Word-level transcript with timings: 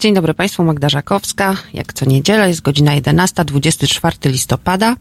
Dzień 0.00 0.14
dobry 0.14 0.34
Państwu, 0.34 0.64
Magda 0.64 0.88
Żakowska. 0.88 1.56
Jak 1.74 1.92
co 1.92 2.04
niedziela 2.06 2.46
jest 2.46 2.60
godzina 2.60 2.94
11, 2.94 3.44
24 3.44 4.16
listopada, 4.24 4.96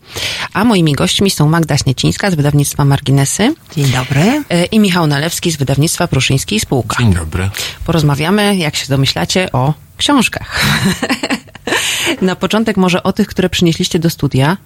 a 0.54 0.64
moimi 0.66 0.94
gośćmi 0.94 1.32
są 1.32 1.50
Magda 1.50 1.78
Śniecińska 1.78 2.32
z 2.32 2.36
wydawnictwa 2.36 2.86
Marginesy 2.86 3.54
Dzień 3.76 3.86
dobry. 3.86 4.44
e, 4.50 4.66
i 4.66 4.80
Michał 4.80 5.08
Nalewski 5.08 5.52
z 5.52 5.56
wydawnictwa 5.58 6.08
Pruszyński 6.08 6.56
i 6.56 6.60
Spółka. 6.60 6.98
Dzień 7.00 7.14
dobry. 7.14 7.50
Porozmawiamy, 7.86 8.56
jak 8.58 8.76
się 8.76 8.88
domyślacie, 8.90 9.52
o 9.52 9.74
książkach. 9.98 10.60
Na 12.22 12.36
początek 12.36 12.78
może 12.78 13.04
o 13.04 13.14
tych, 13.14 13.28
które 13.28 13.50
przynieśliście 13.50 14.00
do 14.00 14.10
studia. 14.10 14.58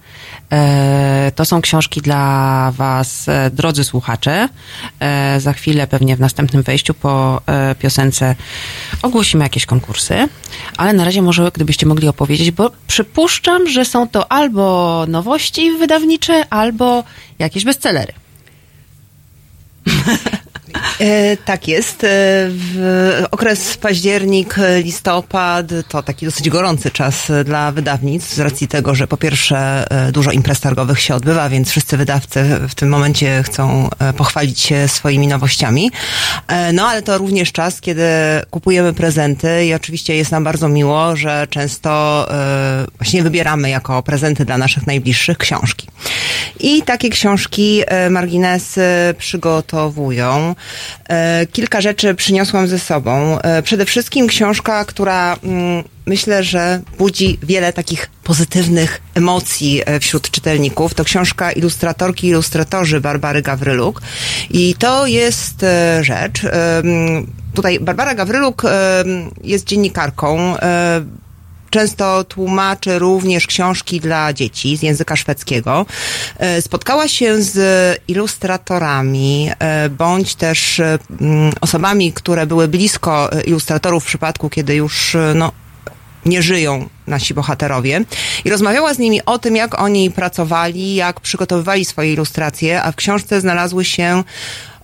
E, 0.52 1.32
to 1.34 1.44
są 1.44 1.60
książki 1.60 2.00
dla 2.00 2.72
Was, 2.76 3.28
e, 3.28 3.50
drodzy 3.50 3.84
słuchacze. 3.84 4.48
E, 5.00 5.40
za 5.40 5.52
chwilę, 5.52 5.86
pewnie 5.86 6.16
w 6.16 6.20
następnym 6.20 6.62
wejściu 6.62 6.94
po 6.94 7.40
piosence 7.78 8.34
ogłosimy 9.02 9.44
jakieś 9.44 9.66
konkursy. 9.66 10.28
Ale 10.76 10.92
na 10.92 11.04
razie 11.04 11.22
może 11.22 11.50
gdybyście 11.54 11.86
mogli 11.86 12.08
opowiedzieć, 12.08 12.50
bo 12.50 12.70
przypuszczam, 12.86 13.68
że 13.68 13.84
są 13.84 14.08
to 14.08 14.32
albo 14.32 15.04
nowości 15.08 15.70
wydawnicze, 15.72 16.46
albo 16.50 17.04
jakieś 17.38 17.64
bestsellery. 17.64 18.12
E, 21.00 21.36
tak 21.36 21.68
jest. 21.68 22.04
E, 22.04 22.06
w 22.48 23.24
okres 23.30 23.76
październik, 23.76 24.56
listopad 24.82 25.66
to 25.88 26.02
taki 26.02 26.26
dosyć 26.26 26.50
gorący 26.50 26.90
czas 26.90 27.32
dla 27.44 27.72
wydawnictw 27.72 28.34
z 28.34 28.40
racji 28.40 28.68
tego, 28.68 28.94
że 28.94 29.06
po 29.06 29.16
pierwsze 29.16 29.84
e, 29.90 30.12
dużo 30.12 30.30
imprez 30.30 30.60
targowych 30.60 31.00
się 31.00 31.14
odbywa, 31.14 31.48
więc 31.48 31.70
wszyscy 31.70 31.96
wydawcy 31.96 32.44
w 32.68 32.74
tym 32.74 32.88
momencie 32.88 33.42
chcą 33.42 33.88
e, 33.98 34.12
pochwalić 34.12 34.60
się 34.60 34.88
swoimi 34.88 35.26
nowościami. 35.26 35.90
E, 36.48 36.72
no 36.72 36.86
ale 36.86 37.02
to 37.02 37.18
również 37.18 37.52
czas, 37.52 37.80
kiedy 37.80 38.04
kupujemy 38.50 38.92
prezenty 38.92 39.66
i 39.66 39.74
oczywiście 39.74 40.16
jest 40.16 40.32
nam 40.32 40.44
bardzo 40.44 40.68
miło, 40.68 41.16
że 41.16 41.46
często 41.50 42.26
e, 42.30 42.86
właśnie 42.98 43.22
wybieramy 43.22 43.70
jako 43.70 44.02
prezenty 44.02 44.44
dla 44.44 44.58
naszych 44.58 44.86
najbliższych 44.86 45.38
książki. 45.38 45.86
I 46.60 46.82
takie 46.82 47.10
książki 47.10 47.82
marginesy 48.10 48.82
przygotowują. 49.18 50.54
E, 51.08 51.46
Kilka 51.52 51.80
rzeczy 51.80 52.14
przyniosłam 52.14 52.68
ze 52.68 52.78
sobą. 52.78 53.38
E, 53.40 53.62
Przede 53.62 53.84
wszystkim 53.84 54.26
książka, 54.26 54.84
która 54.84 55.36
mm, 55.44 55.84
myślę, 56.06 56.44
że 56.44 56.80
budzi 56.98 57.38
wiele 57.42 57.72
takich 57.72 58.10
pozytywnych 58.24 59.00
emocji 59.14 59.82
e, 59.86 60.00
wśród 60.00 60.30
czytelników. 60.30 60.94
To 60.94 61.04
książka 61.04 61.52
ilustratorki 61.52 62.26
i 62.26 62.30
ilustratorzy 62.30 63.00
Barbary 63.00 63.42
Gawryluk. 63.42 64.02
I 64.50 64.74
to 64.78 65.06
jest 65.06 65.64
rzecz. 66.00 66.40
Tutaj 67.54 67.80
Barbara 67.80 68.14
Gawryluk 68.14 68.62
jest 69.42 69.66
dziennikarką. 69.66 70.56
Często 71.74 72.24
tłumaczy 72.24 72.98
również 72.98 73.46
książki 73.46 74.00
dla 74.00 74.32
dzieci 74.32 74.76
z 74.76 74.82
języka 74.82 75.16
szwedzkiego. 75.16 75.86
E, 76.38 76.62
Spotkała 76.62 77.08
się 77.08 77.42
z 77.42 77.56
ilustratorami, 78.08 79.50
e, 79.58 79.88
bądź 79.88 80.34
też 80.34 80.80
mm, 80.80 81.52
osobami, 81.60 82.12
które 82.12 82.46
były 82.46 82.68
blisko 82.68 83.32
e, 83.32 83.42
ilustratorów 83.42 84.04
w 84.04 84.06
przypadku, 84.06 84.50
kiedy 84.50 84.74
już 84.74 85.16
no, 85.34 85.52
nie 86.26 86.42
żyją 86.42 86.88
nasi 87.06 87.34
bohaterowie. 87.34 88.04
I 88.44 88.50
rozmawiała 88.50 88.94
z 88.94 88.98
nimi 88.98 89.24
o 89.26 89.38
tym, 89.38 89.56
jak 89.56 89.80
oni 89.80 90.10
pracowali, 90.10 90.94
jak 90.94 91.20
przygotowywali 91.20 91.84
swoje 91.84 92.12
ilustracje, 92.12 92.82
a 92.82 92.92
w 92.92 92.96
książce 92.96 93.40
znalazły 93.40 93.84
się 93.84 94.24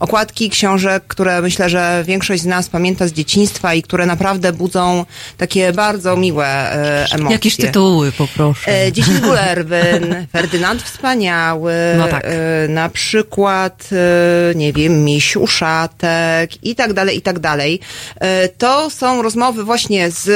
okładki 0.00 0.50
książek, 0.50 1.04
które 1.08 1.42
myślę, 1.42 1.68
że 1.70 2.04
większość 2.06 2.42
z 2.42 2.46
nas 2.46 2.68
pamięta 2.68 3.08
z 3.08 3.12
dzieciństwa 3.12 3.74
i 3.74 3.82
które 3.82 4.06
naprawdę 4.06 4.52
budzą 4.52 5.04
takie 5.36 5.72
bardzo 5.72 6.16
miłe 6.16 6.46
e, 6.46 7.06
emocje. 7.12 7.32
Jakieś 7.34 7.56
tytuły, 7.56 8.12
poproszę. 8.12 8.82
E, 8.86 8.92
Dziesięć 8.92 9.20
Gulerwyn, 9.20 10.16
Ferdynand 10.32 10.82
Wspaniały, 10.82 11.72
No 11.98 12.08
tak. 12.08 12.24
e, 12.24 12.68
na 12.68 12.88
przykład, 12.88 13.88
e, 13.92 14.54
nie 14.54 14.72
wiem, 14.72 15.04
Miś 15.04 15.36
Uszatek 15.36 16.64
i 16.64 16.74
tak 16.74 16.92
dalej, 16.92 17.16
i 17.16 17.22
tak 17.22 17.38
dalej. 17.38 17.80
E, 18.20 18.48
To 18.48 18.90
są 18.90 19.22
rozmowy 19.22 19.64
właśnie 19.64 20.10
z 20.10 20.28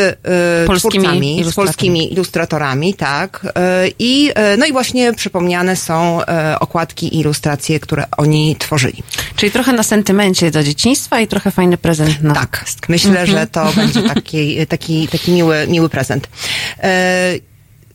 e, 0.62 0.66
Polskimi 0.66 1.04
twórcami, 1.04 1.34
z 1.34 1.40
ilustratorami. 1.40 1.73
Polskimi 1.74 2.12
ilustratorami, 2.12 2.94
tak. 2.94 3.46
E, 3.56 3.88
I, 3.98 4.30
e, 4.34 4.56
no 4.56 4.66
i 4.66 4.72
właśnie 4.72 5.12
przypomniane 5.12 5.76
są 5.76 6.24
e, 6.24 6.58
okładki 6.60 7.06
i 7.16 7.20
ilustracje, 7.20 7.80
które 7.80 8.04
oni 8.16 8.56
tworzyli. 8.58 9.02
Czyli 9.36 9.52
trochę 9.52 9.72
na 9.72 9.82
sentymencie 9.82 10.50
do 10.50 10.62
dzieciństwa 10.62 11.20
i 11.20 11.26
trochę 11.26 11.50
fajny 11.50 11.76
prezent 11.76 12.22
na 12.22 12.34
Tak, 12.34 12.64
myślę, 12.88 13.26
że 13.26 13.46
to 13.46 13.72
będzie 13.76 14.02
taki, 14.02 14.66
taki, 14.66 15.08
taki 15.08 15.32
miły, 15.32 15.66
miły 15.68 15.88
prezent. 15.88 16.28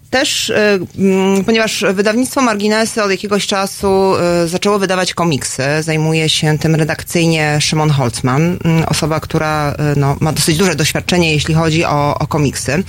Też, 0.09 0.49
e, 0.49 0.79
mm, 0.97 1.43
ponieważ 1.43 1.85
wydawnictwo 1.93 2.41
Marginesy 2.41 3.03
od 3.03 3.11
jakiegoś 3.11 3.47
czasu 3.47 4.15
e, 4.15 4.47
zaczęło 4.47 4.79
wydawać 4.79 5.13
komiksy, 5.13 5.63
zajmuje 5.81 6.29
się 6.29 6.57
tym 6.57 6.75
redakcyjnie 6.75 7.57
Szymon 7.61 7.89
Holzman, 7.89 8.57
mm, 8.63 8.83
osoba, 8.87 9.19
która 9.19 9.71
e, 9.71 9.93
no, 9.97 10.17
ma 10.19 10.31
dosyć 10.31 10.57
duże 10.57 10.75
doświadczenie, 10.75 11.33
jeśli 11.33 11.53
chodzi 11.53 11.85
o, 11.85 12.19
o 12.19 12.27
komiksy. 12.27 12.83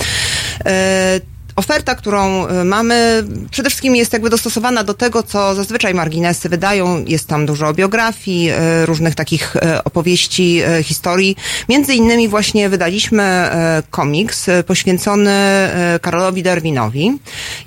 Oferta, 1.61 1.95
którą 1.95 2.49
y, 2.49 2.65
mamy, 2.65 3.25
przede 3.51 3.71
wszystkim 3.71 3.97
jest 3.97 4.13
jakby 4.13 4.31
dostosowana 4.31 4.85
do 4.85 4.95
tego, 4.95 5.23
co 5.23 5.55
zazwyczaj 5.55 5.95
marginesy 5.95 6.49
wydają. 6.49 7.05
Jest 7.07 7.29
tam 7.29 7.47
dużo 7.47 7.75
biografii, 7.75 8.51
y, 8.51 8.87
różnych 8.87 9.15
takich 9.15 9.57
y, 9.57 9.85
opowieści, 9.85 10.63
historii. 10.83 11.37
Między 11.69 11.95
innymi 11.95 12.29
właśnie 12.29 12.69
wydaliśmy 12.69 13.51
komiks 13.91 14.47
poświęcony 14.67 15.31
Karolowi 16.03 16.43
Darwinowi. 16.43 17.19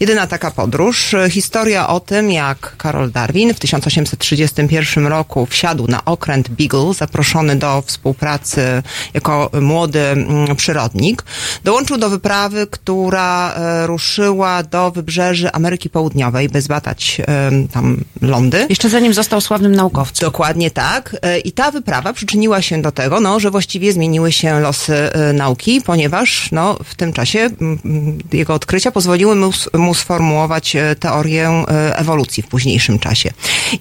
Jedyna 0.03 0.27
taka 0.27 0.51
podróż. 0.51 1.13
Y, 1.13 1.29
Historia 1.29 1.87
o 1.87 1.99
tym, 1.99 2.31
jak 2.31 2.77
Karol 2.77 3.11
Darwin 3.11 3.53
w 3.53 3.59
1831 3.59 5.07
roku 5.07 5.45
wsiadł 5.45 5.87
na 5.87 6.05
okręt 6.05 6.49
Beagle, 6.49 6.93
zaproszony 6.93 7.55
do 7.55 7.83
współpracy 7.85 8.83
jako 9.13 9.49
młody 9.61 9.99
mm, 9.99 10.55
przyrodnik. 10.55 11.23
Dołączył 11.63 11.97
do 11.97 12.09
wyprawy, 12.09 12.67
która 12.67 13.53
e, 13.53 13.87
ruszyła 13.87 14.63
do 14.63 14.91
wybrzeży 14.91 15.51
Ameryki 15.51 15.89
Południowej, 15.89 16.49
by 16.49 16.61
zbadać 16.61 17.21
em, 17.27 17.67
tam 17.67 18.03
lądy. 18.21 18.65
Jeszcze 18.69 18.89
zanim 18.89 19.13
został 19.13 19.41
sławnym 19.41 19.75
naukowcem. 19.75 20.27
Dokładnie 20.27 20.71
tak. 20.71 21.15
E, 21.21 21.39
I 21.39 21.51
ta 21.51 21.71
wyprawa 21.71 22.13
przyczyniła 22.13 22.61
się 22.61 22.81
do 22.81 22.91
tego, 22.91 23.19
no, 23.19 23.39
że 23.39 23.51
właściwie 23.51 23.93
zmieniły 23.93 24.31
się 24.31 24.59
losy 24.59 24.95
e, 24.95 25.33
nauki, 25.33 25.81
ponieważ 25.81 26.49
no, 26.51 26.77
w 26.83 26.95
tym 26.95 27.13
czasie 27.13 27.39
mm, 27.39 27.79
mm, 27.85 28.19
jego 28.33 28.53
odkrycia 28.53 28.91
pozwoliły 28.91 29.35
mu, 29.35 29.92
sformułować 29.93 30.75
e, 30.75 30.95
teorię 30.95 31.49
e, 31.49 31.97
ewolucji 31.97 32.43
w 32.43 32.47
późniejszym 32.47 32.99
czasie. 32.99 33.29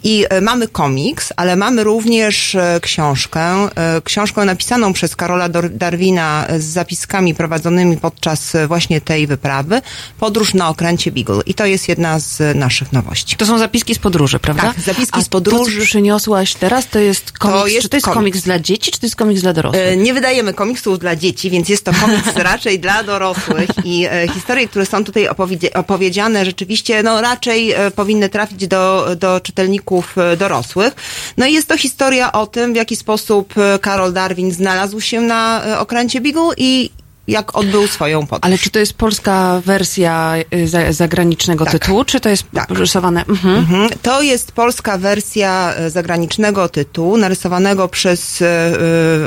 I 0.03 0.27
e, 0.31 0.41
mamy 0.41 0.69
komiks, 0.69 1.33
ale 1.37 1.57
mamy 1.57 1.85
również 1.85 2.57
książkę, 2.81 3.69
książkę 4.05 4.45
napisaną 4.45 4.93
przez 4.93 5.17
Karola 5.17 5.49
Darwina 5.71 6.47
z 6.59 6.65
zapiskami 6.65 7.35
prowadzonymi 7.35 7.97
podczas 7.97 8.53
właśnie 8.69 9.01
tej 9.01 9.27
wyprawy, 9.27 9.83
Podróż 10.19 10.55
na 10.55 10.69
okręcie 10.69 11.13
Beagle. 11.13 11.41
I 11.47 11.55
to 11.55 11.67
jest 11.67 11.89
jedna 11.89 12.19
z 12.19 12.57
naszych 12.57 12.93
nowości. 12.93 13.37
To 13.37 13.47
są 13.47 13.59
zapiski 13.59 13.95
z 13.95 13.99
podróży, 13.99 14.39
prawda? 14.39 14.63
Tak, 14.63 14.81
zapiski 14.81 15.19
A 15.19 15.23
z 15.23 15.29
podróży. 15.29 15.79
To, 15.79 15.85
przyniosłaś 15.85 16.55
teraz, 16.55 16.89
to 16.89 16.99
jest 16.99 17.33
komiks. 17.33 17.73
jest 17.73 17.83
czy 17.83 17.89
to 17.89 17.97
jest 17.97 18.05
komiks. 18.05 18.19
komiks. 18.19 18.41
dla 18.41 18.59
dzieci, 18.59 18.91
czy 18.91 19.01
to 19.01 19.07
jest 19.07 19.17
komiks 19.17 19.43
dla 19.43 19.53
dorosłych? 19.53 19.83
Nie 19.99 20.15
wydajemy 20.15 20.55
komiksów 20.55 20.99
dla 20.99 21.17
dzieci, 21.17 21.51
więc 21.51 21.69
jest 21.69 21.85
to 21.85 21.93
komiks 22.01 22.37
raczej 22.51 22.81
dla 22.81 23.03
dorosłych 23.03 23.71
i 23.85 24.07
historie, 24.35 24.69
które 24.69 24.87
są 24.87 25.05
tutaj 25.05 25.29
opowiedzi- 25.29 25.71
opowiedziane 25.93 26.45
rzeczywiście, 26.45 27.03
no 27.03 27.21
raczej 27.21 27.73
e, 27.73 27.91
powinny 27.91 28.29
trafić 28.29 28.67
do, 28.67 29.07
do 29.17 29.41
czytelników 29.41 30.19
e, 30.19 30.37
dorosłych. 30.37 30.95
No 31.37 31.47
i 31.47 31.53
jest 31.53 31.69
to 31.69 31.77
historia 31.77 32.33
o 32.33 32.47
tym, 32.47 32.73
w 32.73 32.77
jaki 32.77 32.97
sposób 32.97 33.55
e, 33.59 33.79
Karol 33.79 34.13
Darwin 34.13 34.53
znalazł 34.53 35.01
się 35.01 35.21
na 35.21 35.63
okręcie 35.79 36.21
Beagle 36.21 36.51
i 36.57 36.91
jak 37.33 37.57
odbył 37.57 37.87
swoją 37.87 38.27
podróż. 38.27 38.41
Ale 38.43 38.59
czy 38.59 38.71
to 38.71 38.79
jest 38.79 38.93
polska 38.95 39.63
wersja 39.67 40.35
y, 40.55 40.69
za, 40.69 40.93
zagranicznego 40.93 41.65
Tak. 41.65 41.73
tytułu, 41.73 42.05
czy 42.05 42.21
to 42.21 42.29
jest 42.29 42.45
Tak. 42.55 42.71
rysowane? 42.71 43.25
Mhm. 43.29 43.57
Mhm. 43.57 43.89
To 44.03 44.23
jest 44.23 44.53
polska 44.53 44.99
wersja 44.99 45.75
e, 45.77 45.91
zagranicznego 45.91 46.69
tytułu, 46.69 47.17
narysowanego 47.17 47.89
przez 47.89 48.43
e, 48.43 48.47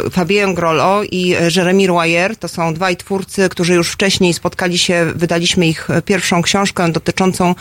e, 0.06 0.10
Fabien 0.10 0.54
Grollo 0.54 1.04
i 1.04 1.36
Jeremy 1.56 1.88
Royer. 1.88 2.38
To 2.38 2.48
są 2.48 2.74
dwaj 2.74 2.98
twórcy, 2.98 3.50
którzy 3.50 3.74
już 3.74 3.92
wcześniej 3.92 4.34
spotkali 4.34 4.78
się, 4.78 5.12
wydaliśmy 5.16 5.68
ich 5.68 5.88
pierwszą 6.06 6.42
książkę 6.42 6.92
dotyczącą 6.92 7.56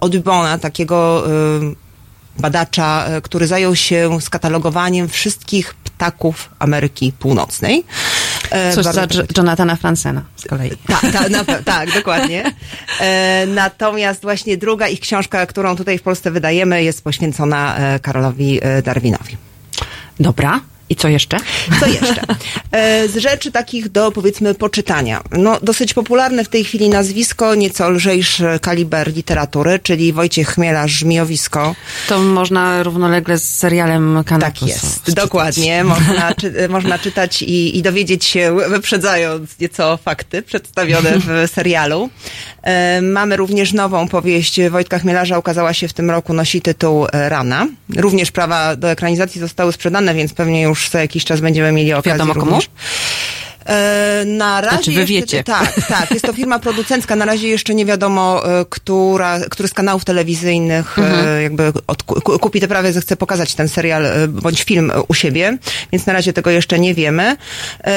Audubona, 0.00 0.58
takiego 0.58 1.26
e, 1.26 1.30
badacza, 2.38 3.06
który 3.22 3.46
zajął 3.46 3.76
się 3.76 4.20
skatalogowaniem 4.20 5.08
wszystkich 5.08 5.74
ptaków 6.00 6.20
ptaków 6.20 6.50
Ameryki 6.58 7.12
Północnej. 7.12 7.84
E, 8.50 8.72
Coś 8.72 8.84
za 8.84 9.06
Jonathana 9.36 9.76
Francena 9.76 10.22
z 10.36 10.44
kolei. 10.44 10.70
Tak, 10.86 11.00
tak, 11.46 11.62
tak, 11.64 11.94
dokładnie. 11.94 12.52
E, 13.00 13.46
natomiast 13.46 14.22
właśnie 14.22 14.56
druga 14.56 14.88
ich 14.88 15.00
książka, 15.00 15.46
którą 15.46 15.76
tutaj 15.76 15.98
w 15.98 16.02
Polsce 16.02 16.30
wydajemy, 16.30 16.82
jest 16.82 17.04
poświęcona 17.04 17.76
e, 17.76 17.98
Karolowi 17.98 18.60
Darwinowi. 18.84 19.36
Dobra. 20.20 20.60
I 20.90 20.96
co 20.96 21.08
jeszcze? 21.08 21.36
Co 21.80 21.86
jeszcze? 21.86 22.22
E, 22.72 23.08
z 23.08 23.16
rzeczy 23.16 23.52
takich 23.52 23.88
do 23.88 24.12
powiedzmy 24.12 24.54
poczytania. 24.54 25.22
No, 25.30 25.58
dosyć 25.62 25.94
popularne 25.94 26.44
w 26.44 26.48
tej 26.48 26.64
chwili 26.64 26.88
nazwisko, 26.88 27.54
nieco 27.54 27.90
lżejszy 27.90 28.58
kaliber 28.62 29.14
literatury, 29.14 29.78
czyli 29.78 30.12
Wojciech 30.12 30.48
Chmielarz, 30.48 30.90
Żmijowisko. 30.90 31.74
To 32.08 32.18
można 32.18 32.82
równolegle 32.82 33.38
z 33.38 33.54
serialem 33.54 34.22
Kanapus. 34.26 34.60
Tak 34.60 34.68
jest, 34.68 35.14
dokładnie. 35.14 35.84
Można, 35.84 36.34
czy, 36.34 36.68
można 36.68 36.98
czytać 36.98 37.42
i, 37.42 37.78
i 37.78 37.82
dowiedzieć 37.82 38.24
się, 38.24 38.56
wyprzedzając 38.68 39.58
nieco 39.58 39.96
fakty 39.96 40.42
przedstawione 40.42 41.12
w 41.18 41.50
serialu. 41.50 42.10
E, 42.62 43.02
mamy 43.02 43.36
również 43.36 43.72
nową 43.72 44.08
powieść 44.08 44.60
Wojtka 44.70 44.98
Chmielarza, 44.98 45.38
ukazała 45.38 45.74
się 45.74 45.88
w 45.88 45.92
tym 45.92 46.10
roku, 46.10 46.32
nosi 46.34 46.62
tytuł 46.62 47.06
Rana. 47.12 47.66
Również 47.96 48.30
prawa 48.30 48.76
do 48.76 48.90
ekranizacji 48.90 49.40
zostały 49.40 49.72
sprzedane, 49.72 50.14
więc 50.14 50.34
pewnie 50.34 50.62
już 50.62 50.79
już 50.80 50.90
za 50.90 51.00
jakiś 51.00 51.24
czas 51.24 51.40
będziemy 51.40 51.72
mieli 51.72 51.92
okazję 51.92 52.12
Wiadomo 52.12 52.32
również. 52.32 52.66
komu? 52.66 52.76
E, 53.66 54.24
na 54.26 54.60
razie 54.60 54.76
znaczy, 54.76 54.92
wy 54.92 55.00
jeszcze, 55.00 55.14
wiecie. 55.14 55.44
Tak, 55.44 55.74
tak. 55.88 56.10
Jest 56.10 56.24
to 56.26 56.32
firma 56.32 56.58
producencka. 56.58 57.16
Na 57.16 57.24
razie 57.24 57.48
jeszcze 57.48 57.74
nie 57.74 57.86
wiadomo, 57.86 58.42
e, 58.60 58.64
która, 58.70 59.40
który 59.50 59.68
z 59.68 59.74
kanałów 59.74 60.04
telewizyjnych 60.04 60.98
e, 60.98 61.02
mhm. 61.02 61.42
jakby 61.42 61.72
od, 61.86 62.02
kupi 62.40 62.60
te 62.60 62.68
prawie, 62.68 62.92
zechce 62.92 63.16
pokazać 63.16 63.54
ten 63.54 63.68
serial 63.68 64.04
bądź 64.28 64.62
film 64.62 64.92
u 65.08 65.14
siebie, 65.14 65.58
więc 65.92 66.06
na 66.06 66.12
razie 66.12 66.32
tego 66.32 66.50
jeszcze 66.50 66.78
nie 66.78 66.94
wiemy. 66.94 67.36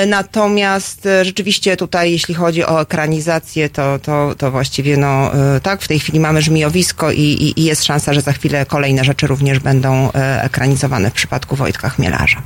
Natomiast 0.08 1.08
rzeczywiście 1.22 1.78
tutaj, 1.78 2.12
jeśli 2.12 2.36
chodzi 2.36 2.66
o 2.66 2.82
ekranizację, 2.82 3.70
to, 3.70 4.00
to, 4.00 4.36
to 4.38 4.52
właściwie 4.52 4.98
no 4.98 5.32
tak, 5.64 5.82
w 5.82 5.88
tej 5.88 6.00
chwili 6.00 6.20
mamy 6.20 6.42
żmijowisko 6.42 7.12
i, 7.12 7.20
i, 7.20 7.60
i 7.62 7.64
jest 7.64 7.84
szansa, 7.84 8.14
że 8.14 8.22
za 8.22 8.34
chwilę 8.34 8.66
kolejne 8.66 9.04
rzeczy 9.04 9.28
również 9.28 9.60
będą 9.60 10.12
ekranizowane 10.42 11.10
w 11.10 11.14
przypadku 11.14 11.56
Wojtka 11.56 11.90
Chmielarza. 11.90 12.42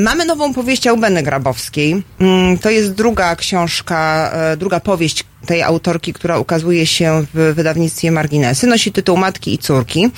Mamy 0.00 0.24
nową 0.24 0.54
powieść 0.54 0.86
Aubeny 0.86 1.22
Grabowskiej. 1.22 2.02
Mm, 2.20 2.58
to 2.58 2.70
jest 2.70 2.92
druga 2.92 3.36
książka, 3.36 4.30
e, 4.32 4.56
druga 4.56 4.80
powieść 4.80 5.24
tej 5.46 5.62
autorki, 5.62 6.12
która 6.12 6.38
ukazuje 6.38 6.86
się 6.86 7.24
w 7.34 7.52
wydawnictwie 7.54 8.10
Marginesy. 8.10 8.66
Nosi 8.66 8.92
tytuł 8.92 9.16
Matki 9.16 9.54
i 9.54 9.58
Córki. 9.58 10.10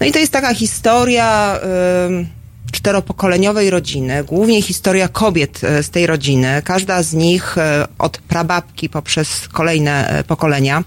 No 0.00 0.06
i 0.06 0.12
to 0.12 0.18
jest 0.18 0.32
taka 0.32 0.54
historia 0.54 1.58
czteropokoleniowej 2.72 3.70
rodziny, 3.70 4.24
głównie 4.24 4.62
historia 4.62 5.08
kobiet 5.08 5.64
e, 5.64 5.82
z 5.82 5.90
tej 5.90 6.06
rodziny. 6.06 6.62
Każda 6.64 7.02
z 7.02 7.14
nich 7.14 7.58
e, 7.58 7.86
od 7.98 8.18
prababki 8.18 8.88
poprzez 8.88 9.48
kolejne 9.48 10.24
pokolenia 10.26 10.84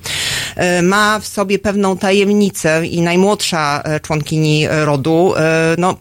ma 0.83 1.19
w 1.19 1.27
sobie 1.27 1.59
pewną 1.59 1.97
tajemnicę 1.97 2.88
i 2.88 3.01
najmłodsza 3.01 3.83
członkini 4.01 4.67
rodu, 4.69 5.33
no, 5.77 5.97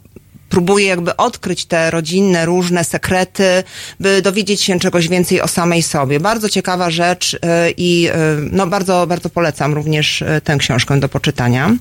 próbuje 0.50 0.86
jakby 0.86 1.16
odkryć 1.16 1.64
te 1.66 1.90
rodzinne 1.90 2.46
różne 2.46 2.84
sekrety, 2.84 3.64
by 4.00 4.22
dowiedzieć 4.22 4.62
się 4.62 4.78
czegoś 4.78 5.08
więcej 5.08 5.40
o 5.40 5.48
samej 5.48 5.82
sobie. 5.82 6.20
Bardzo 6.20 6.48
ciekawa 6.48 6.90
rzecz 6.90 7.34
y, 7.34 7.38
i 7.76 8.08
y, 8.08 8.12
no 8.52 8.66
bardzo, 8.66 9.06
bardzo 9.06 9.30
polecam 9.30 9.74
również 9.74 10.22
y, 10.22 10.40
tę 10.44 10.56
książkę 10.56 11.00
do 11.00 11.08
poczytania. 11.08 11.76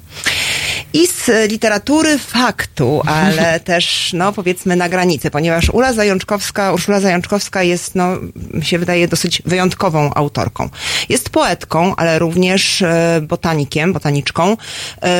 I 0.94 1.08
z 1.08 1.52
literatury 1.52 2.18
faktu, 2.18 3.02
ale 3.06 3.60
też, 3.70 4.14
no 4.14 4.34
powiedzmy 4.34 4.76
na 4.76 4.90
granicy, 4.90 5.32
ponieważ 5.32 5.70
Ula 5.70 5.94
Zajączkowska, 5.94 6.74
Urszula 6.74 7.00
Zajączkowska 7.00 7.64
jest, 7.64 7.96
no, 7.96 8.18
mi 8.54 8.66
się 8.66 8.80
wydaje, 8.80 9.08
dosyć 9.08 9.42
wyjątkową 9.46 10.14
autorką. 10.14 10.70
Jest 11.10 11.30
poetką, 11.30 11.96
ale 11.96 12.20
również 12.20 12.84
botanikiem, 13.22 13.94
botaniczką. 13.94 14.58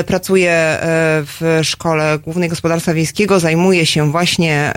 Pracuje 0.08 0.78
w 0.82 1.60
Szkole 1.64 2.20
Głównej 2.20 2.50
Gospodarstwa 2.50 2.94
Wiejskiego, 2.94 3.40
zajmuje 3.40 3.86
się 3.86 4.12
właśnie 4.12 4.74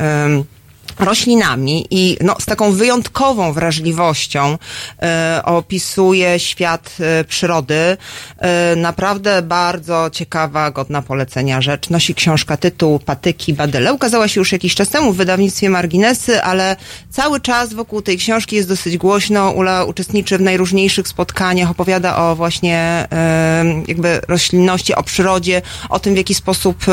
roślinami 0.98 1.86
i 1.90 2.16
no, 2.20 2.36
z 2.40 2.44
taką 2.44 2.72
wyjątkową 2.72 3.52
wrażliwością 3.52 4.58
e, 5.02 5.40
opisuje 5.44 6.38
świat 6.38 6.96
e, 7.00 7.24
przyrody. 7.24 7.96
E, 8.38 8.76
naprawdę 8.76 9.42
bardzo 9.42 10.10
ciekawa, 10.12 10.70
godna 10.70 11.02
polecenia 11.02 11.60
rzecz. 11.60 11.90
Nosi 11.90 12.14
książka 12.14 12.56
tytuł 12.56 12.98
Patyki 12.98 13.54
Badyle. 13.54 13.92
Ukazała 13.92 14.28
się 14.28 14.40
już 14.40 14.52
jakiś 14.52 14.74
czas 14.74 14.88
temu 14.88 15.12
w 15.12 15.16
wydawnictwie 15.16 15.70
Marginesy, 15.70 16.42
ale 16.42 16.76
cały 17.10 17.40
czas 17.40 17.74
wokół 17.74 18.02
tej 18.02 18.18
książki 18.18 18.56
jest 18.56 18.68
dosyć 18.68 18.96
głośno. 18.96 19.50
Ula 19.50 19.84
uczestniczy 19.84 20.38
w 20.38 20.40
najróżniejszych 20.40 21.08
spotkaniach, 21.08 21.70
opowiada 21.70 22.16
o 22.16 22.36
właśnie 22.36 23.06
e, 23.12 23.64
jakby 23.88 24.20
roślinności, 24.28 24.94
o 24.94 25.02
przyrodzie, 25.02 25.62
o 25.88 25.98
tym 25.98 26.14
w 26.14 26.16
jaki 26.16 26.34
sposób 26.34 26.84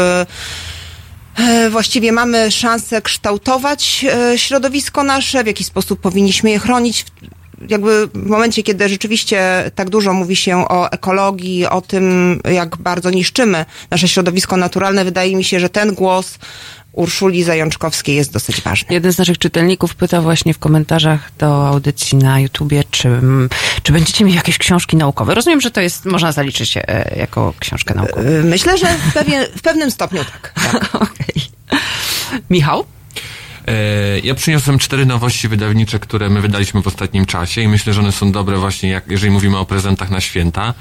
właściwie 1.69 2.11
mamy 2.11 2.51
szansę 2.51 3.01
kształtować 3.01 4.05
e, 4.13 4.37
środowisko 4.37 5.03
nasze, 5.03 5.43
w 5.43 5.47
jaki 5.47 5.63
sposób 5.63 5.99
powinniśmy 5.99 6.49
je 6.51 6.59
chronić. 6.59 7.05
Jakby 7.69 8.07
w 8.07 8.25
momencie, 8.25 8.63
kiedy 8.63 8.89
rzeczywiście 8.89 9.71
tak 9.75 9.89
dużo 9.89 10.13
mówi 10.13 10.35
się 10.35 10.67
o 10.67 10.91
ekologii, 10.91 11.65
o 11.65 11.81
tym, 11.81 12.39
jak 12.51 12.77
bardzo 12.77 13.09
niszczymy 13.09 13.65
nasze 13.91 14.07
środowisko 14.07 14.57
naturalne, 14.57 15.05
wydaje 15.05 15.35
mi 15.35 15.43
się, 15.43 15.59
że 15.59 15.69
ten 15.69 15.93
głos 15.93 16.39
Urszuli 16.93 17.43
Zajączkowskiej 17.43 18.15
jest 18.15 18.33
dosyć 18.33 18.61
ważny. 18.61 18.93
Jeden 18.93 19.13
z 19.13 19.17
naszych 19.17 19.37
czytelników 19.37 19.95
pyta 19.95 20.21
właśnie 20.21 20.53
w 20.53 20.59
komentarzach 20.59 21.31
do 21.37 21.67
audycji 21.67 22.17
na 22.17 22.39
YouTubie, 22.39 22.83
czy, 22.91 23.21
czy 23.83 23.93
będziecie 23.93 24.25
mieli 24.25 24.37
jakieś 24.37 24.57
książki 24.57 24.97
naukowe. 24.97 25.35
Rozumiem, 25.35 25.61
że 25.61 25.71
to 25.71 25.81
jest, 25.81 26.05
można 26.05 26.31
zaliczyć 26.31 26.77
e, 26.77 27.15
jako 27.17 27.53
książkę 27.59 27.93
naukową. 27.93 28.27
E, 28.27 28.43
myślę, 28.43 28.77
że 28.77 28.87
w, 28.97 29.13
pewien, 29.13 29.45
w 29.55 29.61
pewnym 29.61 29.91
stopniu 29.91 30.21
tak. 30.25 30.53
tak. 30.71 30.95
okay. 30.95 32.39
Michał? 32.49 32.85
E, 33.69 34.19
ja 34.19 34.35
przyniosłem 34.35 34.79
cztery 34.79 35.05
nowości 35.05 35.47
wydawnicze, 35.47 35.99
które 35.99 36.29
my 36.29 36.41
wydaliśmy 36.41 36.81
w 36.81 36.87
ostatnim 36.87 37.25
czasie 37.25 37.61
i 37.61 37.67
myślę, 37.67 37.93
że 37.93 38.01
one 38.01 38.11
są 38.11 38.31
dobre 38.31 38.57
właśnie, 38.57 38.89
jak, 38.89 39.11
jeżeli 39.11 39.31
mówimy 39.31 39.57
o 39.57 39.65
prezentach 39.65 40.09
na 40.09 40.21
święta. 40.21 40.73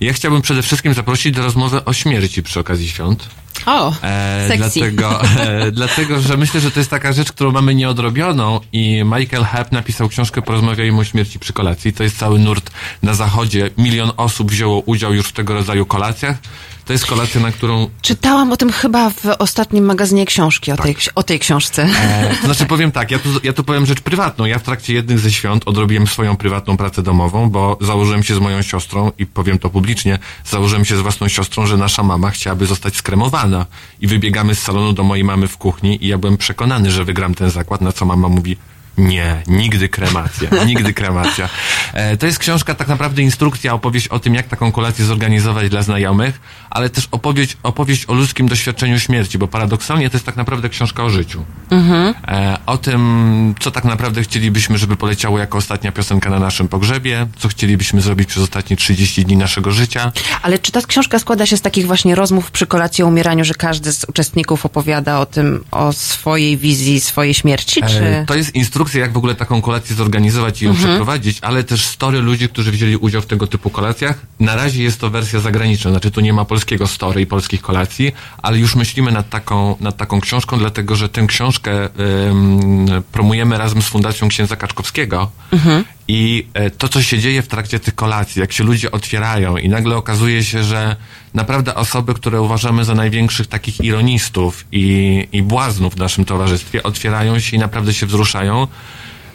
Ja 0.00 0.12
chciałbym 0.12 0.42
przede 0.42 0.62
wszystkim 0.62 0.94
zaprosić 0.94 1.34
do 1.34 1.42
rozmowy 1.42 1.84
o 1.84 1.92
śmierci 1.92 2.42
przy 2.42 2.60
okazji 2.60 2.88
świąt. 2.88 3.28
O, 3.66 3.94
e, 4.02 4.56
dlatego, 4.56 5.22
e, 5.24 5.70
dlatego, 5.80 6.20
że 6.20 6.36
myślę, 6.36 6.60
że 6.60 6.70
to 6.70 6.80
jest 6.80 6.90
taka 6.90 7.12
rzecz, 7.12 7.32
którą 7.32 7.52
mamy 7.52 7.74
nieodrobioną 7.74 8.60
i 8.72 9.02
Michael 9.04 9.44
Hepp 9.44 9.72
napisał 9.72 10.08
książkę 10.08 10.42
Porozmawiajmy 10.42 10.98
o 10.98 11.04
śmierci 11.04 11.38
przy 11.38 11.52
kolacji. 11.52 11.92
To 11.92 12.02
jest 12.02 12.18
cały 12.18 12.38
nurt 12.38 12.70
na 13.02 13.14
zachodzie. 13.14 13.70
Milion 13.78 14.10
osób 14.16 14.50
wzięło 14.50 14.80
udział 14.80 15.14
już 15.14 15.26
w 15.26 15.32
tego 15.32 15.54
rodzaju 15.54 15.86
kolacjach. 15.86 16.36
To 16.84 16.92
jest 16.92 17.06
kolacja, 17.06 17.40
na 17.40 17.52
którą... 17.52 17.88
Czytałam 18.02 18.52
o 18.52 18.56
tym 18.56 18.72
chyba 18.72 19.10
w 19.10 19.26
ostatnim 19.38 19.84
magazynie 19.84 20.26
książki, 20.26 20.72
o, 20.72 20.76
tak. 20.76 20.86
tej, 20.86 20.96
o 21.14 21.22
tej 21.22 21.38
książce. 21.38 21.82
E, 21.82 22.34
to 22.40 22.46
znaczy 22.46 22.66
powiem 22.66 22.92
tak, 22.92 23.10
ja 23.10 23.18
tu, 23.18 23.28
ja 23.42 23.52
tu 23.52 23.64
powiem 23.64 23.86
rzecz 23.86 24.00
prywatną. 24.00 24.44
Ja 24.44 24.58
w 24.58 24.62
trakcie 24.62 24.94
jednych 24.94 25.18
ze 25.18 25.32
świąt 25.32 25.62
odrobiłem 25.66 26.06
swoją 26.06 26.36
prywatną 26.36 26.76
pracę 26.76 27.02
domową, 27.02 27.50
bo 27.50 27.78
założyłem 27.80 28.22
się 28.22 28.34
z 28.34 28.38
moją 28.38 28.62
siostrą 28.62 29.12
i 29.18 29.26
powiem 29.26 29.58
to 29.58 29.70
publicznie, 29.70 30.18
założyłem 30.44 30.84
się 30.84 30.96
z 30.96 31.00
własną 31.00 31.28
siostrą, 31.28 31.66
że 31.66 31.76
nasza 31.76 32.02
mama 32.02 32.30
chciałaby 32.30 32.66
zostać 32.66 32.96
skremowana. 32.96 33.66
I 34.00 34.06
wybiegamy 34.06 34.54
z 34.54 34.58
salonu 34.58 34.92
do 34.92 35.02
mojej 35.02 35.24
mamy 35.24 35.48
w 35.48 35.56
kuchni 35.56 36.04
i 36.04 36.08
ja 36.08 36.18
byłem 36.18 36.36
przekonany, 36.36 36.90
że 36.90 37.04
wygram 37.04 37.34
ten 37.34 37.50
zakład, 37.50 37.80
na 37.80 37.92
co 37.92 38.04
mama 38.04 38.28
mówi, 38.28 38.56
nie, 38.98 39.42
nigdy 39.46 39.88
kremacja, 39.88 40.50
nigdy 40.66 40.94
kremacja. 40.94 41.48
E, 41.92 42.16
to 42.16 42.26
jest 42.26 42.38
książka, 42.38 42.74
tak 42.74 42.88
naprawdę 42.88 43.22
instrukcja, 43.22 43.74
opowieść 43.74 44.08
o 44.08 44.18
tym, 44.18 44.34
jak 44.34 44.48
taką 44.48 44.72
kolację 44.72 45.04
zorganizować 45.04 45.70
dla 45.70 45.82
znajomych, 45.82 46.40
ale 46.70 46.90
też 46.90 47.08
opowieść, 47.10 47.56
opowieść 47.62 48.06
o 48.06 48.14
ludzkim 48.14 48.48
doświadczeniu 48.48 48.98
śmierci, 48.98 49.38
bo 49.38 49.48
paradoksalnie 49.48 50.10
to 50.10 50.16
jest 50.16 50.26
tak 50.26 50.36
naprawdę 50.36 50.68
książka 50.68 51.04
o 51.04 51.10
życiu. 51.10 51.44
Mhm. 51.70 52.14
E, 52.28 52.58
o 52.66 52.78
tym, 52.78 53.54
co 53.60 53.70
tak 53.70 53.84
naprawdę 53.84 54.22
chcielibyśmy, 54.22 54.78
żeby 54.78 54.96
poleciało 54.96 55.38
jako 55.38 55.58
ostatnia 55.58 55.92
piosenka 55.92 56.30
na 56.30 56.38
naszym 56.38 56.68
pogrzebie, 56.68 57.26
co 57.38 57.48
chcielibyśmy 57.48 58.00
zrobić 58.00 58.28
przez 58.28 58.42
ostatnie 58.42 58.76
30 58.76 59.24
dni 59.24 59.36
naszego 59.36 59.70
życia. 59.70 60.12
Ale 60.42 60.58
czy 60.58 60.72
ta 60.72 60.80
książka 60.82 61.18
składa 61.18 61.46
się 61.46 61.56
z 61.56 61.62
takich 61.62 61.86
właśnie 61.86 62.14
rozmów 62.14 62.50
przy 62.50 62.66
kolacji 62.66 63.04
o 63.04 63.06
umieraniu, 63.06 63.44
że 63.44 63.54
każdy 63.54 63.92
z 63.92 64.04
uczestników 64.04 64.66
opowiada 64.66 65.20
o 65.20 65.26
tym, 65.26 65.64
o 65.70 65.92
swojej 65.92 66.56
wizji, 66.56 67.00
swojej 67.00 67.34
śmierci, 67.34 67.84
e, 67.84 67.88
czy... 67.88 68.04
E, 68.04 68.24
to 68.26 68.34
jest 68.34 68.54
instrukcja 68.54 68.81
instrukcje, 68.82 69.00
jak 69.00 69.12
w 69.12 69.16
ogóle 69.16 69.34
taką 69.34 69.62
kolację 69.62 69.96
zorganizować 69.96 70.62
i 70.62 70.64
ją 70.64 70.70
mhm. 70.70 70.88
przeprowadzić, 70.88 71.38
ale 71.42 71.64
też 71.64 71.84
story 71.84 72.20
ludzi, 72.20 72.48
którzy 72.48 72.70
wzięli 72.72 72.96
udział 72.96 73.22
w 73.22 73.26
tego 73.26 73.46
typu 73.46 73.70
kolacjach. 73.70 74.18
Na 74.40 74.56
razie 74.56 74.82
jest 74.82 75.00
to 75.00 75.10
wersja 75.10 75.40
zagraniczna, 75.40 75.90
znaczy 75.90 76.10
tu 76.10 76.20
nie 76.20 76.32
ma 76.32 76.44
polskiego 76.44 76.86
story 76.86 77.20
i 77.20 77.26
polskich 77.26 77.62
kolacji, 77.62 78.12
ale 78.42 78.58
już 78.58 78.74
myślimy 78.74 79.12
nad 79.12 79.28
taką, 79.28 79.76
nad 79.80 79.96
taką 79.96 80.20
książką, 80.20 80.58
dlatego 80.58 80.96
że 80.96 81.08
tę 81.08 81.26
książkę 81.26 81.88
ym, 82.28 82.86
promujemy 83.12 83.58
razem 83.58 83.82
z 83.82 83.86
Fundacją 83.86 84.28
Księdza 84.28 84.56
Kaczkowskiego 84.56 85.30
mhm. 85.52 85.84
I 86.08 86.46
e, 86.54 86.70
to, 86.70 86.88
co 86.88 87.02
się 87.02 87.18
dzieje 87.18 87.42
w 87.42 87.48
trakcie 87.48 87.80
tych 87.80 87.94
kolacji, 87.94 88.40
jak 88.40 88.52
się 88.52 88.64
ludzie 88.64 88.90
otwierają 88.90 89.56
i 89.56 89.68
nagle 89.68 89.96
okazuje 89.96 90.44
się, 90.44 90.64
że 90.64 90.96
naprawdę 91.34 91.74
osoby, 91.74 92.14
które 92.14 92.40
uważamy 92.40 92.84
za 92.84 92.94
największych 92.94 93.46
takich 93.46 93.80
ironistów 93.80 94.64
i, 94.72 95.28
i 95.32 95.42
błaznów 95.42 95.94
w 95.94 95.96
naszym 95.96 96.24
towarzystwie, 96.24 96.82
otwierają 96.82 97.38
się 97.38 97.56
i 97.56 97.60
naprawdę 97.60 97.94
się 97.94 98.06
wzruszają. 98.06 98.66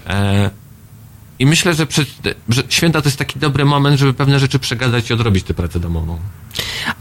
E, 0.07 0.49
I 1.39 1.45
myślę, 1.45 1.73
że, 1.73 1.87
że 2.49 2.63
święta 2.69 3.01
to 3.01 3.07
jest 3.07 3.19
taki 3.19 3.39
dobry 3.39 3.65
moment, 3.65 3.99
żeby 3.99 4.13
pewne 4.13 4.39
rzeczy 4.39 4.59
przegadać 4.59 5.09
i 5.09 5.13
odrobić 5.13 5.43
tę 5.43 5.53
pracę 5.53 5.79
domową. 5.79 6.19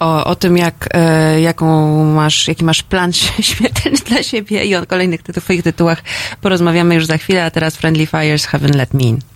O, 0.00 0.24
o 0.24 0.36
tym, 0.36 0.56
jak, 0.56 0.88
e, 0.94 1.40
jaką 1.40 2.04
masz, 2.04 2.48
jaki 2.48 2.64
masz 2.64 2.82
plan 2.82 3.12
śmiertelny 3.50 3.98
dla 3.98 4.22
siebie 4.22 4.64
i 4.64 4.74
o 4.76 4.86
kolejnych 4.86 5.22
ty 5.22 5.32
twoich 5.32 5.62
tytułach 5.62 6.02
porozmawiamy 6.40 6.94
już 6.94 7.06
za 7.06 7.18
chwilę, 7.18 7.44
a 7.44 7.50
teraz 7.50 7.76
Friendly 7.76 8.06
Fires 8.06 8.48
Haven't 8.48 8.74
Let 8.74 8.94
Me 8.94 9.02
In. 9.02 9.35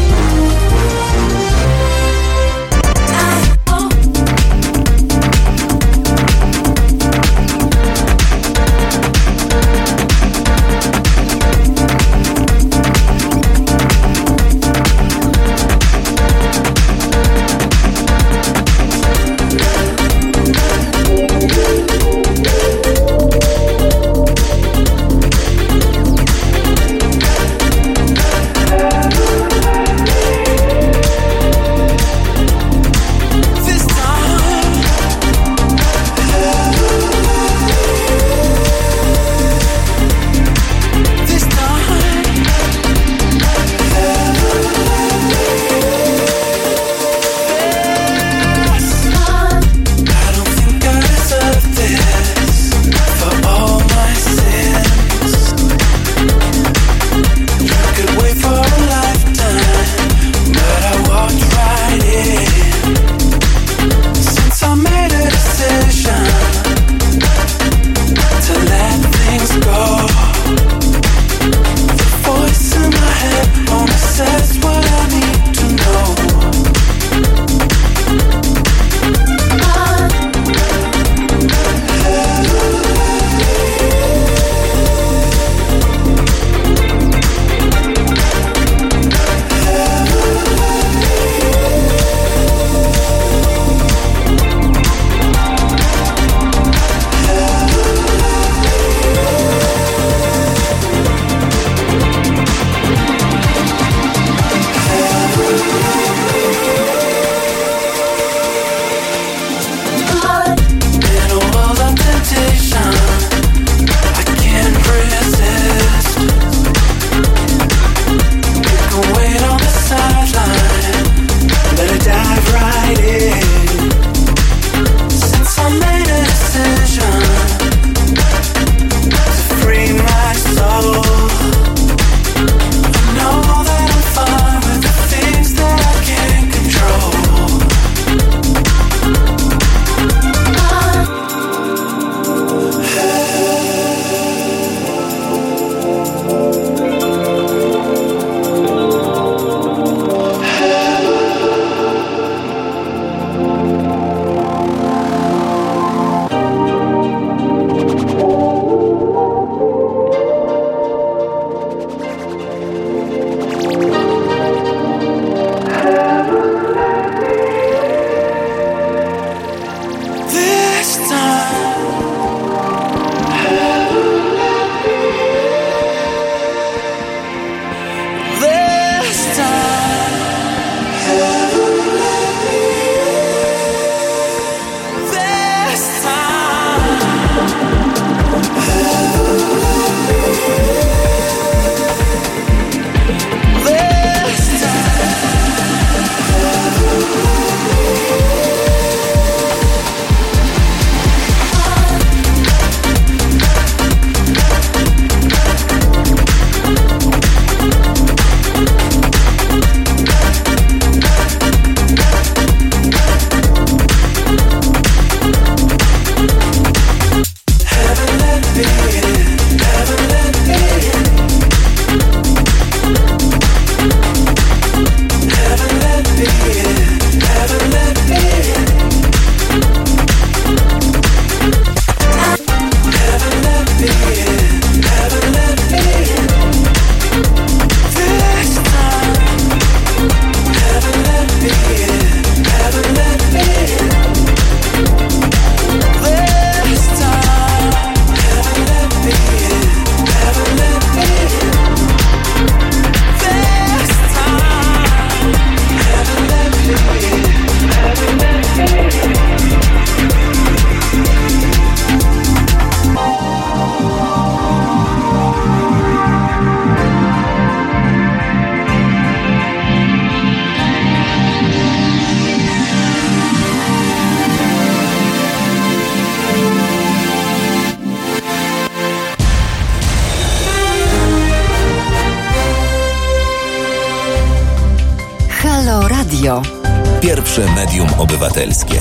Obywatelskie. 288.41 288.79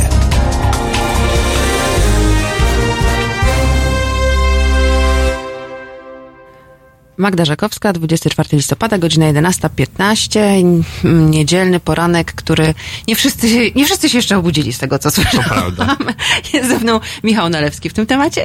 Magda 7.16 7.44
Żakowska, 7.44 7.92
24 7.92 8.48
listopada, 8.52 8.98
godzina 8.98 9.26
11.15, 9.32 10.82
niedzielny 11.04 11.80
poranek, 11.80 12.32
który 12.32 12.74
nie 13.08 13.16
wszyscy, 13.16 13.48
się- 13.48 13.70
nie 13.74 13.84
wszyscy 13.84 14.08
się 14.08 14.18
jeszcze 14.18 14.36
obudzili 14.38 14.72
z 14.72 14.78
tego, 14.78 14.98
co 14.98 15.10
słyszałam. 15.10 15.44
prawda. 15.48 15.96
Jest 16.52 16.68
ze 16.68 16.78
mną 16.78 17.00
Michał 17.24 17.48
Nalewski 17.48 17.90
w 17.90 17.94
tym 17.94 18.06
temacie 18.06 18.44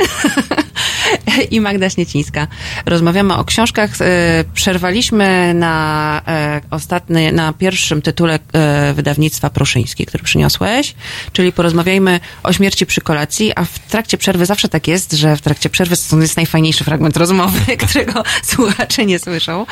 i 1.52 1.62
Magda 1.62 1.90
Śniecińska. 1.90 2.48
Rozmawiamy 2.86 3.34
o 3.34 3.46
książkach. 3.46 3.90
E, 4.02 4.44
Przerwaliśmy 4.54 5.54
na 5.54 6.22
e, 6.28 6.62
ostatni, 6.72 7.34
na 7.34 7.54
pierwszym 7.54 8.02
tytule 8.02 8.40
e, 8.54 8.94
wydawnictwa 8.94 9.50
Pruszyński, 9.50 10.06
który 10.06 10.24
przyniosłeś, 10.24 10.96
czyli 11.34 11.52
porozmawiajmy 11.52 12.20
o 12.44 12.54
śmierci 12.54 12.86
przy 12.86 13.02
kolacji, 13.02 13.52
a 13.56 13.66
w 13.66 13.80
trakcie 13.80 14.18
przerwy 14.18 14.46
zawsze 14.46 14.70
tak 14.70 14.88
jest, 14.88 15.14
że 15.14 15.36
w 15.36 15.42
trakcie 15.42 15.70
przerwy 15.70 15.96
to 16.10 16.18
jest 16.18 16.38
najfajniejszy 16.38 16.84
fragment 16.84 17.18
rozmowy, 17.18 17.78
którego 17.88 18.24
słuchacze 18.44 19.06
nie 19.06 19.20
słyszą. 19.20 19.66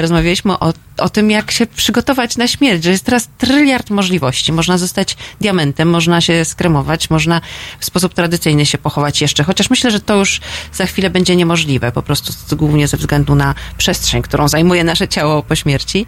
Rozmawialiśmy 0.00 0.58
o, 0.58 0.72
o 0.98 1.08
tym, 1.08 1.30
jak 1.30 1.50
się 1.50 1.66
przygotować 1.66 2.36
na 2.36 2.48
śmierć, 2.48 2.84
że 2.84 2.90
jest 2.90 3.04
teraz 3.04 3.28
tryliard 3.38 3.90
możliwości. 3.90 4.52
Można 4.52 4.78
zostać 4.78 5.16
diamentem, 5.40 5.90
można 5.90 6.20
się 6.20 6.44
skremować, 6.44 7.10
można 7.10 7.40
w 7.80 7.84
sposób 7.84 8.14
tradycyjny 8.14 8.66
się 8.66 8.78
pochować 8.78 9.20
jeszcze, 9.20 9.44
chociaż 9.44 9.70
myślę, 9.70 9.90
że 9.90 10.00
to 10.00 10.16
już 10.16 10.40
za 10.72 10.86
chwilę 10.86 11.10
będzie 11.10 11.36
niemożliwe, 11.36 11.92
po 11.92 12.02
prostu 12.02 12.56
głównie 12.56 12.88
ze 12.88 12.96
względu 12.96 13.34
na 13.34 13.54
przestrzeń, 13.78 14.22
którą 14.22 14.48
zajmuje 14.48 14.84
nasze 14.84 15.08
ciało 15.08 15.42
po 15.42 15.54
śmierci. 15.54 16.06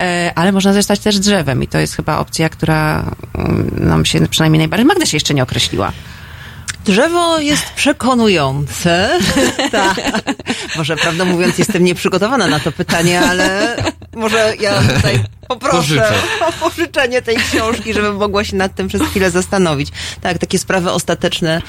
E, 0.00 0.32
Ale 0.34 0.52
można 0.52 0.72
zostać 0.72 1.00
też 1.00 1.18
drzewem 1.18 1.62
i 1.62 1.68
to 1.68 1.78
jest 1.78 1.96
chyba 1.96 2.18
opcja, 2.18 2.48
która 2.48 3.04
mm, 3.34 3.70
nam 3.88 4.04
się 4.04 4.28
przynajmniej 4.28 4.58
najbardziej... 4.58 4.86
Magda 4.86 5.06
się 5.06 5.16
jeszcze 5.16 5.34
nie 5.34 5.42
określiła. 5.42 5.92
Drzewo 6.86 7.38
jest 7.38 7.64
przekonujące. 7.76 9.18
tak. 9.72 10.00
Może 10.76 10.96
prawdę 10.96 11.24
mówiąc, 11.24 11.58
jestem 11.58 11.84
nieprzygotowana 11.84 12.46
na 12.46 12.60
to 12.60 12.72
pytanie, 12.72 13.20
ale 13.20 13.76
może 14.14 14.54
ja 14.60 14.82
tutaj 14.82 15.24
poproszę 15.48 15.76
Pożyczę. 15.76 16.14
o 16.40 16.52
pożyczenie 16.52 17.22
tej 17.22 17.36
książki, 17.36 17.94
żebym 17.94 18.16
mogła 18.16 18.44
się 18.44 18.56
nad 18.56 18.74
tym 18.74 18.88
przez 18.88 19.02
chwilę 19.02 19.30
zastanowić. 19.30 19.88
Tak, 20.20 20.38
takie 20.38 20.58
sprawy 20.58 20.90
ostateczne 20.90 21.62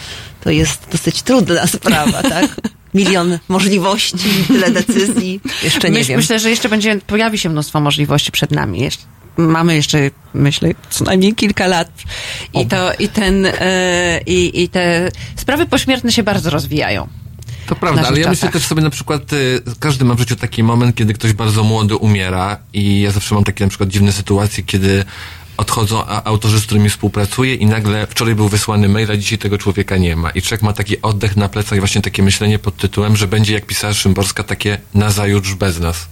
to 0.44 0.50
jest 0.50 0.88
dosyć 0.92 1.22
trudna 1.22 1.68
sprawa, 1.68 2.24
tak? 2.24 2.46
Milion 2.94 3.40
możliwości, 3.48 4.18
tyle 4.48 4.72
decyzji. 4.72 5.42
Jeszcze 5.64 5.90
nie 5.90 6.00
Myśl, 6.00 6.10
wiem. 6.10 6.18
Myślę, 6.18 6.40
że 6.40 6.50
jeszcze 6.50 6.70
będzie, 6.70 7.00
pojawi 7.08 7.38
się 7.38 7.50
mnóstwo 7.50 7.80
możliwości 7.80 8.32
przed 8.32 8.52
nami. 8.52 8.80
Jeszcze, 8.80 9.04
mamy 9.38 9.76
jeszcze, 9.76 10.12
myślę, 10.34 10.70
co 10.90 11.04
najmniej 11.04 11.36
kilka 11.36 11.68
lat. 11.68 11.92
I 12.54 12.66
to, 12.66 12.94
i 13.00 13.10
ten, 13.10 13.46
e, 13.46 14.22
i, 14.26 14.64
i 14.64 14.70
te 14.70 15.12
sprawy 15.36 15.66
pośmiertne 15.66 16.12
się 16.12 16.24
bardzo 16.24 16.50
rozwijają. 16.50 17.08
To 17.68 17.76
prawda, 17.76 18.08
ale 18.08 18.20
ja 18.20 18.30
myślę 18.30 18.36
czasach. 18.36 18.54
też 18.54 18.66
sobie 18.66 18.82
na 18.82 18.90
przykład, 18.90 19.34
y, 19.34 19.62
każdy 19.80 20.06
ma 20.06 20.14
w 20.14 20.20
życiu 20.20 20.36
taki 20.36 20.64
moment, 20.64 20.96
kiedy 20.96 21.14
ktoś 21.14 21.34
bardzo 21.34 21.64
młody 21.64 21.96
umiera 21.96 22.58
i 22.74 23.02
ja 23.02 23.12
zawsze 23.12 23.36
mam 23.36 23.44
takie 23.44 23.64
na 23.64 23.70
przykład 23.70 23.90
dziwne 23.90 24.12
sytuacje, 24.12 24.64
kiedy 24.64 25.06
odchodzą 25.58 26.06
autorzy, 26.06 26.60
z 26.60 26.66
którymi 26.66 26.90
współpracuję 26.90 27.56
i 27.56 27.66
nagle 27.66 28.08
wczoraj 28.08 28.36
był 28.36 28.50
wysłany 28.50 28.90
mail, 28.90 29.12
a 29.12 29.18
dzisiaj 29.18 29.38
tego 29.38 29.58
człowieka 29.58 29.98
nie 29.98 30.16
ma. 30.16 30.30
I 30.30 30.42
człowiek 30.42 30.62
ma 30.62 30.74
taki 30.74 31.02
oddech 31.02 31.38
na 31.38 31.50
plecach 31.50 31.78
i 31.78 31.80
właśnie 31.80 32.02
takie 32.02 32.24
myślenie 32.24 32.60
pod 32.60 32.78
tytułem, 32.78 33.16
że 33.16 33.28
będzie 33.28 33.54
jak 33.54 33.66
pisała 33.66 33.94
Szymborska, 33.94 34.44
takie 34.44 34.78
na 34.94 35.10
zajutrz 35.10 35.54
bez 35.54 35.80
nas. 35.80 36.08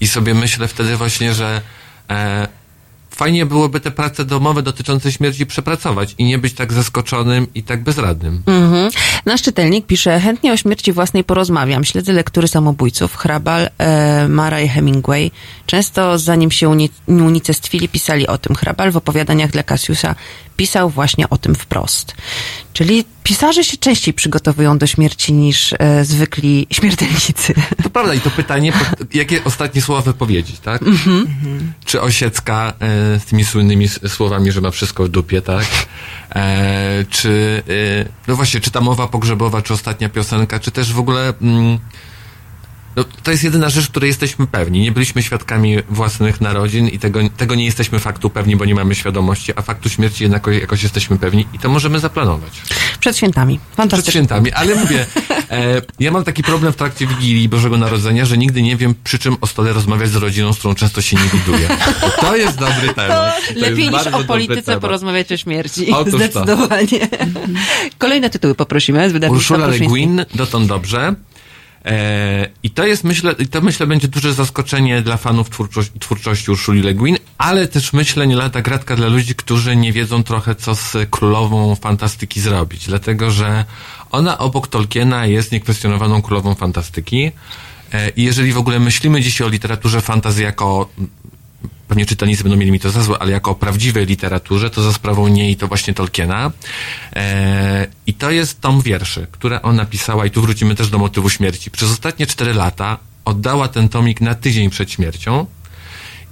I 0.00 0.06
sobie 0.06 0.34
myślę 0.34 0.68
wtedy 0.68 0.96
właśnie, 0.96 1.34
że 1.34 1.46
e, 1.56 1.60
fajnie 3.10 3.46
byłoby 3.46 3.80
te 3.80 3.90
prace 3.90 4.24
domowe 4.24 4.62
dotyczące 4.62 5.12
śmierci 5.12 5.46
przepracować 5.46 6.14
i 6.18 6.24
nie 6.24 6.38
być 6.38 6.54
tak 6.54 6.72
zaskoczonym 6.72 7.46
i 7.54 7.62
tak 7.62 7.82
bezradnym. 7.82 8.42
Mhm. 8.46 8.90
Nasz 9.26 9.42
czytelnik 9.42 9.86
pisze, 9.86 10.20
chętnie 10.20 10.52
o 10.52 10.56
śmierci 10.56 10.92
własnej 10.92 11.24
porozmawiam. 11.24 11.84
Śledzę 11.84 12.12
lektury 12.12 12.48
samobójców, 12.48 13.16
Hrabal, 13.16 13.68
e, 13.78 14.28
Mara 14.28 14.60
i 14.60 14.68
Hemingway. 14.68 15.30
Często 15.66 16.18
zanim 16.18 16.50
się 16.50 16.68
uni- 16.68 16.90
unicestwili, 17.06 17.88
pisali 17.88 18.26
o 18.26 18.38
tym. 18.38 18.56
Hrabal 18.56 18.90
w 18.90 18.96
opowiadaniach 18.96 19.50
dla 19.50 19.62
Cassiusa 19.62 20.14
pisał 20.56 20.90
właśnie 20.90 21.28
o 21.28 21.38
tym 21.38 21.54
wprost. 21.54 22.14
Czyli 22.72 23.04
pisarze 23.24 23.64
się 23.64 23.76
częściej 23.76 24.14
przygotowują 24.14 24.78
do 24.78 24.86
śmierci 24.86 25.32
niż 25.32 25.74
e, 25.78 26.04
zwykli 26.04 26.66
śmiertelnicy. 26.70 27.54
To 27.82 27.90
prawda 27.90 28.14
i 28.14 28.20
to 28.20 28.30
pytanie, 28.30 28.72
po- 28.72 29.04
jakie 29.14 29.44
ostatnie 29.44 29.82
słowa 29.82 30.00
wypowiedzieć, 30.02 30.58
tak? 30.60 30.82
Czy 31.84 32.00
Osiecka 32.00 32.72
e, 32.80 33.20
z 33.20 33.24
tymi 33.24 33.44
słynnymi 33.44 33.88
słowami, 33.88 34.52
że 34.52 34.60
ma 34.60 34.70
wszystko 34.70 35.04
w 35.04 35.08
dupie, 35.08 35.42
tak? 35.42 35.66
E, 36.34 37.04
czy, 37.10 37.62
e, 37.68 38.08
no 38.28 38.36
właśnie, 38.36 38.60
czy 38.60 38.70
ta 38.70 38.80
mowa 38.80 39.08
pogrzebowa, 39.08 39.62
czy 39.62 39.74
ostatnia 39.74 40.08
piosenka, 40.08 40.58
czy 40.60 40.70
też 40.70 40.92
w 40.92 40.98
ogóle... 40.98 41.32
Mm, 41.42 41.78
no, 42.96 43.04
to 43.22 43.30
jest 43.30 43.44
jedyna 43.44 43.68
rzecz, 43.68 43.88
której 43.88 44.08
jesteśmy 44.08 44.46
pewni. 44.46 44.80
Nie 44.80 44.92
byliśmy 44.92 45.22
świadkami 45.22 45.76
własnych 45.88 46.40
narodzin 46.40 46.88
i 46.88 46.98
tego, 46.98 47.20
tego 47.36 47.54
nie 47.54 47.64
jesteśmy 47.64 47.98
faktu 47.98 48.30
pewni, 48.30 48.56
bo 48.56 48.64
nie 48.64 48.74
mamy 48.74 48.94
świadomości, 48.94 49.52
a 49.56 49.62
faktu 49.62 49.88
śmierci 49.88 50.24
jednak 50.24 50.46
jakoś 50.46 50.82
jesteśmy 50.82 51.18
pewni 51.18 51.46
i 51.52 51.58
to 51.58 51.68
możemy 51.68 51.98
zaplanować. 52.00 52.62
Przed 53.00 53.16
świętami. 53.16 53.58
Przed 53.58 53.76
Fantastycznie. 53.76 54.12
świętami, 54.12 54.52
ale 54.52 54.74
mówię, 54.74 55.06
e, 55.50 55.82
ja 56.00 56.10
mam 56.10 56.24
taki 56.24 56.42
problem 56.42 56.72
w 56.72 56.76
trakcie 56.76 57.06
Wigilii 57.06 57.48
Bożego 57.48 57.76
Narodzenia, 57.76 58.24
że 58.24 58.38
nigdy 58.38 58.62
nie 58.62 58.76
wiem 58.76 58.94
przy 59.04 59.18
czym 59.18 59.36
o 59.40 59.46
stole 59.46 59.72
rozmawiać 59.72 60.10
z 60.10 60.16
rodziną, 60.16 60.52
z 60.52 60.58
którą 60.58 60.74
często 60.74 61.02
się 61.02 61.16
nie 61.16 61.28
widuję. 61.38 61.68
To 62.20 62.36
jest 62.36 62.58
dobry 62.58 62.94
temat. 62.94 63.34
To 63.54 63.60
Lepiej 63.60 63.90
niż 63.90 64.06
o 64.06 64.24
polityce 64.24 64.80
porozmawiać 64.80 65.32
o 65.32 65.36
śmierci. 65.36 65.92
Otóż 65.92 66.12
to. 66.12 66.18
Zdecydowanie. 66.18 67.08
Kolejne 67.98 68.30
tytuły 68.30 68.54
poprosimy 68.54 69.10
z 69.10 69.12
wydawnictwa 69.12 69.54
Urszula 69.54 69.66
Le. 69.66 69.78
Guin, 69.78 70.24
dotąd 70.34 70.66
dobrze. 70.66 71.14
E, 71.84 72.48
I 72.62 72.70
to 72.70 72.86
jest, 72.86 73.04
myślę, 73.04 73.34
to 73.34 73.60
myślę 73.60 73.86
będzie 73.86 74.08
duże 74.08 74.34
zaskoczenie 74.34 75.02
dla 75.02 75.16
fanów 75.16 75.50
twórczości, 75.50 75.98
twórczości 75.98 76.50
Urszuli 76.50 76.82
Le 76.82 76.94
Guin, 76.94 77.16
ale 77.38 77.68
też 77.68 77.92
myślę 77.92 78.26
nie 78.26 78.36
lata 78.36 78.62
gratka 78.62 78.96
dla 78.96 79.08
ludzi, 79.08 79.34
którzy 79.34 79.76
nie 79.76 79.92
wiedzą 79.92 80.22
trochę, 80.22 80.54
co 80.54 80.74
z 80.74 80.96
królową 81.10 81.74
fantastyki 81.74 82.40
zrobić. 82.40 82.86
Dlatego, 82.86 83.30
że 83.30 83.64
ona 84.10 84.38
obok 84.38 84.68
Tolkiena 84.68 85.26
jest 85.26 85.52
niekwestionowaną 85.52 86.22
królową 86.22 86.54
fantastyki. 86.54 87.32
E, 87.92 88.08
I 88.10 88.22
jeżeli 88.22 88.52
w 88.52 88.58
ogóle 88.58 88.80
myślimy 88.80 89.20
dzisiaj 89.20 89.46
o 89.46 89.50
literaturze 89.50 90.00
fantasy 90.00 90.42
jako 90.42 90.88
pewnie 91.90 92.06
czytelnicy 92.06 92.42
będą 92.42 92.58
mieli 92.58 92.72
mi 92.72 92.80
to 92.80 92.90
za 92.90 93.02
złe, 93.02 93.18
ale 93.18 93.32
jako 93.32 93.50
o 93.50 93.54
prawdziwej 93.54 94.06
literaturze, 94.06 94.70
to 94.70 94.82
za 94.82 94.92
sprawą 94.92 95.28
niej 95.28 95.56
to 95.56 95.68
właśnie 95.68 95.94
Tolkiena. 95.94 96.50
E, 97.16 97.86
I 98.06 98.14
to 98.14 98.30
jest 98.30 98.60
tom 98.60 98.80
wierszy, 98.80 99.26
które 99.30 99.62
ona 99.62 99.84
pisała 99.84 100.26
i 100.26 100.30
tu 100.30 100.42
wrócimy 100.42 100.74
też 100.74 100.90
do 100.90 100.98
motywu 100.98 101.30
śmierci. 101.30 101.70
Przez 101.70 101.90
ostatnie 101.90 102.26
cztery 102.26 102.54
lata 102.54 102.98
oddała 103.24 103.68
ten 103.68 103.88
tomik 103.88 104.20
na 104.20 104.34
tydzień 104.34 104.70
przed 104.70 104.90
śmiercią. 104.90 105.46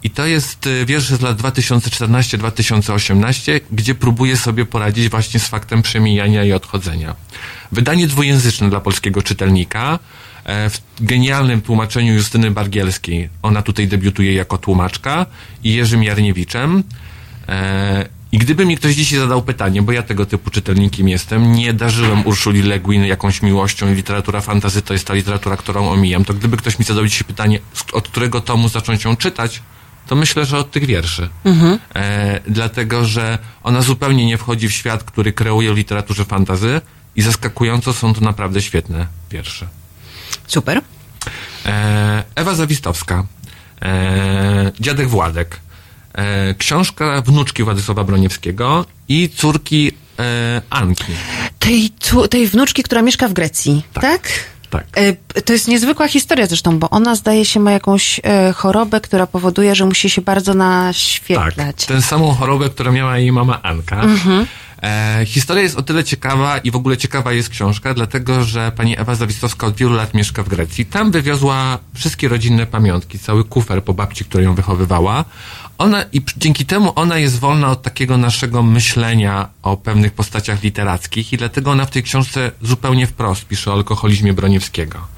I 0.02 0.10
to 0.10 0.26
jest 0.26 0.66
y, 0.66 0.86
wiersz 0.86 1.08
z 1.08 1.20
lat 1.20 1.42
2014-2018, 1.42 3.60
gdzie 3.70 3.94
próbuje 3.94 4.36
sobie 4.36 4.66
poradzić 4.66 5.08
właśnie 5.08 5.40
z 5.40 5.48
faktem 5.48 5.82
przemijania 5.82 6.44
i 6.44 6.52
odchodzenia. 6.52 7.16
Wydanie 7.72 8.06
dwujęzyczne 8.06 8.70
dla 8.70 8.80
polskiego 8.80 9.22
czytelnika, 9.22 9.98
w 10.48 10.80
genialnym 11.00 11.60
tłumaczeniu 11.60 12.14
Justyny 12.14 12.50
Bargielskiej. 12.50 13.28
Ona 13.42 13.62
tutaj 13.62 13.88
debiutuje 13.88 14.34
jako 14.34 14.58
tłumaczka 14.58 15.26
i 15.64 15.74
Jerzym 15.74 16.02
Jarniewiczem. 16.02 16.82
E, 17.48 18.08
I 18.32 18.38
gdyby 18.38 18.66
mi 18.66 18.76
ktoś 18.76 18.94
dzisiaj 18.94 19.18
zadał 19.18 19.42
pytanie, 19.42 19.82
bo 19.82 19.92
ja 19.92 20.02
tego 20.02 20.26
typu 20.26 20.50
czytelnikiem 20.50 21.08
jestem, 21.08 21.52
nie 21.52 21.72
darzyłem 21.72 22.26
Urszuli 22.26 22.62
Le 22.62 22.80
Guin 22.80 23.04
jakąś 23.04 23.42
miłością 23.42 23.92
i 23.92 23.94
literatura 23.94 24.40
fantazy 24.40 24.82
to 24.82 24.92
jest 24.92 25.06
ta 25.06 25.14
literatura, 25.14 25.56
którą 25.56 25.90
omijam, 25.90 26.24
to 26.24 26.34
gdyby 26.34 26.56
ktoś 26.56 26.78
mi 26.78 26.84
zadał 26.84 27.06
dzisiaj 27.06 27.24
pytanie, 27.24 27.58
od 27.92 28.08
którego 28.08 28.40
tomu 28.40 28.68
zacząć 28.68 29.04
ją 29.04 29.16
czytać, 29.16 29.62
to 30.06 30.16
myślę, 30.16 30.44
że 30.44 30.58
od 30.58 30.70
tych 30.70 30.86
wierszy. 30.86 31.28
E, 31.94 32.40
dlatego, 32.46 33.04
że 33.04 33.38
ona 33.62 33.82
zupełnie 33.82 34.26
nie 34.26 34.38
wchodzi 34.38 34.68
w 34.68 34.72
świat, 34.72 35.04
który 35.04 35.32
kreuje 35.32 35.74
w 35.74 35.76
literaturze 35.76 36.24
fantazy 36.24 36.80
i 37.16 37.22
zaskakująco 37.22 37.92
są 37.92 38.14
to 38.14 38.20
naprawdę 38.20 38.62
świetne 38.62 39.06
wiersze. 39.30 39.68
Super. 40.46 40.80
E, 41.66 42.24
Ewa 42.34 42.54
Zawistowska, 42.54 43.24
e, 43.82 44.72
Dziadek 44.80 45.08
Władek, 45.08 45.60
e, 46.14 46.54
książka 46.54 47.22
wnuczki 47.22 47.64
Władysława 47.64 48.04
Broniewskiego 48.04 48.84
i 49.08 49.28
córki 49.36 49.92
Anki. 50.70 51.12
Tej, 51.58 51.90
tej 52.30 52.46
wnuczki, 52.48 52.82
która 52.82 53.02
mieszka 53.02 53.28
w 53.28 53.32
Grecji, 53.32 53.82
tak? 53.92 54.02
Tak. 54.02 54.28
Tak. 54.70 54.86
To 55.44 55.52
jest 55.52 55.68
niezwykła 55.68 56.08
historia 56.08 56.46
zresztą, 56.46 56.78
bo 56.78 56.90
ona 56.90 57.14
zdaje 57.14 57.44
się 57.44 57.60
ma 57.60 57.72
jakąś 57.72 58.20
chorobę, 58.54 59.00
która 59.00 59.26
powoduje, 59.26 59.74
że 59.74 59.84
musi 59.86 60.10
się 60.10 60.22
bardzo 60.22 60.52
Tak, 60.52 60.58
naświetlać. 60.58 61.86
tę 61.86 62.02
samą 62.02 62.34
chorobę, 62.34 62.70
którą 62.70 62.92
miała 62.92 63.18
jej 63.18 63.32
mama 63.32 63.62
Anka. 63.62 64.02
E, 64.82 65.22
historia 65.26 65.62
jest 65.62 65.76
o 65.76 65.82
tyle 65.82 66.04
ciekawa 66.04 66.58
i 66.58 66.70
w 66.70 66.76
ogóle 66.76 66.96
ciekawa 66.96 67.32
jest 67.32 67.48
książka, 67.48 67.94
dlatego 67.94 68.44
że 68.44 68.72
pani 68.76 69.00
Ewa 69.00 69.14
Zawistowska 69.14 69.66
od 69.66 69.76
wielu 69.76 69.94
lat 69.94 70.14
mieszka 70.14 70.42
w 70.42 70.48
Grecji. 70.48 70.86
Tam 70.86 71.10
wywiozła 71.10 71.78
wszystkie 71.94 72.28
rodzinne 72.28 72.66
pamiątki, 72.66 73.18
cały 73.18 73.44
kufer 73.44 73.84
po 73.84 73.94
babci, 73.94 74.24
która 74.24 74.44
ją 74.44 74.54
wychowywała. 74.54 75.24
Ona, 75.78 76.04
I 76.12 76.22
dzięki 76.36 76.66
temu 76.66 76.92
ona 76.94 77.18
jest 77.18 77.38
wolna 77.38 77.70
od 77.70 77.82
takiego 77.82 78.18
naszego 78.18 78.62
myślenia 78.62 79.48
o 79.62 79.76
pewnych 79.76 80.12
postaciach 80.12 80.62
literackich 80.62 81.32
i 81.32 81.36
dlatego 81.36 81.70
ona 81.70 81.86
w 81.86 81.90
tej 81.90 82.02
książce 82.02 82.50
zupełnie 82.62 83.06
wprost 83.06 83.44
pisze 83.46 83.70
o 83.70 83.74
alkoholizmie 83.74 84.32
Broniewskiego. 84.32 85.17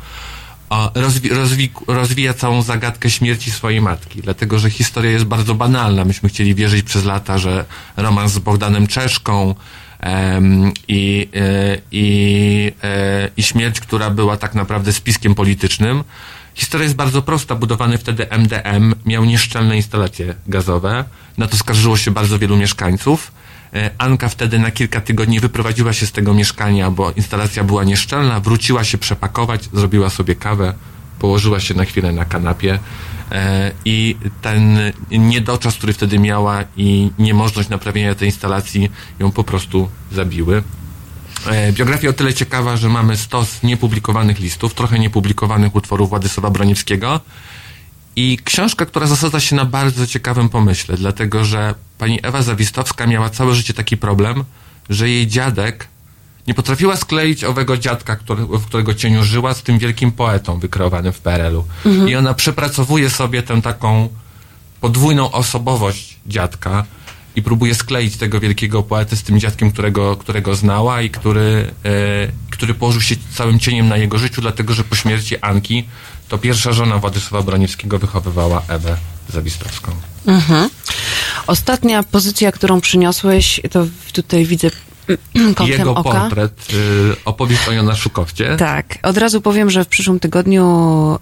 O, 0.70 0.90
rozwi, 0.94 1.28
rozwi, 1.28 1.70
rozwija 1.86 2.34
całą 2.34 2.62
zagadkę 2.62 3.10
śmierci 3.10 3.50
swojej 3.50 3.80
matki, 3.80 4.22
dlatego 4.22 4.58
że 4.58 4.70
historia 4.70 5.10
jest 5.10 5.24
bardzo 5.24 5.54
banalna. 5.54 6.04
Myśmy 6.04 6.28
chcieli 6.28 6.54
wierzyć 6.54 6.82
przez 6.82 7.04
lata, 7.04 7.38
że 7.38 7.64
romans 7.96 8.32
z 8.32 8.38
Bogdanem 8.38 8.86
Czeszką 8.86 9.54
i, 10.88 11.28
e, 11.34 11.78
i, 11.92 12.72
e, 12.82 13.30
i 13.36 13.42
śmierć, 13.42 13.80
która 13.80 14.10
była 14.10 14.36
tak 14.36 14.54
naprawdę 14.54 14.92
spiskiem 14.92 15.34
politycznym. 15.34 16.04
Historia 16.54 16.84
jest 16.84 16.96
bardzo 16.96 17.22
prosta. 17.22 17.54
Budowany 17.54 17.98
wtedy 17.98 18.26
MDM 18.30 18.94
miał 19.06 19.24
nieszczelne 19.24 19.76
instalacje 19.76 20.34
gazowe. 20.46 21.04
Na 21.38 21.46
to 21.46 21.56
skarżyło 21.56 21.96
się 21.96 22.10
bardzo 22.10 22.38
wielu 22.38 22.56
mieszkańców. 22.56 23.32
E, 23.74 23.90
Anka 23.98 24.28
wtedy 24.28 24.58
na 24.58 24.70
kilka 24.70 25.00
tygodni 25.00 25.40
wyprowadziła 25.40 25.92
się 25.92 26.06
z 26.06 26.12
tego 26.12 26.34
mieszkania, 26.34 26.90
bo 26.90 27.12
instalacja 27.12 27.64
była 27.64 27.84
nieszczelna, 27.84 28.40
wróciła 28.40 28.84
się 28.84 28.98
przepakować, 28.98 29.68
zrobiła 29.72 30.10
sobie 30.10 30.34
kawę, 30.34 30.74
położyła 31.18 31.60
się 31.60 31.74
na 31.74 31.84
chwilę 31.84 32.12
na 32.12 32.24
kanapie 32.24 32.78
e, 33.32 33.72
i 33.84 34.16
ten 34.42 34.78
niedoczas, 35.10 35.74
który 35.74 35.92
wtedy 35.92 36.18
miała 36.18 36.64
i 36.76 37.10
niemożność 37.18 37.68
naprawienia 37.68 38.14
tej 38.14 38.28
instalacji 38.28 38.90
ją 39.18 39.30
po 39.30 39.44
prostu 39.44 39.88
zabiły. 40.12 40.62
E, 41.46 41.72
Biografia 41.72 42.08
o 42.08 42.12
tyle 42.12 42.34
ciekawa, 42.34 42.76
że 42.76 42.88
mamy 42.88 43.16
stos 43.16 43.62
niepublikowanych 43.62 44.38
listów, 44.38 44.74
trochę 44.74 44.98
niepublikowanych 44.98 45.74
utworów 45.74 46.10
Władysława 46.10 46.50
Broniewskiego 46.50 47.20
i 48.16 48.38
książka, 48.44 48.86
która 48.86 49.06
zasadza 49.06 49.40
się 49.40 49.56
na 49.56 49.64
bardzo 49.64 50.06
ciekawym 50.06 50.48
pomyśle, 50.48 50.96
dlatego 50.96 51.44
że 51.44 51.74
pani 51.98 52.18
Ewa 52.22 52.42
Zawistowska 52.42 53.06
miała 53.06 53.30
całe 53.30 53.54
życie 53.54 53.74
taki 53.74 53.96
problem, 53.96 54.44
że 54.90 55.08
jej 55.08 55.26
dziadek 55.26 55.88
nie 56.46 56.54
potrafiła 56.54 56.96
skleić 56.96 57.44
owego 57.44 57.76
dziadka, 57.76 58.16
który, 58.16 58.46
w 58.46 58.66
którego 58.66 58.94
cieniu 58.94 59.24
żyła, 59.24 59.54
z 59.54 59.62
tym 59.62 59.78
wielkim 59.78 60.12
poetą 60.12 60.58
wykreowanym 60.58 61.12
w 61.12 61.20
PRL-u. 61.20 61.64
I 62.08 62.16
ona 62.16 62.34
przepracowuje 62.34 63.10
sobie 63.10 63.42
tę 63.42 63.62
taką 63.62 64.08
podwójną 64.80 65.32
osobowość 65.32 66.16
dziadka 66.26 66.84
i 67.36 67.42
próbuje 67.42 67.74
skleić 67.74 68.16
tego 68.16 68.40
wielkiego 68.40 68.82
poetę 68.82 69.16
z 69.16 69.22
tym 69.22 69.40
dziadkiem, 69.40 69.72
którego, 69.72 70.16
którego 70.16 70.54
znała 70.54 71.02
i 71.02 71.10
który, 71.10 71.70
e, 71.84 72.28
który 72.50 72.74
położył 72.74 73.00
się 73.00 73.16
całym 73.34 73.58
cieniem 73.58 73.88
na 73.88 73.96
jego 73.96 74.18
życiu, 74.18 74.40
dlatego 74.40 74.74
że 74.74 74.84
po 74.84 74.96
śmierci 74.96 75.38
Anki 75.38 75.84
to 76.30 76.38
pierwsza 76.38 76.72
żona 76.72 76.98
Władysława 76.98 77.46
Broniewskiego 77.46 77.98
wychowywała 77.98 78.62
Ewę 78.68 78.96
Zawistowską. 79.28 79.92
Ostatnia 81.46 82.02
pozycja, 82.02 82.52
którą 82.52 82.80
przyniosłeś, 82.80 83.60
to 83.70 83.86
tutaj 84.12 84.44
widzę 84.46 84.70
Jego 85.66 85.94
oka. 85.94 86.20
portret, 86.20 86.68
y, 86.72 87.24
opowieść 87.24 87.68
o 87.68 87.72
Jonaszu 87.72 88.10
Kowcie. 88.10 88.56
Tak, 88.56 88.98
od 89.02 89.16
razu 89.16 89.40
powiem, 89.40 89.70
że 89.70 89.84
w 89.84 89.88
przyszłym 89.88 90.20
tygodniu 90.20 90.64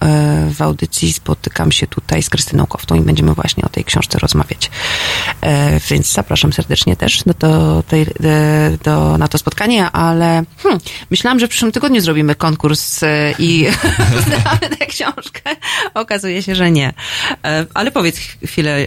e, 0.01 0.51
w 0.55 0.62
audycji 0.62 1.12
spotykam 1.12 1.72
się 1.72 1.87
tutaj 1.87 2.22
z 2.22 2.31
Krystyną 2.31 2.66
Koftą 2.66 2.94
i 2.94 3.01
będziemy 3.01 3.35
właśnie 3.35 3.64
o 3.64 3.68
tej 3.68 3.85
książce 3.85 4.18
rozmawiać. 4.18 4.70
E, 5.40 5.81
więc 5.90 6.12
zapraszam 6.12 6.53
serdecznie 6.53 6.96
też 6.96 7.22
do, 7.27 7.35
do, 7.35 7.83
tej, 7.88 8.03
e, 8.03 8.07
do, 8.85 9.18
na 9.18 9.29
to 9.29 9.38
spotkanie, 9.38 9.90
ale 9.90 10.44
hmm, 10.62 10.81
myślałam, 11.11 11.40
że 11.40 11.46
w 11.46 11.51
przyszłym 11.51 11.72
tygodniu 11.72 12.01
zrobimy 12.01 12.35
konkurs 12.35 13.01
i 13.38 13.66
znamy 14.27 14.77
tę 14.77 14.87
książkę. 14.87 15.57
Okazuje 15.94 16.42
się, 16.42 16.55
że 16.55 16.70
nie. 16.70 16.92
Ale 17.74 17.90
powiedz 17.90 18.18
chwilę. 18.46 18.87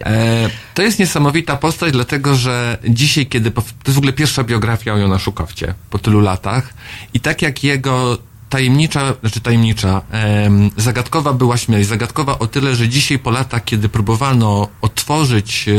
To 0.73 0.81
jest 0.81 0.99
niesamowita 0.99 1.57
postać, 1.57 1.91
dlatego 1.91 2.35
że 2.35 2.77
dzisiaj, 2.89 3.25
kiedy. 3.25 3.51
To 3.51 3.61
jest 3.85 3.95
w 3.95 3.97
ogóle 3.97 4.13
pierwsza 4.13 4.43
biografia 4.43 4.90
o 4.93 4.97
Jonaszu 4.97 5.31
Kowcie 5.31 5.73
po 5.89 5.99
tylu 5.99 6.19
latach. 6.19 6.73
I 7.13 7.19
tak 7.19 7.41
jak 7.41 7.63
jego 7.63 8.17
tajemnicza, 8.51 9.13
znaczy 9.21 9.41
tajemnicza, 9.41 10.01
em, 10.11 10.71
zagadkowa 10.77 11.33
była 11.33 11.57
śmierć. 11.57 11.87
Zagadkowa 11.87 12.39
o 12.39 12.47
tyle, 12.47 12.75
że 12.75 12.89
dzisiaj 12.89 13.19
po 13.19 13.31
latach, 13.31 13.63
kiedy 13.63 13.89
próbowano 13.89 14.67
otworzyć 14.81 15.65
e, 15.67 15.71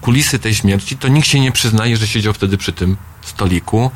kulisy 0.00 0.38
tej 0.38 0.54
śmierci, 0.54 0.96
to 0.96 1.08
nikt 1.08 1.28
się 1.28 1.40
nie 1.40 1.52
przyznaje, 1.52 1.96
że 1.96 2.06
siedział 2.06 2.32
wtedy 2.32 2.58
przy 2.58 2.72
tym 2.72 2.96
stoliku. 3.22 3.90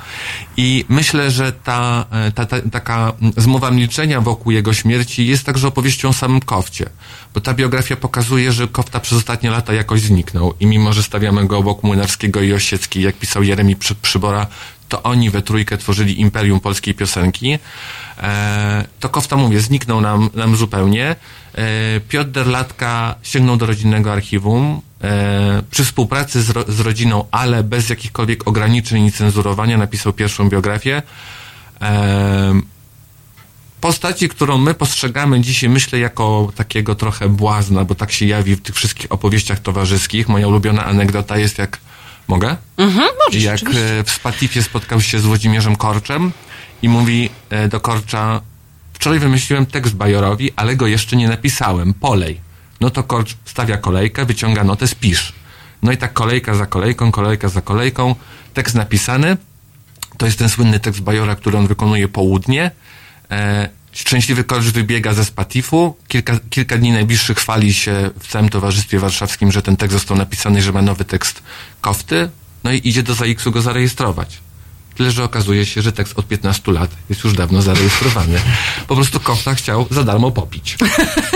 I 0.56 0.84
myślę, 0.88 1.30
że 1.30 1.52
ta, 1.52 2.06
e, 2.10 2.32
ta, 2.32 2.46
ta 2.46 2.60
taka 2.72 3.12
zmowa 3.36 3.70
milczenia 3.70 4.20
wokół 4.20 4.52
jego 4.52 4.74
śmierci 4.74 5.26
jest 5.26 5.46
także 5.46 5.68
opowieścią 5.68 6.08
o 6.08 6.12
samym 6.12 6.40
Kowcie. 6.40 6.90
Bo 7.34 7.40
ta 7.40 7.54
biografia 7.54 7.96
pokazuje, 7.96 8.52
że 8.52 8.68
Kowta 8.68 9.00
przez 9.00 9.18
ostatnie 9.18 9.50
lata 9.50 9.72
jakoś 9.72 10.00
zniknął. 10.00 10.54
I 10.60 10.66
mimo, 10.66 10.92
że 10.92 11.02
stawiamy 11.02 11.46
go 11.46 11.58
obok 11.58 11.82
Młynarskiego 11.82 12.40
i 12.42 12.52
Osieckiej, 12.52 13.02
jak 13.02 13.16
pisał 13.16 13.42
Jeremi 13.42 13.76
Przy, 13.76 13.94
Przybora, 13.94 14.46
to 14.88 15.02
oni 15.02 15.30
we 15.30 15.42
trójkę 15.42 15.78
tworzyli 15.78 16.20
imperium 16.20 16.60
polskiej 16.60 16.94
piosenki. 16.94 17.58
E, 18.18 18.84
to 19.00 19.08
Kowta, 19.08 19.36
mówię, 19.36 19.60
zniknął 19.60 20.00
nam, 20.00 20.30
nam 20.34 20.56
zupełnie. 20.56 21.16
E, 21.54 22.00
Piotr 22.08 22.30
Derlatka 22.30 23.14
sięgnął 23.22 23.56
do 23.56 23.66
rodzinnego 23.66 24.12
archiwum. 24.12 24.80
E, 25.02 25.62
przy 25.70 25.84
współpracy 25.84 26.42
z, 26.42 26.50
ro, 26.50 26.64
z 26.68 26.80
rodziną, 26.80 27.24
ale 27.30 27.62
bez 27.62 27.88
jakichkolwiek 27.88 28.48
ograniczeń 28.48 29.04
i 29.04 29.12
cenzurowania, 29.12 29.78
napisał 29.78 30.12
pierwszą 30.12 30.48
biografię. 30.48 31.02
Postaci, 33.80 34.28
którą 34.28 34.58
my 34.58 34.74
postrzegamy 34.74 35.40
dzisiaj, 35.40 35.70
myślę, 35.70 35.98
jako 35.98 36.52
takiego 36.54 36.94
trochę 36.94 37.28
błazna, 37.28 37.84
bo 37.84 37.94
tak 37.94 38.12
się 38.12 38.26
jawi 38.26 38.56
w 38.56 38.62
tych 38.62 38.74
wszystkich 38.74 39.12
opowieściach 39.12 39.60
towarzyskich. 39.60 40.28
Moja 40.28 40.48
ulubiona 40.48 40.84
anegdota 40.84 41.38
jest 41.38 41.58
jak... 41.58 41.78
Mogę? 42.28 42.56
Mhm, 42.76 43.08
możesz, 43.26 43.42
jak 43.42 43.56
oczywiście. 43.56 43.98
e, 43.98 44.04
w 44.04 44.10
Spatifie 44.10 44.62
spotkał 44.62 45.00
się 45.00 45.18
z 45.18 45.24
Włodzimierzem 45.24 45.76
Korczem 45.76 46.32
i 46.82 46.88
mówi 46.88 47.30
e, 47.50 47.68
do 47.68 47.80
Korcza 47.80 48.40
wczoraj 48.92 49.18
wymyśliłem 49.18 49.66
tekst 49.66 49.94
Bajorowi, 49.94 50.50
ale 50.56 50.76
go 50.76 50.86
jeszcze 50.86 51.16
nie 51.16 51.28
napisałem. 51.28 51.94
Polej. 51.94 52.40
No 52.80 52.90
to 52.90 53.02
Korcz 53.02 53.36
stawia 53.44 53.76
kolejkę, 53.76 54.24
wyciąga 54.24 54.64
notę, 54.64 54.88
spisz. 54.88 55.32
No 55.82 55.92
i 55.92 55.96
tak 55.96 56.12
kolejka 56.12 56.54
za 56.54 56.66
kolejką, 56.66 57.12
kolejka 57.12 57.48
za 57.48 57.60
kolejką. 57.60 58.14
Tekst 58.54 58.74
napisany. 58.74 59.36
To 60.18 60.26
jest 60.26 60.38
ten 60.38 60.48
słynny 60.48 60.80
tekst 60.80 61.00
Bajora, 61.00 61.36
który 61.36 61.58
on 61.58 61.66
wykonuje 61.66 62.08
południe. 62.08 62.70
Szczęśliwy 63.96 64.44
Korcz 64.44 64.64
wybiega 64.64 65.14
ze 65.14 65.24
Spatifu. 65.24 65.96
Kilka, 66.08 66.38
kilka 66.50 66.78
dni 66.78 66.92
najbliższych 66.92 67.38
chwali 67.38 67.74
się 67.74 68.10
w 68.20 68.28
całym 68.28 68.48
towarzystwie 68.48 68.98
warszawskim, 68.98 69.52
że 69.52 69.62
ten 69.62 69.76
tekst 69.76 69.92
został 69.92 70.16
napisany, 70.16 70.62
że 70.62 70.72
ma 70.72 70.82
nowy 70.82 71.04
tekst 71.04 71.42
Kofty. 71.80 72.30
No 72.64 72.72
i 72.72 72.80
idzie 72.84 73.02
do 73.02 73.14
ZAX-u 73.14 73.50
go 73.50 73.62
zarejestrować. 73.62 74.38
Tyle, 74.94 75.10
że 75.10 75.24
okazuje 75.24 75.66
się, 75.66 75.82
że 75.82 75.92
tekst 75.92 76.18
od 76.18 76.28
15 76.28 76.72
lat 76.72 76.90
jest 77.08 77.24
już 77.24 77.32
dawno 77.32 77.62
zarejestrowany. 77.62 78.38
Po 78.88 78.94
prostu 78.94 79.20
Kofta 79.20 79.54
chciał 79.54 79.86
za 79.90 80.04
darmo 80.04 80.30
popić. 80.30 80.76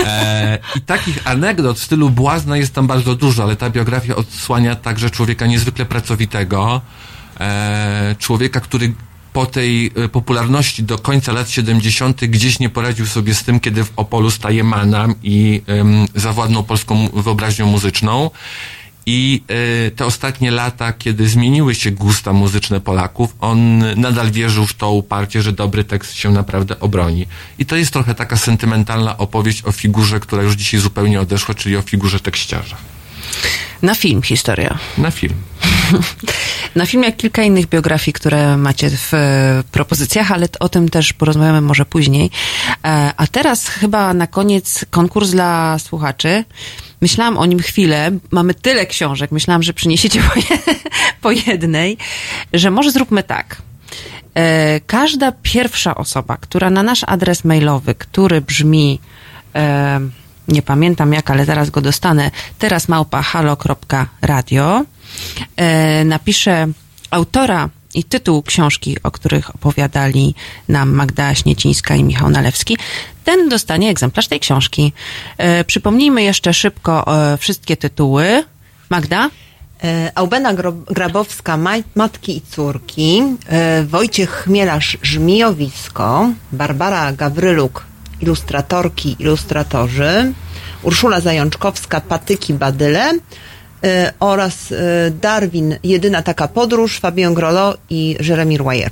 E, 0.05 0.59
I 0.75 0.81
takich 0.81 1.27
anegdot 1.27 1.79
w 1.79 1.83
stylu 1.83 2.09
błazna 2.09 2.57
jest 2.57 2.73
tam 2.73 2.87
bardzo 2.87 3.15
dużo, 3.15 3.43
ale 3.43 3.55
ta 3.55 3.69
biografia 3.69 4.15
odsłania 4.15 4.75
także 4.75 5.09
człowieka 5.09 5.45
niezwykle 5.45 5.85
pracowitego, 5.85 6.81
e, 7.39 8.15
człowieka, 8.19 8.59
który 8.59 8.93
po 9.33 9.45
tej 9.45 9.91
e, 9.95 10.09
popularności 10.09 10.83
do 10.83 10.97
końca 10.99 11.33
lat 11.33 11.49
70. 11.49 12.25
gdzieś 12.25 12.59
nie 12.59 12.69
poradził 12.69 13.05
sobie 13.05 13.35
z 13.35 13.43
tym, 13.43 13.59
kiedy 13.59 13.83
w 13.83 13.91
Opolu 13.95 14.31
staje 14.31 14.63
manam 14.63 15.15
i 15.23 15.61
em, 15.67 16.07
zawładnął 16.15 16.63
polską 16.63 17.07
wyobraźnią 17.09 17.65
muzyczną. 17.65 18.29
I 19.05 19.43
e, 19.87 19.91
te 19.91 20.05
ostatnie 20.05 20.51
lata, 20.51 20.93
kiedy 20.93 21.29
zmieniły 21.29 21.75
się 21.75 21.91
gusta 21.91 22.33
muzyczne 22.33 22.81
Polaków, 22.81 23.35
on 23.39 23.83
nadal 23.99 24.31
wierzył 24.31 24.67
w 24.67 24.73
to 24.73 24.91
uparcie, 24.91 25.41
że 25.41 25.51
dobry 25.51 25.83
tekst 25.83 26.13
się 26.13 26.31
naprawdę 26.31 26.79
obroni. 26.79 27.25
I 27.59 27.65
to 27.65 27.75
jest 27.75 27.93
trochę 27.93 28.15
taka 28.15 28.37
sentymentalna 28.37 29.17
opowieść 29.17 29.65
o 29.65 29.71
figurze, 29.71 30.19
która 30.19 30.43
już 30.43 30.55
dzisiaj 30.55 30.79
zupełnie 30.79 31.21
odeszła, 31.21 31.55
czyli 31.55 31.77
o 31.77 31.81
figurze 31.81 32.19
tekściarza. 32.19 32.77
Na 33.81 33.95
film 33.95 34.21
historia. 34.21 34.77
Na 34.97 35.11
film. 35.11 35.33
Na 36.75 36.85
film 36.85 37.03
jak 37.03 37.17
kilka 37.17 37.43
innych 37.43 37.65
biografii, 37.67 38.13
które 38.13 38.57
macie 38.57 38.89
w 38.89 39.13
e, 39.13 39.63
propozycjach, 39.71 40.31
ale 40.31 40.47
o 40.59 40.69
tym 40.69 40.89
też 40.89 41.13
porozmawiamy 41.13 41.61
może 41.61 41.85
później. 41.85 42.29
E, 42.85 43.11
A 43.17 43.27
teraz 43.27 43.67
chyba 43.67 44.13
na 44.13 44.27
koniec 44.27 44.85
konkurs 44.89 45.29
dla 45.29 45.79
słuchaczy. 45.79 46.45
Myślałam 47.01 47.37
o 47.37 47.45
nim 47.45 47.59
chwilę. 47.59 48.11
Mamy 48.31 48.53
tyle 48.53 48.85
książek. 48.85 49.31
Myślałam, 49.31 49.63
że 49.63 49.73
przyniesiecie 49.73 50.21
po, 50.21 50.39
je, 50.39 50.59
po 51.21 51.31
jednej, 51.31 51.97
że 52.53 52.71
może 52.71 52.91
zróbmy 52.91 53.23
tak. 53.23 53.61
E, 54.35 54.79
Każda 54.79 55.31
pierwsza 55.31 55.95
osoba, 55.95 56.37
która 56.37 56.69
na 56.69 56.83
nasz 56.83 57.03
adres 57.07 57.43
mailowy, 57.43 57.95
który 57.95 58.41
brzmi 58.41 58.99
nie 60.47 60.61
pamiętam 60.61 61.13
jak, 61.13 61.31
ale 61.31 61.45
zaraz 61.45 61.69
go 61.69 61.81
dostanę, 61.81 62.31
teraz 62.59 62.87
małpa 62.87 63.21
halo.radio, 63.21 64.85
e, 65.55 66.05
napisze 66.05 66.67
autora 67.11 67.69
i 67.93 68.03
tytuł 68.03 68.43
książki, 68.43 68.97
o 69.03 69.11
których 69.11 69.55
opowiadali 69.55 70.35
nam 70.69 70.89
Magda 70.89 71.35
Śniecińska 71.35 71.95
i 71.95 72.03
Michał 72.03 72.29
Nalewski, 72.29 72.77
ten 73.23 73.49
dostanie 73.49 73.89
egzemplarz 73.89 74.27
tej 74.27 74.39
książki. 74.39 74.93
E, 75.37 75.63
przypomnijmy 75.63 76.23
jeszcze 76.23 76.53
szybko 76.53 77.23
e, 77.33 77.37
wszystkie 77.37 77.77
tytuły. 77.77 78.43
Magda? 78.89 79.29
E, 79.83 80.11
Aubena 80.15 80.53
Grabowska, 80.89 81.57
Matki 81.95 82.37
i 82.37 82.41
Córki, 82.41 83.23
e, 83.47 83.83
Wojciech 83.83 84.29
Chmielarz, 84.29 84.97
Żmijowisko, 85.01 86.29
Barbara 86.51 87.11
Gawryluk, 87.11 87.90
Ilustratorki, 88.21 89.15
Ilustratorzy, 89.19 90.33
Urszula 90.83 91.19
Zajączkowska, 91.19 92.01
Patyki, 92.01 92.53
Badyle 92.53 93.11
e, 93.83 94.13
oraz 94.19 94.71
e, 94.71 94.75
Darwin, 95.11 95.75
Jedyna 95.83 96.21
taka 96.21 96.47
podróż, 96.47 96.99
Fabien 96.99 97.33
Grolo 97.33 97.77
i 97.89 98.17
Jeremy 98.19 98.57
Royer. 98.57 98.91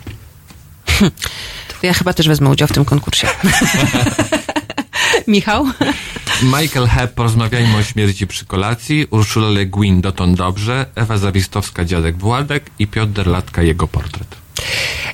To 1.81 1.87
ja 1.87 1.93
chyba 1.93 2.13
też 2.13 2.27
wezmę 2.27 2.49
udział 2.49 2.67
w 2.67 2.71
tym 2.71 2.85
konkursie. 2.85 3.27
Michał? 5.27 5.65
Michael 6.43 6.87
Hepp, 6.87 7.13
porozmawiajmy 7.13 7.77
o 7.77 7.83
śmierci 7.83 8.27
przy 8.27 8.45
kolacji, 8.45 9.07
Urszula 9.09 9.49
Le 9.49 9.65
Guin, 9.65 10.01
dotąd 10.01 10.37
dobrze, 10.37 10.85
Ewa 10.95 11.17
Zawistowska, 11.17 11.85
dziadek 11.85 12.17
Władek 12.17 12.63
i 12.79 12.87
Piotr 12.87 13.11
Derlatka, 13.11 13.61
jego 13.61 13.87
portret. 13.87 14.35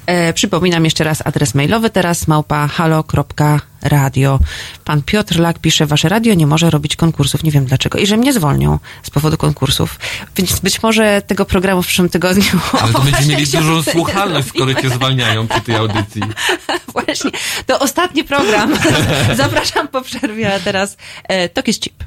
E, 0.06 0.34
przypominam 0.34 0.86
jeszcze 0.86 1.04
raz 1.04 1.22
adres 1.26 1.56
mailowy 1.56 1.90
teraz 1.90 2.28
małpa 2.28 2.68
halo.radio. 2.68 4.40
Pan 4.86 5.02
Piotr 5.02 5.40
Lak 5.40 5.60
pisze, 5.60 5.86
wasze 5.86 6.10
radio 6.10 6.34
nie 6.34 6.48
może 6.48 6.70
robić 6.70 6.96
konkursów, 6.96 7.44
nie 7.44 7.52
wiem 7.52 7.66
dlaczego, 7.66 8.00
i 8.00 8.08
że 8.08 8.18
mnie 8.18 8.34
zwolnią 8.34 8.80
z 9.04 9.10
powodu 9.10 9.38
konkursów. 9.38 10.00
Więc 10.38 10.60
być 10.60 10.84
może 10.84 11.22
tego 11.22 11.46
programu 11.46 11.84
w 11.84 11.88
przyszłym 11.88 12.10
tygodniu... 12.10 12.60
Ale 12.82 12.94
to 12.94 13.00
będziemy 13.00 13.28
mieli 13.28 13.48
dużą 13.48 13.84
słuchalność, 13.84 14.48
skoro 14.48 14.74
cię 14.74 14.90
zwalniają 14.90 15.48
przy 15.48 15.62
tej 15.62 15.76
audycji. 15.76 16.22
Właśnie, 16.94 17.32
to 17.66 17.80
ostatni 17.80 18.24
program. 18.24 18.74
Zapraszam 19.36 19.88
po 19.88 20.02
przerwie, 20.02 20.56
a 20.56 20.60
teraz 20.60 20.98
e, 21.24 21.50
Tok 21.50 21.68
jest 21.68 21.82
chip. 21.84 22.04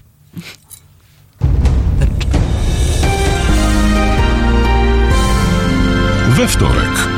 We 6.28 6.48
wtorek. 6.48 7.17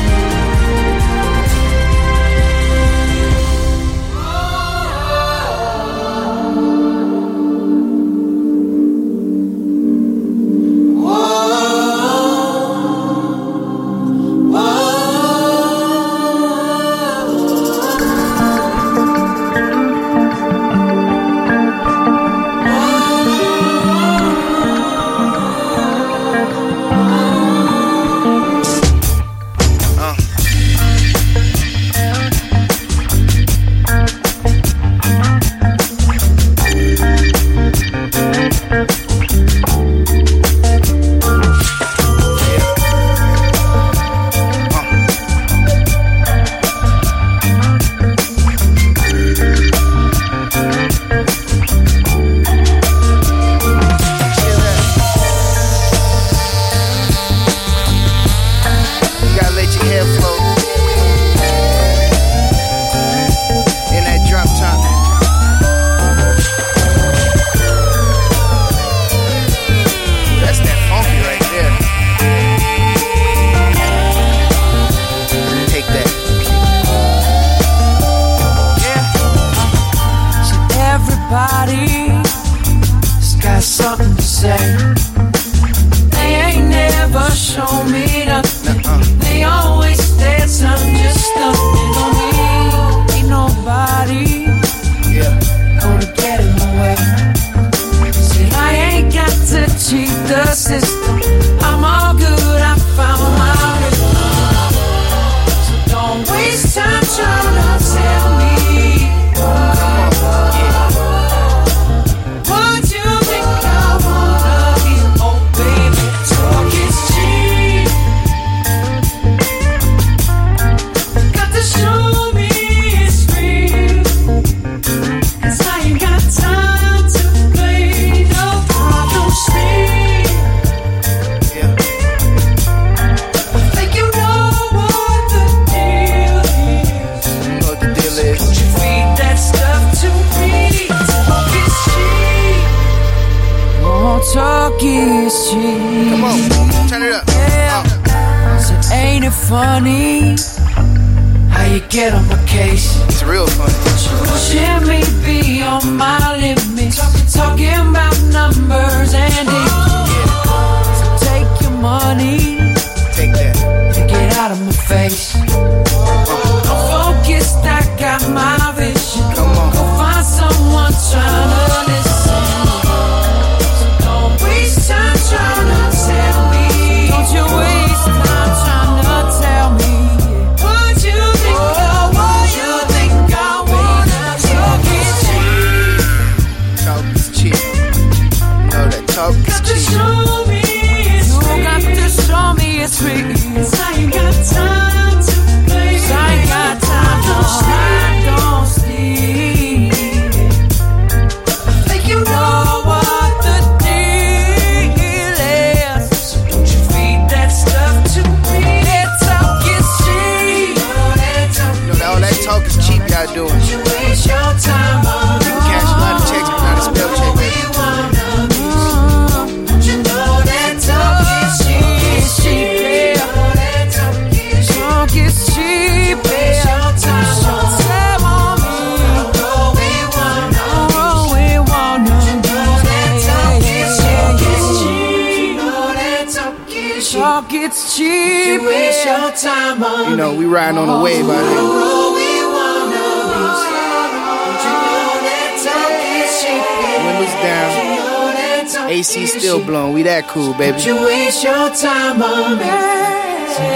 Baby. 250.57 250.81
You 250.83 250.95
waste 251.05 251.43
your 251.43 251.69
time 251.69 252.21
on 252.21 252.57
me. 252.57 252.65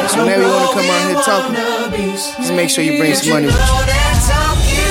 So 0.09 0.19
whenever 0.19 0.43
you 0.43 0.49
wanna 0.49 0.73
come 0.73 0.89
out 0.89 1.07
here 1.07 1.21
talking, 1.23 1.55
just 2.11 2.53
make 2.53 2.69
sure 2.69 2.83
you 2.83 2.97
bring 2.99 3.15
some 3.15 3.29
money 3.29 3.47
with 3.47 3.55
you. 3.55 4.85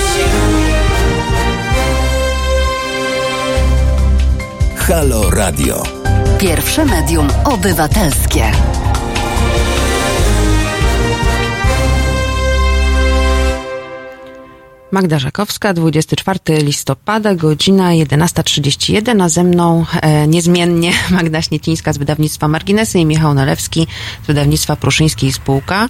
Halo 4.88 5.30
Radio. 5.30 5.82
Pierwsze 6.38 6.84
medium 6.84 7.28
obywatelskie. 7.44 8.50
Magda 14.94 15.18
Żakowska, 15.18 15.74
24 15.74 16.38
listopada, 16.62 17.34
godzina 17.34 17.90
11.31, 17.90 19.22
a 19.22 19.28
ze 19.28 19.44
mną 19.44 19.86
e, 20.02 20.26
niezmiennie 20.28 20.92
Magda 21.10 21.42
Śniecińska 21.42 21.92
z 21.92 21.98
wydawnictwa 21.98 22.48
Marginesy 22.48 22.98
i 22.98 23.06
Michał 23.06 23.34
Nalewski 23.34 23.86
z 24.22 24.26
wydawnictwa 24.26 24.76
Pruszyński 24.76 25.26
i 25.26 25.32
Spółka. 25.32 25.88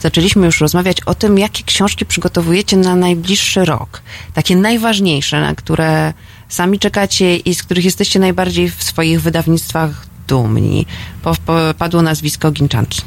Zaczęliśmy 0.00 0.46
już 0.46 0.60
rozmawiać 0.60 1.00
o 1.00 1.14
tym, 1.14 1.38
jakie 1.38 1.64
książki 1.64 2.06
przygotowujecie 2.06 2.76
na 2.76 2.96
najbliższy 2.96 3.64
rok. 3.64 4.02
Takie 4.34 4.56
najważniejsze, 4.56 5.40
na 5.40 5.54
które 5.54 6.12
sami 6.48 6.78
czekacie 6.78 7.36
i 7.36 7.54
z 7.54 7.62
których 7.62 7.84
jesteście 7.84 8.18
najbardziej 8.18 8.70
w 8.70 8.82
swoich 8.82 9.22
wydawnictwach 9.22 10.06
dumni. 10.28 10.86
Po, 11.22 11.34
po, 11.46 11.54
padło 11.78 12.02
nazwisko 12.02 12.50
Ginczanki. 12.50 13.02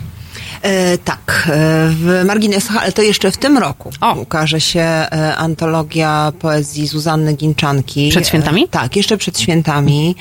E, 0.61 0.97
tak, 0.97 1.47
e, 1.49 1.51
w 1.89 2.23
marginesach, 2.25 2.77
ale 2.77 2.91
to 2.91 3.01
jeszcze 3.01 3.31
w 3.31 3.37
tym 3.37 3.57
roku 3.57 3.91
O. 4.01 4.13
ukaże 4.13 4.61
się 4.61 4.79
e, 4.81 5.35
antologia 5.37 6.31
poezji 6.39 6.87
Zuzanny 6.87 7.33
Ginczanki. 7.33 8.09
Przed 8.09 8.27
świętami? 8.27 8.63
E, 8.63 8.67
tak, 8.67 8.95
jeszcze 8.95 9.17
przed 9.17 9.39
świętami. 9.39 10.15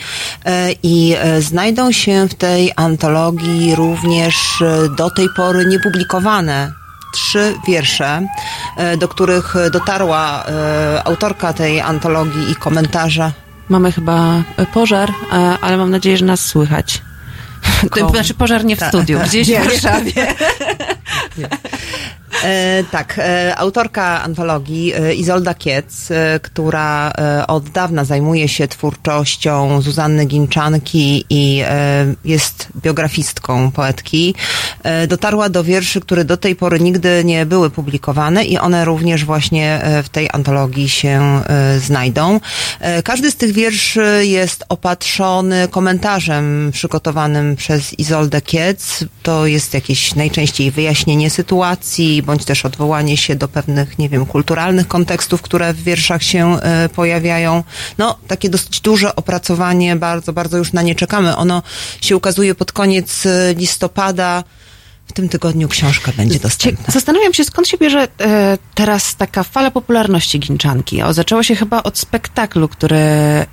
E, 0.44 0.68
I 0.82 1.14
e, 1.18 1.42
znajdą 1.42 1.92
się 1.92 2.28
w 2.28 2.34
tej 2.34 2.72
antologii 2.76 3.74
również 3.74 4.62
e, 4.62 4.88
do 4.96 5.10
tej 5.10 5.28
pory 5.36 5.66
niepublikowane 5.66 6.72
trzy 7.14 7.54
wiersze, 7.66 8.26
e, 8.76 8.96
do 8.96 9.08
których 9.08 9.54
dotarła 9.72 10.44
e, 10.44 11.02
autorka 11.06 11.52
tej 11.52 11.80
antologii 11.80 12.50
i 12.50 12.54
komentarza. 12.54 13.32
Mamy 13.68 13.92
chyba 13.92 14.42
e, 14.56 14.66
pożar, 14.66 15.10
e, 15.10 15.34
ale 15.60 15.76
mam 15.76 15.90
nadzieję, 15.90 16.16
że 16.16 16.24
nas 16.24 16.40
słychać. 16.40 17.02
To 17.82 17.88
Komu? 17.88 18.10
znaczy 18.10 18.34
pożar 18.34 18.64
nie 18.64 18.76
w 18.76 18.80
studiu, 18.80 19.20
gdzieś 19.26 19.48
Nie, 19.48 19.60
w 19.60 19.82
nie. 20.16 20.34
E, 22.44 22.84
tak, 22.90 23.18
e, 23.18 23.56
autorka 23.56 24.22
antologii 24.22 24.94
e, 24.94 25.14
Izolda 25.14 25.54
Kiec, 25.54 26.10
e, 26.10 26.40
która 26.40 27.10
e, 27.10 27.46
od 27.46 27.68
dawna 27.68 28.04
zajmuje 28.04 28.48
się 28.48 28.68
twórczością 28.68 29.82
Zuzanny 29.82 30.24
Ginczanki 30.26 31.24
i 31.30 31.62
e, 31.64 32.14
jest 32.24 32.68
biografistką 32.82 33.70
poetki, 33.70 34.34
dotarła 35.08 35.48
do 35.48 35.64
wierszy, 35.64 36.00
które 36.00 36.24
do 36.24 36.36
tej 36.36 36.56
pory 36.56 36.80
nigdy 36.80 37.22
nie 37.24 37.46
były 37.46 37.70
publikowane 37.70 38.44
i 38.44 38.58
one 38.58 38.84
również 38.84 39.24
właśnie 39.24 39.80
w 40.04 40.08
tej 40.08 40.28
antologii 40.32 40.88
się 40.88 41.40
znajdą. 41.78 42.40
Każdy 43.04 43.30
z 43.30 43.36
tych 43.36 43.52
wierszy 43.52 44.22
jest 44.26 44.64
opatrzony 44.68 45.68
komentarzem 45.70 46.70
przygotowanym 46.72 47.56
przez 47.56 47.98
Izoldę 47.98 48.40
Kiec. 48.40 49.04
To 49.22 49.46
jest 49.46 49.74
jakieś 49.74 50.14
najczęściej 50.14 50.70
wyjaśnienie 50.70 51.30
sytuacji, 51.30 52.15
bądź 52.22 52.44
też 52.44 52.64
odwołanie 52.64 53.16
się 53.16 53.36
do 53.36 53.48
pewnych, 53.48 53.98
nie 53.98 54.08
wiem, 54.08 54.26
kulturalnych 54.26 54.88
kontekstów, 54.88 55.42
które 55.42 55.74
w 55.74 55.82
wierszach 55.82 56.22
się 56.22 56.60
e, 56.60 56.88
pojawiają. 56.88 57.64
No, 57.98 58.18
takie 58.26 58.50
dosyć 58.50 58.80
duże 58.80 59.16
opracowanie, 59.16 59.96
bardzo, 59.96 60.32
bardzo 60.32 60.58
już 60.58 60.72
na 60.72 60.82
nie 60.82 60.94
czekamy. 60.94 61.36
Ono 61.36 61.62
się 62.00 62.16
ukazuje 62.16 62.54
pod 62.54 62.72
koniec 62.72 63.26
e, 63.26 63.54
listopada. 63.54 64.44
W 65.06 65.12
tym 65.12 65.28
tygodniu 65.28 65.68
książka 65.68 66.12
będzie 66.16 66.38
dostępna. 66.38 66.84
Zastanawiam 66.88 67.34
się, 67.34 67.44
skąd 67.44 67.68
się 67.68 67.78
bierze 67.78 68.08
e, 68.20 68.58
teraz 68.74 69.16
taka 69.16 69.42
fala 69.42 69.70
popularności 69.70 70.40
Ginczanki. 70.40 71.02
O, 71.02 71.12
zaczęło 71.12 71.42
się 71.42 71.56
chyba 71.56 71.82
od 71.82 71.98
spektaklu, 71.98 72.68
który 72.68 72.96
e, 72.96 73.46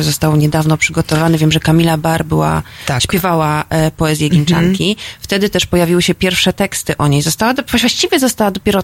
został 0.00 0.36
niedawno 0.36 0.76
przygotowany. 0.76 1.38
Wiem, 1.38 1.52
że 1.52 1.60
Kamila 1.60 1.96
Bar 1.96 2.24
była, 2.24 2.62
Tak. 2.86 3.02
śpiewała 3.02 3.64
e, 3.68 3.90
poezję 3.90 4.28
Ginczanki. 4.28 4.96
Wtedy 5.20 5.48
też 5.48 5.66
pojawiły 5.66 6.02
się 6.02 6.14
pierwsze 6.14 6.52
teksty 6.52 6.96
o 6.96 7.08
niej. 7.08 7.22
Została, 7.22 7.54
właściwie 7.70 8.18
została 8.18 8.50
dopiero 8.50 8.82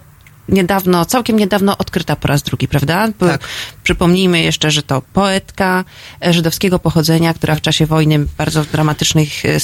niedawno, 0.51 1.05
całkiem 1.05 1.37
niedawno 1.37 1.79
odkryta 1.79 2.17
po 2.17 2.29
raz 2.29 2.43
drugi, 2.43 2.69
prawda? 2.69 3.09
Tak. 3.19 3.41
Przypomnijmy 3.83 4.43
jeszcze, 4.43 4.71
że 4.71 4.83
to 4.83 5.03
poetka 5.13 5.85
e, 6.27 6.33
żydowskiego 6.33 6.79
pochodzenia, 6.79 7.35
która 7.35 7.55
w 7.55 7.61
czasie 7.61 7.87
wojny 7.87 8.27
bardzo 8.39 8.65
w 8.65 8.71
dramatycznych 8.71 9.29
e, 9.45 9.61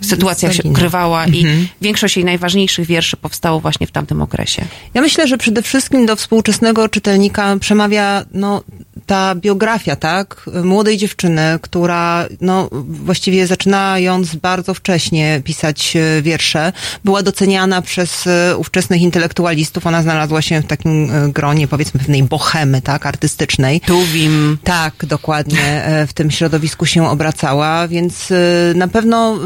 sytuacjach 0.00 0.54
się 0.54 0.62
ukrywała 0.62 1.26
i 1.26 1.68
większość 1.80 2.16
jej 2.16 2.24
najważniejszych 2.24 2.86
wierszy 2.86 3.16
powstało 3.16 3.60
właśnie 3.60 3.86
w 3.86 3.90
tamtym 3.90 4.22
okresie. 4.22 4.64
Ja 4.94 5.02
myślę, 5.02 5.28
że 5.28 5.38
przede 5.38 5.62
wszystkim 5.62 6.06
do 6.06 6.16
współczesnego 6.16 6.88
czytelnika 6.88 7.56
przemawia 7.60 8.24
no, 8.32 8.62
ta 9.06 9.34
biografia, 9.34 9.96
tak? 9.96 10.50
Młodej 10.64 10.96
dziewczyny, 10.96 11.42
która 11.62 12.26
no, 12.40 12.68
właściwie 12.88 13.46
zaczynając 13.46 14.36
bardzo 14.36 14.74
wcześnie 14.74 15.40
pisać 15.44 15.96
e, 15.96 16.22
wiersze, 16.22 16.72
była 17.04 17.22
doceniana 17.22 17.82
przez 17.82 18.26
e, 18.26 18.56
ówczesnych 18.56 19.00
intelektualistów. 19.00 19.86
Ona 19.86 20.02
znalazła 20.02 20.42
się 20.42 20.60
w 20.60 20.66
takim 20.66 21.10
e, 21.10 21.28
gronie, 21.28 21.68
powiedzmy, 21.68 22.00
pewnej 22.00 22.22
bohemy, 22.22 22.82
tak? 22.82 23.06
Artystycznej. 23.06 23.80
Tuwim. 23.80 24.58
Tak, 24.64 25.06
dokładnie 25.06 25.84
w 26.08 26.12
tym 26.12 26.30
środowisku 26.30 26.86
się 26.86 27.08
obracała, 27.10 27.88
więc 27.88 28.32
na 28.74 28.88
pewno 28.88 29.38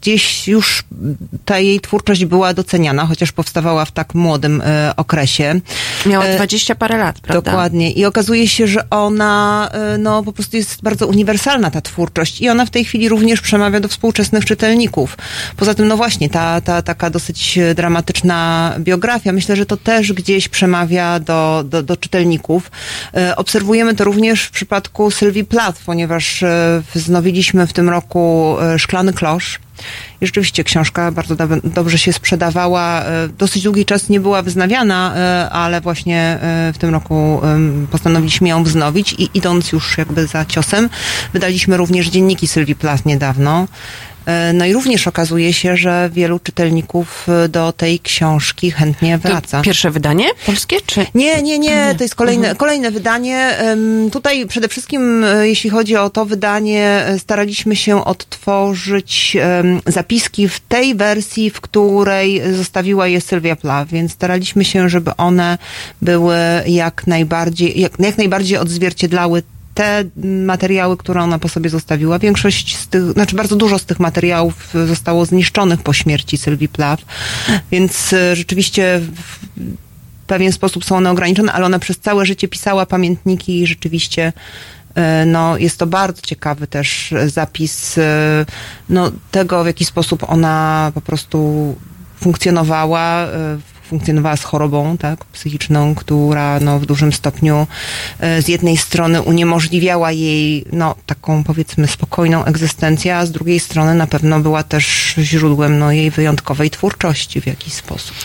gdzieś 0.00 0.48
już 0.48 0.84
ta 1.44 1.58
jej 1.58 1.80
twórczość 1.80 2.24
była 2.24 2.54
doceniana, 2.54 3.06
chociaż 3.06 3.32
powstawała 3.32 3.84
w 3.84 3.92
tak 3.92 4.14
młodym 4.14 4.62
e, 4.64 4.92
okresie. 4.96 5.60
Miała 6.06 6.24
E, 6.24 6.36
dwadzieścia 6.36 6.74
parę 6.74 6.98
lat, 6.98 7.20
prawda? 7.20 7.50
Dokładnie. 7.50 7.90
I 7.90 8.04
okazuje 8.04 8.48
się, 8.48 8.66
że 8.66 8.90
ona 8.90 9.68
e, 9.72 9.98
no, 9.98 10.22
po 10.22 10.32
prostu 10.32 10.56
jest 10.56 10.82
bardzo 10.82 11.06
uniwersalna, 11.06 11.70
ta 11.70 11.80
twórczość. 11.80 12.40
I 12.40 12.48
ona 12.48 12.66
w 12.66 12.70
tej 12.70 12.84
chwili 12.84 13.08
również 13.08 13.40
przemawia 13.40 13.80
do 13.80 13.88
współczesnych 13.88 14.44
czytelników. 14.44 15.16
Poza 15.56 15.74
tym, 15.74 15.88
no 15.88 15.96
właśnie, 15.96 16.30
ta, 16.30 16.60
ta 16.60 16.82
taka 16.82 17.10
dosyć 17.10 17.58
dramatyczna 17.74 18.74
biografia, 18.78 19.32
myślę, 19.32 19.56
że 19.56 19.66
to 19.66 19.76
też 19.76 20.12
gdzieś 20.12 20.48
przemawia 20.48 21.20
do, 21.20 21.64
do, 21.66 21.82
do 21.82 21.96
czytelników. 21.96 22.70
Obserwujemy 23.36 23.94
to 23.94 24.04
również 24.04 24.44
w 24.44 24.50
przypadku 24.50 25.10
Sylwii 25.10 25.44
Plath, 25.44 25.82
ponieważ 25.86 26.44
wznowiliśmy 26.94 27.66
w 27.66 27.72
tym 27.72 27.88
roku 27.88 28.56
Szklany 28.78 29.12
Klosz. 29.12 29.58
I 30.20 30.26
rzeczywiście 30.26 30.64
książka 30.64 31.12
bardzo 31.12 31.34
dob- 31.34 31.60
dobrze 31.64 31.98
się 31.98 32.12
sprzedawała. 32.12 33.02
E, 33.02 33.28
Dosyć 33.28 33.62
długi 33.62 33.84
czas 33.84 34.08
nie 34.08 34.20
była 34.20 34.42
wyznawiana, 34.42 35.14
e, 35.16 35.50
ale 35.50 35.80
właśnie 35.80 36.38
e, 36.42 36.72
w 36.74 36.78
tym 36.78 36.90
roku 36.90 37.40
postanowiliśmy 37.90 38.48
ją 38.48 38.64
wznowić 38.64 39.12
i 39.12 39.30
idąc 39.34 39.72
już 39.72 39.98
jakby 39.98 40.26
za 40.26 40.44
ciosem, 40.44 40.88
wydaliśmy 41.32 41.76
również 41.76 42.08
dzienniki 42.08 42.48
Sylwii 42.48 42.74
Plath 42.74 43.06
niedawno. 43.06 43.66
E, 44.28 44.52
No 44.52 44.66
i 44.66 44.72
również 44.72 45.06
okazuje 45.06 45.52
się, 45.52 45.76
że 45.76 46.10
wielu 46.12 46.38
czytelników 46.38 47.26
e, 47.28 47.48
do 47.48 47.72
tej 47.72 48.00
książki 48.00 48.70
chętnie 48.70 49.18
To 49.18 49.28
wraca. 49.28 49.60
pierwsze 49.62 49.90
wydanie 49.90 50.24
polskie, 50.46 50.76
czy... 50.86 51.06
Nie, 51.14 51.42
nie, 51.42 51.58
nie, 51.58 51.94
to 51.98 52.04
jest 52.04 52.14
kolejne, 52.14 52.54
kolejne 52.54 52.90
wydanie. 52.90 53.50
Tutaj 54.12 54.46
przede 54.46 54.68
wszystkim, 54.68 55.24
e, 55.24 55.48
jeśli 55.48 55.70
chodzi 55.70 55.96
o 55.96 56.10
to 56.10 56.24
wydanie, 56.26 57.04
staraliśmy 57.18 57.76
się 57.76 58.04
odtworzyć 58.04 59.36
zapiski 59.86 60.48
w 60.48 60.60
tej 60.60 60.94
wersji, 60.94 61.50
w 61.50 61.60
której 61.60 62.42
zostawiła 62.54 63.06
je 63.08 63.20
Sylwia 63.20 63.56
Plath, 63.56 63.90
więc 63.90 64.12
staraliśmy 64.12 64.64
się, 64.64 64.88
żeby 64.88 65.16
one 65.16 65.58
były 66.02 66.36
jak 66.66 67.06
najbardziej, 67.06 67.80
jak, 67.80 67.92
jak 67.98 68.18
najbardziej 68.18 68.58
odzwierciedlały 68.58 69.42
te 69.78 70.04
materiały, 70.24 70.96
które 70.96 71.22
ona 71.22 71.38
po 71.38 71.48
sobie 71.48 71.70
zostawiła. 71.70 72.18
Większość 72.18 72.76
z 72.76 72.88
tych, 72.88 73.02
znaczy 73.12 73.36
bardzo 73.36 73.56
dużo 73.56 73.78
z 73.78 73.84
tych 73.84 74.00
materiałów 74.00 74.74
zostało 74.86 75.24
zniszczonych 75.24 75.82
po 75.82 75.92
śmierci 75.92 76.38
Sylwii 76.38 76.68
Plath, 76.68 77.04
więc 77.70 78.12
e, 78.12 78.36
rzeczywiście 78.36 79.00
w 79.16 80.26
pewien 80.26 80.52
sposób 80.52 80.84
są 80.84 80.96
one 80.96 81.10
ograniczone, 81.10 81.52
ale 81.52 81.66
ona 81.66 81.78
przez 81.78 81.98
całe 81.98 82.26
życie 82.26 82.48
pisała 82.48 82.86
pamiętniki 82.86 83.60
i 83.60 83.66
rzeczywiście 83.66 84.32
e, 84.94 85.26
no, 85.26 85.56
jest 85.56 85.78
to 85.78 85.86
bardzo 85.86 86.22
ciekawy 86.22 86.66
też 86.66 87.14
zapis 87.26 87.98
e, 87.98 88.46
no, 88.88 89.12
tego, 89.30 89.64
w 89.64 89.66
jaki 89.66 89.84
sposób 89.84 90.24
ona 90.28 90.92
po 90.94 91.00
prostu 91.00 91.74
funkcjonowała 92.20 93.26
funkcjonowała 93.88 94.36
z 94.36 94.44
chorobą, 94.44 94.96
tak, 94.96 95.24
psychiczną, 95.24 95.94
która, 95.94 96.60
no, 96.60 96.78
w 96.78 96.86
dużym 96.86 97.12
stopniu 97.12 97.66
e, 98.20 98.42
z 98.42 98.48
jednej 98.48 98.76
strony 98.76 99.22
uniemożliwiała 99.22 100.12
jej, 100.12 100.64
no, 100.72 100.94
taką, 101.06 101.44
powiedzmy, 101.44 101.86
spokojną 101.86 102.44
egzystencję, 102.44 103.16
a 103.16 103.26
z 103.26 103.32
drugiej 103.32 103.60
strony 103.60 103.94
na 103.94 104.06
pewno 104.06 104.40
była 104.40 104.62
też 104.62 105.14
źródłem, 105.18 105.78
no, 105.78 105.92
jej 105.92 106.10
wyjątkowej 106.10 106.70
twórczości 106.70 107.40
w 107.40 107.46
jakiś 107.46 107.72
sposób. 107.72 108.16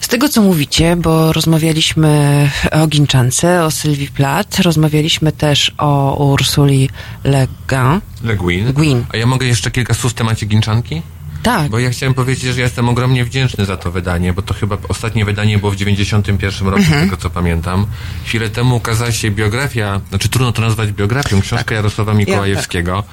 Z 0.00 0.08
tego, 0.08 0.28
co 0.28 0.42
mówicie, 0.42 0.96
bo 0.96 1.32
rozmawialiśmy 1.32 2.50
o 2.70 2.86
Ginczance, 2.86 3.64
o 3.64 3.70
Sylwii 3.70 4.08
Plath, 4.08 4.60
rozmawialiśmy 4.60 5.32
też 5.32 5.72
o 5.78 6.24
Ursuli 6.24 6.90
Le 7.24 7.46
Guin. 7.68 8.00
Le 8.24 8.36
Guin. 8.36 8.72
Guin. 8.72 9.04
A 9.12 9.16
ja 9.16 9.26
mogę 9.26 9.46
jeszcze 9.46 9.70
kilka 9.70 9.94
słów 9.94 10.12
w 10.12 10.14
temacie 10.14 10.46
Ginczanki? 10.46 11.02
Tak. 11.42 11.70
Bo 11.70 11.78
ja 11.78 11.90
chciałem 11.90 12.14
powiedzieć, 12.14 12.54
że 12.54 12.60
ja 12.60 12.66
jestem 12.66 12.88
ogromnie 12.88 13.24
wdzięczny 13.24 13.64
za 13.64 13.76
to 13.76 13.92
wydanie, 13.92 14.32
bo 14.32 14.42
to 14.42 14.54
chyba 14.54 14.76
ostatnie 14.88 15.24
wydanie 15.24 15.58
było 15.58 15.72
w 15.72 15.76
91 15.76 16.68
roku, 16.68 16.82
z 16.82 16.88
tego 16.90 17.16
co 17.16 17.30
pamiętam. 17.30 17.86
Chwilę 18.24 18.50
temu 18.50 18.76
ukazała 18.76 19.12
się 19.12 19.30
biografia, 19.30 20.00
znaczy 20.08 20.28
trudno 20.28 20.52
to 20.52 20.62
nazwać 20.62 20.92
biografią, 20.92 21.40
książka 21.40 21.74
Jarosława 21.74 22.14
Mikołajewskiego. 22.14 23.04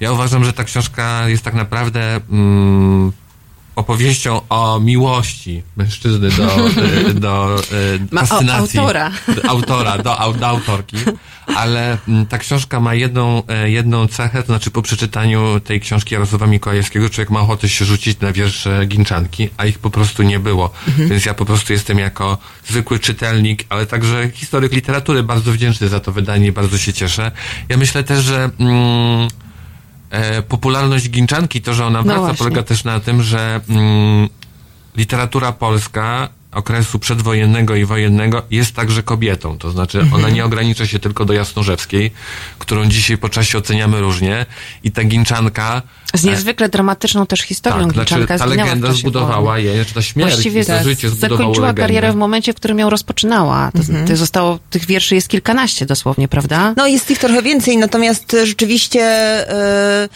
Ja 0.00 0.12
uważam, 0.12 0.44
że 0.44 0.52
ta 0.52 0.64
książka 0.64 1.28
jest 1.28 1.44
tak 1.44 1.54
naprawdę 1.54 2.20
mm, 2.30 3.12
opowieścią 3.76 4.40
o 4.48 4.80
miłości 4.80 5.62
mężczyzny 5.76 6.30
do, 6.30 6.68
y, 7.10 7.14
do 7.26 7.56
y, 7.72 7.98
Ma 8.10 8.22
o- 8.22 8.26
fascynacji. 8.26 8.78
autora. 8.80 9.10
Do 9.42 9.48
autora, 9.50 9.98
do, 9.98 10.34
do 10.38 10.46
autorki. 10.46 10.96
Ale 11.56 11.98
mm, 12.08 12.26
ta 12.26 12.38
książka 12.38 12.80
ma 12.80 12.94
jedną, 12.94 13.42
e, 13.48 13.70
jedną 13.70 14.08
cechę, 14.08 14.40
to 14.42 14.46
znaczy 14.46 14.70
po 14.70 14.82
przeczytaniu 14.82 15.60
tej 15.60 15.80
książki 15.80 16.14
Jarosława 16.14 16.46
Mikołajewskiego 16.46 17.10
człowiek 17.10 17.30
ma 17.30 17.40
ochotę 17.40 17.68
się 17.68 17.84
rzucić 17.84 18.20
na 18.20 18.32
wiersze 18.32 18.86
Ginczanki, 18.86 19.48
a 19.56 19.66
ich 19.66 19.78
po 19.78 19.90
prostu 19.90 20.22
nie 20.22 20.38
było. 20.38 20.70
Więc 20.98 21.24
ja 21.26 21.34
po 21.34 21.44
prostu 21.44 21.72
jestem 21.72 21.98
jako 21.98 22.38
zwykły 22.68 22.98
czytelnik, 22.98 23.64
ale 23.68 23.86
także 23.86 24.30
historyk 24.34 24.72
literatury 24.72 25.22
bardzo 25.22 25.52
wdzięczny 25.52 25.88
za 25.88 26.00
to 26.00 26.12
wydanie 26.12 26.46
i 26.46 26.52
bardzo 26.52 26.78
się 26.78 26.92
cieszę. 26.92 27.32
Ja 27.68 27.76
myślę 27.76 28.04
też, 28.04 28.24
że 28.24 28.50
mm, 28.60 28.72
e, 29.22 29.28
popularność 30.48 31.10
Ginczanki, 31.10 31.62
to, 31.62 31.74
że 31.74 31.86
ona 31.86 32.02
wraca, 32.02 32.20
właśnie. 32.20 32.38
polega 32.38 32.62
też 32.62 32.84
na 32.84 33.00
tym, 33.00 33.22
że 33.22 33.60
mm, 33.68 34.28
literatura 34.96 35.52
polska 35.52 36.28
okresu 36.56 36.98
przedwojennego 36.98 37.74
i 37.76 37.84
wojennego 37.84 38.42
jest 38.50 38.74
także 38.74 39.02
kobietą. 39.02 39.58
To 39.58 39.70
znaczy, 39.70 39.98
Mhm. 40.00 40.22
ona 40.24 40.34
nie 40.34 40.44
ogranicza 40.44 40.86
się 40.86 40.98
tylko 40.98 41.24
do 41.24 41.32
Jasnorzewskiej, 41.32 42.10
którą 42.58 42.86
dzisiaj 42.86 43.18
po 43.18 43.28
czasie 43.28 43.58
oceniamy 43.58 44.00
różnie. 44.00 44.46
I 44.84 44.90
ta 44.92 45.04
Ginczanka... 45.04 45.82
Z 46.14 46.24
niezwykle 46.24 46.68
dramatyczną 46.68 47.26
też 47.26 47.40
historią 47.40 47.84
tak, 47.84 47.92
znaczy, 47.92 48.14
Ginczanka 48.14 48.38
ta 48.38 48.46
zginęła 48.48 48.64
w 48.64 48.68
legenda 48.68 48.92
zbudowała 48.92 49.58
jej, 49.58 49.76
znaczy 49.76 49.94
ta 49.94 50.02
śmierć 50.02 50.30
Właściwie 50.32 50.60
i 50.60 50.66
to 50.66 50.82
życie 50.84 51.08
zbudowało 51.08 51.38
zakończyła 51.38 51.66
legendę. 51.66 51.82
karierę 51.82 52.12
w 52.12 52.16
momencie, 52.16 52.52
w 52.52 52.56
którym 52.56 52.78
ją 52.78 52.90
rozpoczynała. 52.90 53.70
To, 53.72 53.78
Mhm. 53.78 54.06
to 54.08 54.16
zostało, 54.16 54.58
tych 54.70 54.86
wierszy 54.86 55.14
jest 55.14 55.28
kilkanaście 55.28 55.86
dosłownie, 55.86 56.28
prawda? 56.28 56.74
No 56.76 56.86
jest 56.86 57.10
ich 57.10 57.18
trochę 57.18 57.42
więcej, 57.42 57.76
natomiast 57.76 58.34
e, 58.34 58.46
rzeczywiście 58.46 59.00
e, 59.02 60.08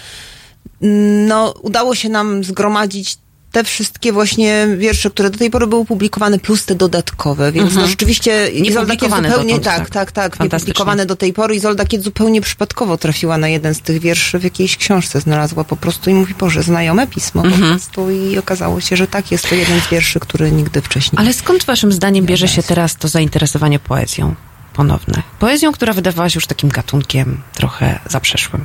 no, 1.28 1.54
udało 1.62 1.94
się 1.94 2.08
nam 2.08 2.44
zgromadzić 2.44 3.16
te 3.52 3.64
wszystkie 3.64 4.12
właśnie 4.12 4.66
wiersze, 4.78 5.10
które 5.10 5.30
do 5.30 5.38
tej 5.38 5.50
pory 5.50 5.66
były 5.66 5.84
publikowane, 5.84 6.38
plus 6.38 6.66
te 6.66 6.74
dodatkowe, 6.74 7.52
więc 7.52 7.74
no 7.74 7.86
rzeczywiście 7.86 8.48
Izolda 8.48 8.96
Kiet 8.96 9.10
zupełnie, 9.10 9.54
dotąd, 9.54 9.64
tak, 9.64 9.90
tak. 9.90 10.12
tak, 10.12 10.36
tak, 10.36 10.52
niepublikowane 10.52 11.06
do 11.06 11.16
tej 11.16 11.32
pory. 11.32 11.54
Izolda 11.54 11.84
Kiet 11.84 12.02
zupełnie 12.02 12.40
przypadkowo 12.40 12.98
trafiła 12.98 13.38
na 13.38 13.48
jeden 13.48 13.74
z 13.74 13.80
tych 13.80 14.00
wierszy 14.00 14.38
w 14.38 14.44
jakiejś 14.44 14.76
książce, 14.76 15.20
znalazła 15.20 15.64
po 15.64 15.76
prostu 15.76 16.10
i 16.10 16.14
mówi, 16.14 16.34
Boże, 16.34 16.62
znajome 16.62 17.06
pismo 17.06 17.42
po 17.42 17.58
prostu 17.58 18.10
i 18.10 18.38
okazało 18.38 18.80
się, 18.80 18.96
że 18.96 19.06
tak, 19.06 19.30
jest 19.30 19.48
to 19.48 19.54
jeden 19.54 19.80
z 19.80 19.88
wierszy, 19.88 20.20
który 20.20 20.52
nigdy 20.52 20.82
wcześniej 20.82 21.18
Ale 21.20 21.32
skąd 21.32 21.64
waszym 21.64 21.92
zdaniem 21.92 22.26
bierze 22.26 22.48
się 22.48 22.62
teraz 22.62 22.96
to 22.96 23.08
zainteresowanie 23.08 23.78
poezją 23.78 24.34
ponowne? 24.72 25.22
Poezją, 25.38 25.72
która 25.72 25.92
wydawała 25.92 26.30
się 26.30 26.36
już 26.36 26.46
takim 26.46 26.68
gatunkiem 26.68 27.40
trochę 27.54 27.98
zaprzeszłym. 28.08 28.64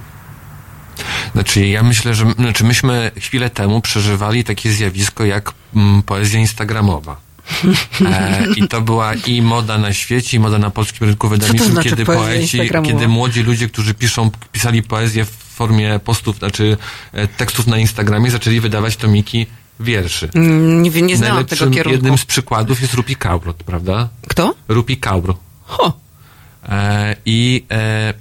Znaczy, 1.33 1.67
ja 1.67 1.83
myślę, 1.83 2.13
że 2.15 2.25
znaczy 2.37 2.63
myśmy 2.63 3.11
chwilę 3.19 3.49
temu 3.49 3.81
przeżywali 3.81 4.43
takie 4.43 4.71
zjawisko 4.71 5.25
jak 5.25 5.53
mm, 5.75 6.03
poezja 6.03 6.39
instagramowa. 6.39 7.25
E, 8.05 8.45
I 8.55 8.67
to 8.67 8.81
była 8.81 9.13
i 9.13 9.41
moda 9.41 9.77
na 9.77 9.93
świecie, 9.93 10.37
i 10.37 10.39
moda 10.39 10.57
na 10.57 10.69
polskim 10.69 11.07
rynku 11.07 11.27
wydawniczym, 11.29 11.71
znaczy 11.71 11.89
kiedy 11.89 12.05
poeci, 12.05 12.59
kiedy 12.85 13.07
młodzi 13.07 13.43
ludzie, 13.43 13.67
którzy 13.67 13.93
piszą, 13.93 14.31
pisali 14.51 14.83
poezję 14.83 15.25
w 15.25 15.29
formie 15.29 15.99
postów, 15.99 16.37
znaczy 16.37 16.77
e, 17.13 17.27
tekstów 17.27 17.67
na 17.67 17.77
Instagramie, 17.77 18.31
zaczęli 18.31 18.59
wydawać 18.59 18.95
tomiki 18.97 19.45
wierszy. 19.79 20.29
Mm, 20.35 20.81
Nie, 20.83 20.89
nie 21.01 21.17
znałam 21.17 21.45
tego 21.45 21.65
Najlepszym 21.65 21.71
kierunku. 21.71 21.95
jednym 21.95 22.17
z 22.17 22.25
przykładów 22.25 22.81
jest 22.81 22.93
Rupi 22.93 23.15
Kaur, 23.15 23.55
prawda? 23.55 24.09
Kto? 24.27 24.55
Rupi 24.67 24.97
Kaur. 24.97 25.35
Ho! 25.63 25.93
E, 26.69 27.15
I 27.25 27.65
e, 27.71 28.13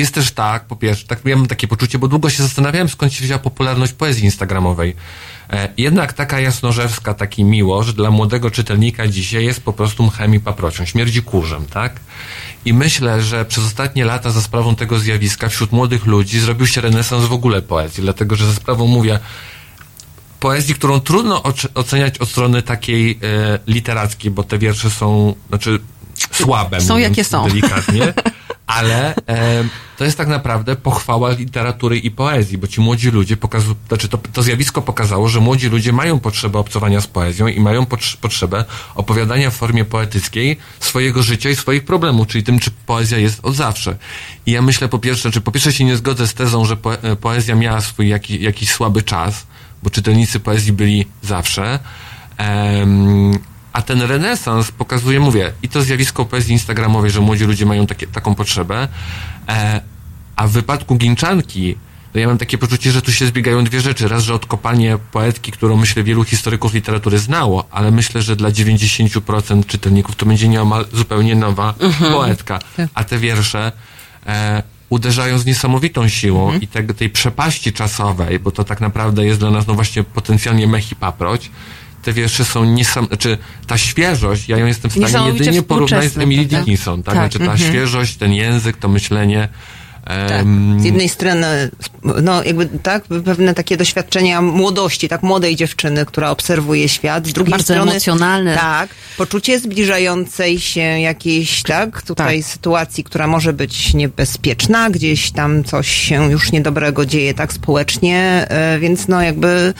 jest 0.00 0.14
też 0.14 0.32
tak, 0.32 0.64
po 0.64 0.76
pierwsze, 0.76 1.06
tak 1.06 1.20
ja 1.24 1.36
mam 1.36 1.46
takie 1.46 1.68
poczucie, 1.68 1.98
bo 1.98 2.08
długo 2.08 2.30
się 2.30 2.42
zastanawiałem, 2.42 2.88
skąd 2.88 3.12
się 3.12 3.24
wzięła 3.24 3.38
popularność 3.38 3.92
poezji 3.92 4.24
instagramowej. 4.24 4.96
E, 5.50 5.68
jednak 5.76 6.12
taka 6.12 6.40
jasnorzewska, 6.40 7.14
taki 7.14 7.44
miłość 7.44 7.92
dla 7.92 8.10
młodego 8.10 8.50
czytelnika 8.50 9.06
dzisiaj 9.06 9.44
jest 9.44 9.62
po 9.62 9.72
prostu 9.72 10.02
mchem 10.02 10.34
i 10.34 10.40
paprocią, 10.40 10.84
śmierdzi 10.84 11.22
kurzem, 11.22 11.66
tak? 11.66 12.00
I 12.64 12.72
myślę, 12.74 13.22
że 13.22 13.44
przez 13.44 13.64
ostatnie 13.64 14.04
lata 14.04 14.30
za 14.30 14.42
sprawą 14.42 14.76
tego 14.76 14.98
zjawiska 14.98 15.48
wśród 15.48 15.72
młodych 15.72 16.06
ludzi 16.06 16.40
zrobił 16.40 16.66
się 16.66 16.80
renesans 16.80 17.24
w 17.24 17.32
ogóle 17.32 17.62
poezji, 17.62 18.02
dlatego 18.02 18.36
że 18.36 18.46
za 18.46 18.54
sprawą, 18.54 18.86
mówię, 18.86 19.18
poezji, 20.40 20.74
którą 20.74 21.00
trudno 21.00 21.42
oce- 21.42 21.68
oceniać 21.74 22.18
od 22.18 22.28
strony 22.28 22.62
takiej 22.62 23.10
e, 23.22 23.58
literackiej, 23.66 24.30
bo 24.30 24.42
te 24.42 24.58
wiersze 24.58 24.90
są, 24.90 25.34
znaczy 25.48 25.78
słabe, 26.32 26.80
Są 26.80 26.98
jakie 26.98 27.24
są. 27.24 27.48
delikatnie, 27.48 28.14
ale 28.70 29.14
e, 29.28 29.64
to 29.96 30.04
jest 30.04 30.18
tak 30.18 30.28
naprawdę 30.28 30.76
pochwała 30.76 31.30
literatury 31.30 31.98
i 31.98 32.10
poezji, 32.10 32.58
bo 32.58 32.66
ci 32.66 32.80
młodzi 32.80 33.10
ludzie 33.10 33.36
pokazują, 33.36 33.74
znaczy 33.88 34.08
to, 34.08 34.18
to 34.32 34.42
zjawisko 34.42 34.82
pokazało, 34.82 35.28
że 35.28 35.40
młodzi 35.40 35.68
ludzie 35.68 35.92
mają 35.92 36.20
potrzebę 36.20 36.58
obcowania 36.58 37.00
z 37.00 37.06
poezją 37.06 37.46
i 37.46 37.60
mają 37.60 37.82
potrz- 37.82 38.16
potrzebę 38.16 38.64
opowiadania 38.94 39.50
w 39.50 39.54
formie 39.54 39.84
poetyckiej 39.84 40.56
swojego 40.80 41.22
życia 41.22 41.50
i 41.50 41.56
swoich 41.56 41.84
problemów, 41.84 42.26
czyli 42.26 42.44
tym, 42.44 42.58
czy 42.58 42.70
poezja 42.86 43.18
jest 43.18 43.40
od 43.42 43.54
zawsze. 43.54 43.96
I 44.46 44.52
ja 44.52 44.62
myślę 44.62 44.88
po 44.88 44.98
pierwsze, 44.98 45.30
czy 45.30 45.40
po 45.40 45.52
pierwsze 45.52 45.72
się 45.72 45.84
nie 45.84 45.96
zgodzę 45.96 46.26
z 46.26 46.34
tezą, 46.34 46.64
że 46.64 46.76
e, 47.02 47.16
poezja 47.16 47.54
miała 47.54 47.80
swój 47.80 48.08
jaki, 48.08 48.42
jakiś 48.42 48.70
słaby 48.70 49.02
czas, 49.02 49.46
bo 49.82 49.90
czytelnicy 49.90 50.40
poezji 50.40 50.72
byli 50.72 51.06
zawsze. 51.22 51.78
Em, 52.36 53.38
a 53.72 53.82
ten 53.82 54.02
renesans 54.02 54.70
pokazuje, 54.70 55.20
mówię, 55.20 55.52
i 55.62 55.68
to 55.68 55.82
zjawisko 55.82 56.24
poezji 56.24 56.52
instagramowej, 56.52 57.10
że 57.10 57.20
młodzi 57.20 57.44
ludzie 57.44 57.66
mają 57.66 57.86
takie, 57.86 58.06
taką 58.06 58.34
potrzebę, 58.34 58.88
e, 59.48 59.80
a 60.36 60.46
w 60.46 60.50
wypadku 60.50 60.96
Ginczanki, 60.96 61.76
to 62.12 62.18
ja 62.18 62.26
mam 62.26 62.38
takie 62.38 62.58
poczucie, 62.58 62.92
że 62.92 63.02
tu 63.02 63.12
się 63.12 63.26
zbiegają 63.26 63.64
dwie 63.64 63.80
rzeczy. 63.80 64.08
Raz, 64.08 64.22
że 64.22 64.34
odkopanie 64.34 64.98
poetki, 65.12 65.52
którą 65.52 65.76
myślę 65.76 66.02
wielu 66.02 66.24
historyków 66.24 66.74
literatury 66.74 67.18
znało, 67.18 67.68
ale 67.70 67.90
myślę, 67.90 68.22
że 68.22 68.36
dla 68.36 68.50
90% 68.50 69.66
czytelników 69.66 70.16
to 70.16 70.26
będzie 70.26 70.48
nieomal 70.48 70.86
zupełnie 70.92 71.34
nowa 71.34 71.74
poetka. 72.12 72.58
A 72.94 73.04
te 73.04 73.18
wiersze 73.18 73.72
e, 74.26 74.62
uderzają 74.88 75.38
z 75.38 75.46
niesamowitą 75.46 76.08
siłą 76.08 76.58
i 76.58 76.68
te, 76.68 76.82
tej 76.82 77.10
przepaści 77.10 77.72
czasowej, 77.72 78.38
bo 78.38 78.50
to 78.50 78.64
tak 78.64 78.80
naprawdę 78.80 79.26
jest 79.26 79.40
dla 79.40 79.50
nas 79.50 79.66
no 79.66 79.74
właśnie 79.74 80.04
potencjalnie 80.04 80.66
mech 80.66 80.92
i 80.92 80.96
paproć, 80.96 81.50
te 82.02 82.12
wiersze 82.12 82.44
są 82.44 82.64
niesam... 82.64 83.06
Znaczy, 83.06 83.38
ta 83.66 83.78
świeżość, 83.78 84.48
ja 84.48 84.58
ją 84.58 84.66
jestem 84.66 84.90
w 84.90 85.08
stanie 85.08 85.32
jedynie 85.32 85.62
porównać 85.62 86.12
z 86.12 86.18
Emily 86.18 86.42
prawda? 86.42 86.58
Dickinson, 86.58 87.02
tak? 87.02 87.14
Tak, 87.14 87.32
Znaczy, 87.32 87.46
ta 87.46 87.58
świeżość, 87.58 88.16
ten 88.16 88.32
język, 88.32 88.76
to 88.76 88.88
myślenie... 88.88 89.48
Tak. 90.04 90.46
Z 90.78 90.84
jednej 90.84 91.08
strony, 91.08 91.70
no 92.22 92.44
jakby 92.44 92.66
tak, 92.66 93.04
pewne 93.24 93.54
takie 93.54 93.76
doświadczenia 93.76 94.42
młodości, 94.42 95.08
tak, 95.08 95.22
młodej 95.22 95.56
dziewczyny, 95.56 96.06
która 96.06 96.30
obserwuje 96.30 96.88
świat. 96.88 97.26
Z 97.26 97.32
drugiej 97.32 97.50
Bardzo 97.50 97.64
strony, 97.64 97.90
emocjonalne. 97.90 98.54
Tak, 98.54 98.90
poczucie 99.16 99.60
zbliżającej 99.60 100.60
się 100.60 100.80
jakiejś, 100.80 101.62
tak, 101.62 102.02
tutaj 102.02 102.42
Tak. 102.42 102.50
sytuacji, 102.50 103.04
która 103.04 103.26
może 103.26 103.52
być 103.52 103.94
niebezpieczna, 103.94 104.90
gdzieś 104.90 105.30
tam 105.30 105.64
coś 105.64 105.88
się 105.88 106.30
już 106.30 106.52
niedobrego 106.52 107.06
dzieje, 107.06 107.34
tak, 107.34 107.52
społecznie, 107.52 108.46
e, 108.48 108.78
więc 108.78 109.08
no 109.08 109.22
jakby 109.22 109.74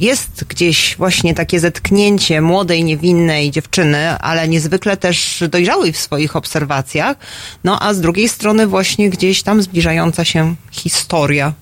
jest 0.00 0.44
gdzieś 0.48 0.96
właśnie 0.96 1.34
takie 1.34 1.60
zetknięcie 1.60 2.40
młodej, 2.40 2.84
niewinnej 2.84 3.50
dziewczyny, 3.50 4.18
ale 4.18 4.48
niezwykle 4.48 4.96
też 4.96 5.44
dojrzałej 5.48 5.92
w 5.92 5.98
swoich 5.98 6.36
obserwacjach, 6.36 7.16
no 7.64 7.82
a 7.82 7.94
z 7.94 8.00
drugiej 8.00 8.28
strony 8.28 8.66
właśnie 8.66 9.10
gdzieś 9.10 9.42
tam 9.42 9.62
zbliżająca 9.62 10.24
się 10.24 10.54
historia. 10.70 11.52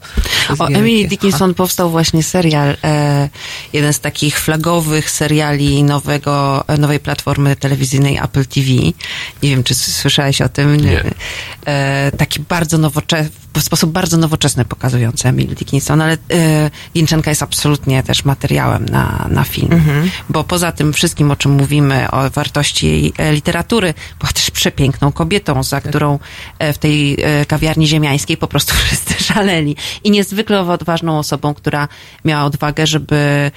O. 0.58 0.66
Emily 0.66 1.08
Dickinson 1.08 1.54
powstał 1.54 1.90
właśnie 1.90 2.22
serial, 2.22 2.76
e, 2.84 3.28
jeden 3.72 3.92
z 3.92 4.00
takich 4.00 4.40
flagowych 4.40 5.10
seriali 5.10 5.82
nowego, 5.82 6.64
nowej 6.78 7.00
platformy 7.00 7.56
telewizyjnej 7.56 8.16
Apple 8.16 8.46
TV. 8.46 8.66
Nie 9.42 9.50
wiem, 9.50 9.64
czy 9.64 9.74
słyszałeś 9.74 10.40
o 10.42 10.48
tym. 10.48 10.76
Nie. 10.76 11.04
E, 11.66 12.12
taki 12.18 12.40
bardzo 12.40 12.78
nowoczesny, 12.78 13.30
w 13.60 13.64
sposób 13.64 13.92
bardzo 13.92 14.16
nowoczesny 14.16 14.64
pokazujący 14.64 15.28
Emily 15.28 15.54
Dickinson, 15.54 16.00
ale 16.00 16.18
Ginczanka 16.94 17.30
jest 17.30 17.42
absolutnie 17.42 18.02
też 18.02 18.24
materiałem 18.24 18.84
na, 18.84 19.26
na 19.30 19.44
film. 19.44 19.68
Bo 20.28 20.44
poza 20.44 20.72
tym 20.72 20.92
wszystkim, 20.92 21.30
o 21.30 21.36
czym 21.36 21.52
mówimy, 21.52 22.10
o 22.10 22.30
wartości 22.30 22.86
jej 22.86 23.12
e, 23.18 23.32
literatury, 23.32 23.94
była 24.18 24.32
też 24.32 24.50
przepiękną 24.50 25.12
kobietą, 25.12 25.62
za 25.62 25.80
którą 25.80 26.18
e, 26.58 26.72
w 26.72 26.78
tej 26.78 27.18
kawiarni 27.48 27.86
ziemiańskiej 27.86 28.36
po 28.36 28.46
prostu 28.46 28.74
wszyscy 28.84 29.24
szaleli. 29.24 29.76
I 30.04 30.10
niezwykle 30.10 30.60
odważną 30.60 31.18
osobą, 31.18 31.54
która 31.54 31.88
miała 32.24 32.44
odwagę, 32.44 32.86
żeby 32.86 33.50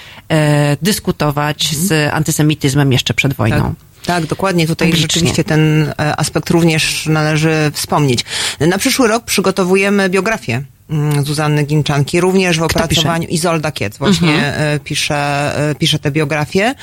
dyskutować 0.82 1.76
z 1.76 2.14
antysemityzmem 2.14 2.92
jeszcze 2.92 3.14
przed 3.14 3.34
wojną. 3.34 3.64
Tak, 3.64 3.91
dokładnie. 4.30 4.68
Tutaj 4.68 4.94
rzeczywiście 4.94 5.44
ten 5.44 5.94
e, 6.00 6.20
aspekt 6.20 6.50
również 6.50 7.06
należy 7.06 7.72
wspomnieć. 7.74 8.26
Na 8.60 8.78
przyszły 8.78 9.08
rok 9.08 9.24
przygotowujemy 9.24 10.10
biografię 10.10 10.64
mm, 10.90 11.26
Zuzanny 11.26 11.64
Ginczanki, 11.64 12.22
również 12.22 12.60
w 12.60 12.64
opracowaniu 12.64 13.28
Izolda 13.28 13.72
Kiec 13.72 13.98
właśnie 13.98 14.56
e, 14.56 14.80
pisze, 14.80 15.52
e, 15.70 15.76
pisze 15.76 16.00
tę 16.00 16.12
biografię. 16.12 16.76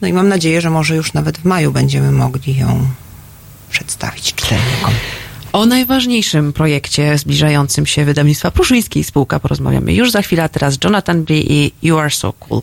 No 0.00 0.08
i 0.08 0.12
mam 0.12 0.28
nadzieję, 0.28 0.60
że 0.60 0.70
może 0.70 0.96
już 0.96 1.12
nawet 1.12 1.38
w 1.38 1.44
maju 1.44 1.72
będziemy 1.72 2.12
mogli 2.12 2.56
ją 2.56 2.86
przedstawić 3.70 4.34
czytelnikom. 4.34 4.92
O 5.52 5.66
najważniejszym 5.66 6.52
projekcie 6.52 7.18
zbliżającym 7.18 7.86
się 7.86 8.04
wydawnictwa 8.04 8.50
Pruszyńskiej 8.50 9.04
Spółka 9.04 9.40
porozmawiamy 9.40 9.94
już 9.94 10.10
za 10.10 10.22
chwilę, 10.22 10.42
a 10.42 10.48
teraz 10.48 10.78
Jonathan 10.84 11.24
Blee 11.24 11.52
i 11.52 11.72
You 11.82 11.98
Are 11.98 12.10
So 12.10 12.32
Cool. 12.32 12.62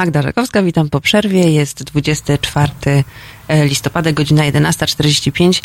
Magda 0.00 0.22
Żakowska, 0.22 0.62
witam 0.62 0.90
po 0.90 1.00
przerwie. 1.00 1.50
Jest 1.52 1.84
24 1.84 2.70
listopada, 3.64 4.12
godzina 4.12 4.42
11.45. 4.42 5.60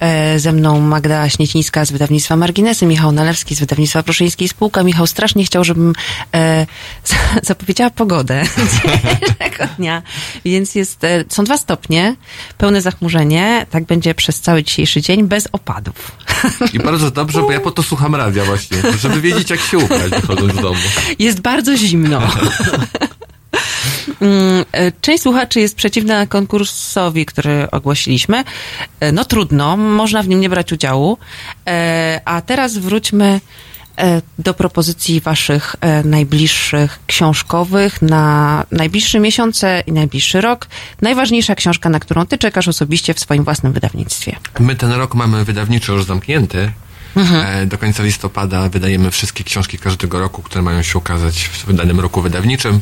E, 0.00 0.38
Ze 0.38 0.52
mną 0.52 0.80
Magda 0.80 1.28
Śniecińska 1.28 1.84
z 1.84 1.90
wydawnictwa 1.92 2.36
Marginesy, 2.36 2.86
Michał 2.86 3.12
Nalewski 3.12 3.54
z 3.54 3.60
wydawnictwa 3.60 4.02
Proszyńskiej 4.02 4.48
Spółka. 4.48 4.82
Michał 4.82 5.06
strasznie 5.06 5.44
chciał, 5.44 5.64
żebym 5.64 5.92
e, 6.34 6.66
za- 7.04 7.16
zapowiedziała 7.42 7.90
pogodę 7.90 8.42
dzisiejszego 8.72 9.66
dnia. 9.78 10.02
Więc 10.44 10.74
jest, 10.74 11.04
e, 11.04 11.24
są 11.28 11.44
dwa 11.44 11.56
stopnie, 11.58 12.16
pełne 12.58 12.80
zachmurzenie. 12.82 13.66
Tak 13.70 13.84
będzie 13.84 14.14
przez 14.14 14.40
cały 14.40 14.62
dzisiejszy 14.62 15.02
dzień, 15.02 15.22
bez 15.28 15.48
opadów. 15.52 16.12
I 16.74 16.78
bardzo 16.78 17.10
dobrze, 17.10 17.40
bo 17.40 17.52
ja 17.52 17.60
po 17.60 17.70
to 17.70 17.82
słucham 17.82 18.14
radia 18.14 18.44
właśnie, 18.44 18.76
żeby 19.00 19.20
wiedzieć 19.20 19.50
jak 19.50 19.60
się 19.60 19.78
ubrać 19.78 20.10
wychodząc 20.10 20.52
z 20.52 20.56
domu. 20.62 20.78
Jest 21.18 21.40
bardzo 21.40 21.76
zimno. 21.76 22.22
Mm, 24.20 24.64
e, 24.72 24.92
Część 25.00 25.22
słuchaczy 25.22 25.60
jest 25.60 25.76
przeciwna 25.76 26.26
konkursowi, 26.26 27.26
który 27.26 27.70
ogłosiliśmy. 27.70 28.44
E, 29.00 29.12
No 29.12 29.24
trudno, 29.24 29.76
można 29.76 30.22
w 30.22 30.28
nim 30.28 30.40
nie 30.40 30.48
brać 30.48 30.72
udziału. 30.72 31.18
E, 31.68 32.20
A 32.24 32.40
teraz 32.40 32.78
wróćmy 32.78 33.40
do 34.38 34.54
propozycji 34.54 35.20
waszych 35.20 35.76
najbliższych 36.04 36.98
książkowych 37.06 38.02
na 38.02 38.64
najbliższe 38.70 39.20
miesiące 39.20 39.82
i 39.86 39.92
najbliższy 39.92 40.40
rok. 40.40 40.66
Najważniejsza 41.02 41.54
książka, 41.54 41.88
na 41.88 42.00
którą 42.00 42.26
ty 42.26 42.38
czekasz 42.38 42.68
osobiście 42.68 43.14
w 43.14 43.20
swoim 43.20 43.44
własnym 43.44 43.72
wydawnictwie. 43.72 44.36
My 44.60 44.76
ten 44.76 44.92
rok 44.92 45.14
mamy 45.14 45.44
wydawniczy 45.44 45.92
już 45.92 46.04
zamknięty. 46.04 46.72
E, 47.16 47.66
Do 47.66 47.78
końca 47.78 48.02
listopada 48.02 48.68
wydajemy 48.68 49.10
wszystkie 49.10 49.44
książki 49.44 49.78
każdego 49.78 50.20
roku, 50.20 50.42
które 50.42 50.62
mają 50.62 50.82
się 50.82 50.98
ukazać 50.98 51.50
w 51.66 51.72
danym 51.72 52.00
roku 52.00 52.22
wydawniczym. 52.22 52.80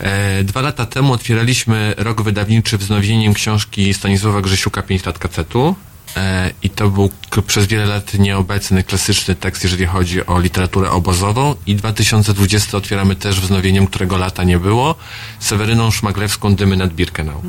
E, 0.00 0.44
Dwa 0.44 0.60
lata 0.60 0.86
temu 0.86 1.12
otwieraliśmy 1.12 1.94
rok 1.96 2.22
wydawniczy 2.22 2.78
wznowieniem 2.78 3.34
książki 3.34 3.94
Stanisława 3.94 4.40
Grzesiuka 4.40 4.82
Pięć 4.82 5.06
lat 5.06 5.18
kacetu. 5.18 5.76
E, 6.16 6.50
I 6.62 6.70
to 6.70 6.90
był 6.90 7.10
przez 7.46 7.66
wiele 7.66 7.86
lat 7.86 8.14
nieobecny 8.14 8.82
klasyczny 8.82 9.34
tekst, 9.34 9.62
jeżeli 9.62 9.86
chodzi 9.86 10.26
o 10.26 10.40
literaturę 10.40 10.90
obozową. 10.90 11.54
I 11.66 11.74
2020 11.74 12.76
otwieramy 12.76 13.16
też 13.16 13.40
wznowieniem, 13.40 13.86
którego 13.86 14.16
lata 14.16 14.44
nie 14.44 14.58
było, 14.58 14.94
Seweryną 15.40 15.90
Szmaglewską 15.90 16.54
Dymy 16.56 16.76
nad 16.76 16.92
Birkenau. 16.94 17.42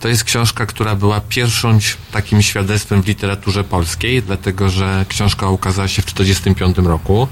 To 0.00 0.08
jest 0.08 0.24
książka, 0.24 0.66
która 0.66 0.94
była 0.96 1.20
pierwszym 1.20 1.76
ś- 1.76 1.96
takim 2.12 2.42
świadectwem 2.42 3.02
w 3.02 3.06
literaturze 3.06 3.64
polskiej, 3.64 4.22
dlatego 4.22 4.70
że 4.70 5.04
książka 5.08 5.48
ukazała 5.48 5.88
się 5.88 6.02
w 6.02 6.04
1945 6.04 6.86
roku, 6.88 7.28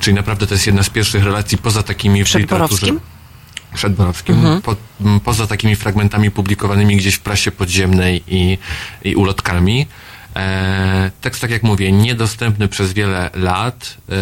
czyli 0.00 0.14
naprawdę 0.14 0.46
to 0.46 0.54
jest 0.54 0.66
jedna 0.66 0.82
z 0.82 0.90
pierwszych 0.90 1.24
relacji 1.24 1.58
poza 1.58 1.82
takimi 1.82 2.24
w 2.24 2.28
literaturze. 2.42 2.86
Przed 3.74 3.94
Borowskim. 3.94 4.34
Mhm. 4.34 4.62
Po, 4.62 4.76
poza 5.24 5.46
takimi 5.46 5.76
fragmentami 5.76 6.30
publikowanymi 6.30 6.96
gdzieś 6.96 7.14
w 7.14 7.20
prasie 7.20 7.50
podziemnej 7.50 8.22
i, 8.28 8.58
i 9.04 9.14
ulotkami. 9.16 9.86
E, 10.36 11.10
tekst, 11.20 11.40
tak 11.40 11.50
jak 11.50 11.62
mówię, 11.62 11.92
niedostępny 11.92 12.68
przez 12.68 12.92
wiele 12.92 13.30
lat. 13.34 13.96
E, 14.08 14.14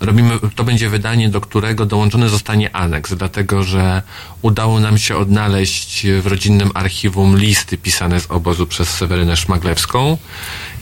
robimy, 0.00 0.38
to 0.54 0.64
będzie 0.64 0.88
wydanie, 0.88 1.28
do 1.28 1.40
którego 1.40 1.86
dołączony 1.86 2.28
zostanie 2.28 2.76
aneks, 2.76 3.14
dlatego 3.14 3.62
że 3.62 4.02
udało 4.42 4.80
nam 4.80 4.98
się 4.98 5.16
odnaleźć 5.16 6.06
w 6.22 6.26
rodzinnym 6.26 6.70
archiwum 6.74 7.38
listy 7.38 7.78
pisane 7.78 8.20
z 8.20 8.30
obozu 8.30 8.66
przez 8.66 8.88
Sewerynę 8.88 9.36
Szmaglewską. 9.36 10.18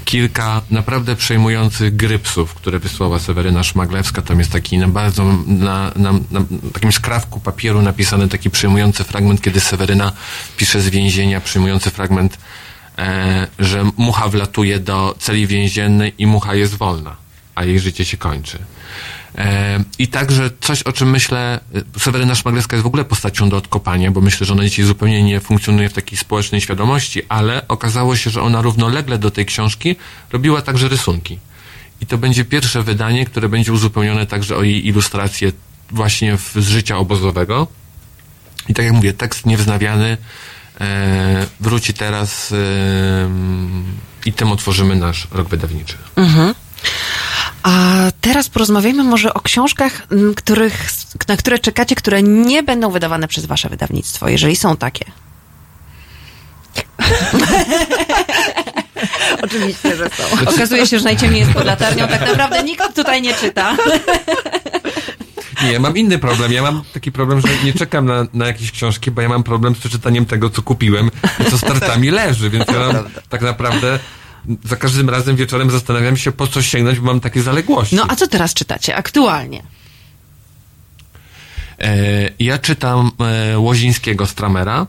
Kilka 0.05 0.63
naprawdę 0.71 1.17
przejmujących 1.17 1.97
grypsów, 1.97 2.55
które 2.55 2.79
wysłała 2.79 3.19
Seweryna 3.19 3.63
Szmaglewska. 3.63 4.23
Tam 4.23 4.39
jest 4.39 4.53
taki 4.53 4.79
na 4.79 4.89
bardzo, 4.89 5.25
na, 5.47 5.93
na, 5.97 6.13
na 6.13 6.41
takim 6.73 6.93
skrawku 6.93 7.41
papieru 7.41 7.83
napisany 7.83 8.29
taki 8.29 8.51
przejmujący 8.51 9.05
fragment, 9.05 9.43
kiedy 9.43 9.61
Seweryna 9.61 10.13
pisze 10.57 10.81
z 10.81 10.89
więzienia, 10.89 11.41
przejmujący 11.41 11.91
fragment 11.91 12.39
że 13.59 13.85
mucha 13.97 14.29
wlatuje 14.29 14.81
do 14.81 15.15
celi 15.19 15.47
więziennej 15.47 16.15
i 16.19 16.27
mucha 16.27 16.55
jest 16.55 16.75
wolna, 16.75 17.17
a 17.55 17.65
jej 17.65 17.81
życie 17.81 18.05
się 18.05 18.17
kończy. 18.17 18.59
E, 19.39 19.85
I 19.99 20.09
także 20.09 20.51
coś, 20.61 20.83
o 20.83 20.93
czym 20.93 21.11
myślę, 21.11 21.61
e, 21.97 22.01
Seweryna 22.01 22.35
Szmaglewska 22.35 22.77
jest 22.77 22.83
w 22.83 22.87
ogóle 22.87 23.05
postacią 23.05 23.49
do 23.49 23.57
odkopania, 23.57 24.11
bo 24.11 24.21
myślę, 24.21 24.47
że 24.47 24.53
ona 24.53 24.65
dzisiaj 24.65 24.85
zupełnie 24.85 25.23
nie 25.23 25.41
funkcjonuje 25.41 25.89
w 25.89 25.93
takiej 25.93 26.19
społecznej 26.19 26.61
świadomości, 26.61 27.23
ale 27.29 27.69
okazało 27.69 28.17
się, 28.17 28.31
że 28.31 28.43
ona 28.43 28.63
równolegle 28.63 29.19
do 29.19 29.31
tej 29.31 29.47
książki 29.47 29.97
robiła 30.33 30.63
także 30.63 30.89
rysunki. 30.89 31.39
I 32.01 32.07
to 32.07 32.19
będzie 32.19 32.45
pierwsze 32.45 32.83
wydanie, 32.83 33.27
które 33.27 33.49
będzie 33.49 33.73
uzupełnione 33.73 34.27
także 34.27 34.57
o 34.57 34.63
jej 34.63 34.87
ilustracje 34.87 35.53
właśnie 35.91 36.37
z 36.37 36.69
życia 36.69 36.99
obozowego. 36.99 37.67
I 38.69 38.75
tak 38.75 38.85
jak 38.85 38.95
mówię, 38.95 39.13
tekst 39.13 39.47
niewznawiany 39.47 40.07
e, 40.07 40.17
wróci 41.61 41.95
teraz 41.95 42.53
e, 42.53 42.57
i 44.27 44.33
tym 44.33 44.53
otworzymy 44.53 44.97
nasz 44.97 45.29
rok 45.33 45.49
wydawniczy. 45.49 45.97
Mhm. 46.17 46.55
A 47.63 47.71
teraz 48.21 48.49
porozmawiajmy 48.49 49.05
może 49.05 49.35
o 49.35 49.41
książkach, 49.41 50.03
których, 50.37 50.91
na 51.29 51.37
które 51.37 51.59
czekacie, 51.59 51.95
które 51.95 52.23
nie 52.23 52.63
będą 52.63 52.91
wydawane 52.91 53.29
przez 53.29 53.47
wasze 53.47 53.69
wydawnictwo, 53.69 54.29
jeżeli 54.29 54.57
są 54.57 54.77
takie. 54.77 55.05
Oczywiście, 59.45 59.97
że 59.97 60.11
są. 60.11 60.51
Okazuje 60.51 60.87
się, 60.87 60.99
że 60.99 61.05
najciemniej 61.05 61.41
jest 61.41 61.53
pod 61.53 61.65
latarnią. 61.65 62.09
Tak 62.09 62.21
naprawdę 62.21 62.63
nikt 62.63 62.95
tutaj 62.95 63.23
nie 63.23 63.35
czyta. 63.35 63.77
Nie, 65.65 65.73
ja 65.73 65.81
mam 65.81 65.97
inny 65.97 66.19
problem. 66.19 66.53
Ja 66.53 66.63
mam 66.63 66.83
taki 66.93 67.13
problem, 67.13 67.41
że 67.41 67.49
nie 67.65 67.73
czekam 67.73 68.07
na, 68.07 68.27
na 68.35 68.47
jakieś 68.47 68.73
książki, 68.73 69.11
bo 69.11 69.23
ja 69.23 69.29
mam 69.29 69.43
problem 69.43 69.75
z 69.75 69.79
przeczytaniem 69.79 70.27
tego, 70.27 70.51
co 70.51 70.63
kupiłem 70.63 71.11
i 71.41 71.51
co 71.51 71.59
startami 71.59 72.11
leży, 72.11 72.51
więc 72.51 72.67
ja 72.69 72.93
mam 72.93 73.05
tak 73.29 73.43
naprawdę 73.43 73.99
za 74.65 74.77
każdym 74.77 75.11
razem 75.11 75.37
wieczorem 75.37 75.71
zastanawiam 75.71 76.17
się, 76.17 76.33
po 76.33 76.47
co 76.47 76.63
sięgnąć, 76.63 76.99
bo 77.01 77.07
mam 77.07 77.21
takie 77.21 77.43
zaległości. 77.43 77.97
No 77.97 78.07
a 78.09 78.17
co 78.17 78.27
teraz 78.27 78.55
czytacie 78.55 78.97
aktualnie? 78.97 79.63
E, 81.79 82.31
ja 82.39 82.59
czytam 82.59 83.11
e, 83.21 83.59
Łozińskiego 83.59 84.27
Stramera. 84.27 84.87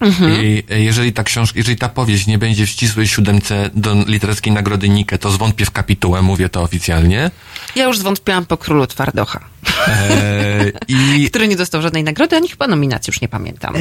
Mhm. 0.00 0.44
I 0.44 0.62
e, 0.70 0.80
jeżeli 0.80 1.12
ta 1.12 1.24
książka, 1.24 1.58
jeżeli 1.58 1.76
ta 1.76 1.88
powieść 1.88 2.26
nie 2.26 2.38
będzie 2.38 2.66
w 2.66 2.70
ścisłej 2.70 3.08
siódemce 3.08 3.70
do 3.74 3.94
literackiej 4.06 4.52
nagrody 4.52 4.88
Nike, 4.88 5.18
to 5.18 5.30
zwątpię 5.30 5.64
w 5.64 5.70
kapitułę, 5.70 6.22
mówię 6.22 6.48
to 6.48 6.62
oficjalnie. 6.62 7.30
Ja 7.76 7.84
już 7.84 7.98
zwątpiłam 7.98 8.46
po 8.46 8.56
królu 8.56 8.86
Twardocha, 8.86 9.40
E, 9.88 10.72
I 11.18 11.30
który 11.30 11.48
nie 11.48 11.56
dostał 11.56 11.82
żadnej 11.82 12.04
nagrody, 12.04 12.36
ani 12.36 12.48
chyba 12.48 12.66
nominacji, 12.66 13.10
już 13.10 13.20
nie 13.20 13.28
pamiętam. 13.28 13.76
E, 13.76 13.80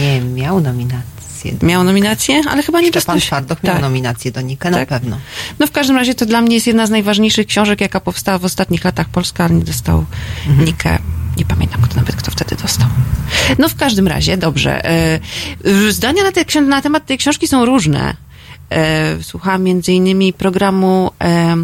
Nie, 0.00 0.20
miał 0.20 0.60
nominację. 0.60 1.08
Miał 1.62 1.84
nominację, 1.84 2.40
ale 2.48 2.62
chyba 2.62 2.80
nie 2.80 2.88
Szczepan 2.88 3.16
dostał. 3.16 3.20
Twardoch 3.20 3.62
miał 3.62 3.72
Tak. 3.74 3.82
nominację 3.82 4.32
do 4.32 4.40
Nike, 4.40 4.70
na 4.70 4.78
Tak. 4.78 4.88
pewno. 4.88 5.18
No 5.58 5.66
w 5.66 5.70
każdym 5.70 5.96
razie 5.96 6.14
to 6.14 6.26
dla 6.26 6.40
mnie 6.40 6.54
jest 6.54 6.66
jedna 6.66 6.86
z 6.86 6.90
najważniejszych 6.90 7.46
książek, 7.46 7.80
jaka 7.80 8.00
powstała 8.00 8.38
w 8.38 8.44
ostatnich 8.44 8.84
latach 8.84 9.08
Polska, 9.08 9.44
ale 9.44 9.54
nie 9.54 9.64
dostał 9.64 10.04
Nikę. 10.58 10.98
Nie 11.38 11.44
pamiętam 11.44 11.82
kto 11.82 11.96
nawet, 11.96 12.16
kto 12.16 12.30
wtedy 12.30 12.56
dostał. 12.56 12.88
No 13.58 13.68
w 13.68 13.74
każdym 13.74 14.08
razie, 14.08 14.36
dobrze. 14.36 14.84
E, 14.84 15.20
Zdania 15.90 16.22
na, 16.22 16.32
te, 16.32 16.60
na 16.60 16.82
temat 16.82 17.06
tej 17.06 17.18
książki 17.18 17.48
są 17.48 17.64
różne. 17.64 18.16
E, 18.70 19.16
Słuchałam 19.22 19.62
między 19.62 19.92
innymi 19.92 20.32
programu 20.32 21.10
e, 21.24 21.56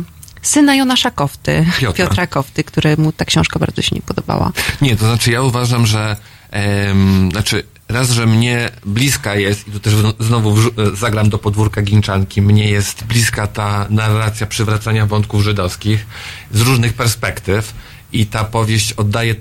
syna 0.43 0.75
Jona 0.75 0.97
Szakowty, 0.97 1.67
Piotra. 1.81 2.07
Piotra 2.07 2.27
Kofty, 2.27 2.65
któremu 2.65 3.13
ta 3.13 3.25
książka 3.25 3.59
bardzo 3.59 3.83
się 3.83 3.97
nie 3.97 4.03
podobała. 4.03 4.53
Nie, 4.83 4.97
to 4.97 5.07
znaczy 5.07 5.31
ja 5.31 5.43
uważam, 5.43 5.87
że 5.87 6.17
em, 6.51 7.29
znaczy 7.33 7.63
raz, 7.89 8.11
że 8.11 8.27
mnie 8.27 8.71
bliska 8.87 9.35
jest, 9.35 9.69
i 9.69 9.71
tu 9.71 9.81
też 9.81 9.95
zno- 9.95 10.15
znowu 10.21 10.57
zagram 10.97 11.29
do 11.31 11.39
podwórka 11.39 11.83
Ginczanki, 11.83 12.43
mnie 12.43 12.71
jest 12.71 13.05
bliska 13.05 13.47
ta 13.47 13.87
narracja 13.91 14.47
przywracania 14.47 15.07
wątków 15.07 15.43
żydowskich 15.43 16.07
z 16.53 16.61
różnych 16.61 16.93
perspektyw 16.93 17.75
i 18.15 18.27
ta 18.27 18.45
powieść 18.45 18.93
oddaje 18.93 19.33
e, 19.33 19.37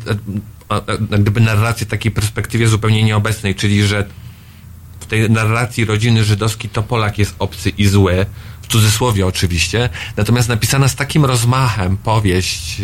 jak 1.11 1.21
gdyby 1.21 1.41
narrację 1.41 1.85
takiej 1.85 2.11
perspektywie 2.11 2.67
zupełnie 2.67 3.03
nieobecnej, 3.03 3.55
czyli 3.55 3.83
że 3.83 4.05
w 4.99 5.05
tej 5.05 5.29
narracji 5.29 5.85
rodziny 5.85 6.23
żydowskiej 6.23 6.69
to 6.69 6.83
Polak 6.83 7.17
jest 7.17 7.35
obcy 7.39 7.69
i 7.69 7.87
zły, 7.87 8.25
w 8.61 8.67
cudzysłowie 8.67 9.27
oczywiście, 9.27 9.89
natomiast 10.17 10.49
napisana 10.49 10.87
z 10.87 10.95
takim 10.95 11.25
rozmachem 11.25 11.97
powieść 11.97 12.81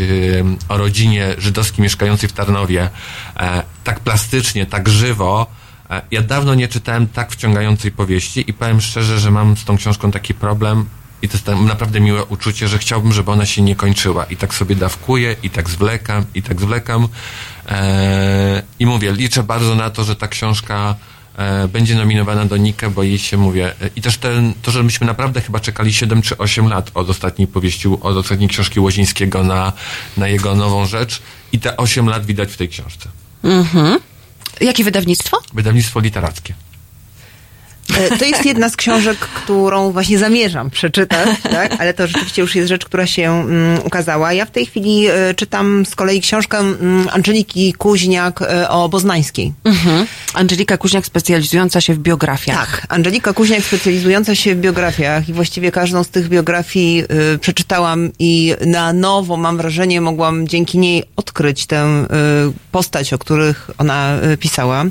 o 0.70 0.78
rodzinie 0.78 1.36
żydowskiej 1.38 1.84
mieszkającej 1.84 2.30
w 2.30 2.34
Tarnowie, 2.34 2.90
e, 3.38 3.64
tak 3.84 4.00
plastycznie, 4.00 4.66
tak 4.66 4.90
żywo, 4.90 5.48
e, 5.90 6.02
ja 6.12 6.22
dawno 6.22 6.56
nie 6.56 6.68
czytałem 6.68 7.08
tak 7.08 7.32
wciągającej 7.32 7.92
powieści 7.92 8.50
i 8.50 8.54
powiem 8.54 8.82
szczerze, 8.82 9.20
że 9.20 9.32
mam 9.32 9.58
z 9.58 9.66
tą 9.66 9.78
książką 9.78 10.12
taki 10.12 10.34
problem 10.34 10.86
i 11.22 11.28
to 11.28 11.34
jest 11.34 11.46
tam 11.46 11.66
naprawdę 11.66 12.00
miłe 12.00 12.26
uczucie, 12.26 12.68
że 12.68 12.78
chciałbym, 12.78 13.14
żeby 13.14 13.32
ona 13.32 13.46
się 13.46 13.62
nie 13.62 13.76
kończyła 13.76 14.24
i 14.26 14.38
tak 14.38 14.54
sobie 14.54 14.76
dawkuję 14.76 15.36
i 15.44 15.50
tak 15.50 15.70
zwlekam 15.70 16.26
i 16.36 16.42
tak 16.42 16.62
zwlekam 16.62 17.08
e, 17.70 18.64
i 18.80 18.86
mówię, 18.86 19.12
liczę 19.12 19.44
bardzo 19.44 19.76
na 19.76 19.90
to, 19.90 20.04
że 20.04 20.16
ta 20.16 20.28
książka 20.28 20.96
e, 21.38 21.68
będzie 21.68 21.96
nominowana 21.96 22.46
do 22.46 22.58
Nike, 22.58 22.90
bo 22.90 23.04
jej 23.04 23.20
się 23.20 23.38
mówię. 23.38 23.74
E, 23.82 23.90
I 23.96 24.02
też 24.02 24.18
ten, 24.18 24.54
to, 24.62 24.72
że 24.72 24.84
myśmy 24.84 25.08
naprawdę 25.08 25.42
chyba 25.42 25.60
czekali 25.60 25.94
7 25.94 26.22
czy 26.22 26.38
8 26.38 26.68
lat 26.68 26.92
od 26.94 27.10
ostatniej 27.10 27.48
powieści, 27.48 27.88
od 27.88 28.18
ostatniej 28.18 28.50
książki 28.50 28.80
Łozińskiego 28.80 29.44
na, 29.44 29.74
na 30.18 30.28
jego 30.28 30.56
nową 30.56 30.86
rzecz 30.86 31.22
i 31.52 31.60
te 31.60 31.78
8 31.78 32.10
lat 32.10 32.26
widać 32.26 32.52
w 32.52 32.58
tej 32.58 32.70
książce. 32.70 33.10
Mhm. 33.44 34.00
Jakie 34.62 34.84
wydawnictwo? 34.84 35.38
Wydawnictwo 35.54 36.00
literackie. 36.00 36.54
E, 37.98 38.18
To 38.18 38.26
jest 38.26 38.46
jedna 38.46 38.70
z 38.70 38.76
książek, 38.76 39.18
którą 39.18 39.92
właśnie 39.92 40.18
zamierzam 40.20 40.70
przeczytać, 40.70 41.30
tak? 41.44 41.76
ale 41.80 41.94
to 41.94 42.08
rzeczywiście 42.08 42.42
już 42.42 42.56
jest 42.56 42.70
rzecz, 42.70 42.86
która 42.86 43.08
się 43.08 43.42
mm, 43.42 43.80
ukazała. 43.86 44.34
Ja 44.34 44.46
w 44.46 44.52
tej 44.52 44.66
chwili 44.66 45.08
e, 45.08 45.34
czytam 45.34 45.86
z 45.86 45.96
kolei 45.96 46.22
książkę 46.22 46.58
mm, 46.58 47.10
Angeliki 47.12 47.74
Kuźniak 47.74 48.42
e, 48.42 48.70
o 48.70 48.90
Boznańskiej. 48.90 49.54
Mhm. 49.64 50.06
Angelika 50.34 50.78
Kuźniak 50.78 51.06
specjalizująca 51.06 51.82
się 51.82 51.94
w 51.94 52.00
biografiach. 52.00 52.72
Tak, 52.72 52.86
Angelika 52.90 53.34
Kuźniak 53.34 53.64
specjalizująca 53.64 54.36
się 54.36 54.56
w 54.56 54.60
biografiach 54.60 55.30
i 55.30 55.34
właściwie 55.34 55.72
każdą 55.72 56.04
z 56.04 56.10
tych 56.10 56.30
biografii 56.30 57.04
y, 57.34 57.38
przeczytałam 57.38 58.12
i 58.20 58.56
na 58.66 58.94
nowo, 58.94 59.38
mam 59.38 59.58
wrażenie, 59.58 60.02
mogłam 60.02 60.48
dzięki 60.48 60.78
niej 60.78 61.04
odkryć 61.16 61.66
tę 61.66 62.06
postać, 62.72 63.14
o 63.14 63.18
których 63.18 63.72
ona 63.78 64.18
pisała. 64.40 64.86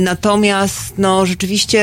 Natomiast, 0.00 0.94
no, 0.98 1.26
rzeczywiście 1.26 1.79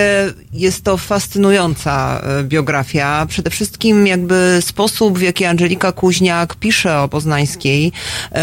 jest 0.53 0.83
to 0.83 0.97
fascynująca 0.97 2.21
y, 2.39 2.43
biografia. 2.43 3.25
Przede 3.29 3.49
wszystkim 3.49 4.07
jakby 4.07 4.57
sposób, 4.61 5.19
w 5.19 5.21
jaki 5.21 5.45
Angelika 5.45 5.91
Kuźniak 5.91 6.55
pisze 6.55 6.99
o 6.99 7.07
Poznańskiej, 7.07 7.91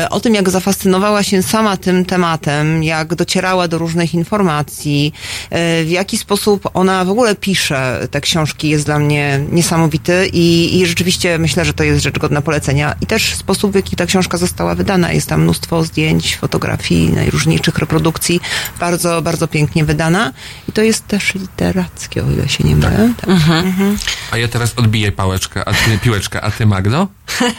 y, 0.04 0.08
o 0.08 0.20
tym, 0.20 0.34
jak 0.34 0.50
zafascynowała 0.50 1.22
się 1.22 1.42
sama 1.42 1.76
tym 1.76 2.04
tematem, 2.04 2.84
jak 2.84 3.14
docierała 3.14 3.68
do 3.68 3.78
różnych 3.78 4.14
informacji, 4.14 5.12
y, 5.44 5.84
w 5.84 5.90
jaki 5.90 6.18
sposób 6.18 6.68
ona 6.74 7.04
w 7.04 7.10
ogóle 7.10 7.34
pisze 7.34 8.08
te 8.10 8.20
książki 8.20 8.68
jest 8.68 8.84
dla 8.84 8.98
mnie 8.98 9.44
niesamowity 9.52 10.28
i, 10.32 10.78
i 10.80 10.86
rzeczywiście 10.86 11.38
myślę, 11.38 11.64
że 11.64 11.74
to 11.74 11.84
jest 11.84 12.02
rzecz 12.02 12.18
godna 12.18 12.42
polecenia. 12.42 12.94
I 13.00 13.06
też 13.06 13.34
sposób, 13.34 13.72
w 13.72 13.74
jaki 13.74 13.96
ta 13.96 14.06
książka 14.06 14.38
została 14.38 14.74
wydana. 14.74 15.12
Jest 15.12 15.28
tam 15.28 15.42
mnóstwo 15.42 15.84
zdjęć, 15.84 16.36
fotografii, 16.36 17.12
najróżniejszych 17.12 17.78
reprodukcji. 17.78 18.40
Bardzo, 18.80 19.22
bardzo 19.22 19.48
pięknie 19.48 19.84
wydana. 19.84 20.32
I 20.68 20.72
to 20.72 20.82
jest 20.82 21.06
też 21.06 21.32
literackie, 21.48 22.24
o 22.24 22.30
ile 22.30 22.48
się 22.48 22.64
nie 22.64 22.76
mylę. 22.76 23.12
Tak. 23.20 23.28
Mhm. 23.30 23.98
A 24.30 24.38
ja 24.38 24.48
teraz 24.48 24.72
odbiję 24.76 25.12
pałeczkę, 25.12 25.68
a 25.68 25.72
ty, 25.72 25.98
piłeczkę, 26.02 26.40
a 26.40 26.50
ty 26.50 26.66
Magdo? 26.66 27.08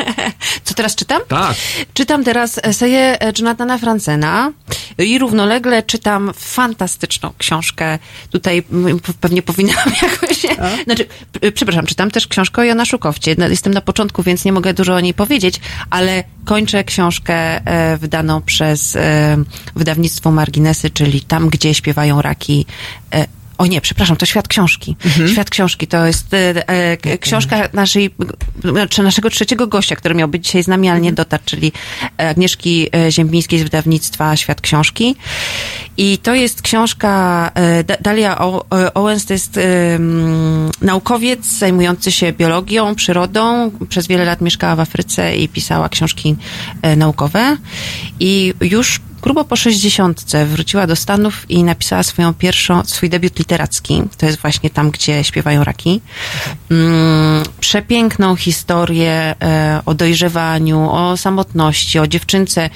Co 0.65 0.73
teraz 0.73 0.95
czytam? 0.95 1.21
Tak. 1.27 1.55
Czytam 1.93 2.23
teraz 2.23 2.59
eseję 2.63 3.21
e, 3.21 3.31
Jonathana 3.39 3.77
Francena 3.77 4.51
i 4.97 5.19
równolegle 5.19 5.83
czytam 5.83 6.31
fantastyczną 6.35 7.33
książkę. 7.37 7.99
Tutaj 8.29 8.63
pewnie 9.21 9.41
powinnam 9.41 9.75
jakoś... 10.01 10.37
Znaczy, 10.85 11.05
p- 11.31 11.51
przepraszam, 11.51 11.85
czytam 11.85 12.11
też 12.11 12.27
książkę 12.27 12.61
o 12.61 12.65
Jana 12.65 12.85
Szukowcie. 12.85 13.35
Jestem 13.49 13.73
na 13.73 13.81
początku, 13.81 14.23
więc 14.23 14.45
nie 14.45 14.51
mogę 14.53 14.73
dużo 14.73 14.95
o 14.95 14.99
niej 14.99 15.13
powiedzieć, 15.13 15.59
ale 15.89 16.23
kończę 16.45 16.83
książkę 16.83 17.33
e, 17.67 17.97
wydaną 17.97 18.41
przez 18.41 18.95
e, 18.95 19.37
wydawnictwo 19.75 20.31
Marginesy, 20.31 20.89
czyli 20.89 21.21
Tam, 21.21 21.49
gdzie 21.49 21.73
śpiewają 21.73 22.21
raki. 22.21 22.65
O 23.57 23.65
nie, 23.65 23.81
przepraszam, 23.81 24.17
to 24.17 24.25
Świat 24.25 24.47
Książki. 24.47 24.95
Świat 25.31 25.49
Książki 25.49 25.87
to 25.87 26.05
jest 26.05 26.33
e, 26.33 26.69
e, 26.69 27.17
książka 27.17 27.69
naszej, 27.73 28.09
czy 28.89 29.03
naszego 29.03 29.29
trzeciego 29.29 29.67
gościa, 29.67 29.95
który 29.95 30.15
miał 30.15 30.27
być 30.27 30.45
dzisiaj 30.45 30.63
z 30.63 30.67
nami, 30.67 30.89
ale 30.89 31.01
nie 31.01 31.13
dotarł, 31.13 31.43
czyli 31.45 31.71
Agnieszki 32.17 32.89
e, 32.95 33.11
Ziembińskiej 33.11 33.59
z 33.59 33.63
wydawnictwa 33.63 34.35
Świat 34.35 34.61
Książki. 34.61 35.15
I 35.97 36.17
to 36.17 36.33
jest 36.35 36.61
książka, 36.61 37.51
e, 37.53 37.83
Da- 37.83 37.97
Dalia 38.01 38.37
e, 38.37 38.93
Owens 38.93 39.25
to 39.25 39.33
jest 39.33 39.59
naukowiec 40.81 41.45
zajmujący 41.45 42.11
się 42.11 42.33
biologią, 42.33 42.95
przyrodą. 42.95 43.71
Przez 43.89 44.07
wiele 44.07 44.25
lat 44.25 44.41
mieszkała 44.41 44.75
w 44.75 44.79
Afryce 44.79 45.37
i 45.37 45.49
pisała 45.49 45.89
książki 45.89 46.35
e, 46.81 46.95
naukowe. 46.95 47.57
I 48.19 48.53
już 48.61 48.99
grubo 49.25 49.45
po 49.45 49.55
60 49.55 50.31
wróciła 50.45 50.87
do 50.87 50.95
Stanów 50.95 51.45
i 51.49 51.63
napisała 51.63 52.03
swoją 52.03 52.33
pierwszą, 52.33 52.83
swój 52.83 53.09
debiut 53.09 53.39
literacki. 53.39 54.03
To 54.17 54.25
jest 54.25 54.41
właśnie 54.41 54.69
tam, 54.69 54.91
gdzie 54.91 55.23
śpiewają 55.23 55.63
raki. 55.63 56.01
Mm, 56.71 57.43
przepiękną 57.59 58.35
historię 58.35 59.35
e, 59.41 59.81
o 59.85 59.93
dojrzewaniu, 59.93 60.89
o 60.91 61.17
samotności, 61.17 61.99
o 61.99 62.07
dziewczynce 62.07 62.69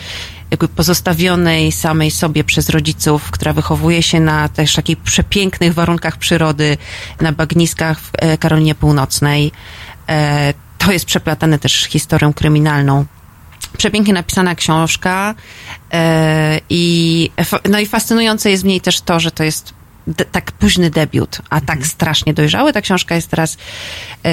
jakby 0.52 0.68
pozostawionej 0.68 1.72
samej 1.72 2.12
sobie 2.12 2.44
przez 2.44 2.70
rodziców, 2.70 3.32
która 3.32 3.54
wychowuje 3.54 4.04
się 4.04 4.20
na 4.20 4.50
też 4.50 4.74
takich 4.74 4.98
przepięknych 4.98 5.74
warunkach 5.74 6.18
przyrody, 6.18 6.78
na 7.22 7.32
bagniskach 7.32 8.00
w 8.00 8.12
e, 8.14 8.38
Karolinie 8.38 8.76
Północnej. 8.76 9.52
E, 10.10 10.54
To 10.80 10.92
jest 10.92 11.06
przeplatane 11.06 11.60
też 11.60 11.74
historią 11.84 12.34
kryminalną 12.34 13.06
przepięknie 13.78 14.14
napisana 14.14 14.56
książka 14.56 15.36
e, 15.94 16.60
i 16.70 17.32
no 17.70 17.80
i 17.80 17.86
fascynujące 17.86 18.52
jest 18.52 18.64
w 18.64 18.66
niej 18.66 18.82
też 18.82 19.02
to, 19.02 19.20
że 19.20 19.32
to 19.32 19.44
jest 19.44 19.74
tak 20.32 20.52
późny 20.52 20.90
debiut, 20.90 21.42
a 21.50 21.62
tak 21.62 21.86
strasznie 21.88 22.34
dojrzały. 22.34 22.74
Ta 22.74 22.82
książka 22.82 23.16
jest 23.16 23.28
teraz 23.28 23.58
e, 24.24 24.30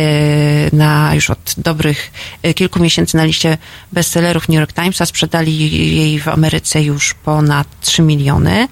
na 0.76 1.14
już 1.14 1.30
od 1.30 1.55
dobrych 1.57 2.12
e, 2.43 2.55
kilku 2.55 2.80
miesięcy 2.80 3.16
na 3.16 3.24
liście 3.24 3.59
bestsellerów 3.93 4.49
New 4.49 4.59
York 4.59 4.72
Timesa. 4.72 5.07
Sprzedali 5.07 5.59
jej 5.97 6.20
w 6.20 6.28
Ameryce 6.28 6.82
już 6.82 7.14
ponad 7.14 7.66
3 7.80 8.03
miliony. 8.03 8.68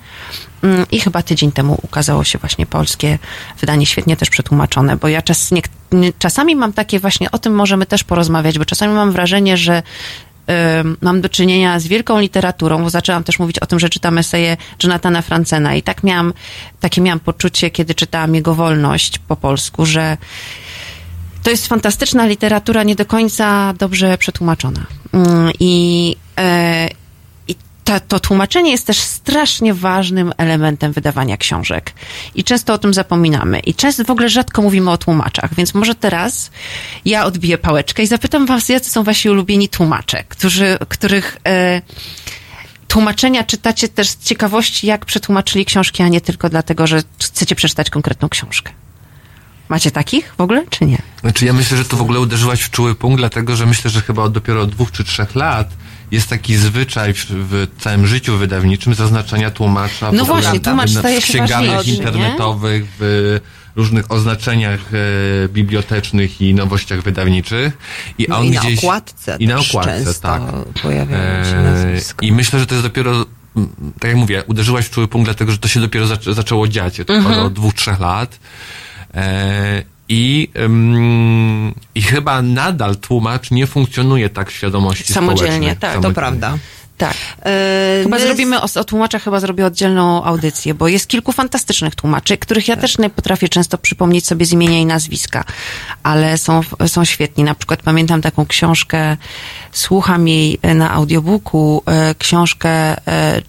Mm, 0.63 0.87
I 0.91 1.01
chyba 1.01 1.23
tydzień 1.23 1.53
temu 1.53 1.79
ukazało 1.83 2.25
się 2.25 2.39
właśnie 2.39 2.67
polskie 2.67 3.19
wydanie, 3.61 3.87
świetnie 3.87 4.17
też 4.17 4.31
przetłumaczone, 4.31 4.97
bo 4.97 5.09
ja 5.09 5.23
czas, 5.23 5.51
nie, 5.51 6.13
czasami 6.19 6.57
mam 6.57 6.73
takie 6.73 7.01
właśnie, 7.01 7.31
o 7.31 7.39
tym 7.39 7.55
możemy 7.55 7.87
też 7.87 8.05
porozmawiać, 8.05 8.59
bo 8.59 8.65
czasami 8.65 8.95
mam 8.95 9.13
wrażenie, 9.13 9.57
że 9.57 9.83
mam 11.01 11.21
do 11.21 11.29
czynienia 11.29 11.81
z 11.81 11.87
wielką 11.87 12.21
literaturą, 12.21 12.83
bo 12.83 12.91
zaczęłam 12.91 13.25
też 13.25 13.39
mówić 13.39 13.59
o 13.59 13.67
tym, 13.67 13.79
że 13.79 13.89
czytam 13.89 14.19
eseje 14.19 14.57
Jonathana 14.83 15.23
Francena 15.23 15.75
i 15.75 15.83
tak 15.83 16.03
miałam, 16.03 16.33
takie 16.81 17.01
miałam 17.01 17.21
poczucie, 17.21 17.71
kiedy 17.71 17.95
czytałam 17.95 18.35
jego 18.35 18.55
Wolność 18.55 19.19
po 19.19 19.37
polsku, 19.37 19.87
że 19.87 20.17
to 21.43 21.51
jest 21.51 21.67
fantastyczna 21.67 22.27
literatura, 22.27 22.83
nie 22.83 22.95
do 22.95 23.05
końca 23.05 23.75
dobrze 23.79 24.19
przetłumaczona. 24.19 24.87
Mm, 25.13 25.53
I, 25.61 26.17
ta, 27.85 28.01
to 28.01 28.21
tłumaczenie 28.21 28.71
jest 28.71 28.87
też 28.87 28.99
strasznie 28.99 29.75
ważnym 29.75 30.33
elementem 30.37 30.93
wydawania 30.93 31.37
książek. 31.37 31.93
I 32.35 32.45
często 32.45 32.73
o 32.75 32.79
tym 32.79 32.95
zapominamy. 32.95 33.61
I 33.61 33.75
często 33.75 34.05
w 34.05 34.11
ogóle 34.11 34.29
rzadko 34.29 34.63
mówimy 34.63 34.91
o 34.91 34.99
tłumaczach. 34.99 35.55
Więc 35.55 35.75
może 35.75 35.95
teraz 35.95 36.51
ja 37.05 37.25
odbiję 37.25 37.59
pałeczkę 37.59 38.03
i 38.03 38.07
zapytam 38.07 38.47
was, 38.47 38.69
jacy 38.69 38.91
są 38.91 39.05
wasi 39.05 39.31
ulubieni 39.31 39.69
tłumacze, 39.69 40.25
którzy, 40.29 40.79
których 40.89 41.39
e, 41.47 41.83
tłumaczenia 42.89 43.45
czytacie 43.45 43.89
też 43.89 44.09
z 44.09 44.19
ciekawości, 44.19 44.87
jak 44.87 45.05
przetłumaczyli 45.05 45.65
książki, 45.65 46.03
a 46.03 46.09
nie 46.09 46.21
tylko 46.21 46.49
dlatego, 46.49 46.87
że 46.87 47.03
chcecie 47.23 47.55
przeczytać 47.55 47.91
konkretną 47.91 48.29
książkę. 48.29 48.73
Macie 49.69 49.91
takich 49.91 50.35
w 50.39 50.41
ogóle, 50.41 50.65
czy 50.71 50.85
nie? 50.85 50.99
Znaczy 51.21 51.45
ja 51.45 51.53
myślę, 51.53 51.77
że 51.77 51.85
tu 51.85 51.97
w 51.97 52.01
ogóle 52.01 52.21
uderzyłaś 52.21 52.63
w 52.63 52.71
czuły 52.71 52.95
punkt, 52.95 53.19
dlatego 53.19 53.57
że 53.57 53.67
myślę, 53.67 53.91
że 53.91 54.01
chyba 54.01 54.29
dopiero 54.29 54.61
od 54.63 54.71
dwóch 54.71 54.93
czy 54.93 55.05
trzech 55.05 55.35
lat 55.35 55.69
jest 56.11 56.29
taki 56.29 56.57
zwyczaj 56.57 57.15
w, 57.15 57.27
w 57.31 57.67
całym 57.79 58.07
życiu 58.07 58.37
wydawniczym 58.39 58.95
zaznaczania 58.95 59.51
tłumacza 59.51 60.13
No 60.13 60.25
właśnie, 60.25 60.61
tłumacz 60.61 60.91
w, 60.91 61.19
księgarniach 61.23 61.77
ważniejszy, 61.77 61.91
nie? 61.91 61.97
internetowych, 61.97 62.85
w 62.99 63.41
różnych 63.77 64.13
oznaczeniach 64.13 64.81
e, 65.45 65.49
bibliotecznych 65.49 66.41
i 66.41 66.55
nowościach 66.55 67.03
wydawniczych. 67.03 67.79
I 68.19 68.27
No 68.29 68.39
on 68.39 68.45
i 68.47 68.51
na 68.51 68.61
gdzieś, 68.61 68.79
okładce 68.79 69.37
I 69.41 69.47
na 69.47 69.59
okładce, 69.59 70.15
tak. 70.15 70.43
pojawiają 70.83 71.45
się 71.45 71.57
E, 71.57 71.63
nazwiska. 71.63 72.27
I 72.27 72.33
myślę, 72.33 72.59
że 72.61 72.67
to 72.67 72.75
jest 72.75 72.87
dopiero, 72.87 73.27
tak 74.01 74.09
jak 74.09 74.17
mówię, 74.17 74.43
uderzyłaś 74.47 74.87
w 74.87 74.91
czuły 74.91 75.09
punkt, 75.09 75.27
dlatego 75.27 75.53
że 75.53 75.59
to 75.59 75.69
się 75.69 75.81
dopiero 75.81 76.07
zaczę, 76.07 76.35
zaczęło 76.35 76.69
dziać 76.69 77.01
od, 77.01 77.11
Mhm. 77.11 77.39
od 77.41 77.53
dwóch, 77.53 77.75
trzech 77.75 78.01
lat. 78.01 78.39
E, 79.15 79.83
I, 80.09 80.49
ym, 80.59 81.75
I 81.95 82.03
chyba 82.03 82.43
nadal 82.43 82.97
tłumacz 82.97 83.51
nie 83.51 83.67
funkcjonuje 83.67 84.31
tak 84.31 84.51
w 84.51 84.55
świadomości 84.55 85.13
Samodzielnie, 85.13 85.53
społecznej. 85.53 85.77
tak, 85.77 85.81
to 85.81 85.87
To 85.87 85.93
Samodzielnie. 86.03 86.15
prawda. 86.15 86.59
Tak. 86.99 87.15
E, 87.45 88.01
Chyba 88.03 88.17
my- 88.17 88.23
zrobimy 88.27 88.61
o, 88.61 88.67
o 88.81 88.85
tłumaczach, 88.85 89.23
chyba 89.23 89.41
zrobię 89.41 89.67
oddzielną 89.67 90.25
audycję, 90.25 90.75
bo 90.75 90.89
jest 90.89 91.07
kilku 91.07 91.33
fantastycznych 91.33 91.95
tłumaczy, 91.95 92.39
których 92.39 92.69
ja 92.69 92.77
też 92.77 92.99
nie 92.99 93.11
potrafię 93.11 93.49
często 93.49 93.79
przypomnieć 93.79 94.27
sobie 94.27 94.47
z 94.47 94.53
imienia 94.53 94.79
i 94.79 94.87
nazwiska, 94.87 95.45
ale 96.03 96.39
są, 96.39 96.61
są 96.87 97.05
świetni. 97.05 97.45
Na 97.45 97.55
przykład 97.55 97.83
pamiętam 97.83 98.23
taką 98.23 98.47
książkę, 98.47 99.17
słucham 99.73 100.29
jej 100.29 100.59
na 100.75 100.91
audiobooku, 100.93 101.83
e, 101.87 102.15
książkę 102.15 102.69
e, 102.71 102.97
e, 103.09 103.43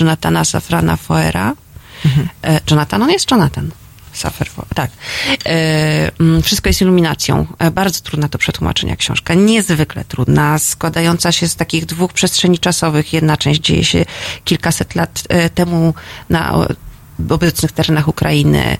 Jonathana 0.00 0.44
Safrana 0.44 0.96
Foera. 0.96 1.52
E, 2.44 2.60
Jonathan, 2.70 3.02
on 3.02 3.10
jest 3.10 3.30
Jonathan. 3.30 3.70
Tak. 4.74 4.90
E, 5.46 6.10
mm, 6.20 6.42
wszystko 6.42 6.68
jest 6.68 6.80
iluminacją. 6.80 7.46
E, 7.58 7.70
bardzo 7.70 8.00
trudna 8.00 8.28
do 8.28 8.38
przetłumaczenia 8.38 8.96
książka. 8.96 9.34
Niezwykle 9.34 10.04
trudna, 10.04 10.58
składająca 10.58 11.32
się 11.32 11.48
z 11.48 11.56
takich 11.56 11.86
dwóch 11.86 12.12
przestrzeni 12.12 12.58
czasowych. 12.58 13.12
Jedna 13.12 13.36
część 13.36 13.60
dzieje 13.60 13.84
się 13.84 14.04
kilkaset 14.44 14.94
lat 14.94 15.22
e, 15.28 15.50
temu 15.50 15.94
na 16.30 16.66
obecnych 17.30 17.72
terenach 17.72 18.08
Ukrainy, 18.08 18.62
e, 18.64 18.78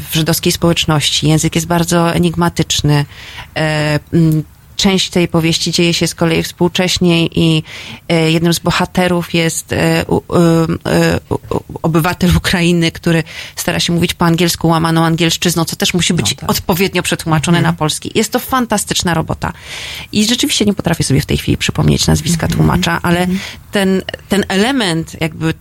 w 0.00 0.08
żydowskiej 0.12 0.52
społeczności. 0.52 1.28
Język 1.28 1.54
jest 1.54 1.66
bardzo 1.66 2.14
enigmatyczny. 2.14 3.04
Część 4.76 5.10
tej 5.10 5.28
powieści 5.28 5.72
dzieje 5.72 5.94
się 5.94 6.06
z 6.06 6.14
kolei 6.14 6.42
współcześnie 6.42 7.26
i 7.26 7.62
e, 8.08 8.30
jednym 8.30 8.54
z 8.54 8.58
bohaterów 8.58 9.34
jest 9.34 9.72
e, 9.72 9.76
e, 9.76 10.04
obywatel 11.82 12.36
Ukrainy, 12.36 12.92
który 12.92 13.22
stara 13.56 13.80
się 13.80 13.92
mówić 13.92 14.14
po 14.14 14.24
angielsku 14.24 14.68
łamaną 14.68 15.04
angielszczyzną, 15.04 15.64
co 15.64 15.76
też 15.76 15.94
musi 15.94 16.14
być 16.14 16.36
odpowiednio 16.46 17.02
przetłumaczone 17.02 17.62
na 17.62 17.72
polski. 17.72 18.10
Jest 18.14 18.32
to 18.32 18.38
fantastyczna 18.38 19.14
robota. 19.14 19.52
I 20.12 20.24
rzeczywiście 20.24 20.64
nie 20.64 20.74
potrafię 20.74 21.04
sobie 21.04 21.20
w 21.20 21.26
tej 21.26 21.36
chwili 21.36 21.56
przypomnieć 21.58 22.06
nazwiska 22.06 22.48
tłumacza, 22.48 23.00
ale 23.02 23.26
ten, 23.72 24.02
ten 24.28 24.44
element 24.48 25.16
jakby 25.20 25.54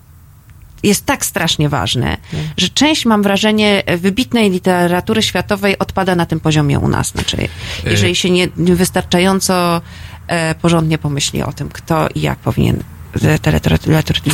jest 0.86 1.06
tak 1.06 1.26
strasznie 1.26 1.70
ważny, 1.70 2.18
że 2.58 2.70
część, 2.70 3.06
mam 3.06 3.24
wrażenie, 3.24 3.84
wybitnej 3.98 4.50
literatury 4.52 5.22
światowej 5.22 5.80
odpada 5.80 6.16
na 6.16 6.26
tym 6.26 6.40
poziomie 6.40 6.80
u 6.80 6.88
nas. 6.88 7.08
Znaczy, 7.08 7.38
jeżeli 7.86 8.16
się 8.16 8.30
nie 8.30 8.48
nie 8.58 8.76
wystarczająco 8.76 9.82
e, 10.28 10.56
porządnie 10.56 10.98
pomyśli 10.98 11.44
o 11.44 11.54
tym, 11.54 11.70
kto 11.70 12.08
i 12.16 12.22
jak 12.22 12.40
powinien 12.40 12.84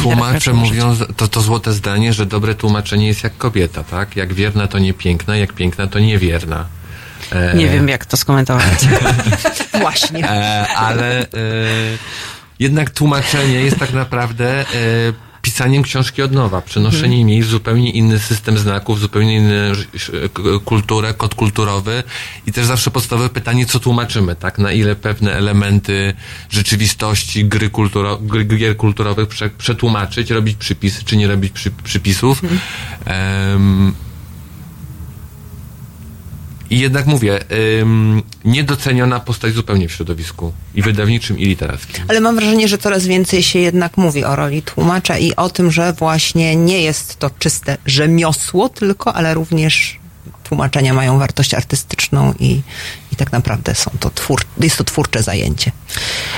Tłumacze 0.02 0.54
mówią 0.54 0.96
to, 1.16 1.28
to 1.28 1.42
złote 1.42 1.74
zdanie, 1.74 2.14
że 2.14 2.26
dobre 2.26 2.56
tłumaczenie 2.56 3.08
jest 3.08 3.24
jak 3.24 3.38
kobieta, 3.38 3.84
tak? 3.84 4.16
Jak 4.16 4.34
wierna 4.34 4.68
to 4.68 4.80
nie 4.80 4.94
piękna, 4.94 5.38
jak 5.38 5.54
piękna 5.54 5.88
to 5.88 6.00
niewierna. 6.00 6.66
E, 7.32 7.56
Nie 7.56 7.70
wiem, 7.70 7.90
jak 7.90 8.06
to 8.06 8.18
skomentować. 8.18 8.66
Właśnie. 9.82 10.30
E, 10.30 10.68
ale 10.68 11.22
e, 11.22 11.28
jednak 12.60 12.90
tłumaczenie 12.90 13.62
jest 13.62 13.80
tak 13.80 13.94
naprawdę 13.94 14.60
e, 14.62 14.66
pisaniem 15.62 15.84
książki 15.84 16.22
od 16.22 16.32
nowa, 16.32 16.62
przenoszeniem 16.62 17.12
Mhm. 17.12 17.30
jej 17.30 17.42
w 17.42 17.46
zupełnie 17.46 17.92
inny 17.92 18.20
system 18.20 18.58
znaków, 18.58 19.00
zupełnie 19.00 19.42
ż- 19.94 20.12
k- 20.34 20.42
kulturę, 20.66 21.14
kod 21.14 21.36
kulturowy 21.36 22.04
i 22.48 22.52
też 22.52 22.66
zawsze 22.66 22.92
podstawowe 22.92 23.30
pytanie, 23.30 23.66
co 23.66 23.80
tłumaczymy, 23.80 24.36
tak? 24.36 24.58
Na 24.58 24.72
ile 24.72 24.96
pewne 24.96 25.34
elementy 25.34 26.14
rzeczywistości, 26.50 27.46
gry, 27.46 27.70
kulturo, 27.70 28.18
gry 28.18 28.46
gier 28.46 28.78
kulturowych 28.78 29.28
prze, 29.28 29.50
przetłumaczyć, 29.50 30.30
robić 30.30 30.58
przypisy, 30.58 31.04
czy 31.06 31.18
nie 31.18 31.28
robić 31.28 31.52
przy, 31.54 31.72
przypisów. 31.72 32.44
Mhm. 32.44 32.62
Em, 33.06 33.94
i 36.72 36.80
jednak 36.80 37.06
mówię, 37.06 37.40
ym, 37.82 38.24
niedoceniona 38.46 39.20
postać 39.20 39.54
zupełnie 39.54 39.88
w 39.88 39.92
środowisku 39.92 40.54
i 40.76 40.82
wydawniczym, 40.82 41.40
i 41.40 41.46
literackim. 41.46 42.06
Ale 42.08 42.20
mam 42.20 42.36
wrażenie, 42.36 42.68
że 42.68 42.78
coraz 42.78 43.08
więcej 43.08 43.44
się 43.44 43.60
jednak 43.60 43.98
mówi 43.98 44.26
o 44.26 44.36
roli 44.36 44.62
tłumacza 44.62 45.18
i 45.18 45.36
o 45.36 45.50
tym, 45.50 45.72
że 45.72 45.94
właśnie 45.94 46.56
nie 46.56 46.82
jest 46.82 47.20
to 47.20 47.30
czyste 47.40 47.78
rzemiosło 47.86 48.70
tylko, 48.70 49.14
ale 49.14 49.34
również 49.34 50.00
tłumaczenia 50.44 50.94
mają 50.94 51.20
wartość 51.20 51.54
artystyczną 51.54 52.34
i, 52.40 52.62
i 53.12 53.16
tak 53.16 53.32
naprawdę 53.32 53.76
są 53.76 53.92
to 54.00 54.10
twór, 54.10 54.42
jest 54.60 54.78
to 54.78 54.84
twórcze 54.84 55.24
zajęcie. 55.24 55.72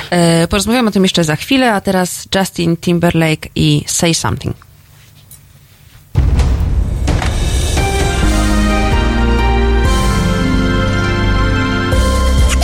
E, 0.10 0.48
porozmawiamy 0.48 0.90
o 0.90 0.92
tym 0.92 1.04
jeszcze 1.04 1.24
za 1.24 1.36
chwilę, 1.36 1.74
a 1.74 1.82
teraz 1.82 2.28
Justin 2.36 2.78
Timberlake 2.78 3.50
i 3.56 3.84
Say 3.88 4.14
Something. 4.14 4.73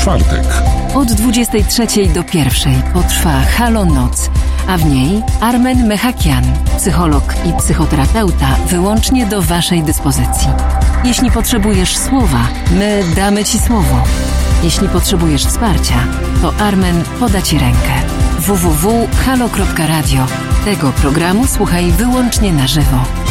Czwartek 0.09 0.43
Od 0.95 1.11
23 1.11 1.87
do 2.13 2.23
1 2.33 2.81
potrwa 2.93 3.41
Halo 3.41 3.85
Noc, 3.85 4.29
a 4.67 4.77
w 4.77 4.85
niej 4.85 5.21
Armen 5.41 5.87
Mechakian, 5.87 6.43
psycholog 6.77 7.35
i 7.45 7.53
psychoterapeuta, 7.53 8.47
wyłącznie 8.67 9.25
do 9.25 9.41
Waszej 9.41 9.83
dyspozycji. 9.83 10.47
Jeśli 11.03 11.31
potrzebujesz 11.31 11.97
słowa, 11.97 12.47
my 12.71 13.03
damy 13.15 13.45
Ci 13.45 13.59
słowo. 13.59 14.03
Jeśli 14.63 14.89
potrzebujesz 14.89 15.45
wsparcia, 15.45 15.95
to 16.41 16.53
Armen 16.65 17.03
poda 17.19 17.41
Ci 17.41 17.59
rękę. 17.59 17.93
www.halo.radio. 18.39 20.25
Tego 20.65 20.91
programu 20.91 21.47
słuchaj 21.47 21.91
wyłącznie 21.91 22.53
na 22.53 22.67
żywo. 22.67 23.28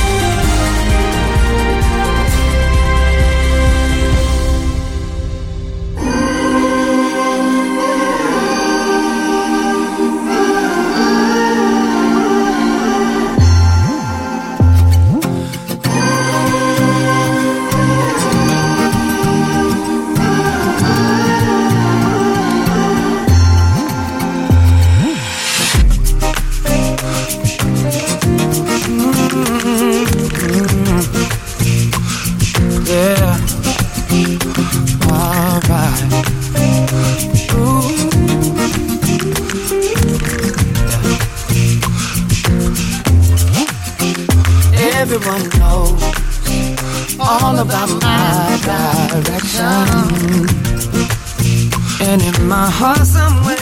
Heart 52.78 53.04
somewhere, 53.04 53.58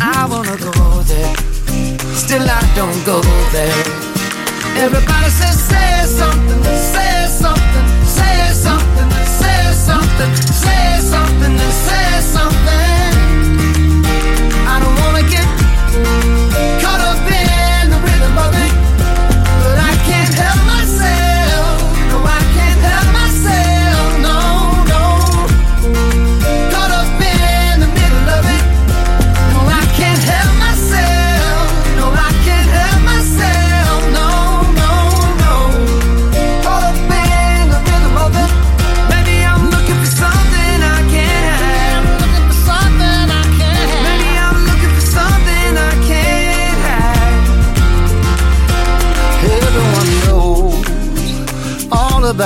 I 0.00 0.26
wanna 0.28 0.56
go 0.58 1.02
there. 1.06 1.34
Still 2.22 2.42
I 2.42 2.60
don't 2.74 3.00
go 3.06 3.20
there. 3.54 3.84
Everybody 4.84 5.30
says, 5.30 5.58
say 5.70 5.92
something, 6.18 6.62
say 6.94 7.26
something, 7.42 7.86
say 8.18 8.50
something, 8.66 9.10
say 9.40 9.62
something, 9.86 10.30
say 10.64 10.98
something, 11.12 11.58
say 11.58 12.10
something. 12.10 12.19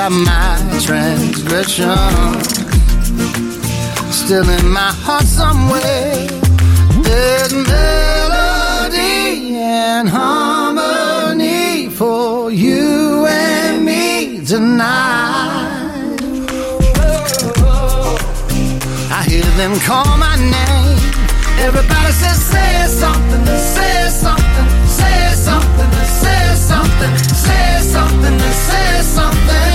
About 0.06 0.26
my 0.26 0.78
transgression. 0.80 1.88
Still 4.12 4.48
in 4.48 4.68
my 4.68 4.92
heart 5.04 5.24
somewhere, 5.24 6.26
there's 7.02 7.52
melody 7.54 9.56
and 9.56 10.08
harmony 10.08 11.88
for 11.88 12.50
you 12.50 13.26
and 13.26 13.84
me 13.84 14.44
tonight. 14.44 15.70
I 19.10 19.24
hear 19.28 19.44
them 19.56 19.78
call 19.80 20.16
my 20.18 20.36
name. 20.36 20.98
Everybody 21.66 22.12
says, 22.12 22.42
say 22.52 22.86
something, 22.88 23.46
say 23.46 24.08
something, 24.10 24.68
say 24.86 25.34
something, 25.34 25.90
say 26.20 26.54
something, 26.56 27.16
say 27.46 27.80
something, 27.80 28.38
say 28.68 29.02
something. 29.02 29.54
I 29.54 29.73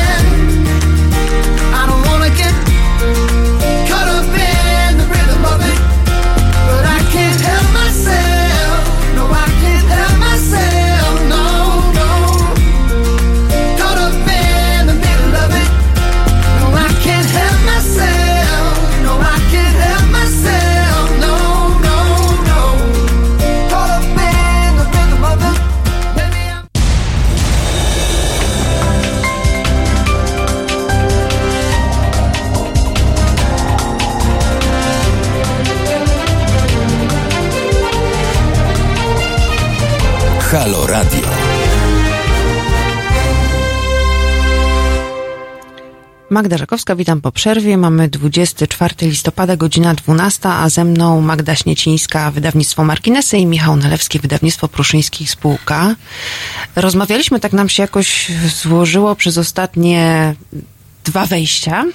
Magda 46.40 46.58
Żakowska, 46.58 46.96
witam 46.96 47.22
po 47.22 47.32
przerwie. 47.32 47.78
Mamy 47.78 48.08
24 48.08 48.96
listopada, 49.02 49.58
godzina 49.58 49.94
12, 49.94 50.50
a 50.50 50.70
ze 50.70 50.86
mną 50.86 51.22
Magda 51.22 51.56
Śniecińska, 51.56 52.32
wydawnictwo 52.32 52.84
Marginesy 52.84 53.38
i 53.38 53.46
Michał 53.46 53.76
Nalewski, 53.76 54.20
wydawnictwo 54.20 54.68
Pruszyński 54.68 55.28
Spółka. 55.28 55.96
Rozmawialiśmy, 56.76 57.40
tak 57.40 57.54
nam 57.54 57.70
się 57.70 57.84
jakoś 57.84 58.32
złożyło 58.62 59.16
przez 59.16 59.38
ostatnie 59.38 60.36
dwa 61.04 61.26
wejścia 61.26 61.86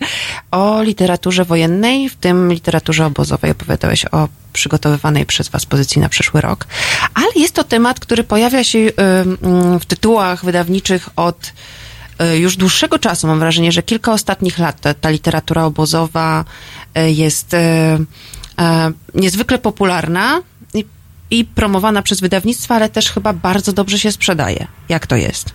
o 0.50 0.82
literaturze 0.82 1.44
wojennej, 1.44 2.08
w 2.08 2.16
tym 2.16 2.52
literaturze 2.52 3.06
obozowej. 3.06 3.50
Opowiadałeś 3.50 4.04
o 4.04 4.28
przygotowywanej 4.52 5.26
przez 5.26 5.48
Was 5.48 5.66
pozycji 5.66 6.00
na 6.00 6.08
przyszły 6.08 6.40
rok. 6.40 6.66
Ale 7.14 7.26
jest 7.36 7.54
to 7.54 7.64
temat, 7.64 8.00
który 8.00 8.24
pojawia 8.24 8.64
się 8.64 8.78
y, 8.78 8.92
mm, 8.98 9.80
w 9.80 9.86
tytułach 9.86 10.44
wydawniczych 10.44 11.08
od 11.16 11.52
już 12.38 12.56
dłuższego 12.56 12.98
czasu. 12.98 13.26
Mam 13.26 13.38
wrażenie, 13.38 13.72
że 13.72 13.82
kilka 13.82 14.12
ostatnich 14.12 14.58
lat 14.58 14.80
ta, 14.80 14.94
ta 14.94 15.10
literatura 15.10 15.64
obozowa 15.64 16.44
y, 16.98 17.10
jest 17.10 17.54
y, 17.54 17.58
niezwykle 19.14 19.58
popularna 19.58 20.42
i, 20.74 20.84
i 21.30 21.44
promowana 21.44 22.02
przez 22.02 22.20
wydawnictwa, 22.20 22.74
ale 22.74 22.88
też 22.88 23.10
chyba 23.10 23.32
bardzo 23.32 23.72
dobrze 23.72 23.98
się 23.98 24.12
sprzedaje. 24.12 24.66
Jak 24.88 25.06
to 25.06 25.16
jest? 25.16 25.52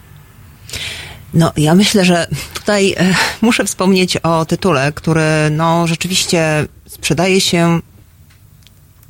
No, 1.34 1.51
ja 1.57 1.76
myślę, 1.76 2.05
że 2.05 2.28
tutaj 2.53 2.93
e, 2.97 3.16
muszę 3.41 3.66
wspomnieć 3.66 4.18
o 4.18 4.45
tytule, 4.45 4.91
który 4.91 5.22
no 5.51 5.88
rzeczywiście 5.88 6.68
sprzedaje 6.88 7.41
się 7.41 7.80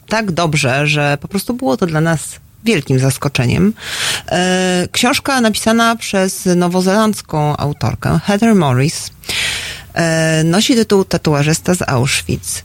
tak 0.08 0.32
dobrze, 0.32 0.88
że 0.88 1.18
po 1.22 1.28
prostu 1.28 1.53
było 1.53 1.78
to 1.78 1.86
dla 1.86 2.01
nas 2.01 2.39
wielkim 2.66 2.99
zaskoczeniem. 2.99 3.74
E, 4.32 4.88
książka 4.91 5.41
napisana 5.41 5.95
przez 5.95 6.45
nowozelandzką 6.55 7.57
autorkę 7.57 8.20
Heather 8.26 8.55
Morris 8.55 9.09
e, 9.93 10.43
nosi 10.43 10.76
tytuł 10.76 11.05
Tatuażysta 11.05 11.76
z 11.76 11.89
Auschwitz. 11.89 12.63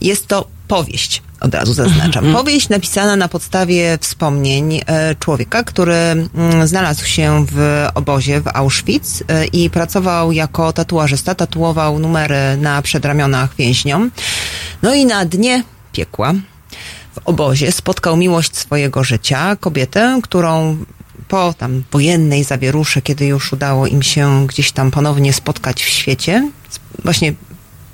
Jest 0.00 0.26
to 0.26 0.46
powieść, 0.68 1.22
od 1.40 1.54
razu 1.54 1.74
zaznaczam. 1.74 2.32
Powieść 2.32 2.68
napisana 2.68 3.16
na 3.16 3.28
podstawie 3.28 3.98
wspomnień 4.00 4.80
e, 4.86 5.14
człowieka, 5.14 5.64
który 5.64 5.94
mm, 5.94 6.66
znalazł 6.66 7.06
się 7.06 7.46
w 7.52 7.86
obozie 7.94 8.40
w 8.40 8.48
Auschwitz 8.48 9.24
i 9.52 9.70
pracował 9.70 10.32
jako 10.32 10.72
tatuażysta, 10.72 11.34
tatuował 11.34 11.98
numery 11.98 12.56
na 12.56 12.82
przedramionach 12.82 13.56
więźniom. 13.56 14.10
No 14.82 14.94
i 14.94 15.06
na 15.06 15.24
dnie 15.24 15.64
piekła 15.92 16.34
w 17.12 17.18
obozie 17.24 17.72
spotkał 17.72 18.16
miłość 18.16 18.56
swojego 18.56 19.04
życia, 19.04 19.56
kobietę, 19.56 20.20
którą 20.22 20.76
po 21.28 21.54
tam 21.54 21.82
wojennej 21.92 22.44
zawierusze, 22.44 23.02
kiedy 23.02 23.26
już 23.26 23.52
udało 23.52 23.86
im 23.86 24.02
się 24.02 24.46
gdzieś 24.46 24.72
tam 24.72 24.90
ponownie 24.90 25.32
spotkać 25.32 25.84
w 25.84 25.88
świecie, 25.88 26.50
właśnie 27.04 27.34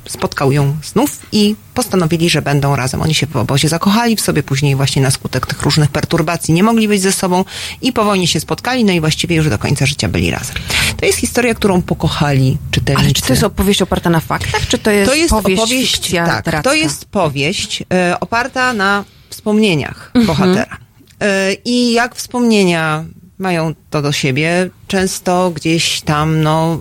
spotkał 0.09 0.53
ją 0.53 0.77
znów 0.85 1.19
i 1.33 1.57
postanowili, 1.75 2.31
że 2.31 2.43
będą 2.43 2.77
razem. 2.77 3.03
Oni 3.03 3.15
się 3.15 3.27
w 3.27 3.37
obozie 3.37 3.69
zakochali 3.69 4.17
w 4.17 4.21
sobie, 4.21 4.43
później 4.43 4.77
właśnie 4.77 5.03
na 5.03 5.11
skutek 5.11 5.47
tych 5.47 5.63
różnych 5.63 5.91
perturbacji 5.91 6.55
nie 6.55 6.63
mogli 6.63 6.89
być 6.89 7.03
ze 7.03 7.13
sobą 7.13 7.45
i 7.83 7.93
po 7.93 8.05
wojnie 8.05 8.27
się 8.27 8.41
spotkali, 8.41 8.85
no 8.85 8.93
i 8.93 9.01
właściwie 9.01 9.37
już 9.37 9.49
do 9.49 9.59
końca 9.59 9.87
życia 9.87 10.09
byli 10.09 10.31
razem. 10.31 10.57
To 10.97 11.07
jest 11.07 11.19
historia, 11.19 11.55
którą 11.55 11.83
pokochali 11.83 12.59
czytelnicy. 12.71 13.05
Ale 13.05 13.15
czy 13.15 13.23
to 13.23 13.33
jest 13.33 13.43
opowieść 13.45 13.83
oparta 13.83 14.11
na 14.11 14.21
faktach, 14.21 14.67
czy 14.69 14.79
to 14.79 14.91
jest, 14.91 15.11
To 15.11 15.17
jest 15.17 15.31
powieść, 15.31 15.63
opowieść, 15.63 16.11
tak, 16.45 16.63
to 16.63 16.75
jest 16.75 17.05
powieść 17.05 17.83
e, 17.93 18.21
oparta 18.21 18.73
na 18.73 19.05
wspomnieniach 19.31 20.11
Mhm. 20.15 20.27
bohatera. 20.27 20.77
E, 21.21 21.53
I 21.65 21.93
jak 21.93 22.15
wspomnienia 22.17 23.05
mają 23.39 23.75
to 23.91 24.03
do 24.03 24.13
siebie, 24.13 24.71
często 24.87 25.51
gdzieś 25.51 26.01
tam, 26.01 26.43
no, 26.43 26.79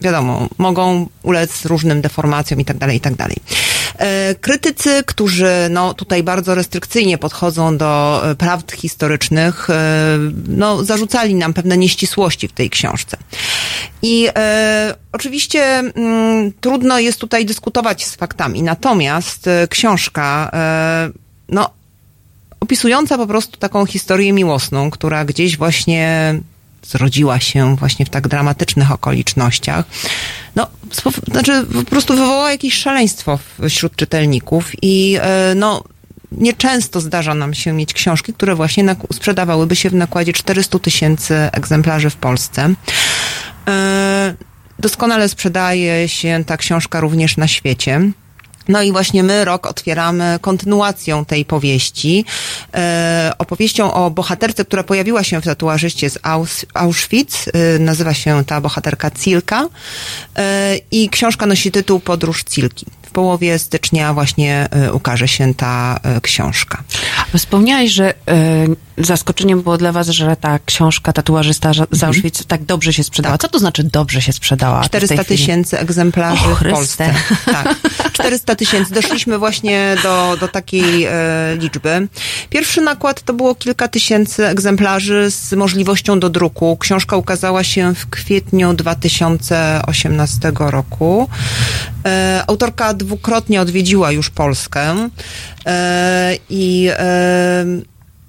wiadomo, 0.00 0.48
mogą 0.58 1.08
ulec 1.22 1.64
różnym 1.64 2.00
deformacjom 2.00 2.60
i 2.60 2.64
tak 2.64 2.78
dalej, 2.78 2.96
i 2.96 3.00
tak 3.00 3.14
dalej. 3.14 3.36
E, 3.98 4.34
Krytycy, 4.34 5.02
którzy 5.06 5.52
no, 5.70 5.94
tutaj 5.94 6.22
bardzo 6.22 6.54
restrykcyjnie 6.54 7.18
podchodzą 7.18 7.76
do 7.76 8.22
e, 8.30 8.34
prawd 8.34 8.72
historycznych, 8.72 9.70
e, 9.70 10.18
no, 10.48 10.84
zarzucali 10.84 11.34
nam 11.34 11.54
pewne 11.54 11.76
nieścisłości 11.76 12.48
w 12.48 12.52
tej 12.52 12.70
książce. 12.70 13.16
I 14.02 14.28
e, 14.36 14.94
oczywiście 15.12 15.62
mm, 15.62 16.52
trudno 16.60 16.98
jest 16.98 17.20
tutaj 17.20 17.46
dyskutować 17.46 18.06
z 18.06 18.16
faktami, 18.16 18.62
natomiast 18.62 19.48
książka, 19.70 20.50
e, 20.52 21.10
no, 21.48 21.70
opisująca 22.60 23.16
po 23.16 23.26
prostu 23.26 23.56
taką 23.56 23.86
historię 23.86 24.32
miłosną, 24.32 24.90
która 24.90 25.24
gdzieś 25.24 25.56
właśnie 25.56 26.34
zrodziła 26.90 27.40
się 27.40 27.76
właśnie 27.76 28.06
w 28.06 28.10
tak 28.10 28.28
dramatycznych 28.28 28.92
okolicznościach. 28.92 29.84
No, 30.56 30.66
znaczy 31.32 31.66
po 31.66 31.84
prostu 31.84 32.14
wywołała 32.14 32.50
jakieś 32.50 32.74
szaleństwo 32.74 33.38
wśród 33.68 33.96
czytelników 33.96 34.70
i 34.82 35.18
e, 35.20 35.54
no, 35.56 35.84
nieczęsto 36.32 37.00
zdarza 37.00 37.34
nam 37.34 37.54
się 37.54 37.72
mieć 37.72 37.92
książki, 37.92 38.32
które 38.32 38.54
właśnie 38.54 38.96
sprzedawałyby 39.12 39.76
się 39.76 39.90
w 39.90 39.94
nakładzie 39.94 40.32
400 40.32 40.78
tysięcy 40.78 41.34
egzemplarzy 41.52 42.10
w 42.10 42.16
Polsce. 42.16 42.74
E, 43.68 44.34
Doskonale 44.78 45.28
sprzedaje 45.28 46.08
się 46.08 46.44
ta 46.46 46.56
książka 46.56 47.00
również 47.00 47.36
na 47.36 47.48
świecie. 47.48 48.00
No 48.68 48.82
i 48.82 48.92
właśnie 48.92 49.22
my 49.22 49.44
rok 49.44 49.66
otwieramy 49.66 50.38
kontynuacją 50.40 51.24
tej 51.24 51.44
powieści, 51.44 52.24
e, 52.74 53.32
opowieścią 53.38 53.92
o 53.92 54.10
bohaterce, 54.10 54.64
która 54.64 54.82
pojawiła 54.82 55.24
się 55.24 55.40
w 55.40 55.44
tatuażyście 55.44 56.10
z 56.10 56.18
Aus, 56.22 56.66
Auschwitz. 56.74 57.48
E, 57.52 57.78
nazywa 57.78 58.14
się 58.14 58.44
ta 58.44 58.60
bohaterka 58.60 59.10
Cilka 59.10 59.68
e, 60.36 60.76
i 60.90 61.08
książka 61.08 61.46
nosi 61.46 61.70
tytuł 61.70 62.00
Podróż 62.00 62.44
Cilki. 62.44 62.86
W 63.02 63.10
połowie 63.10 63.58
stycznia 63.58 64.14
właśnie 64.14 64.68
ukaże 64.92 65.28
się 65.28 65.54
ta 65.54 66.00
książka. 66.22 66.82
Wspomniałeś, 67.36 67.90
że 67.90 68.14
zaskoczeniem 68.98 69.62
było 69.62 69.78
dla 69.78 69.92
was, 69.92 70.08
że 70.08 70.36
ta 70.36 70.58
książka 70.66 71.12
tatuażysta 71.12 71.72
z 71.72 71.78
Mhm. 71.78 72.04
Auschwitz 72.06 72.44
tak 72.46 72.64
dobrze 72.64 72.92
się 72.92 73.04
sprzedała. 73.04 73.38
Co 73.38 73.48
to 73.48 73.58
znaczy 73.58 73.84
dobrze 73.84 74.22
się 74.22 74.32
sprzedała? 74.32 74.82
w 74.82 74.88
tej 74.88 75.00
400 75.00 75.24
chwili? 75.24 75.38
tysięcy 75.38 75.78
egzemplarzy 75.78 76.44
O 76.44 76.54
w. 76.54 76.74
Polsce. 76.74 77.14
Tak. 77.44 77.74
400 78.12 78.54
tysięcy. 78.54 78.94
Doszliśmy 78.94 79.38
właśnie 79.38 79.96
do, 80.02 80.36
do 80.40 80.48
takiej 80.48 81.04
e, 81.04 81.10
liczby. 81.58 82.08
Pierwszy 82.50 82.80
nakład 82.80 83.22
to 83.22 83.32
było 83.32 83.54
kilka 83.54 83.88
tysięcy 83.88 84.46
egzemplarzy 84.46 85.30
z 85.30 85.52
możliwością 85.52 86.20
do 86.20 86.30
druku. 86.30 86.76
Książka 86.76 87.16
ukazała 87.16 87.64
się 87.64 87.94
w 87.94 88.06
kwietniu 88.10 88.74
2018 88.74 90.52
roku. 90.58 91.28
E, 92.06 92.44
autorka 92.46 92.94
dwukrotnie 92.94 93.60
odwiedziła 93.60 94.12
już 94.12 94.30
Polskę 94.30 95.08
e, 95.66 96.36
i 96.50 96.88
e, 96.92 97.64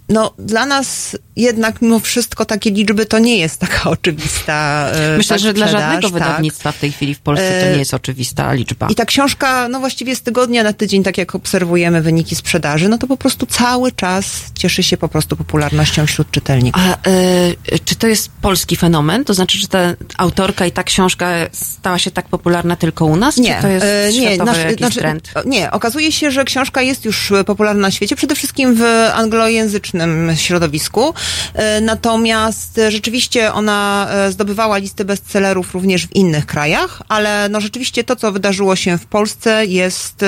no, 0.10 0.34
dla 0.38 0.66
nas 0.66 1.16
jednak 1.38 1.81
mimo 1.81 1.99
wszystko 1.99 2.45
takie 2.45 2.71
liczby 2.71 3.05
to 3.05 3.19
nie 3.19 3.38
jest 3.38 3.59
taka 3.59 3.89
oczywista 3.89 4.89
e, 4.93 5.17
Myślę, 5.17 5.35
tak, 5.35 5.43
że 5.43 5.53
dla 5.53 5.67
żadnego 5.67 6.01
tak. 6.01 6.11
wydawnictwa 6.11 6.71
w 6.71 6.79
tej 6.79 6.91
chwili 6.91 7.15
w 7.15 7.19
Polsce 7.19 7.61
to 7.61 7.67
E, 7.67 7.71
nie 7.71 7.79
jest 7.79 7.93
oczywista 7.93 8.53
liczba. 8.53 8.88
I 8.89 8.95
ta 8.95 9.05
książka, 9.05 9.67
no 9.67 9.79
właściwie 9.79 10.15
z 10.15 10.21
tygodnia 10.21 10.63
na 10.63 10.73
tydzień, 10.73 11.03
tak 11.03 11.17
jak 11.17 11.35
obserwujemy 11.35 12.01
wyniki 12.01 12.35
sprzedaży, 12.35 12.89
no 12.89 12.97
to 12.97 13.07
po 13.07 13.17
prostu 13.17 13.45
cały 13.45 13.91
czas 13.91 14.43
cieszy 14.55 14.83
się 14.83 14.97
po 14.97 15.09
prostu 15.09 15.35
popularnością 15.35 16.05
wśród 16.05 16.31
czytelników. 16.31 16.83
A 16.85 17.09
y, 17.09 17.79
czy 17.85 17.95
to 17.95 18.07
jest 18.07 18.29
polski 18.41 18.75
fenomen? 18.75 19.25
To 19.25 19.33
znaczy, 19.33 19.57
że 19.57 19.67
ta 19.67 19.79
autorka 20.17 20.65
i 20.65 20.71
ta 20.71 20.83
książka 20.83 21.33
stała 21.51 21.99
się 21.99 22.11
tak 22.11 22.27
popularna 22.27 22.75
tylko 22.75 23.05
u 23.05 23.15
nas? 23.15 23.38
Nie, 23.38 23.55
czy 23.55 23.61
to 23.61 23.67
jest 23.67 23.85
e, 23.85 24.11
światowy 24.13 24.51
nasz- 24.51 24.77
znaczy, 24.77 24.99
trend? 24.99 25.31
Nie, 25.45 25.71
okazuje 25.71 26.11
się, 26.11 26.31
że 26.31 26.45
książka 26.45 26.81
jest 26.81 27.05
już 27.05 27.31
e, 27.31 27.43
popularna 27.43 27.81
na 27.81 27.91
świecie, 27.91 28.15
przede 28.15 28.35
wszystkim 28.35 28.75
w 28.75 28.83
anglojęzycznym 29.13 30.31
środowisku. 30.35 31.13
E, 31.53 31.82
Natomiast 31.82 32.78
e, 32.78 32.91
rzeczywiście 32.91 33.53
ona 33.53 34.07
e, 34.11 34.32
zdobywała 34.32 34.78
listy 34.78 35.05
bestsellerów 35.05 35.73
również 35.73 36.07
w 36.07 36.15
innych 36.15 36.45
krajach, 36.45 37.01
ale 37.07 37.49
no 37.49 37.61
rzeczywiście 37.61 38.03
to, 38.03 38.15
co 38.15 38.32
wydarzyło 38.32 38.75
się 38.75 38.97
w 38.97 39.05
Polsce 39.05 39.65
jest, 39.65 40.25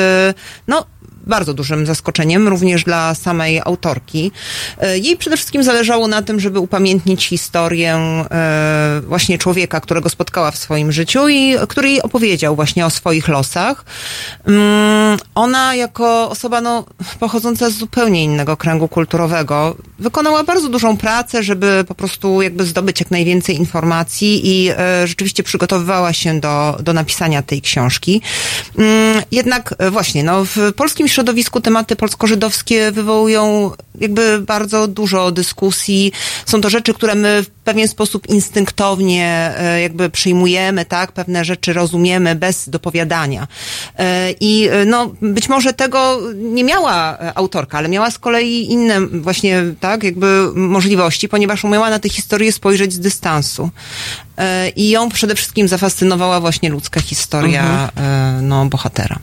no, 0.68 0.86
bardzo 1.28 1.54
dużym 1.54 1.86
zaskoczeniem, 1.86 2.48
również 2.48 2.84
dla 2.84 3.16
samej 3.16 3.60
autorki. 3.66 4.32
E, 4.82 4.98
Jej 4.98 5.18
przede 5.18 5.38
wszystkim 5.38 5.64
zależało 5.64 6.08
na 6.08 6.22
tym, 6.22 6.40
żeby 6.40 6.60
upamiętnić 6.60 7.26
historię 7.28 7.96
e, 7.96 9.02
właśnie 9.08 9.38
człowieka, 9.38 9.82
którego 9.82 10.10
spotkała 10.10 10.52
w 10.52 10.58
swoim 10.58 10.92
życiu 10.92 11.30
i 11.30 11.56
który 11.70 11.90
jej 11.90 12.02
opowiedział 12.02 12.56
właśnie 12.56 12.86
o 12.86 12.90
swoich 12.90 13.28
losach. 13.28 13.86
Mm, 14.48 15.18
Ona 15.36 15.76
jako 15.76 16.30
osoba 16.30 16.62
no, 16.62 16.86
pochodząca 17.20 17.70
z 17.70 17.74
zupełnie 17.74 18.24
innego 18.24 18.58
kręgu 18.58 18.88
kulturowego 18.88 19.76
wykonała 20.00 20.44
bardzo 20.44 20.70
dużą 20.70 20.98
pracę, 20.98 21.44
żeby 21.44 21.86
po 21.88 21.96
prostu 21.96 22.42
jakby 22.42 22.66
zdobyć 22.66 23.00
jak 23.00 23.12
najwięcej 23.12 23.56
informacji 23.56 24.42
i 24.48 24.70
e, 24.78 25.08
rzeczywiście 25.08 25.44
przygotowywała 25.44 26.14
się 26.14 26.40
do, 26.40 26.78
do 26.84 26.94
napisania 26.94 27.42
tej 27.42 27.62
książki. 27.62 28.22
Mm, 28.78 29.22
Jednak 29.32 29.76
właśnie, 29.92 30.24
no, 30.24 30.46
w 30.46 30.58
polskim 30.76 31.08
środowisku 31.20 31.62
tematy 31.62 31.96
polsko-żydowskie 31.96 32.92
wywołują 32.92 33.72
jakby 34.00 34.40
bardzo 34.42 34.88
dużo 34.88 35.32
dyskusji. 35.32 36.12
Są 36.46 36.62
to 36.62 36.70
rzeczy, 36.70 36.94
które 36.94 37.16
my 37.16 37.44
w 37.44 37.50
pewien 37.50 37.88
sposób 37.88 38.30
instynktownie 38.30 39.54
e, 39.58 39.82
jakby 39.82 40.10
przyjmujemy, 40.10 40.86
tak? 40.86 41.12
Pewne 41.12 41.46
rzeczy 41.46 41.74
rozumiemy 41.74 42.36
bez 42.36 42.70
dopowiadania. 42.70 43.48
E, 43.98 44.32
I 44.40 44.68
e, 44.72 44.86
no, 44.86 45.12
być 45.22 45.50
może 45.50 45.74
tego 45.74 46.20
nie 46.36 46.64
miała 46.64 47.18
autorka, 47.36 47.78
ale 47.78 47.90
miała 47.90 48.12
z 48.12 48.20
kolei 48.20 48.72
inne 48.72 49.02
właśnie, 49.08 49.64
tak, 49.80 50.04
jakby 50.04 50.52
możliwości, 50.56 51.30
ponieważ 51.30 51.64
umiała 51.64 51.90
na 51.90 52.00
tę 52.00 52.10
historię 52.10 52.52
spojrzeć 52.52 52.94
z 52.94 53.00
dystansu. 53.00 53.70
E, 54.40 54.70
I 54.70 54.90
ją 54.90 55.10
przede 55.10 55.36
wszystkim 55.36 55.68
zafascynowała 55.68 56.40
właśnie 56.40 56.70
ludzka 56.70 57.02
historia 57.02 57.90
e, 57.98 58.40
no, 58.42 58.66
bohatera. 58.66 59.20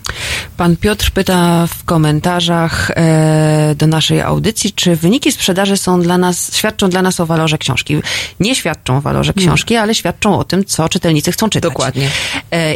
Pan 0.57 0.77
Piotr 0.77 1.11
pyta 1.11 1.67
w 1.67 1.85
komentarzach 1.85 2.91
e, 2.91 3.75
do 3.79 3.87
naszej 3.87 4.21
audycji, 4.21 4.73
czy 4.73 4.97
wyniki 4.97 5.33
sprzedaży 5.33 5.77
są 5.77 6.03
dla 6.03 6.19
nas, 6.19 6.57
świadczą 6.57 6.91
dla 6.91 7.03
nas 7.03 7.21
o 7.21 7.27
walorze 7.27 7.59
książki. 7.59 7.97
Nie 8.41 8.55
świadczą 8.55 8.97
o 8.97 9.01
walorze 9.01 9.35
książki, 9.35 9.77
ale 9.77 9.95
świadczą 9.95 10.39
o 10.39 10.45
tym, 10.45 10.64
co 10.64 10.89
czytelnicy 10.89 11.33
chcą 11.33 11.49
czytać. 11.49 11.73
Dokładnie. 11.73 12.09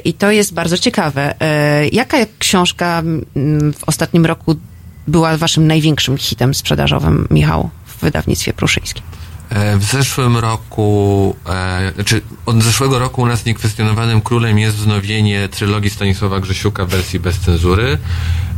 I 0.04 0.14
to 0.14 0.30
jest 0.30 0.54
bardzo 0.54 0.78
ciekawe. 0.78 1.34
Jaka 1.92 2.16
książka 2.38 3.02
w 3.78 3.84
ostatnim 3.86 4.26
roku 4.26 4.56
była 5.06 5.36
waszym 5.36 5.66
największym 5.66 6.18
hitem 6.18 6.54
sprzedażowym, 6.54 7.28
Michał, 7.30 7.70
w 7.86 8.00
wydawnictwie 8.00 8.52
pruszyńskim? 8.52 9.02
E, 9.50 9.76
W 9.78 9.84
zeszłym 9.84 10.36
roku, 10.36 11.36
e, 11.48 11.92
znaczy 11.94 12.20
od 12.46 12.62
zeszłego 12.62 12.98
roku 12.98 13.22
u 13.22 13.26
nas 13.26 13.44
niekwestionowanym 13.44 14.20
królem 14.20 14.58
jest 14.58 14.76
wznowienie 14.76 15.48
trylogii 15.48 15.90
Stanisława 15.90 16.40
Grzesiuka 16.40 16.84
w 16.86 16.88
wersji 16.88 17.20
bez 17.20 17.38
cenzury. 17.38 17.98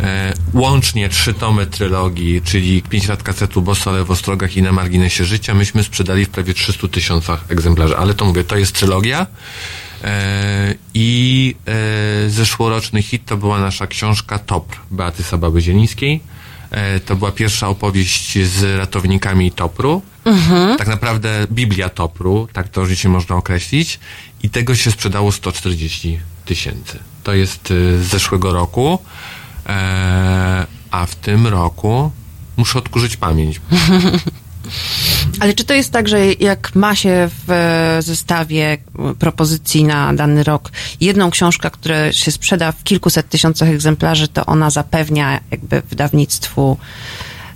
E, 0.00 0.32
łącznie 0.54 1.08
trzy 1.08 1.34
tomy 1.34 1.66
trylogii, 1.66 2.42
czyli 2.42 2.82
pięć 2.82 3.08
lat 3.08 3.22
kasetu 3.22 3.62
Bosso 3.62 4.04
w 4.04 4.10
Ostrogach 4.10 4.56
i 4.56 4.62
na 4.62 4.72
marginesie 4.72 5.24
życia, 5.24 5.54
myśmy 5.54 5.82
sprzedali 5.84 6.24
w 6.24 6.28
prawie 6.28 6.54
300 6.54 6.88
tysiącach 6.88 7.44
egzemplarzy. 7.48 7.96
Ale 7.96 8.14
to 8.14 8.24
mówię, 8.24 8.44
to 8.44 8.56
jest 8.56 8.72
trylogia. 8.72 9.26
I 10.94 11.56
zeszłoroczny 12.28 13.02
hit 13.02 13.22
to 13.26 13.36
była 13.36 13.60
nasza 13.60 13.86
książka 13.86 14.38
Topr 14.38 14.76
Beaty 14.90 15.22
Sabały 15.22 15.60
Zielińskiej. 15.60 16.20
E, 16.70 17.00
To 17.00 17.16
była 17.16 17.32
pierwsza 17.32 17.68
opowieść 17.68 18.38
z 18.46 18.78
ratownikami 18.78 19.52
Topru. 19.52 20.02
Tak 20.78 20.88
naprawdę 20.88 21.46
Biblia 21.52 21.88
Topru, 21.88 22.48
tak 22.52 22.68
to 22.68 22.86
życie 22.86 23.08
można 23.08 23.36
określić. 23.36 24.00
I 24.42 24.50
tego 24.50 24.74
się 24.74 24.90
sprzedało 24.90 25.32
140 25.32 26.20
tysięcy. 26.44 26.98
To 27.22 27.34
jest 27.34 27.70
y, 27.70 28.04
z 28.04 28.06
zeszłego 28.06 28.52
roku. 28.52 28.98
E, 29.66 30.66
a 30.90 31.06
w 31.06 31.14
tym 31.14 31.46
roku 31.46 32.10
muszę 32.56 32.78
odkurzyć 32.78 33.16
pamięć. 33.16 33.60
Ale 35.40 35.54
czy 35.54 35.64
to 35.64 35.74
jest 35.74 35.92
tak, 35.92 36.08
że 36.08 36.32
jak 36.32 36.74
ma 36.74 36.96
się 36.96 37.30
w 37.46 37.50
e, 37.50 38.02
zestawie 38.02 38.78
propozycji 39.18 39.84
na 39.84 40.14
dany 40.14 40.44
rok 40.44 40.72
jedną 41.00 41.30
książkę, 41.30 41.70
która 41.70 42.12
się 42.12 42.30
sprzeda 42.30 42.72
w 42.72 42.82
kilkuset 42.84 43.28
tysiącach 43.28 43.68
egzemplarzy, 43.68 44.28
to 44.28 44.46
ona 44.46 44.70
zapewnia 44.70 45.40
jakby 45.50 45.82
wydawnictwu 45.90 46.76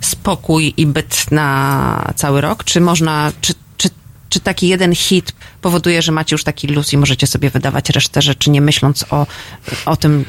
spokój 0.01 0.73
i 0.77 0.85
byt 0.85 1.31
na 1.31 2.13
cały 2.15 2.41
rok? 2.41 2.63
Czy 2.63 2.81
można, 2.81 3.31
czy, 3.41 3.53
czy, 3.77 3.89
czy 4.29 4.39
taki 4.39 4.67
jeden 4.67 4.95
hit 4.95 5.33
powoduje, 5.61 6.01
że 6.01 6.11
macie 6.11 6.33
już 6.33 6.43
taki 6.43 6.67
luz 6.67 6.93
i 6.93 6.97
możecie 6.97 7.27
sobie 7.27 7.49
wydawać 7.49 7.89
resztę 7.89 8.21
rzeczy, 8.21 8.49
nie 8.49 8.61
myśląc 8.61 9.05
o, 9.09 9.27
o 9.85 9.97
tym 9.97 10.25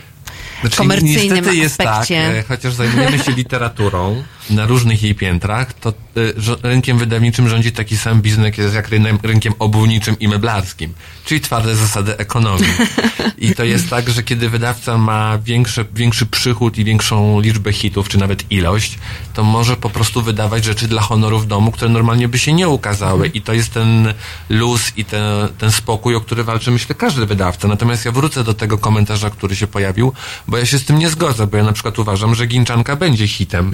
Znaczy, 0.60 0.76
komercyjnym 0.76 1.34
niestety 1.34 1.56
jest 1.56 1.80
aspekcie? 1.80 2.34
tak, 2.36 2.46
chociaż 2.46 2.74
zajmujemy 2.74 3.18
się 3.18 3.32
literaturą 3.32 4.22
na 4.50 4.66
różnych 4.66 5.02
jej 5.02 5.14
piętrach, 5.14 5.72
to 5.72 5.88
e, 5.90 6.68
rynkiem 6.68 6.98
wydawniczym 6.98 7.48
rządzi 7.48 7.72
taki 7.72 7.96
sam 7.96 8.22
biznes 8.22 8.74
jak 8.74 8.88
rynkiem 9.22 9.54
obuwniczym 9.58 10.18
i 10.18 10.28
meblarskim, 10.28 10.94
czyli 11.24 11.40
twarde 11.40 11.76
zasady 11.76 12.16
ekonomii. 12.16 12.68
I 13.38 13.54
to 13.54 13.64
jest 13.64 13.90
tak, 13.90 14.10
że 14.10 14.22
kiedy 14.22 14.48
wydawca 14.48 14.98
ma 14.98 15.38
większe, 15.38 15.84
większy 15.94 16.26
przychód 16.26 16.78
i 16.78 16.84
większą 16.84 17.40
liczbę 17.40 17.72
hitów, 17.72 18.08
czy 18.08 18.18
nawet 18.18 18.52
ilość, 18.52 18.98
to 19.34 19.44
może 19.44 19.76
po 19.76 19.90
prostu 19.90 20.22
wydawać 20.22 20.64
rzeczy 20.64 20.88
dla 20.88 21.02
honoru 21.02 21.38
w 21.38 21.46
domu, 21.46 21.72
które 21.72 21.90
normalnie 21.90 22.28
by 22.28 22.38
się 22.38 22.52
nie 22.52 22.68
ukazały. 22.68 23.26
I 23.26 23.42
to 23.42 23.52
jest 23.52 23.74
ten 23.74 24.14
luz 24.48 24.92
i 24.96 25.04
ten, 25.04 25.48
ten 25.58 25.72
spokój, 25.72 26.14
o 26.14 26.20
który 26.20 26.44
walczy, 26.44 26.70
myślę, 26.70 26.94
każdy 26.94 27.26
wydawca. 27.26 27.68
Natomiast 27.68 28.04
ja 28.04 28.12
wrócę 28.12 28.44
do 28.44 28.54
tego 28.54 28.78
komentarza, 28.78 29.30
który 29.30 29.56
się 29.56 29.66
pojawił, 29.66 30.12
bo 30.48 30.58
ja 30.58 30.66
się 30.66 30.78
z 30.78 30.84
tym 30.84 30.98
nie 30.98 31.08
zgodzę, 31.10 31.46
bo 31.46 31.56
ja 31.56 31.64
na 31.64 31.72
przykład 31.72 31.98
uważam, 31.98 32.34
że 32.34 32.46
Ginczanka 32.46 32.96
będzie 32.96 33.28
hitem. 33.28 33.72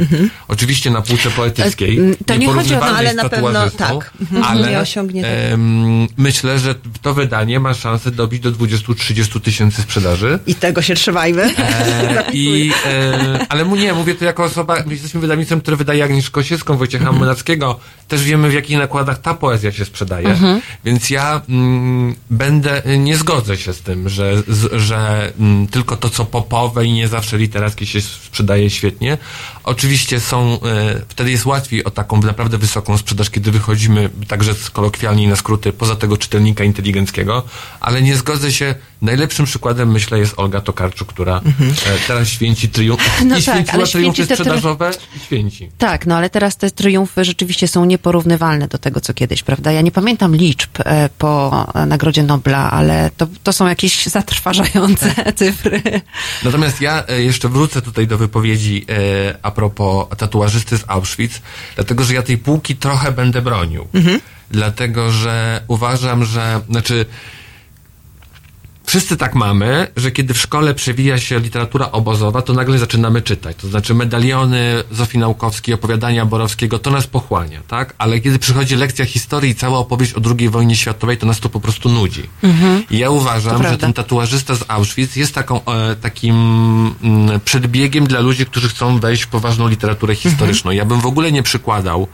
Oczywiście 0.49 0.91
na 0.91 1.03
półce 1.03 1.31
poetyckiej. 1.31 1.99
E, 1.99 2.25
to 2.27 2.37
nie 2.37 2.49
chodzi 2.49 2.75
o 2.75 2.81
to, 2.81 2.87
ale 2.87 3.15
na 3.15 3.29
pewno 3.29 3.71
tak. 3.71 4.13
Mhm. 4.21 4.45
Ale 4.45 4.71
Nie 4.71 4.81
osiągnie 4.81 5.23
tego. 5.23 5.63
myślę, 6.17 6.59
że 6.59 6.75
to 7.03 7.15
wydanie 7.15 7.61
ma 7.61 7.75
szansę 7.75 8.11
dobić 8.11 8.41
do 8.41 8.53
20-30 8.53 9.41
tysięcy 9.41 9.83
sprzedaży. 9.83 10.39
I 10.47 10.55
tego 10.55 10.83
się 10.83 10.95
trzymajmy. 10.95 11.43
E, 11.59 12.25
I, 12.33 12.73
e, 12.87 13.47
ale 13.49 13.65
mu 13.65 13.77
nie, 13.77 13.93
mówię 13.95 14.15
to 14.15 14.25
jako 14.25 14.45
osoba, 14.45 14.77
my 14.87 14.93
jesteśmy 14.93 15.21
wydawnictwem, 15.21 15.61
które 15.61 15.77
wydaje 15.77 16.05
Agnieszkę 16.05 16.33
Kosiewską, 16.33 16.77
Wojciecha 16.77 17.05
Mhm. 17.05 17.19
Młynackiego. 17.19 17.81
Też 18.09 18.25
wiemy, 18.25 18.49
w 18.51 18.53
jakich 18.53 18.79
nakładach 18.79 19.21
ta 19.21 19.35
poezja 19.35 19.73
się 19.73 19.85
sprzedaje. 19.85 20.29
Mhm. 20.29 20.61
Więc 20.85 21.11
ja 21.11 21.41
mm, 21.49 22.15
będę, 22.31 22.83
nie 22.99 23.17
zgodzę 23.17 23.57
się 23.57 23.73
z 23.73 23.81
tym, 23.81 24.09
że, 24.09 24.43
z, 24.49 24.73
że 24.73 25.33
mm, 25.41 25.67
tylko 25.67 25.97
to, 25.97 26.11
co 26.11 26.25
i 26.83 26.93
nie 26.93 27.09
zawsze 27.09 27.39
literackie 27.39 27.87
się 27.87 28.01
sprzedaje 28.01 28.71
świetnie. 28.71 29.19
Oczywiście 29.65 30.21
są, 30.21 30.61
e, 30.63 31.03
wtedy 31.09 31.31
jest 31.31 31.47
łatwiej 31.47 31.85
o 31.85 31.91
taką 31.91 32.21
naprawdę 32.21 32.59
wysoką 32.59 32.99
sprzedaż, 32.99 33.31
kiedy 33.31 33.51
wychodzimy, 33.51 34.11
także 34.29 34.55
kolokwialnie 34.73 35.29
na 35.29 35.37
skróty, 35.37 35.73
poza 35.73 35.97
tego 35.97 36.17
czytelnika 36.17 36.65
inteligenckiego, 36.65 37.43
ale 37.81 38.03
nie 38.03 38.17
zgodzę 38.17 38.53
się. 38.53 38.75
Najlepszym 39.05 39.47
przykładem, 39.47 39.91
myślę, 39.91 40.19
jest 40.19 40.35
Olga 40.37 40.61
Tokarczuk, 40.61 41.09
która 41.09 41.37
e, 41.37 42.07
teraz 42.07 42.29
święci 42.29 42.69
triumf, 42.69 43.03
No 43.25 43.39
i 43.39 43.43
tak, 43.43 43.55
święciła 43.55 43.75
ale 43.75 43.87
triumfy 43.87 44.25
sprzedażowe 44.25 44.91
i 45.17 45.21
święci. 45.21 45.71
Tak, 45.79 46.07
no 46.07 46.17
ale 46.17 46.31
teraz 46.31 46.57
te 46.57 46.71
triumfy 46.71 47.25
rzeczywiście 47.25 47.69
są 47.69 47.85
nieporównywalne 47.85 48.69
do 48.69 48.79
tego, 48.79 49.01
co 49.01 49.15
kiedyś, 49.15 49.43
prawda? 49.43 49.73
Ja 49.73 49.81
nie 49.81 49.91
pamiętam 49.91 50.37
liczb 50.37 50.71
e, 50.85 51.09
po 51.19 51.67
e, 51.75 51.87
Nagrodzie 51.87 52.23
Nobla, 52.23 52.71
ale 52.71 53.11
to, 53.17 53.27
to 53.43 53.53
są 53.53 53.67
jakieś 53.67 54.07
zatrważające 54.17 55.15
cyfry. 55.35 55.83
Natomiast 56.45 56.81
ja 56.81 57.05
jeszcze 57.19 57.49
wrócę 57.49 57.83
tutaj 57.83 58.07
do 58.07 58.19
wypowiedzi 58.19 58.87
a 59.43 59.51
propos 59.51 60.07
tatuażysty 60.19 60.79
z 60.79 60.85
Auschwitz, 60.87 61.43
dlatego 61.75 62.05
że 62.05 62.15
ja 62.15 62.23
tej 62.23 62.39
półki 62.39 62.77
trochę 62.77 63.13
będę 63.13 63.43
bronił. 63.43 63.89
Dlatego, 64.51 65.11
że 65.11 65.61
uważam, 65.69 66.25
że, 66.25 66.61
znaczy, 66.71 67.07
Wszyscy 68.87 69.17
tak 69.17 69.35
mamy, 69.35 69.87
że 69.97 70.11
kiedy 70.11 70.35
w 70.35 70.39
szkole 70.39 70.75
przewija 70.75 71.19
się 71.19 71.39
literatura 71.39 71.93
obozowa, 71.93 72.43
to 72.43 72.53
nagle 72.53 72.79
zaczynamy 72.79 73.23
czytać. 73.23 73.57
To 73.57 73.69
znaczy 73.69 73.95
medaliony 73.95 74.85
Zofii 74.91 75.19
Naukowskiej, 75.19 75.75
opowiadania 75.75 76.27
Borowskiego, 76.27 76.79
to 76.79 76.91
nas 76.91 77.07
pochłania, 77.07 77.61
tak? 77.69 77.95
Ale 77.99 78.21
kiedy 78.21 78.39
przychodzi 78.39 78.77
lekcja 78.77 79.05
historii 79.05 79.51
i 79.51 79.55
cała 79.55 79.79
opowieść 79.79 80.15
o 80.15 80.21
II 80.39 80.49
wojnie 80.49 80.77
światowej, 80.77 81.19
to 81.19 81.27
nas 81.27 81.41
to 81.41 81.49
po 81.49 81.61
prostu 81.61 81.89
nudzi. 81.89 82.23
I 82.91 82.99
ja 82.99 83.11
uważam, 83.11 83.63
że 83.63 83.79
ten 83.79 83.93
tatuażysta 83.93 84.55
z 84.55 84.65
Auschwitz 84.69 85.17
jest 85.17 85.35
taką, 85.35 85.65
e, 85.65 85.97
takim 85.97 86.37
mm, 87.03 87.41
przedbiegiem 87.41 88.07
dla 88.07 88.21
ludzi, 88.21 88.47
którzy 88.47 88.69
chcą 88.69 88.99
wejść 88.99 89.23
w 89.23 89.29
poważną 89.29 89.69
literaturę 89.69 90.15
historyczną. 90.15 90.71
Ja 90.71 90.85
bym 90.85 91.01
w 91.01 91.07
ogóle 91.07 91.33
nie 91.33 91.43
przykładał 91.43 92.09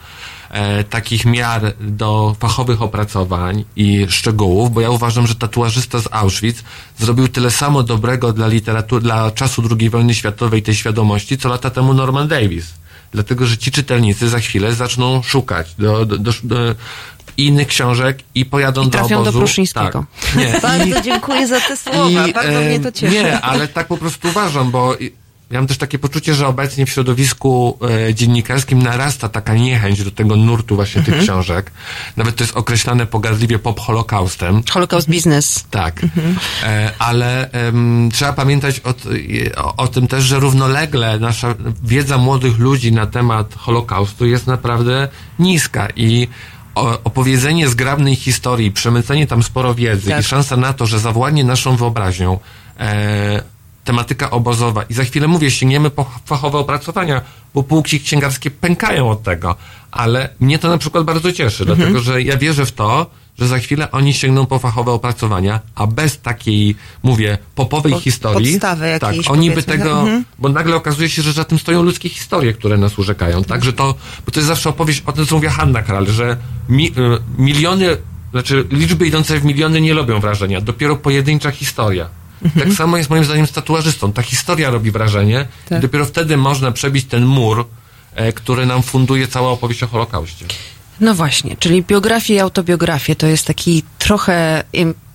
e, 0.51 0.85
takich 0.85 1.25
miar 1.25 1.73
do 1.81 2.37
fachowych 2.41 2.83
opracowań 2.83 3.65
i 3.77 4.07
szczegółów, 4.09 4.73
bo 4.73 4.81
ja 4.81 4.91
uważam, 4.91 5.27
że 5.27 5.35
tatuażysta 5.35 6.01
z 6.01 6.09
Auschwitz 6.11 6.63
zrobił 6.99 7.29
tyle 7.29 7.51
samo 7.51 7.83
dobrego 7.83 8.33
dla 8.33 8.47
literatury, 8.47 9.03
dla 9.03 9.31
czasu 9.31 9.63
II 9.81 9.91
wojny 9.91 10.15
światowej, 10.15 10.63
tej 10.63 10.75
świadomości, 10.75 11.39
co 11.39 11.49
lata 11.49 11.71
temu 11.71 11.95
Norman 11.95 12.29
Davis. 12.29 12.67
Dlatego, 13.13 13.47
że 13.47 13.59
ci 13.59 13.71
czytelnicy 13.73 14.29
za 14.29 14.39
chwilę 14.39 14.75
zaczną 14.75 15.23
szukać 15.23 15.75
do, 15.79 16.07
do, 16.07 16.17
do, 16.19 16.33
do 16.43 16.57
innych 17.37 17.69
książek 17.69 18.19
i 18.35 18.45
pojadą 18.47 18.83
I 18.87 18.91
trafią 18.91 19.09
do 19.09 19.21
obozu. 19.21 19.39
Pruszyńskiego. 19.39 20.05
Tak. 20.23 20.35
Nie, 20.37 20.55
i- 20.59 20.61
Bardzo 20.61 21.01
dziękuję 21.01 21.47
za 21.47 21.61
te 21.61 21.77
słowa. 21.77 22.27
i, 22.27 22.33
Bardzo 22.33 22.61
mnie 22.61 22.81
to 22.81 22.93
cieszy. 22.93 23.15
Nie, 23.15 23.41
ale 23.41 23.69
tak 23.69 23.87
po 23.87 23.97
prostu 23.97 24.29
uważam, 24.29 24.71
bo 24.71 24.97
ja 25.51 25.59
mam 25.61 25.67
też 25.67 25.79
takie 25.79 25.99
poczucie, 25.99 26.35
że 26.35 26.47
obecnie 26.47 26.87
w 26.87 26.91
środowisku 26.91 27.79
e, 28.09 28.15
dziennikarskim 28.15 28.83
narasta 28.83 29.29
taka 29.29 29.55
niechęć 29.55 30.05
do 30.05 30.11
tego 30.11 30.37
nurtu 30.37 30.77
właśnie 30.77 30.99
Mhm. 30.99 31.19
tych 31.19 31.27
książek. 31.27 31.71
Nawet 32.17 32.37
to 32.37 32.45
jest 32.45 32.57
określane 32.57 33.07
pogardliwie 33.07 33.59
pop-holokaustem. 33.59 34.63
Holocaust 34.71 35.09
Business. 35.11 35.65
Tak, 35.71 36.05
Mhm. 36.05 36.37
e, 36.63 36.91
ale 36.99 37.51
em, 37.51 38.09
trzeba 38.13 38.33
pamiętać 38.33 38.81
o, 38.85 38.95
o, 39.65 39.77
o 39.77 39.89
tym 39.89 40.07
też, 40.09 40.25
że 40.25 40.39
równolegle 40.41 41.19
nasza 41.19 41.55
wiedza 41.85 42.19
młodych 42.19 42.59
ludzi 42.59 42.93
na 42.93 43.07
temat 43.07 43.55
Holokaustu 43.55 44.27
jest 44.27 44.47
naprawdę 44.47 45.09
niska 45.39 45.89
i 45.97 46.29
opowiedzenie 47.05 47.69
zgrabnej 47.69 48.17
historii, 48.17 48.73
przemycenie 48.73 49.27
tam 49.27 49.43
sporo 49.43 49.75
wiedzy 49.75 50.11
Tak. 50.11 50.21
i 50.21 50.23
szansa 50.23 50.57
na 50.57 50.73
to, 50.73 50.87
że 50.87 50.99
zawładnie 50.99 51.45
naszą 51.45 51.77
wyobraźnią 51.77 52.39
e, 52.81 53.43
tematyka 53.91 54.31
obozowa 54.31 54.83
i 54.83 54.95
za 54.95 55.05
chwilę 55.05 55.29
mówię, 55.29 55.51
sięgniemy 55.51 55.91
po 55.91 56.07
fachowe 56.25 56.59
opracowania, 56.59 57.21
bo 57.55 57.63
półki 57.63 58.01
księgarskie 58.01 58.51
pękają 58.51 59.11
od 59.11 59.23
tego, 59.23 59.57
ale 59.91 60.29
mnie 60.41 60.59
to 60.59 60.69
na 60.69 60.79
przykład 60.79 61.05
bardzo 61.05 61.33
cieszy, 61.33 61.63
Mhm. 61.63 61.79
dlatego 61.79 62.01
że 62.01 62.23
ja 62.23 62.37
wierzę 62.37 62.67
w 62.67 62.73
to, 62.73 63.07
że 63.39 63.49
za 63.49 63.59
chwilę 63.59 63.91
oni 63.91 64.15
sięgną 64.15 64.47
po 64.47 64.59
fachowe 64.59 64.93
opracowania, 64.93 65.61
a 65.75 65.87
bez 65.87 66.21
takiej, 66.21 66.77
mówię, 67.03 67.39
popowej 67.55 67.93
Pod- 67.93 68.03
historii, 68.03 68.51
podstawy 68.53 68.97
tak, 69.01 69.11
jakiejś, 69.11 69.29
oni 69.29 69.49
by 69.49 69.55
powiedzmy, 69.55 69.73
tego, 69.79 70.01
mhm. 70.01 70.25
bo 70.39 70.49
nagle 70.49 70.77
okazuje 70.77 71.09
się, 71.09 71.23
że 71.23 71.33
za 71.33 71.45
tym 71.45 71.59
stoją 71.59 71.83
ludzkie 71.83 72.09
historie, 72.09 72.53
które 72.53 72.79
nas 72.79 72.99
urzekają, 72.99 73.45
tak, 73.45 73.65
że 73.65 73.73
to, 73.73 73.95
bo 74.27 74.33
to 74.33 74.41
jest 74.41 74.49
zawsze 74.49 74.69
opowieść 74.71 75.03
o 75.07 75.13
tym, 75.13 75.27
co 75.27 75.35
mówiła 75.35 75.53
Hanna 75.53 75.83
Kral, 75.83 76.07
że 76.07 76.37
mi, 76.69 76.87
y, 76.89 76.93
miliony, 77.39 77.97
znaczy 78.31 78.67
liczby 78.71 79.07
idące 79.07 79.39
w 79.41 79.45
miliony 79.45 79.81
nie 79.81 79.95
robią 79.95 80.21
wrażenia, 80.21 80.61
dopiero 80.61 80.97
pojedyncza 80.97 81.51
historia. 81.51 82.20
Mhm. 82.43 82.69
Tak 82.69 82.77
samo 82.77 82.97
jest 82.97 83.11
moim 83.11 83.25
zdaniem 83.25 83.47
z 83.47 83.53
tatuażystą. 83.53 84.13
Ta 84.13 84.23
historia 84.23 84.71
robi 84.71 84.91
wrażenie 84.91 85.47
Tak. 85.69 85.79
i 85.79 85.83
dopiero 85.83 86.05
wtedy 86.05 86.37
można 86.37 86.73
przebić 86.73 87.05
ten 87.05 87.27
mur, 87.27 87.67
e, 88.15 88.33
który 88.33 88.67
nam 88.67 88.83
funduje 88.83 89.29
cała 89.29 89.51
opowieść 89.51 89.83
o 89.83 89.87
Holokauście. 89.87 90.47
No 91.01 91.15
właśnie, 91.15 91.57
czyli 91.57 91.83
biografie 91.83 92.35
i 92.35 92.39
autobiografie 92.39 93.17
to 93.17 93.27
jest 93.27 93.47
taki 93.47 93.83
trochę 93.99 94.65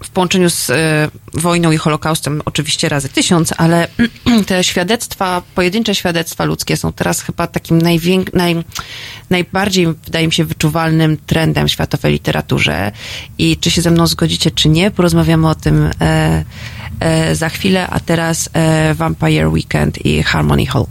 w 0.04 0.10
połączeniu 0.10 0.50
z 0.50 0.70
e, 0.70 1.10
wojną 1.34 1.72
i 1.72 1.78
Holokaustem 1.78 2.42
oczywiście 2.46 2.90
razy 2.90 3.10
tysiąc, 3.10 3.54
ale 3.58 3.88
te 4.48 4.64
świadectwa, 4.64 5.42
pojedyncze 5.56 5.96
świadectwa 5.96 6.46
ludzkie 6.46 6.78
są 6.78 6.94
teraz 6.94 7.22
chyba 7.22 7.48
takim 7.48 7.82
najwięk, 7.82 8.34
naj, 8.34 8.64
najbardziej, 9.30 9.88
wydaje 10.06 10.28
mi 10.28 10.34
się, 10.34 10.46
wyczuwalnym 10.46 11.18
trendem 11.26 11.68
w 11.68 11.72
światowej 11.72 12.14
literaturze. 12.14 12.92
I 13.38 13.58
czy 13.58 13.72
się 13.72 13.82
ze 13.82 13.92
mną 13.92 14.08
zgodzicie, 14.08 14.52
czy 14.52 14.70
nie, 14.70 14.92
porozmawiamy 14.92 15.50
o 15.50 15.56
tym 15.56 15.90
e, 16.02 16.46
za 17.34 17.50
chwilę, 17.50 17.88
a 17.88 18.00
teraz 18.00 18.50
e, 18.54 18.94
Vampire 18.94 19.50
Weekend 19.50 20.06
i 20.06 20.24
Harmony 20.24 20.66
Hall. 20.66 20.86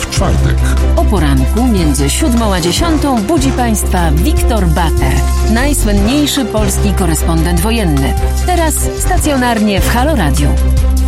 W 0.00 0.10
czwartek 0.10 0.56
O 0.96 1.04
poranku 1.04 1.66
między 1.66 2.10
siódmą 2.10 2.54
a 2.54 2.60
dziesiątą 2.60 3.22
budzi 3.22 3.50
Państwa 3.50 4.10
Wiktor 4.10 4.66
Bater, 4.66 5.14
najsłynniejszy 5.50 6.44
polski 6.44 6.92
korespondent 6.92 7.60
wojenny. 7.60 8.14
Teraz 8.46 8.74
stacjonarnie 8.98 9.80
w 9.80 9.88
Halo 9.88 10.16
Radio. 10.16 10.48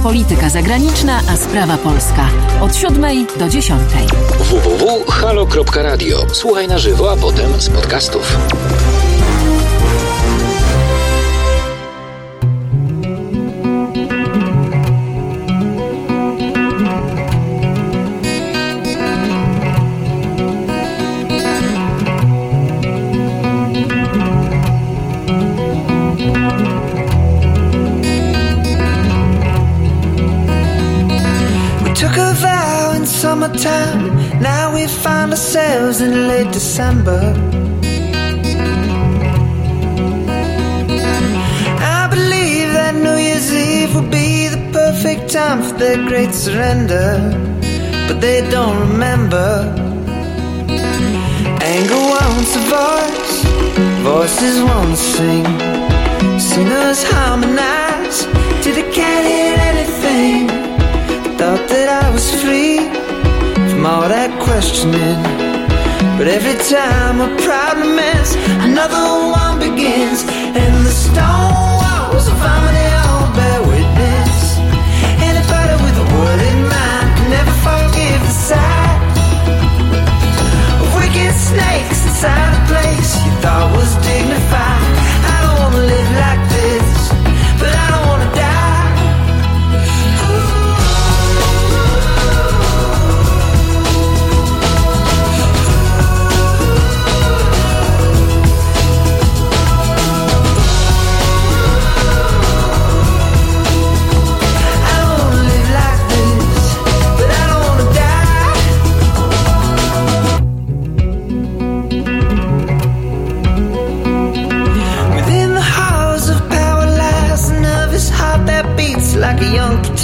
Polityka 0.02 0.48
zagraniczna, 0.48 1.20
a 1.28 1.36
sprawa 1.36 1.76
polska. 1.76 2.28
Od 2.60 2.76
siódmej 2.76 3.26
do 3.38 3.48
dziesiątej. 3.48 4.06
www.halo.radio. 4.38 6.26
Słuchaj 6.32 6.68
na 6.68 6.78
żywo, 6.78 7.12
a 7.12 7.16
potem 7.16 7.60
z 7.60 7.68
podcastów. 7.68 8.36
Summertime. 33.30 34.06
Now 34.42 34.74
we 34.74 34.88
find 34.88 35.30
ourselves 35.30 36.00
in 36.00 36.12
late 36.30 36.52
December. 36.52 37.20
I 41.98 42.02
believe 42.16 42.68
that 42.78 42.94
New 43.06 43.18
Year's 43.26 43.50
Eve 43.54 43.94
will 43.94 44.10
be 44.22 44.48
the 44.54 44.62
perfect 44.72 45.30
time 45.30 45.62
for 45.62 45.74
their 45.82 45.98
great 46.10 46.32
surrender. 46.44 47.08
But 48.08 48.18
they 48.26 48.38
don't 48.50 48.78
remember. 48.88 49.48
Anger 51.72 52.02
wants 52.14 52.52
a 52.60 52.64
voice, 52.78 53.36
voices 54.12 54.56
won't 54.68 54.98
sing. 55.14 55.46
Singers 56.50 57.00
harmonize 57.12 58.18
till 58.62 58.74
they 58.78 58.88
can't 58.98 59.26
hear 59.34 59.54
anything. 59.72 60.48
Thought 61.38 61.64
that 61.72 61.88
I 62.02 62.06
was 62.14 62.26
free 62.42 62.99
from 63.80 63.86
all 63.86 64.08
that 64.08 64.28
questioning. 64.44 65.16
But 66.18 66.28
every 66.28 66.58
time 66.68 67.16
a 67.24 67.32
problem 67.40 67.96
ends, 67.96 68.36
another 68.60 69.00
one 69.32 69.56
begins. 69.56 70.20
And 70.52 70.84
the 70.84 70.92
stone 70.92 71.56
walls 71.80 72.28
of 72.28 72.36
harmony 72.44 72.88
all 73.00 73.24
bear 73.32 73.60
witness. 73.72 74.60
Anybody 75.24 75.74
with 75.80 75.96
a 75.96 76.06
word 76.12 76.40
in 76.52 76.60
mind 76.68 77.08
can 77.16 77.28
never 77.32 77.54
forgive 77.64 78.20
the 78.20 78.36
sight 78.52 79.00
of 80.76 80.88
wicked 81.00 81.32
snakes 81.32 82.04
inside 82.04 82.52
a 82.52 82.62
place 82.68 83.10
you 83.24 83.32
thought 83.40 83.72
was 83.72 83.96
dignified. 84.04 84.69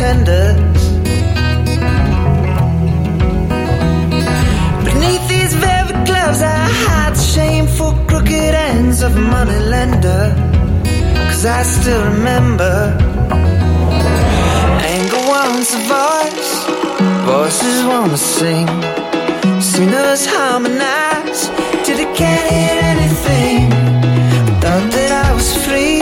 Young 0.07 0.25
pretender. 0.25 0.55
Beneath 4.85 5.29
these 5.29 5.55
velvet 5.55 6.07
gloves, 6.07 6.43
I 6.43 6.69
hide 6.85 7.15
the 7.15 7.21
shameful 7.21 7.93
crooked 8.07 8.55
ends 8.55 9.03
of 9.03 9.17
a 9.17 9.21
money 9.21 9.59
lender. 9.59 10.35
Cause 11.29 11.45
I 11.45 11.63
still 11.63 12.05
remember 12.05 12.97
anger 14.95 15.23
wants 15.29 15.75
a 15.75 15.83
voice, 15.97 16.53
voices 17.27 17.85
wanna 17.85 18.17
sing. 18.17 18.69
Singers 19.61 20.27
harmonize 20.27 21.49
till 21.85 21.97
they 21.97 22.13
can't 22.15 22.47
hear 22.55 22.77
anything. 22.95 23.71
Thought 24.61 24.91
that 24.97 25.13
I 25.27 25.35
was 25.35 25.51
free 25.65 26.01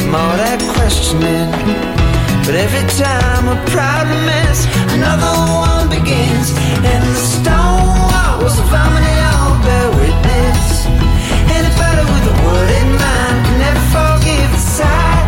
from 0.00 0.14
all 0.14 0.36
that 0.36 0.60
questioning. 0.74 1.91
But 2.44 2.56
every 2.56 2.86
time 2.98 3.46
a 3.46 3.56
problem 3.70 4.28
ends, 4.28 4.66
another 4.90 5.30
one 5.62 5.88
begins. 5.88 6.50
And 6.82 7.02
the 7.06 7.14
stone 7.14 7.86
was 8.42 8.42
walls 8.42 8.58
of 8.58 8.66
harmony 8.66 9.14
all 9.30 9.54
bear 9.62 9.88
witness. 9.94 10.90
Anybody 11.54 12.02
with 12.10 12.34
a 12.34 12.36
word 12.42 12.70
in 12.82 12.88
mind 12.98 13.36
can 13.46 13.58
never 13.62 13.84
forgive 13.94 14.50
the 14.58 14.64
sight 14.78 15.26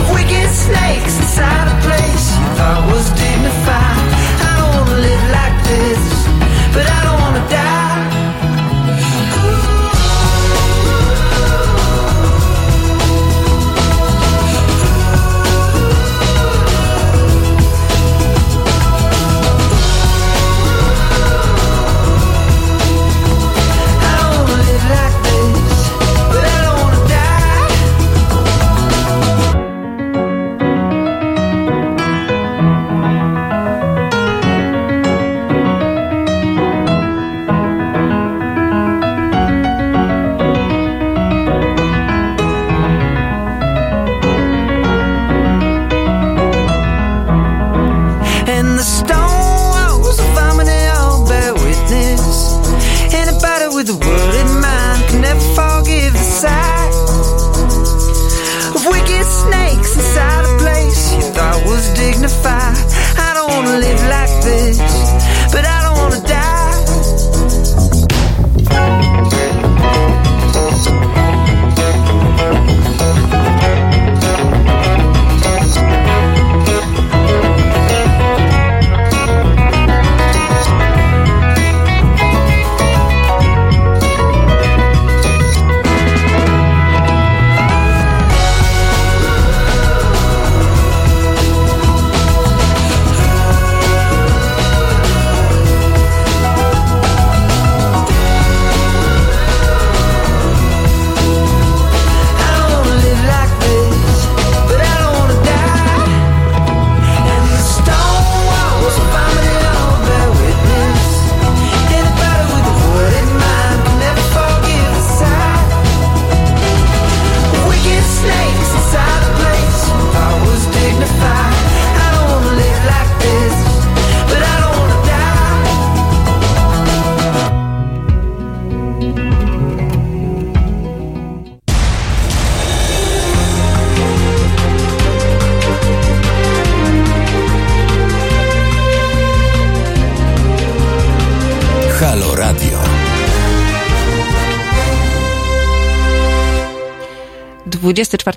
of 0.00 0.04
wicked 0.16 0.48
snakes 0.48 1.14
inside 1.20 1.66
a 1.68 1.78
place 1.84 2.24
you 2.32 2.48
thought 2.56 2.82
was 2.88 3.06
dignified. 3.12 4.08
I 4.48 4.52
don't 4.58 4.72
wanna 4.80 4.98
live 5.08 5.24
like 5.38 5.56
this, 5.68 6.02
but 6.72 6.86
I 6.88 7.00
don't 7.04 7.27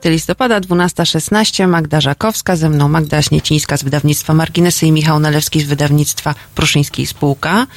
listopada, 0.09 0.61
12.16, 0.61 1.67
Magda 1.67 2.01
Żakowska, 2.01 2.55
ze 2.55 2.69
mną 2.69 2.89
Magda 2.89 3.21
Śniecińska 3.21 3.77
z 3.77 3.83
wydawnictwa 3.83 4.33
Marginesy 4.33 4.85
i 4.85 4.91
Michał 4.91 5.19
Nalewski 5.19 5.61
z 5.61 5.63
wydawnictwa 5.63 6.35
Pruszyńskiej 6.55 7.07
Spółka. 7.07 7.67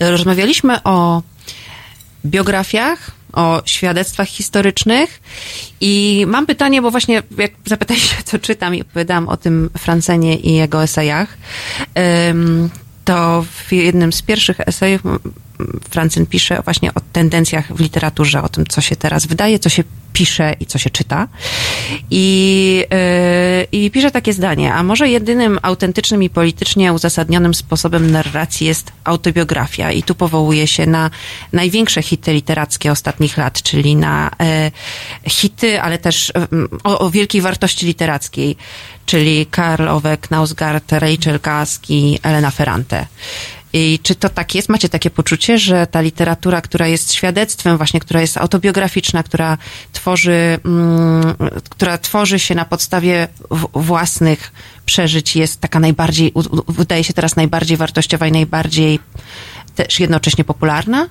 Rozmawialiśmy 0.00 0.82
o 0.82 1.22
biografiach, 2.26 3.10
o 3.32 3.62
świadectwach 3.66 4.28
historycznych 4.28 5.20
i 5.80 6.24
mam 6.28 6.46
pytanie, 6.46 6.82
bo 6.82 6.90
właśnie 6.90 7.22
jak 7.38 7.52
zapytaliście, 7.66 8.16
co 8.24 8.38
czytam 8.38 8.74
i 8.74 8.82
opowiadałam 8.82 9.28
o 9.28 9.36
tym 9.36 9.70
Francenie 9.78 10.36
i 10.36 10.54
jego 10.54 10.82
esejach, 10.82 11.38
to 13.04 13.44
w 13.66 13.72
jednym 13.72 14.12
z 14.12 14.22
pierwszych 14.22 14.60
esejów 14.60 15.02
Francyn 15.90 16.26
pisze 16.26 16.62
właśnie 16.64 16.94
o 16.94 17.00
tendencjach 17.12 17.72
w 17.72 17.80
literaturze, 17.80 18.42
o 18.42 18.48
tym, 18.48 18.66
co 18.66 18.80
się 18.80 18.96
teraz 18.96 19.26
wydaje, 19.26 19.58
co 19.58 19.68
się 19.68 19.84
pisze 20.12 20.54
i 20.60 20.66
co 20.66 20.78
się 20.78 20.90
czyta. 20.90 21.28
I, 22.10 22.84
yy, 22.90 23.80
I 23.80 23.90
pisze 23.90 24.10
takie 24.10 24.32
zdanie, 24.32 24.74
a 24.74 24.82
może 24.82 25.08
jedynym 25.08 25.58
autentycznym 25.62 26.22
i 26.22 26.30
politycznie 26.30 26.92
uzasadnionym 26.92 27.54
sposobem 27.54 28.10
narracji 28.10 28.66
jest 28.66 28.92
autobiografia. 29.04 29.92
I 29.92 30.02
tu 30.02 30.14
powołuje 30.14 30.66
się 30.66 30.86
na 30.86 31.10
największe 31.52 32.02
hity 32.02 32.32
literackie 32.32 32.92
ostatnich 32.92 33.36
lat, 33.36 33.62
czyli 33.62 33.96
na 33.96 34.30
e, 34.40 34.70
hity, 35.26 35.80
ale 35.80 35.98
też 35.98 36.32
em, 36.34 36.68
o, 36.84 36.98
o 36.98 37.10
wielkiej 37.10 37.40
wartości 37.40 37.86
literackiej, 37.86 38.56
czyli 39.06 39.46
Karl 39.46 39.88
Ove, 39.88 40.16
Knausgard, 40.16 40.92
Rachel 40.92 41.40
Kaski, 41.40 42.18
Elena 42.22 42.50
Ferrante. 42.50 43.06
I 43.72 43.98
czy 44.02 44.14
to 44.14 44.28
tak 44.28 44.54
jest? 44.54 44.68
Macie 44.68 44.88
takie 44.88 45.10
poczucie, 45.10 45.58
że 45.58 45.86
ta 45.86 46.00
literatura, 46.00 46.60
która 46.60 46.86
jest 46.86 47.12
świadectwem, 47.12 47.76
właśnie, 47.76 48.00
która 48.00 48.20
jest 48.20 48.36
autobiograficzna, 48.36 49.22
która 49.22 49.58
tworzy, 49.92 50.58
mm, 50.64 51.34
która 51.70 51.98
tworzy 51.98 52.38
się 52.38 52.54
na 52.54 52.64
podstawie 52.64 53.28
własnych 53.74 54.52
przeżyć, 54.86 55.36
jest 55.36 55.60
taka 55.60 55.80
najbardziej, 55.80 56.32
wydaje 56.68 57.04
się 57.04 57.12
teraz 57.12 57.36
najbardziej 57.36 57.76
wartościowa 57.76 58.26
i 58.26 58.32
najbardziej 58.32 58.98
też 59.74 60.00
jednocześnie 60.00 60.44
popularna? 60.44 61.08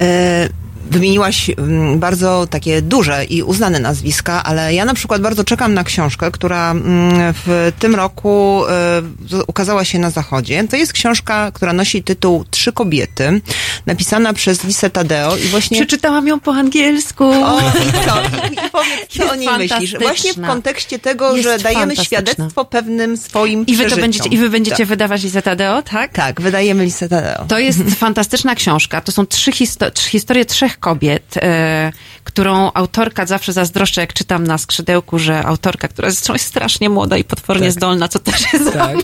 E, 0.00 0.48
Wymieniłaś 0.90 1.50
mm, 1.50 1.98
bardzo 1.98 2.46
takie 2.50 2.82
duże 2.82 3.24
i 3.24 3.42
uznane 3.42 3.78
nazwiska, 3.80 4.44
ale 4.44 4.74
ja 4.74 4.84
na 4.84 4.94
przykład 4.94 5.22
bardzo 5.22 5.44
czekam 5.44 5.74
na 5.74 5.84
książkę, 5.84 6.30
która 6.30 6.70
mm, 6.70 7.34
w 7.46 7.72
tym 7.78 7.94
roku 7.94 8.62
e, 8.68 9.02
ukazała 9.46 9.84
się 9.84 9.98
na 9.98 10.10
zachodzie. 10.10 10.64
To 10.70 10.76
jest 10.76 10.92
książka, 10.92 11.50
która 11.54 11.72
nosi 11.72 12.02
tytuł 12.02 12.44
Trzy 12.50 12.72
kobiety, 12.72 13.40
napisana 13.86 14.32
przez 14.32 14.64
Lisę 14.64 14.90
Tadeo 14.90 15.36
i 15.36 15.48
właśnie... 15.48 15.76
Przeczytałam 15.76 16.26
ją 16.28 16.40
po 16.40 16.52
angielsku. 16.52 17.24
O, 17.24 17.60
i 17.88 17.92
co? 18.06 18.22
I, 18.52 18.70
powiedz, 18.72 19.08
co 19.18 19.30
o 19.32 19.34
niej 19.34 19.48
myślisz? 19.58 19.94
Właśnie 19.98 20.32
w 20.32 20.40
kontekście 20.46 20.98
tego, 20.98 21.36
Jest 21.36 21.48
że 21.48 21.58
dajemy 21.58 21.96
świadectwo 21.96 22.64
pewnym 22.64 23.16
swoim 23.16 23.66
I 23.66 23.76
wy 23.76 23.84
to 23.84 23.88
przeżyciom. 23.88 24.00
będziecie, 24.00 24.28
i 24.28 24.38
wy 24.38 24.50
będziecie 24.50 24.76
tak. 24.76 24.86
wydawać 24.86 25.22
Lizę 25.22 25.42
Tadeo, 25.42 25.82
tak? 25.82 26.12
Tak, 26.12 26.40
wydajemy 26.40 26.84
Lisę 26.84 27.08
Tadeo. 27.08 27.44
To 27.48 27.58
jest 27.58 27.78
fantastyczna 28.04 28.54
książka. 28.54 29.00
To 29.00 29.12
są 29.12 29.26
trzy, 29.26 29.50
histo- 29.50 29.90
trzy 29.90 30.10
historie 30.10 30.44
trzech 30.44 30.75
kobiet, 30.80 31.36
e, 31.36 31.92
którą 32.24 32.70
autorka 32.74 33.26
zawsze 33.26 33.52
zazdroszczę, 33.52 34.00
jak 34.00 34.12
czytam 34.12 34.46
na 34.46 34.58
skrzydełku, 34.58 35.18
że 35.18 35.44
autorka, 35.46 35.88
która 35.88 36.10
zresztą 36.10 36.32
jest 36.32 36.46
strasznie 36.46 36.90
młoda 36.90 37.16
i 37.16 37.24
potwornie 37.24 37.66
Tak. 37.66 37.72
zdolna, 37.72 38.08
co 38.08 38.18
też 38.18 38.52
jest 38.52 38.72
Tak. 38.72 38.96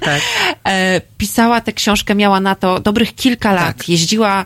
Tak. 0.00 0.20
E, 1.18 1.28
pisała 1.28 1.60
tę 1.60 1.72
książkę, 1.72 2.14
miała 2.14 2.40
na 2.40 2.54
to 2.54 2.80
dobrych 2.80 3.14
kilka 3.14 3.52
lat. 3.52 3.76
Tak. 3.76 3.88
Jeździła, 3.88 4.44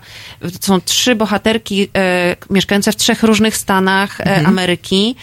są 0.61 0.81
trzy 0.81 1.15
bohaterki 1.15 1.89
e, 1.97 2.35
mieszkające 2.49 2.91
w 2.91 2.95
trzech 2.95 3.23
różnych 3.23 3.57
stanach 3.57 4.21
e, 4.21 4.23
Mhm. 4.33 4.45
Ameryki. 4.47 5.15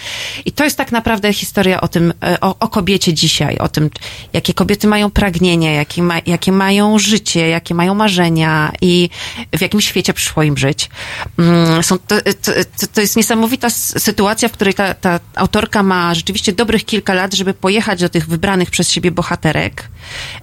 I 0.45 0.53
to 0.53 0.65
jest 0.65 0.77
tak 0.77 0.93
naprawdę 0.93 1.33
historia 1.33 1.81
o 1.81 1.89
tym, 1.89 2.13
e, 2.25 2.41
o, 2.41 2.57
o 2.61 2.69
kobiecie 2.69 3.15
dzisiaj, 3.15 3.59
o 3.59 3.69
tym, 3.69 3.91
jakie 4.33 4.55
kobiety 4.55 4.87
mają 4.87 5.11
pragnienia, 5.11 5.73
jakie, 5.73 6.03
ma, 6.03 6.15
jakie 6.27 6.53
mają 6.53 6.99
życie, 6.99 7.49
jakie 7.49 7.75
mają 7.75 7.95
marzenia 7.95 8.73
i 8.81 9.11
w 9.57 9.61
jakim 9.61 9.81
świecie 9.81 10.15
przyszło 10.15 10.43
im 10.43 10.57
żyć. 10.59 10.91
Mm, 11.39 11.83
Są, 11.83 11.99
to, 11.99 12.17
to, 12.23 12.53
to- 12.81 12.87
to 12.95 13.01
jest 13.01 13.17
niesamowita 13.17 13.71
sytuacja, 13.71 14.49
w 14.49 14.53
której 14.53 14.75
ta, 14.75 14.95
ta 14.95 15.21
autorka 15.35 15.83
ma 15.83 16.15
rzeczywiście 16.15 16.53
dobrych 16.53 16.85
kilka 16.85 17.15
lat, 17.15 17.35
żeby 17.35 17.55
pojechać 17.55 18.01
do 18.01 18.09
tych 18.09 18.27
wybranych 18.29 18.71
przez 18.71 18.91
siebie 18.91 19.11
bohaterek 19.11 19.89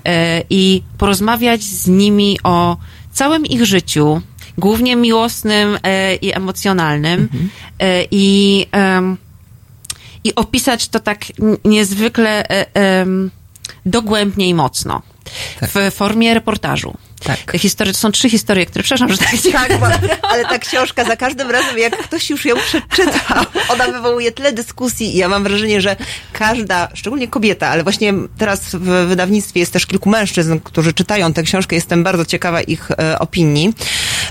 e, 0.06 0.44
i 0.50 0.84
porozmawiać 0.98 1.64
z 1.64 1.88
nimi 1.88 2.40
o 2.44 2.78
całym 3.12 3.46
ich 3.46 3.66
życiu, 3.66 4.22
głównie 4.58 4.96
miłosnym 4.96 5.78
e, 5.84 6.16
i 6.16 6.34
emocjonalnym. 6.34 7.30
E, 7.80 8.04
I 8.12 8.66
em, 8.72 9.18
i 10.24 10.36
opisać 10.36 10.88
to 10.88 11.00
tak 11.00 11.26
niezwykle 11.66 12.50
e, 12.50 13.06
dogłębnie 13.86 14.50
i 14.50 14.54
mocno. 14.54 15.02
W 15.62 15.92
formie 15.92 16.34
reportażu. 16.34 16.98
Tak. 17.24 17.52
Te 17.52 17.60
historie, 17.60 17.94
to 17.94 18.00
są 18.00 18.12
trzy 18.12 18.30
historie, 18.30 18.66
które, 18.66 18.84
przepraszam, 18.84 19.12
że 19.12 19.18
tak 19.18 19.30
Tak, 19.52 19.72
ale 20.22 20.46
ta 20.46 20.60
książka 20.60 21.04
za 21.06 21.16
każdym 21.16 21.52
razem, 21.52 21.78
jak 21.78 21.98
ktoś 21.98 22.30
już 22.30 22.46
ją 22.46 22.56
przeczytał, 22.56 23.46
ona 23.70 23.88
wywołuje 23.88 24.32
tyle 24.32 24.54
dyskusji 24.54 25.16
i 25.16 25.18
ja 25.18 25.30
mam 25.30 25.44
wrażenie, 25.44 25.82
że 25.82 25.96
każda, 26.34 26.88
szczególnie 26.94 27.28
kobieta, 27.28 27.68
ale 27.68 27.84
właśnie 27.84 28.14
teraz 28.38 28.62
w 28.76 29.08
wydawnictwie 29.08 29.60
jest 29.60 29.74
też 29.74 29.86
kilku 29.86 30.10
mężczyzn, 30.10 30.60
którzy 30.64 30.94
czytają 30.94 31.34
tę 31.34 31.44
książkę, 31.44 31.76
jestem 31.76 32.04
bardzo 32.04 32.26
ciekawa 32.26 32.62
ich 32.62 32.92
e, 32.92 33.20
opinii, 33.20 33.74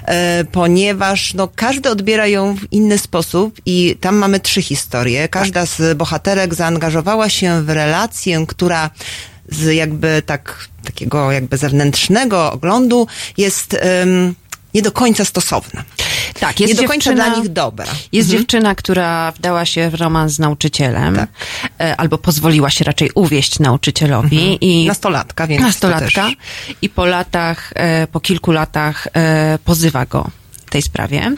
e, 0.05 0.45
ponieważ 0.53 1.35
no, 1.35 1.49
każdy 1.55 1.91
odbiera 1.91 2.27
ją 2.27 2.57
w 2.57 2.73
inny 2.73 2.99
sposób 2.99 3.61
i 3.67 3.97
tam 4.01 4.17
mamy 4.17 4.41
trzy 4.41 4.63
historie. 4.63 5.29
Każda 5.29 5.67
z 5.67 5.97
bohaterek 5.99 6.55
zaangażowała 6.55 7.29
się 7.29 7.63
w 7.63 7.71
relację, 7.71 8.45
która 8.49 8.91
z 9.49 9.75
jakby 9.75 10.23
tak, 10.27 10.69
takiego 10.85 11.33
jakby 11.33 11.57
zewnętrznego 11.57 12.53
oglądu 12.53 13.07
jest 13.37 13.77
nie 14.75 14.83
do 14.83 14.93
końca 14.93 15.25
stosowna. 15.25 15.85
Tak, 16.41 16.61
jest 16.61 16.75
nie 16.75 16.83
do 16.83 16.89
końca 16.89 17.13
dla 17.13 17.29
nich 17.37 17.49
dobra. 17.49 17.87
Jest 18.13 18.29
Mhm. 18.29 18.39
dziewczyna, 18.43 18.75
która 18.75 19.33
wdała 19.33 19.65
się 19.67 19.91
w 19.91 19.95
romans 19.95 20.33
z 20.33 20.39
nauczycielem, 20.39 21.17
Tak. 21.17 21.29
e, 21.81 21.97
albo 21.97 22.19
pozwoliła 22.19 22.71
się 22.71 22.85
raczej 22.85 23.11
uwieść 23.15 23.59
nauczycielowi. 23.59 24.59
I 24.61 24.71
Mhm. 24.73 24.87
Nastolatka, 24.87 25.47
więc 25.47 25.61
to 25.63 25.67
Nastolatka. 25.67 26.29
I 26.83 26.89
po 26.89 27.07
latach, 27.07 27.73
e, 27.75 28.07
po 28.07 28.21
kilku 28.21 28.53
latach 28.53 29.09
e, 29.15 29.59
pozywa 29.65 30.07
go 30.07 30.31
tej 30.71 30.83
sprawie. 30.83 31.33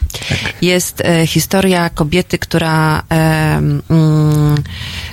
Jest 0.61 1.01
e, 1.01 1.27
historia 1.27 1.89
kobiety, 1.89 2.37
która, 2.37 3.03
e, 3.11 3.61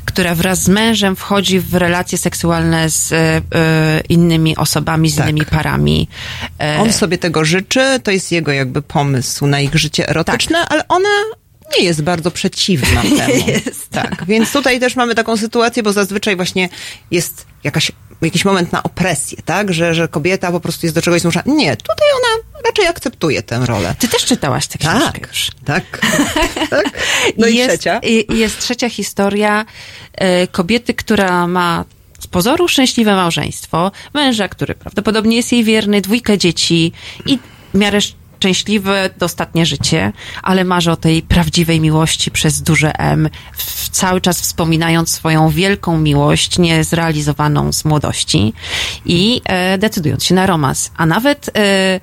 która 0.04 0.34
wraz 0.34 0.62
z 0.62 0.68
mężem 0.68 1.16
wchodzi 1.16 1.60
w 1.60 1.74
relacje 1.74 2.18
seksualne 2.18 2.90
z 2.90 3.12
e, 3.12 3.16
e, 3.54 4.00
innymi 4.08 4.56
osobami, 4.56 5.10
z 5.10 5.18
innymi 5.18 5.44
parami. 5.44 6.08
E, 6.60 6.78
On 6.80 6.92
sobie 6.92 7.18
tego 7.18 7.44
życzy, 7.44 8.00
to 8.02 8.10
jest 8.10 8.32
jego 8.32 8.52
jakby 8.52 8.82
pomysł 8.82 9.46
na 9.46 9.60
ich 9.60 9.74
życie 9.74 10.08
erotyczne, 10.08 10.68
ale 10.68 10.88
ona 10.88 11.08
nie 11.78 11.84
jest 11.84 12.02
bardzo 12.02 12.30
przeciwna 12.30 13.02
temu. 13.26 13.46
jest, 13.46 13.90
tak. 13.90 14.24
Więc 14.28 14.52
tutaj 14.52 14.80
też 14.80 14.96
mamy 14.96 15.14
taką 15.14 15.36
sytuację, 15.36 15.82
bo 15.82 15.92
zazwyczaj 15.92 16.36
właśnie 16.36 16.68
jest 17.10 17.46
jakaś, 17.64 17.92
jakiś 18.22 18.44
moment 18.44 18.72
na 18.72 18.82
opresję, 18.82 19.38
tak? 19.44 19.72
Że, 19.72 19.94
że 19.94 20.08
kobieta 20.08 20.52
po 20.52 20.60
prostu 20.60 20.86
jest 20.86 20.94
do 20.94 21.02
czegoś 21.02 21.20
zmuszana. 21.20 21.54
Nie, 21.54 21.76
tutaj 21.76 22.08
ona 22.16 22.42
raczej 22.64 22.86
akceptuje 22.86 23.42
tę 23.42 23.66
rolę. 23.66 23.94
Ty 23.98 24.08
też 24.08 24.24
czytałaś 24.24 24.66
tę 24.66 24.78
książkę 24.78 25.12
Tak, 25.12 25.28
już. 25.28 25.50
tak. 25.64 25.84
tak. 26.70 26.90
No 27.38 27.46
i, 27.46 27.56
jest, 27.56 27.70
trzecia. 27.70 28.00
Jest 28.28 28.58
trzecia 28.60 28.90
historia 28.90 29.64
e, 30.14 30.46
kobiety, 30.46 30.94
która 30.94 31.46
ma 31.46 31.84
z 32.20 32.26
pozoru 32.26 32.68
szczęśliwe 32.68 33.14
małżeństwo, 33.14 33.92
męża, 34.14 34.48
który 34.48 34.74
prawdopodobnie 34.74 35.36
jest 35.36 35.52
jej 35.52 35.64
wierny, 35.64 36.00
dwójkę 36.00 36.38
dzieci 36.38 36.92
i 37.26 37.38
w 37.74 37.78
miarę 37.78 37.98
szczęśliwe 38.36 39.10
dostatnie 39.18 39.66
życie, 39.66 40.12
ale 40.42 40.64
marzy 40.64 40.90
o 40.90 40.96
tej 40.96 41.22
prawdziwej 41.22 41.80
miłości 41.80 42.30
przez 42.30 42.62
duże 42.62 42.98
M, 42.98 43.28
cały 43.90 44.20
czas 44.20 44.40
wspominając 44.40 45.10
swoją 45.10 45.48
wielką 45.48 45.98
miłość, 45.98 46.58
niezrealizowaną 46.58 47.72
z 47.72 47.84
młodości 47.84 48.52
i 49.06 49.40
e, 49.44 49.78
decydując 49.78 50.24
się 50.24 50.34
na 50.34 50.46
romans. 50.46 50.90
A 50.96 51.06
nawet 51.06 51.50
e, 51.56 52.00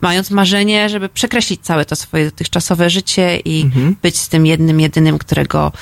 mając 0.00 0.30
marzenie, 0.30 0.88
żeby 0.88 1.08
przekreślić 1.08 1.60
całe 1.62 1.84
to 1.84 1.96
swoje 1.96 2.24
dotychczasowe 2.24 2.90
życie 2.90 3.38
i 3.44 3.62
Mhm. 3.62 3.96
być 4.02 4.18
z 4.18 4.28
tym 4.28 4.46
jednym, 4.46 4.80
jedynym, 4.80 5.18
którego 5.18 5.72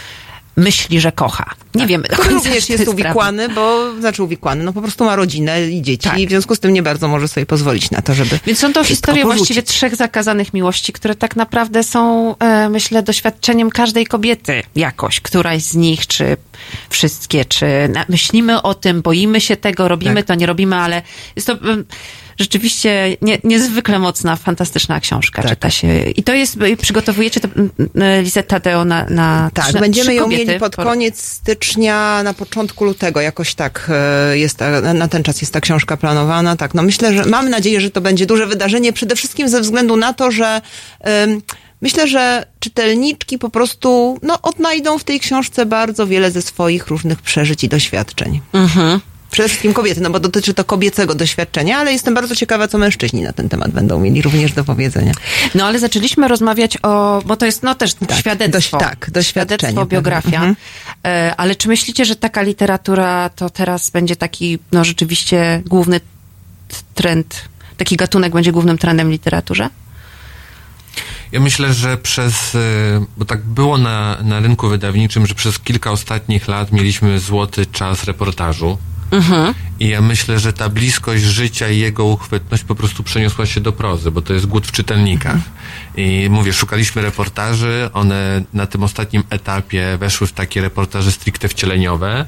myśli, 0.57 1.01
że 1.01 1.13
kocha. 1.13 1.51
Nie 1.75 1.87
wiemy 1.87 2.09
do 2.09 2.15
Który 2.17 2.29
końca, 2.29 2.45
również 2.45 2.69
jest 2.69 2.89
uwikłany, 2.89 3.49
bo, 3.49 3.95
znaczy 4.01 4.23
uwikłany, 4.23 4.65
no 4.65 4.73
po 4.73 4.83
prostu 4.83 5.05
ma 5.05 5.17
rodzinę 5.17 5.63
i 5.71 5.83
dzieci 5.83 6.09
Tak. 6.09 6.19
i 6.19 6.27
w 6.27 6.31
związku 6.31 6.55
z 6.55 6.61
tym 6.61 6.73
nie 6.73 6.83
bardzo 6.83 7.09
może 7.09 7.29
sobie 7.29 7.47
pozwolić 7.47 7.91
na 7.91 8.03
to, 8.03 8.15
żeby 8.15 8.39
Więc 8.47 8.59
są 8.59 8.73
to 8.73 8.85
historie 8.85 9.23
porzucić. 9.23 9.39
właściwie 9.39 9.63
trzech 9.63 9.97
zakazanych 9.97 10.55
miłości, 10.55 10.93
które 10.93 11.15
tak 11.15 11.37
naprawdę 11.37 11.83
są, 11.85 12.35
e, 12.39 12.69
myślę, 12.69 13.03
doświadczeniem 13.03 13.71
każdej 13.71 14.07
kobiety 14.07 14.63
jakoś. 14.77 15.21
Któraś 15.21 15.63
z 15.63 15.75
nich, 15.75 16.07
czy 16.07 16.37
wszystkie, 16.91 17.45
czy 17.45 17.67
myślimy 18.09 18.63
o 18.63 18.75
tym, 18.75 19.03
boimy 19.03 19.41
się 19.41 19.57
tego, 19.57 19.89
robimy 19.89 20.15
Tak. 20.15 20.25
to, 20.25 20.35
nie 20.35 20.47
robimy, 20.47 20.77
ale 20.77 21.03
jest 21.37 21.47
to 21.47 21.57
rzeczywiście 22.39 23.17
nie, 23.23 23.39
niezwykle 23.45 23.99
mocna, 23.99 24.37
fantastyczna 24.37 25.01
książka. 25.01 25.43
Tak. 25.43 25.51
Czyta 25.51 25.71
się. 25.71 26.11
I 26.17 26.23
to 26.23 26.35
jest, 26.35 26.59
przygotowujecie 26.83 27.41
to 27.41 27.49
mm, 27.57 27.71
mm, 27.97 28.23
Lizę 28.23 28.43
Tadeo 28.43 28.85
na, 28.85 29.05
na 29.05 29.51
Tak, 29.55 29.65
trzy, 29.65 29.79
będziemy 29.79 30.05
trzy 30.05 30.15
ją 30.15 30.29
mieli 30.29 30.59
pod 30.59 30.77
po- 30.77 30.83
koniec 30.83 31.21
stycznia, 31.23 32.23
na 32.23 32.35
początku 32.35 32.85
lutego, 32.85 33.21
jakoś 33.21 33.55
tak 33.55 33.91
e, 33.95 34.39
jest, 34.39 34.59
na 34.95 35.09
ten 35.09 35.23
czas 35.23 35.41
jest 35.41 35.53
ta 35.53 35.61
książka 35.61 35.97
planowana. 35.97 36.57
Tak, 36.57 36.75
no 36.75 36.83
myślę, 36.83 37.15
że 37.15 37.25
mamy 37.25 37.51
nadzieję, 37.51 37.81
że 37.81 37.91
to 37.91 38.01
będzie 38.01 38.27
duże 38.27 38.47
wydarzenie, 38.47 38.93
przede 38.93 39.17
wszystkim 39.17 39.49
ze 39.49 39.61
względu 39.61 39.97
na 39.97 40.13
to, 40.13 40.31
że 40.31 40.61
myślę, 41.83 42.09
że 42.09 42.47
czytelniczki 42.61 43.39
po 43.39 43.51
prostu 43.51 44.19
no, 44.23 44.43
odnajdą 44.43 44.99
w 44.99 45.05
tej 45.05 45.21
książce 45.21 45.67
bardzo 45.67 46.07
wiele 46.07 46.31
ze 46.31 46.43
swoich 46.43 46.87
różnych 46.87 47.23
przeżyć 47.23 47.65
i 47.65 47.69
doświadczeń. 47.69 48.41
Mhm. 48.53 49.01
Przede 49.31 49.49
wszystkim 49.49 49.73
kobiety, 49.73 50.01
no 50.01 50.11
bo 50.11 50.21
dotyczy 50.21 50.55
to 50.55 50.65
kobiecego 50.65 51.15
doświadczenia, 51.15 51.79
ale 51.79 51.93
jestem 51.93 52.15
bardzo 52.15 52.37
ciekawa, 52.37 52.69
co 52.69 52.79
mężczyźni 52.79 53.23
na 53.23 53.33
ten 53.33 53.49
temat 53.49 53.71
będą 53.71 54.01
mieli 54.01 54.23
również 54.23 54.53
do 54.53 54.65
powiedzenia. 54.65 55.13
No 55.55 55.67
ale 55.67 55.79
zaczęliśmy 55.79 56.29
rozmawiać 56.29 56.79
o, 56.83 57.23
bo 57.27 57.37
to 57.37 57.47
jest 57.47 57.63
no 57.63 57.75
też 57.75 57.95
świadectwo. 58.19 58.77
doś- 58.77 58.81
tak, 58.81 59.11
doświadczenie 59.11 59.59
Świadectwo, 59.59 59.87
biografia. 59.87 60.37
Mhm. 60.37 60.57
E, 61.07 61.35
ale 61.37 61.55
czy 61.55 61.69
myślicie, 61.69 62.05
że 62.05 62.17
taka 62.17 62.43
literatura 62.43 63.29
to 63.29 63.51
teraz 63.51 63.91
będzie 63.91 64.17
taki, 64.17 64.59
no 64.73 64.85
rzeczywiście 64.85 65.63
główny 65.67 66.01
trend, 66.95 67.45
taki 67.77 67.97
gatunek 67.97 68.33
będzie 68.33 68.53
głównym 68.53 68.79
trendem 68.79 69.09
w 69.09 69.11
literaturze? 69.11 69.69
Ja 71.33 71.41
myślę, 71.41 71.75
że 71.75 71.97
przez, 71.97 72.55
y, 72.55 72.59
bo 73.17 73.25
tak 73.25 73.45
było 73.45 73.79
na, 73.79 74.17
na 74.23 74.41
rynku 74.41 74.69
wydawniczym, 74.69 75.27
że 75.27 75.35
przez 75.35 75.59
kilka 75.59 75.91
ostatnich 75.91 76.49
lat 76.49 76.73
mieliśmy 76.73 77.21
złoty 77.21 77.67
czas 77.67 78.05
reportażu. 78.05 78.79
I 79.81 79.89
ja 79.89 80.01
myślę, 80.01 80.39
że 80.39 80.53
ta 80.53 80.69
bliskość 80.69 81.23
życia 81.23 81.69
i 81.69 81.79
jego 81.79 82.05
uchwytność 82.05 82.65
po 82.65 82.75
prostu 82.75 83.03
przeniosła 83.03 83.47
się 83.47 83.61
do 83.61 83.73
prozy, 83.73 84.11
bo 84.11 84.23
to 84.23 84.35
jest 84.35 84.47
głód 84.47 84.67
w 84.67 84.73
czytelnikach. 84.73 85.37
I 85.97 86.29
mówię, 86.31 86.53
szukaliśmy 86.53 87.03
reportaży, 87.03 87.91
one 87.93 88.43
na 88.53 88.67
tym 88.67 88.83
ostatnim 88.83 89.23
etapie 89.31 89.97
weszły 89.99 90.27
w 90.27 90.33
takie 90.33 90.61
reportaże 90.61 91.13
stricte 91.13 91.49
wcieleniowe. 91.49 92.27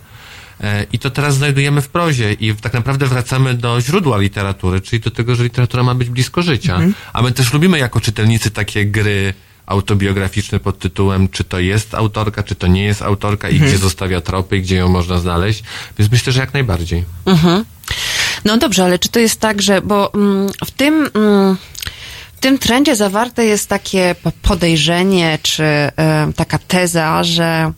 E, 0.61 0.87
I 0.93 0.99
to 0.99 1.11
teraz 1.11 1.35
znajdujemy 1.35 1.83
w 1.83 1.89
prozie 1.89 2.33
i 2.33 2.55
tak 2.55 2.73
naprawdę 2.73 3.07
wracamy 3.07 3.55
do 3.55 3.81
źródła 3.81 4.19
literatury, 4.19 4.81
czyli 4.81 5.01
do 5.03 5.11
tego, 5.11 5.35
że 5.35 5.45
literatura 5.45 5.83
ma 5.83 5.95
być 5.95 6.11
blisko 6.11 6.43
życia. 6.43 6.81
A 7.13 7.23
my 7.23 7.33
też 7.33 7.53
lubimy 7.53 7.79
jako 7.79 8.01
czytelnicy 8.01 8.51
takie 8.51 8.87
gry 8.87 9.35
autobiograficzne 9.67 10.61
pod 10.61 10.79
tytułem, 10.79 11.29
czy 11.29 11.45
to 11.45 11.59
jest 11.59 11.95
autorka, 11.95 12.43
czy 12.43 12.55
to 12.55 12.67
nie 12.67 12.85
jest 12.85 13.03
autorka 13.03 13.49
i 13.49 13.59
gdzie 13.61 13.79
zostawia 13.79 14.21
tropy, 14.21 14.57
i 14.57 14.63
gdzie 14.63 14.77
ją 14.77 14.89
można 14.89 15.19
znaleźć. 15.19 15.63
Więc 15.99 16.13
myślę, 16.13 16.33
że 16.33 16.41
jak 16.41 16.55
najbardziej. 16.55 17.05
No 18.45 18.57
dobrze, 18.59 18.85
ale 18.85 18.99
czy 18.99 19.09
to 19.09 19.19
jest 19.21 19.41
tak, 19.41 19.63
że, 19.63 19.83
bo 19.83 20.15
mm, 20.15 20.49
w 20.67 20.71
tym, 20.71 21.11
mm, 21.15 21.57
w 22.37 22.41
tym 22.41 22.59
trendzie 22.59 22.97
zawarte 22.97 23.45
jest 23.45 23.69
takie 23.69 24.15
po- 24.23 24.33
podejrzenie, 24.43 25.39
czy 25.43 25.65
e, 25.65 25.93
taka 26.37 26.59
teza, 26.59 27.25
że 27.25 27.73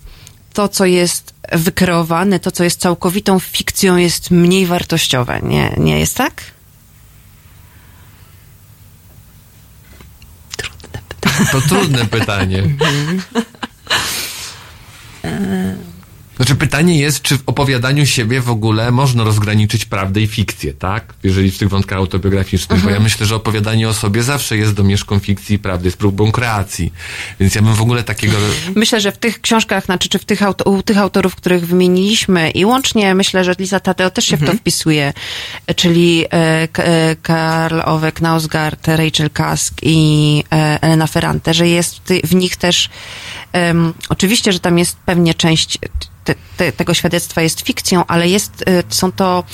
to, 0.57 0.69
co 0.69 0.85
jest 0.85 1.35
wykreowane, 1.53 2.41
to, 2.41 2.51
co 2.51 2.65
jest 2.65 2.81
całkowitą 2.81 3.41
fikcją, 3.41 3.97
jest 3.97 4.31
mniej 4.31 4.66
wartościowe. 4.66 5.41
Nie, 5.43 5.74
nie 5.77 5.99
jest 5.99 6.16
tak? 6.16 6.43
To 11.53 11.61
trudne 11.61 12.07
pytanie. 12.07 12.62
Znaczy 16.37 16.55
pytanie 16.55 16.99
jest, 16.99 17.23
czy 17.23 17.39
w 17.39 17.43
opowiadaniu 17.47 18.07
siebie 18.07 18.41
w 18.41 18.51
ogóle 18.51 18.91
można 18.91 19.25
rozgraniczyć 19.25 19.85
prawdę 19.85 20.21
i 20.21 20.27
fikcję, 20.27 20.75
tak? 20.75 21.15
Jeżeli 21.23 21.51
w 21.51 21.59
tych 21.59 21.69
wątkach 21.69 21.99
autobiograficznych, 21.99 22.81
bo 22.81 22.91
ja 22.91 23.01
myślę, 23.01 23.27
że 23.27 23.37
opowiadanie 23.37 23.89
o 23.89 23.95
sobie 23.95 24.23
zawsze 24.23 24.57
jest 24.57 24.73
domieszką 24.73 25.19
fikcji 25.19 25.57
i 25.57 25.59
prawdy, 25.59 25.87
jest 25.87 25.97
próbą 25.97 26.33
kreacji. 26.33 26.93
Więc 27.41 27.55
ja 27.55 27.63
bym 27.63 27.75
w 27.75 27.83
ogóle 27.83 28.03
takiego... 28.03 28.37
Myślę, 28.75 29.01
że 29.01 29.13
w 29.13 29.19
tych 29.19 29.41
książkach, 29.41 29.85
znaczy, 29.85 30.09
czy 30.09 30.19
w 30.19 30.25
tych, 30.25 30.43
auto, 30.43 30.71
u 30.71 30.83
tych 30.83 30.99
autorów, 30.99 31.37
których 31.37 31.67
wymieniliśmy 31.67 32.51
i 32.51 32.65
łącznie 32.65 33.15
myślę, 33.15 33.45
że 33.45 33.55
Lisa 33.59 33.81
Tadeo 33.81 34.11
też 34.11 34.25
się 34.25 34.37
w 34.37 34.47
to 34.47 34.53
wpisuje, 34.53 35.13
czyli 35.77 36.25
e, 36.25 36.29
e, 36.79 37.17
Karl 37.23 37.81
Ove 37.85 38.13
Knausgaard, 38.13 38.89
Rachel 38.89 39.31
Kask 39.31 39.75
i 39.83 40.43
e, 40.53 40.83
Elena 40.83 41.07
Ferrante, 41.07 41.55
że 41.55 41.69
jest 41.69 41.97
w, 41.97 42.01
ty, 42.01 42.21
w 42.25 42.35
nich 42.35 42.57
też 42.57 42.89
em, 43.57 43.95
oczywiście, 44.09 44.53
że 44.53 44.61
tam 44.61 44.78
jest 44.78 44.97
pewnie 44.97 45.35
część 45.35 45.78
te, 46.24 46.35
te, 46.57 46.73
tego 46.73 46.95
świadectwa 46.95 47.43
jest 47.43 47.61
fikcją, 47.61 48.07
ale 48.07 48.28
jest, 48.28 48.65
e, 48.66 48.83
są 48.89 49.12
to 49.12 49.45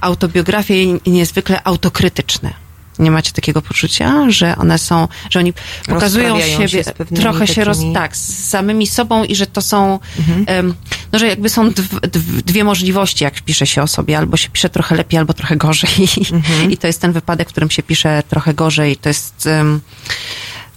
autobiografie 0.00 0.92
niezwykle 1.06 1.60
autokrytyczne. 1.64 2.66
Nie 2.98 3.10
macie 3.10 3.32
takiego 3.32 3.62
poczucia, 3.62 4.30
że 4.30 4.56
one 4.56 4.78
są, 4.78 5.08
że 5.30 5.38
oni 5.38 5.52
pokazują 5.88 6.40
się 6.40 6.68
siebie, 6.68 6.84
pewnymi 6.84 7.22
trochę 7.22 7.46
się 7.46 7.64
roz, 7.64 7.78
takimi- 7.78 7.94
tak, 7.94 8.16
z 8.16 8.48
samymi 8.48 8.86
sobą 8.86 9.24
i 9.24 9.34
że 9.34 9.46
to 9.46 9.62
są, 9.62 9.98
em, 10.46 10.74
no 11.12 11.18
że 11.18 11.26
jakby 11.26 11.48
są 11.48 11.70
dw, 11.70 12.00
dw, 12.00 12.42
dwie 12.42 12.64
możliwości, 12.64 13.24
jak 13.24 13.40
pisze 13.40 13.66
się 13.66 13.82
o 13.82 13.86
sobie, 13.86 14.18
albo 14.18 14.36
się 14.36 14.48
pisze 14.48 14.70
trochę 14.70 14.94
lepiej, 14.94 15.18
albo 15.18 15.34
trochę 15.34 15.56
gorzej. 15.56 15.90
I 16.72 16.76
to 16.76 16.86
jest 16.86 17.00
ten 17.00 17.12
wypadek, 17.12 17.48
w 17.48 17.52
którym 17.52 17.70
się 17.70 17.82
pisze 17.82 18.22
trochę 18.28 18.54
gorzej. 18.54 18.96
To 18.96 19.08
jest, 19.08 19.46
em, 19.46 19.80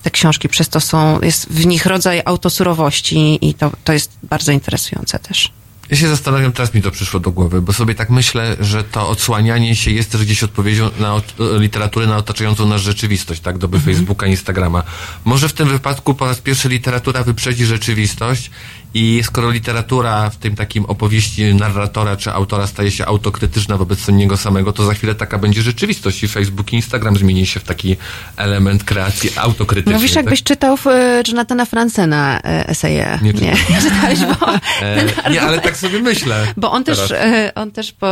te 0.10 0.14
książki 0.14 0.50
przez 0.50 0.70
to 0.70 0.80
są, 0.80 1.22
jest 1.22 1.50
w 1.50 1.66
nich 1.66 1.86
rodzaj 1.86 2.22
autosurowości 2.26 3.40
i 3.42 3.54
to, 3.54 3.72
to 3.84 3.94
jest 3.94 4.12
bardzo 4.24 4.52
interesujące 4.52 5.20
też. 5.20 5.52
Ja 5.90 5.98
się 5.98 6.08
zastanawiam, 6.08 6.52
teraz 6.52 6.74
mi 6.74 6.82
to 6.82 6.92
przyszło 6.92 7.20
do 7.20 7.32
głowy, 7.32 7.62
bo 7.62 7.74
sobie 7.74 7.96
tak 7.96 8.10
myślę, 8.10 8.58
że 8.60 8.84
to 8.84 9.10
odsłanianie 9.10 9.76
się 9.76 9.92
jest 9.92 10.12
też 10.12 10.22
gdzieś 10.26 10.44
odpowiedzią 10.44 10.90
na 11.00 11.22
literaturę 11.60 12.08
na 12.08 12.18
otaczającą 12.18 12.66
nas 12.66 12.82
rzeczywistość, 12.82 13.42
tak? 13.42 13.58
Doby 13.58 13.80
Facebooka, 13.80 14.28
Instagrama. 14.28 14.84
Może 15.26 15.50
w 15.50 15.54
tym 15.54 15.70
wypadku 15.70 16.14
po 16.14 16.26
raz 16.26 16.42
pierwszy 16.42 16.70
literatura 16.70 17.24
wyprzedzi 17.24 17.66
rzeczywistość 17.66 18.52
i 18.94 19.22
skoro 19.24 19.52
literatura 19.52 20.30
w 20.30 20.36
tym 20.36 20.56
takim 20.56 20.86
opowieści 20.86 21.54
narratora 21.54 22.18
czy 22.18 22.32
autora 22.32 22.68
staje 22.68 22.92
się 22.92 23.06
autokrytyczna 23.06 23.78
wobec 23.78 24.08
niego 24.08 24.38
samego, 24.38 24.74
to 24.74 24.86
za 24.86 24.94
chwilę 24.94 25.16
taka 25.16 25.38
będzie 25.38 25.62
rzeczywistość 25.62 26.24
i 26.24 26.28
Facebook 26.28 26.74
i 26.74 26.76
Instagram 26.76 27.16
zmieni 27.18 27.46
się 27.46 27.60
w 27.60 27.64
taki 27.64 27.98
element 28.38 28.84
kreacji 28.84 29.30
autokrytycznej. 29.36 29.96
Mówisz, 29.96 30.12
tak? 30.12 30.24
jakbyś 30.24 30.44
czytał 30.44 30.78
e, 30.86 31.24
Jonathana 31.28 31.66
Francena 31.66 32.40
e, 32.40 32.68
eseje. 32.68 33.20
Nie 33.22 33.34
nie, 33.34 33.56
czytałeś, 33.84 34.20
bo 34.20 34.50
E, 34.82 35.32
nie, 35.32 35.42
ale 35.42 35.60
tak 35.60 35.78
sobie 35.78 36.00
myślę. 36.00 36.48
Bo 36.58 36.72
on 36.72 36.84
też, 36.84 36.98
teraz. 36.98 37.12
e, 37.12 37.52
on 37.56 37.72
też 37.72 37.92
po, 37.92 38.08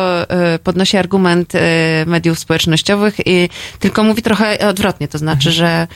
podnosi 0.63 0.97
argument 0.97 1.53
mediów 2.05 2.39
społecznościowych 2.39 3.15
i 3.25 3.49
tylko 3.79 4.03
mówi 4.03 4.21
trochę 4.21 4.67
odwrotnie, 4.67 5.07
to 5.07 5.17
znaczy, 5.17 5.51
że 5.51 5.67
e, 5.67 5.87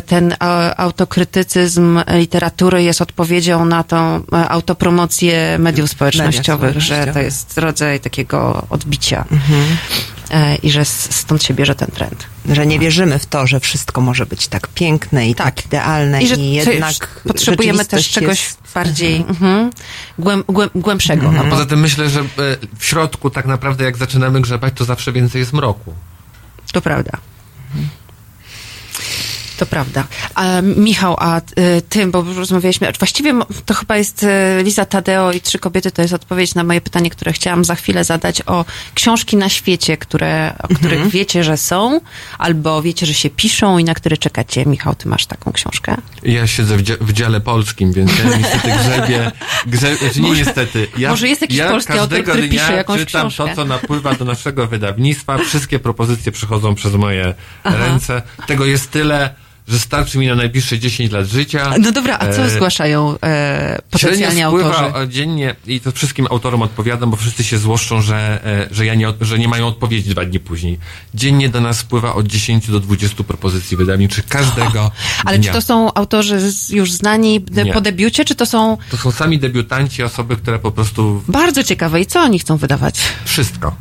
ten 0.00 0.32
e, 0.32 0.36
autokrytycyzm 0.76 2.00
literatury 2.14 2.82
jest 2.82 3.02
odpowiedzią 3.02 3.64
na 3.64 3.84
tą 3.84 4.22
e, 4.32 4.48
autopromocję 4.48 5.58
mediów 5.58 5.90
społecznościowych, 5.90 6.80
że 6.80 7.06
to 7.06 7.18
jest 7.18 7.58
rodzaj 7.58 8.00
takiego 8.00 8.66
odbicia 8.70 9.24
e, 10.30 10.56
i 10.56 10.70
że 10.70 10.84
stąd 10.84 11.42
się 11.42 11.54
bierze 11.54 11.74
ten 11.74 11.88
trend. 11.88 12.26
Że 12.52 12.66
nie 12.66 12.78
wierzymy 12.78 13.18
w 13.18 13.26
to, 13.26 13.46
że 13.46 13.60
wszystko 13.60 14.00
może 14.00 14.26
być 14.26 14.48
tak 14.48 14.68
piękne 14.68 15.28
i 15.28 15.34
tak, 15.34 15.66
idealne 15.66 16.22
I 16.22 16.26
że 16.26 16.34
i 16.34 16.52
jednak 16.52 17.08
potrzebujemy 17.28 17.84
też 17.84 18.10
czegoś 18.10 18.46
jest- 18.46 18.58
bardziej 18.74 19.16
mhm, 19.16 19.70
głęb, 20.18 20.46
głęb, 20.46 20.72
głębszego. 20.74 21.28
A 21.28 21.32
No 21.32 21.44
bo, 21.44 21.50
poza 21.50 21.66
tym 21.66 21.80
myślę, 21.80 22.10
że 22.10 22.24
w 22.78 22.84
środku 22.84 23.30
tak 23.30 23.46
naprawdę 23.46 23.84
jak 23.84 23.96
zaczynamy 23.96 24.40
grzebać, 24.40 24.74
to 24.76 24.84
zawsze 24.84 25.12
więcej 25.12 25.40
jest 25.40 25.52
mroku. 25.52 25.94
to 26.72 26.80
prawda. 26.80 27.18
To 29.62 29.66
prawda. 29.66 30.04
A, 30.34 30.60
Michał, 30.62 31.16
a 31.18 31.38
y, 31.38 31.42
ty, 31.88 32.06
bo 32.06 32.22
rozmawialiśmy, 32.22 32.92
właściwie 32.98 33.34
to 33.66 33.74
chyba 33.74 33.96
jest 33.96 34.22
y, 34.22 34.26
Liza 34.62 34.84
Tadeo 34.84 35.32
i 35.32 35.40
Trzy 35.40 35.58
kobiety, 35.58 35.90
to 35.90 36.02
jest 36.02 36.14
odpowiedź 36.14 36.54
na 36.54 36.64
moje 36.64 36.80
pytanie, 36.80 37.10
które 37.10 37.32
chciałam 37.32 37.64
za 37.64 37.74
chwilę 37.74 38.04
zadać 38.04 38.42
o 38.46 38.64
książki 38.94 39.36
na 39.36 39.48
świecie, 39.48 39.96
które, 39.96 40.54
o 40.62 40.74
których 40.74 41.08
wiecie, 41.08 41.44
że 41.44 41.56
są, 41.56 42.00
albo 42.38 42.82
wiecie, 42.82 43.06
że 43.06 43.14
się 43.14 43.30
piszą 43.30 43.78
i 43.78 43.84
na 43.84 43.94
które 43.94 44.16
czekacie. 44.16 44.66
Michał, 44.66 44.94
ty 44.94 45.08
masz 45.08 45.26
taką 45.26 45.52
książkę? 45.52 45.96
Ja 46.22 46.46
siedzę 46.46 46.76
w, 46.76 46.82
dzia- 46.82 46.96
w 47.00 47.12
dziale 47.12 47.40
polskim, 47.40 47.92
więc 47.92 48.12
ja 48.18 48.36
niestety 48.38 48.68
grzebię, 48.78 49.32
grze, 49.66 49.96
znaczy 49.96 50.20
nie 50.20 50.30
niestety. 50.30 50.88
Ja, 50.98 51.10
może 51.10 51.28
jest 51.28 51.42
jakiś 51.42 51.56
ja 51.56 51.68
polski 51.68 51.92
autor, 51.98 52.22
który 52.22 52.48
pisze 52.48 52.72
jakąś 52.72 53.00
czytam 53.00 53.28
książkę. 53.28 53.54
to, 53.54 53.56
co 53.56 53.64
napływa 53.64 54.14
do 54.14 54.24
naszego 54.24 54.66
wydawnictwa. 54.66 55.38
Wszystkie 55.38 55.78
propozycje 55.78 56.32
przychodzą 56.32 56.74
przez 56.74 56.94
moje 56.94 57.34
ręce. 57.64 58.22
Tego 58.46 58.64
jest 58.64 58.90
tyle, 58.90 59.34
że 59.68 59.78
starczy 59.78 60.18
mi 60.18 60.26
na 60.26 60.34
najbliższe 60.34 60.78
10 60.78 61.12
lat 61.12 61.26
życia. 61.26 61.74
No 61.80 61.92
dobra, 61.92 62.18
a 62.18 62.32
co 62.32 62.42
E, 62.44 62.50
zgłaszają 62.50 63.14
e, 63.22 63.78
potencjalni 63.90 64.42
autorzy? 64.42 64.84
o- 64.94 65.06
dziennie 65.06 65.54
i 65.66 65.80
to 65.80 65.92
wszystkim 65.92 66.26
autorom 66.30 66.62
odpowiadam, 66.62 67.10
bo 67.10 67.16
wszyscy 67.16 67.44
się 67.44 67.58
złoszczą, 67.58 68.02
że, 68.02 68.40
e, 68.70 68.74
że, 68.74 68.86
ja 68.86 68.94
nie, 68.94 69.12
że 69.20 69.38
nie 69.38 69.48
mają 69.48 69.66
odpowiedzi 69.66 70.10
dwa 70.10 70.24
dni 70.24 70.40
później. 70.40 70.78
Dziennie 71.14 71.48
do 71.48 71.60
nas 71.60 71.78
spływa 71.78 72.14
od 72.14 72.26
10 72.26 72.70
do 72.70 72.80
20 72.80 73.24
propozycji 73.24 73.76
wydawniczych 73.76 74.26
każdego 74.26 74.90
Ale 75.24 75.38
dnia. 75.38 75.48
czy 75.52 75.58
to 75.58 75.62
są 75.62 75.94
autorzy 75.94 76.38
już 76.70 76.92
znani 76.92 77.44
Nie. 77.64 77.72
po 77.72 77.80
debiucie, 77.80 78.24
czy 78.24 78.34
to 78.34 78.46
są 78.46 78.78
To 78.90 78.96
są 78.96 79.10
sami 79.10 79.38
debiutanci, 79.38 80.02
osoby, 80.02 80.36
które 80.36 80.58
po 80.58 80.70
prostu 80.70 81.22
bardzo 81.28 81.64
ciekawe 81.64 82.00
i 82.00 82.06
co 82.06 82.20
oni 82.20 82.38
chcą 82.38 82.56
wydawać? 82.56 83.00
wszystko. 83.24 83.74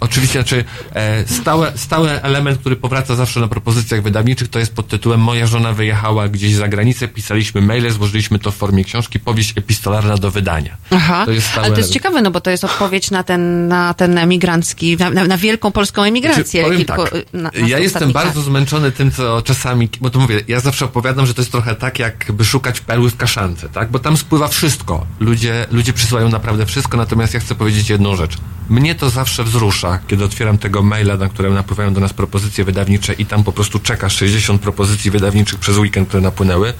Oczywiście, 0.00 0.38
znaczy 0.38 0.64
e, 0.94 1.28
stałe, 1.28 1.72
stały 1.76 2.22
element, 2.22 2.58
który 2.58 2.76
powraca 2.76 3.16
zawsze 3.16 3.40
na 3.40 3.48
propozycjach 3.48 4.02
wydawniczych, 4.02 4.48
to 4.48 4.58
jest 4.58 4.74
pod 4.74 4.88
tytułem 4.88 5.20
Moja 5.20 5.46
żona 5.46 5.72
wyjechała 5.72 6.28
gdzieś 6.28 6.54
za 6.54 6.68
granicę, 6.68 7.08
pisaliśmy 7.08 7.60
maile, 7.60 7.90
złożyliśmy 7.90 8.38
to 8.38 8.50
w 8.50 8.56
formie 8.56 8.84
książki, 8.84 9.20
powieść 9.20 9.52
epistolarna 9.56 10.16
do 10.16 10.30
wydania. 10.30 10.76
Aha, 10.90 11.22
To 11.24 11.30
jest 11.32 11.48
ale 11.48 11.54
to 11.54 11.60
jest 11.62 11.70
element. 11.78 11.92
ciekawe, 11.92 12.22
no 12.22 12.30
bo 12.30 12.40
to 12.40 12.50
jest 12.50 12.64
odpowiedź 12.64 13.10
na 13.10 13.22
ten, 13.22 13.68
na 13.68 13.94
ten 13.94 14.18
emigrancki, 14.18 14.96
na, 14.96 15.10
na, 15.10 15.24
na 15.24 15.36
wielką 15.36 15.72
polską 15.72 16.02
emigrację. 16.02 16.62
Znaczy, 16.64 16.76
kilku- 16.84 16.86
tak, 16.86 17.12
na, 17.32 17.50
ja 17.66 17.78
jestem 17.78 18.12
bardzo 18.12 18.42
zmęczony 18.42 18.92
tym, 18.92 19.10
co 19.10 19.42
czasami, 19.42 19.88
bo 20.00 20.10
to 20.10 20.18
mówię, 20.18 20.40
ja 20.48 20.60
zawsze 20.60 20.84
opowiadam, 20.84 21.26
że 21.26 21.34
to 21.34 21.40
jest 21.42 21.52
trochę 21.52 21.74
tak, 21.74 21.98
jakby 21.98 22.44
szukać 22.44 22.80
perły 22.80 23.10
w 23.10 23.16
kaszance, 23.16 23.68
tak? 23.68 23.90
Bo 23.90 23.98
tam 23.98 24.16
spływa 24.16 24.48
wszystko. 24.48 25.06
Ludzie, 25.20 25.66
ludzie 25.70 25.92
przysyłają 25.92 26.28
naprawdę 26.28 26.66
wszystko, 26.66 26.96
natomiast 26.96 27.34
ja 27.34 27.40
chcę 27.40 27.54
powiedzieć 27.54 27.90
jedną 27.90 28.16
rzecz. 28.16 28.36
Mnie 28.68 28.94
to 28.94 29.10
zawsze 29.10 29.44
wzrusza, 29.44 29.87
kiedy 30.08 30.24
otwieram 30.24 30.58
tego 30.58 30.82
maila, 30.82 31.16
na 31.16 31.28
którym 31.28 31.54
napływają 31.54 31.94
do 31.94 32.00
nas 32.00 32.12
propozycje 32.12 32.64
wydawnicze 32.64 33.12
i 33.12 33.26
tam 33.26 33.44
po 33.44 33.52
prostu 33.52 33.78
czeka 33.78 34.08
60 34.08 34.62
propozycji 34.62 35.10
wydawniczych 35.10 35.58
przez 35.58 35.76
weekend, 35.76 36.08
które 36.08 36.22
napłynęły, 36.22 36.72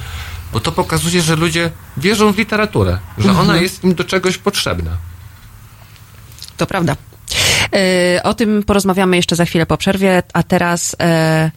bo 0.52 0.60
to 0.60 0.72
pokazuje, 0.72 1.22
że 1.22 1.36
ludzie 1.36 1.70
wierzą 1.96 2.32
w 2.32 2.38
literaturę, 2.38 2.98
że 3.18 3.30
ona 3.30 3.40
Mhm. 3.40 3.62
jest 3.62 3.84
im 3.84 3.94
do 3.94 4.04
czegoś 4.04 4.38
potrzebna. 4.38 4.90
To 6.56 6.66
prawda. 6.66 6.96
E, 7.74 8.22
o 8.22 8.34
tym 8.34 8.62
porozmawiamy 8.62 9.16
jeszcze 9.16 9.36
za 9.36 9.44
chwilę 9.44 9.66
po 9.66 9.76
przerwie, 9.76 10.22
a 10.32 10.42
teraz 10.42 10.96
e, 11.00 11.50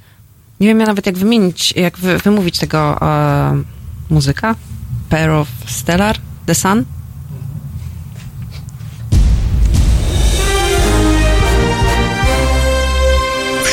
nie 0.60 0.68
wiem 0.68 0.80
ja 0.80 0.86
nawet 0.86 1.06
jak 1.06 1.18
wymienić, 1.18 1.72
jak 1.72 1.98
wy, 1.98 2.18
wymówić 2.18 2.58
tego 2.60 2.98
e, 3.02 3.64
muzyka. 4.10 4.56
Pair 5.10 5.30
of 5.30 5.48
Stellar, 5.68 6.18
The 6.46 6.56
Sun. 6.56 6.86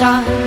side 0.00 0.39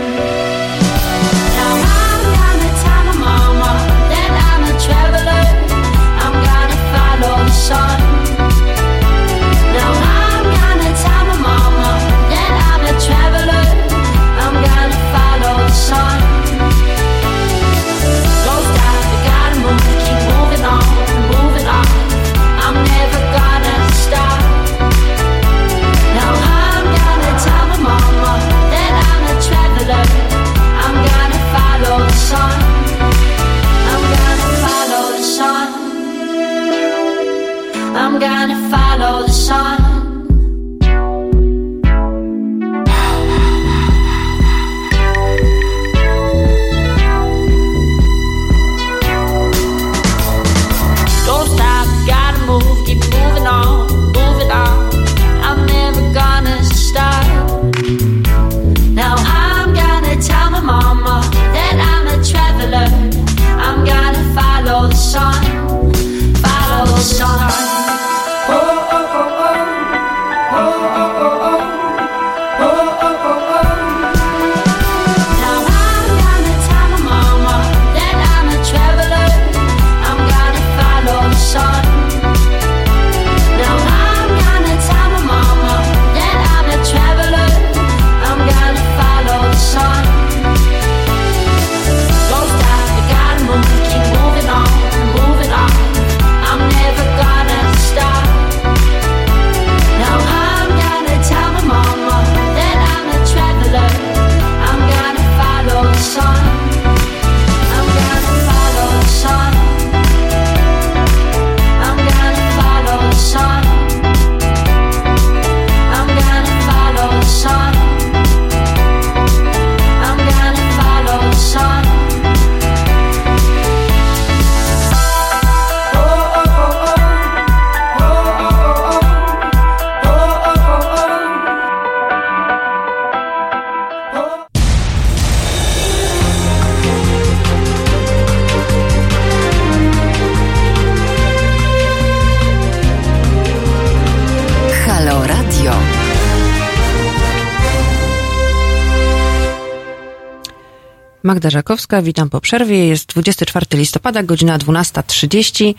Magda 151.44 151.58
Żakowska, 151.58 152.02
witam 152.02 152.30
po 152.30 152.42
przerwie. 152.42 152.88
Jest 152.88 153.06
24 153.06 153.66
listopada, 153.74 154.24
godzina 154.24 154.58
12.30. 154.58 155.76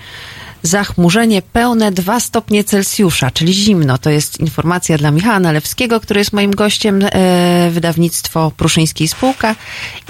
Zachmurzenie 0.66 1.42
pełne 1.42 1.92
2 1.92 2.20
stopnie 2.20 2.64
Celsjusza, 2.64 3.30
czyli 3.30 3.54
zimno. 3.54 3.98
To 3.98 4.10
jest 4.10 4.40
informacja 4.40 4.98
dla 4.98 5.10
Michała 5.10 5.40
Nalewskiego, 5.40 6.00
który 6.00 6.20
jest 6.20 6.32
moim 6.32 6.50
gościem, 6.50 7.00
e, 7.02 7.70
wydawnictwo 7.70 8.52
Pruszyńskiej 8.56 9.08
Spółka 9.08 9.56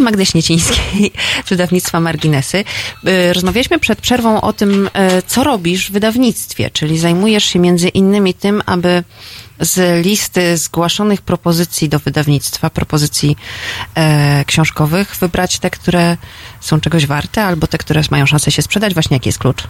i 0.00 0.02
Magdy 0.02 0.26
Śniecińskiej, 0.26 1.12
wydawnictwa 1.48 2.00
Marginesy. 2.00 2.64
E, 3.04 3.32
rozmawialiśmy 3.32 3.78
przed 3.78 4.00
przerwą 4.00 4.40
o 4.40 4.52
tym, 4.52 4.90
e, 4.92 5.22
co 5.22 5.44
robisz 5.44 5.88
w 5.88 5.92
wydawnictwie, 5.92 6.70
czyli 6.70 6.98
zajmujesz 6.98 7.44
się 7.44 7.58
między 7.58 7.88
innymi 7.88 8.34
tym, 8.34 8.62
aby 8.66 9.04
z 9.60 10.04
listy 10.06 10.56
zgłaszonych 10.56 11.22
propozycji 11.22 11.88
do 11.88 11.98
wydawnictwa, 11.98 12.70
propozycji 12.70 13.36
e, 13.94 14.44
książkowych, 14.46 15.16
wybrać 15.16 15.58
te, 15.58 15.70
które 15.70 16.16
są 16.60 16.80
czegoś 16.80 17.06
warte, 17.06 17.44
albo 17.44 17.66
te, 17.66 17.78
które 17.78 18.02
mają 18.10 18.26
szansę 18.26 18.50
się 18.50 18.62
sprzedać. 18.62 18.94
Właśnie 18.94 19.16
jaki 19.16 19.28
jest 19.28 19.38
klucz? 19.38 19.68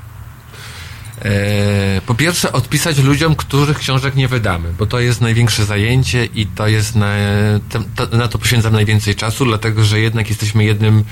E, 1.24 2.00
po 2.06 2.14
pierwsze, 2.14 2.52
odpisać 2.52 2.98
ludziom, 2.98 3.34
których 3.34 3.78
książek 3.78 4.14
nie 4.14 4.28
wydamy, 4.28 4.72
bo 4.78 4.86
to 4.86 5.00
jest 5.00 5.20
największe 5.20 5.64
zajęcie 5.64 6.24
i 6.24 6.46
to 6.46 6.66
jest 6.66 6.96
na 6.96 7.14
to, 7.96 8.16
na 8.16 8.28
to 8.28 8.38
poświęcam 8.38 8.72
najwięcej 8.72 9.14
czasu, 9.14 9.44
dlatego 9.44 9.84
że 9.84 10.00
jednak 10.00 10.28
jesteśmy 10.28 10.64
jednym. 10.64 11.04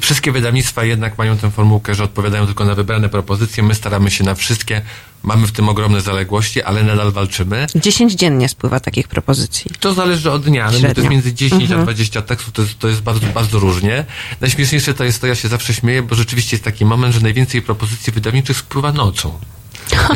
Wszystkie 0.00 0.32
wydawnictwa 0.32 0.84
jednak 0.84 1.18
mają 1.18 1.36
tę 1.36 1.50
formułkę, 1.50 1.94
że 1.94 2.04
odpowiadają 2.04 2.46
tylko 2.46 2.64
na 2.64 2.74
wybrane 2.74 3.08
propozycje. 3.08 3.62
My 3.62 3.74
staramy 3.74 4.10
się 4.10 4.24
na 4.24 4.34
wszystkie. 4.34 4.82
Mamy 5.22 5.46
w 5.46 5.52
tym 5.52 5.68
ogromne 5.68 6.00
zaległości, 6.00 6.62
ale 6.62 6.82
nadal 6.82 7.12
walczymy. 7.12 7.66
10 7.74 8.12
dziennie 8.12 8.48
spływa 8.48 8.80
takich 8.80 9.08
propozycji. 9.08 9.70
To 9.80 9.94
zależy 9.94 10.30
od 10.30 10.44
dnia, 10.44 10.64
ale 10.64 10.80
to 10.80 11.00
jest 11.00 11.10
między 11.10 11.34
10 11.34 11.62
mhm. 11.62 11.80
a 11.80 11.82
20 11.82 12.22
tekstów, 12.22 12.52
to 12.52 12.62
jest, 12.62 12.78
to 12.78 12.88
jest 12.88 13.00
bardzo, 13.00 13.26
bardzo 13.26 13.58
różnie. 13.58 14.04
Najśmieszniejsze 14.40 14.94
to 14.94 15.04
jest 15.04 15.20
to, 15.20 15.26
ja 15.26 15.34
się 15.34 15.48
zawsze 15.48 15.74
śmieję, 15.74 16.02
bo 16.02 16.14
rzeczywiście 16.14 16.56
jest 16.56 16.64
taki 16.64 16.84
moment, 16.84 17.14
że 17.14 17.20
najwięcej 17.20 17.62
propozycji 17.62 18.12
wydawniczych 18.12 18.56
spływa 18.56 18.92
nocą. 18.92 19.38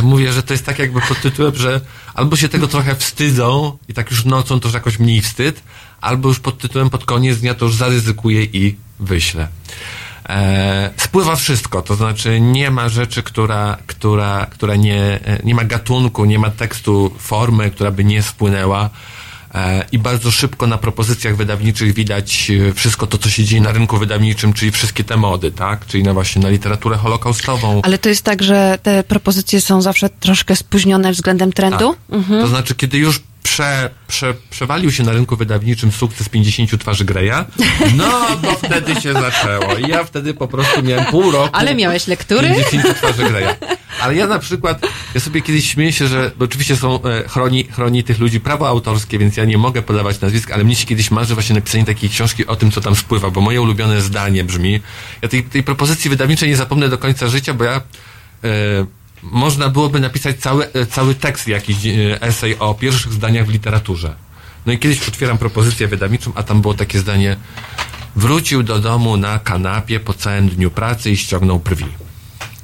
Mówię, 0.03 0.33
że 0.33 0.43
to 0.43 0.55
jest 0.55 0.67
tak 0.67 0.79
jakby 0.79 1.01
pod 1.01 1.21
tytułem, 1.21 1.55
że 1.55 1.81
albo 2.15 2.37
się 2.37 2.49
tego 2.49 2.69
trochę 2.69 2.97
wstydzą 2.97 3.79
i 3.89 3.95
tak 3.95 4.11
już 4.11 4.25
nocą 4.25 4.61
to 4.61 4.69
już 4.69 4.75
jakoś 4.75 4.99
mniej 4.99 5.23
wstyd, 5.23 5.63
albo 6.01 6.29
już 6.29 6.41
pod 6.41 6.59
tytułem 6.59 6.91
pod 6.91 7.05
koniec 7.05 7.39
dnia 7.39 7.55
to 7.55 7.65
już 7.65 7.77
zaryzykuję 7.77 8.45
i 8.45 8.77
wyślę. 9.01 9.49
E, 10.29 10.91
spływa 10.97 11.37
wszystko, 11.37 11.83
to 11.83 11.95
znaczy 11.95 12.41
nie 12.41 12.71
ma 12.71 12.89
rzeczy, 12.89 13.23
która, 13.23 13.79
która, 13.87 14.47
która 14.47 14.77
nie, 14.77 15.01
e, 15.01 15.41
nie 15.45 15.55
ma 15.55 15.65
gatunku, 15.65 16.25
nie 16.25 16.39
ma 16.39 16.51
tekstu, 16.51 17.15
formy, 17.19 17.71
która 17.71 17.91
by 17.91 18.05
nie 18.05 18.23
spłynęła. 18.23 18.91
E, 19.55 19.85
i 19.93 19.99
bardzo 19.99 20.31
szybko 20.31 20.67
na 20.67 20.79
propozycjach 20.79 21.37
wydawniczych 21.37 21.95
widać 21.95 22.51
e, 22.51 22.73
wszystko 22.73 23.07
to, 23.07 23.19
co 23.19 23.31
się 23.31 23.45
dzieje 23.45 23.63
na 23.63 23.73
rynku 23.73 23.99
wydawniczym, 23.99 24.53
czyli 24.53 24.71
wszystkie 24.71 25.05
te 25.05 25.17
mody, 25.17 25.51
tak? 25.51 25.87
Czyli 25.87 26.03
na 26.03 26.15
właśnie 26.15 26.43
na 26.43 26.49
literaturę 26.49 26.97
holokaustową. 26.97 27.81
Ale 27.85 27.99
to 27.99 28.09
jest 28.09 28.23
tak, 28.23 28.43
że 28.43 28.79
te 28.83 29.05
propozycje 29.05 29.61
są 29.61 29.83
zawsze 29.83 30.11
troszkę 30.11 30.57
spóźnione 30.57 31.13
względem 31.13 31.53
trendu? 31.53 31.95
Tak. 32.09 32.19
Mhm. 32.19 32.43
To 32.43 32.49
znaczy, 32.49 32.75
kiedy 32.75 32.99
już 32.99 33.21
prze, 33.43 33.91
prze, 34.09 34.35
przewalił 34.51 34.93
się 34.93 35.03
na 35.03 35.13
rynku 35.13 35.37
wydawniczym 35.37 35.93
sukces 35.93 36.29
50 36.29 36.81
twarzy 36.81 37.05
Greya, 37.05 37.45
no 37.97 38.37
bo 38.43 38.53
wtedy 38.53 39.01
się 39.01 39.13
zaczęło. 39.13 39.75
I 39.75 39.89
ja 39.89 40.05
wtedy 40.05 40.35
po 40.35 40.49
prostu 40.49 40.83
miałem 40.83 41.05
pół 41.05 41.31
roku. 41.31 41.49
Ale 41.53 41.75
miałeś 41.75 42.07
lektury? 42.07 42.49
50 42.71 42.97
twarzy 42.97 43.25
Greya. 43.25 43.55
Ale 44.03 44.15
ja 44.15 44.27
na 44.27 44.39
przykład, 44.39 44.87
ja 45.15 45.21
sobie 45.21 45.41
kiedyś 45.43 45.71
śmieję 45.71 45.93
się, 45.93 46.07
że 46.07 46.31
oczywiście 46.41 46.77
są, 46.77 47.03
e, 47.03 47.29
chroni, 47.29 47.65
chroni 47.65 48.05
tych 48.05 48.19
ludzi 48.19 48.41
prawo 48.41 48.69
autorskie, 48.69 49.19
więc 49.19 49.37
ja 49.37 49.45
nie 49.45 49.59
mogę 49.59 49.83
podawać 49.83 50.21
nazwisk, 50.21 50.51
ale 50.51 50.65
mnie 50.65 50.77
się 50.77 50.87
kiedyś 50.87 51.11
marzy 51.11 51.35
właśnie 51.35 51.55
napisanie 51.55 51.85
takiej 51.85 52.11
książki 52.11 52.47
o 52.47 52.57
tym, 52.57 52.71
co 52.71 52.81
tam 52.81 52.97
spływa, 52.97 53.31
bo 53.31 53.41
moje 53.41 53.63
ulubione 53.63 54.03
zdanie 54.03 54.45
brzmi, 54.45 54.81
ja 55.23 55.29
tej, 55.29 55.45
tej 55.45 55.63
propozycji 55.63 56.11
wydawniczej 56.11 56.49
nie 56.49 56.57
zapomnę 56.57 56.89
do 56.89 56.99
końca 56.99 57.29
życia, 57.29 57.55
bo 57.55 57.65
ja 57.65 57.77
e, 57.77 57.81
można 59.23 59.69
byłoby 59.69 60.01
napisać 60.01 60.37
cały, 60.37 60.73
e, 60.73 60.87
cały 60.87 61.15
tekst, 61.15 61.49
jakiś 61.49 61.87
e, 61.87 62.23
esej 62.23 62.59
o 62.59 62.75
pierwszych 62.75 63.13
zdaniach 63.13 63.47
w 63.47 63.51
literaturze. 63.51 64.15
No 64.67 64.73
i 64.73 64.79
kiedyś 64.79 65.09
otwieram 65.09 65.39
propozycję 65.39 65.89
wydawniczą, 65.89 66.33
a 66.35 66.43
tam 66.43 66.61
było 66.61 66.75
takie 66.75 66.99
zdanie 66.99 67.37
wrócił 68.17 68.63
do 68.63 68.79
domu 68.79 69.17
na 69.17 69.39
kanapie 69.39 70.01
po 70.01 70.15
całym 70.15 70.49
dniu 70.49 70.71
pracy 70.71 71.11
i 71.11 71.17
ściągnął 71.17 71.59
brwi. 71.59 71.87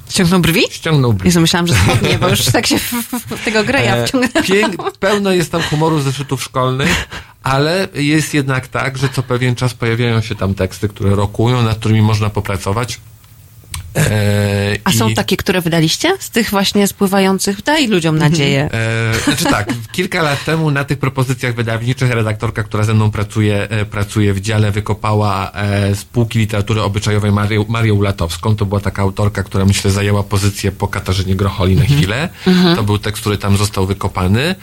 Ściągnął 0.08 0.40
brwi? 0.40 0.62
Ściągnął 0.70 1.12
brwi. 1.12 1.28
Jezu, 1.28 1.40
myślałam, 1.40 1.66
że 1.66 1.74
spodnie, 1.74 2.18
bo 2.18 2.28
już 2.28 2.44
tak 2.44 2.66
się 2.66 2.78
w, 2.78 2.92
w 3.12 3.44
tego 3.44 3.64
greja 3.64 3.96
e, 3.96 4.06
wciągnęło. 4.06 4.90
pełno 5.00 5.32
jest 5.32 5.52
tam 5.52 5.62
humoru 5.62 6.00
zeszytów 6.00 6.42
szkolnych, 6.42 7.08
ale 7.42 7.88
jest 7.94 8.34
jednak 8.34 8.68
tak, 8.68 8.98
że 8.98 9.08
co 9.08 9.22
pewien 9.22 9.54
czas 9.54 9.74
pojawiają 9.74 10.20
się 10.20 10.34
tam 10.34 10.54
teksty, 10.54 10.88
które 10.88 11.14
rokują, 11.14 11.62
nad 11.62 11.78
którymi 11.78 12.02
można 12.02 12.30
popracować. 12.30 13.00
E, 13.96 14.76
A 14.84 14.92
są 14.92 15.08
i... 15.08 15.14
takie, 15.14 15.36
które 15.36 15.60
wydaliście? 15.60 16.16
Z 16.20 16.30
tych 16.30 16.50
właśnie 16.50 16.86
spływających? 16.86 17.62
Daj 17.62 17.88
ludziom 17.88 18.14
mhm. 18.14 18.32
nadzieję. 18.32 18.68
E, 18.72 19.14
znaczy 19.24 19.44
tak, 19.44 19.68
kilka 19.92 20.22
lat 20.22 20.44
temu 20.44 20.70
na 20.70 20.84
tych 20.84 20.98
propozycjach 20.98 21.54
wydawniczych 21.54 22.10
redaktorka, 22.10 22.62
która 22.62 22.84
ze 22.84 22.94
mną 22.94 23.10
pracuje, 23.10 23.68
e, 23.70 23.84
pracuje 23.84 24.34
w 24.34 24.40
dziale, 24.40 24.70
wykopała 24.70 25.52
e, 25.52 25.94
spółki 25.94 26.38
literatury 26.38 26.82
obyczajowej 26.82 27.32
Marię, 27.32 27.64
Marię 27.68 27.94
Ulatowską. 27.94 28.56
To 28.56 28.66
była 28.66 28.80
taka 28.80 29.02
autorka, 29.02 29.42
która 29.42 29.64
myślę 29.64 29.90
zajęła 29.90 30.22
pozycję 30.22 30.72
po 30.72 30.88
Katarzynie 30.88 31.34
Grocholi 31.34 31.76
na 31.76 31.82
mhm. 31.82 31.98
chwilę. 31.98 32.28
Mhm. 32.46 32.76
To 32.76 32.82
był 32.82 32.98
tekst, 32.98 33.20
który 33.20 33.38
tam 33.38 33.56
został 33.56 33.86
wykopany. 33.86 34.54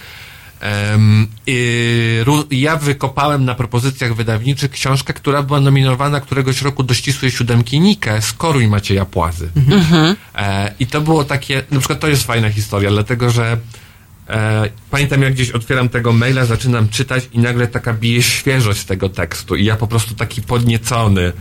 Ja 2.52 2.76
wykopałem 2.76 3.46
na 3.46 3.56
propozycjach 3.56 4.16
wydawniczych 4.16 4.72
książkę, 4.72 5.14
która 5.14 5.44
była 5.44 5.60
nominowana 5.60 6.22
któregoś 6.22 6.62
roku 6.62 6.84
do 6.84 6.94
ścisłej 6.94 7.32
siódemki 7.32 7.80
Nikę, 7.80 8.22
Skoruj 8.22 8.68
Macieja 8.68 9.06
Płazy. 9.06 9.50
Mhm. 9.56 10.16
E, 10.36 10.74
I 10.80 10.88
to 10.88 11.02
było 11.02 11.24
takie, 11.24 11.64
na 11.72 11.80
przykład 11.80 12.00
to 12.00 12.08
jest 12.08 12.24
fajna 12.24 12.50
historia, 12.50 12.90
dlatego 12.90 13.30
że 13.30 13.58
e, 14.30 14.70
pamiętam 14.92 15.22
jak 15.22 15.34
gdzieś 15.34 15.52
otwieram 15.52 15.90
tego 15.90 16.14
maila, 16.14 16.46
zaczynam 16.46 16.90
czytać 16.90 17.30
i 17.34 17.40
nagle 17.40 17.68
taka 17.68 17.94
bije 17.94 18.22
świeżość 18.24 18.84
tego 18.84 19.10
tekstu 19.10 19.56
i 19.56 19.66
ja 19.66 19.76
po 19.76 19.88
prostu 19.88 20.16
taki 20.16 20.42
podniecony 20.42 21.34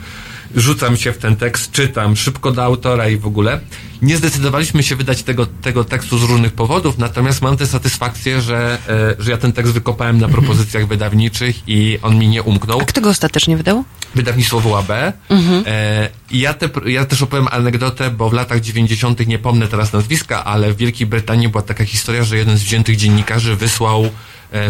rzucam 0.56 0.96
się 0.96 1.12
w 1.12 1.18
ten 1.18 1.36
tekst, 1.36 1.72
czytam 1.72 2.16
szybko 2.16 2.50
do 2.50 2.64
autora 2.64 3.08
i 3.08 3.16
w 3.16 3.26
ogóle. 3.26 3.60
Nie 4.02 4.16
zdecydowaliśmy 4.16 4.82
się 4.82 4.96
wydać 4.96 5.22
tego, 5.22 5.46
tego 5.46 5.84
tekstu 5.84 6.18
z 6.18 6.22
różnych 6.22 6.52
powodów, 6.52 6.98
natomiast 6.98 7.42
mam 7.42 7.56
tę 7.56 7.66
satysfakcję, 7.66 8.40
że, 8.40 8.78
e, 8.88 9.22
że 9.22 9.30
ja 9.30 9.36
ten 9.36 9.52
tekst 9.52 9.72
wykopałem 9.72 10.20
na 10.20 10.28
propozycjach 10.28 10.86
wydawniczych 10.86 11.56
i 11.66 11.98
on 12.02 12.18
mi 12.18 12.28
nie 12.28 12.42
umknął. 12.42 12.80
A 12.80 12.84
kto 12.84 13.00
go 13.00 13.10
ostatecznie 13.10 13.56
wydał? 13.56 13.84
Wydawnictwo 14.14 14.60
WAB. 14.60 14.90
Mhm. 15.28 15.64
E, 15.66 16.08
ja, 16.30 16.54
te, 16.54 16.68
ja 16.86 17.04
też 17.04 17.22
opowiem 17.22 17.48
anegdotę, 17.50 18.10
bo 18.10 18.30
w 18.30 18.32
latach 18.32 18.60
90. 18.60 19.26
nie 19.26 19.38
pomnę 19.38 19.68
teraz 19.68 19.92
nazwiska, 19.92 20.44
ale 20.44 20.72
w 20.72 20.76
Wielkiej 20.76 21.06
Brytanii 21.06 21.48
była 21.48 21.62
taka 21.62 21.84
historia, 21.84 22.24
że 22.24 22.36
jeden 22.36 22.58
z 22.58 22.62
wziętych 22.62 22.96
dziennikarzy 22.96 23.56
wysłał 23.56 24.10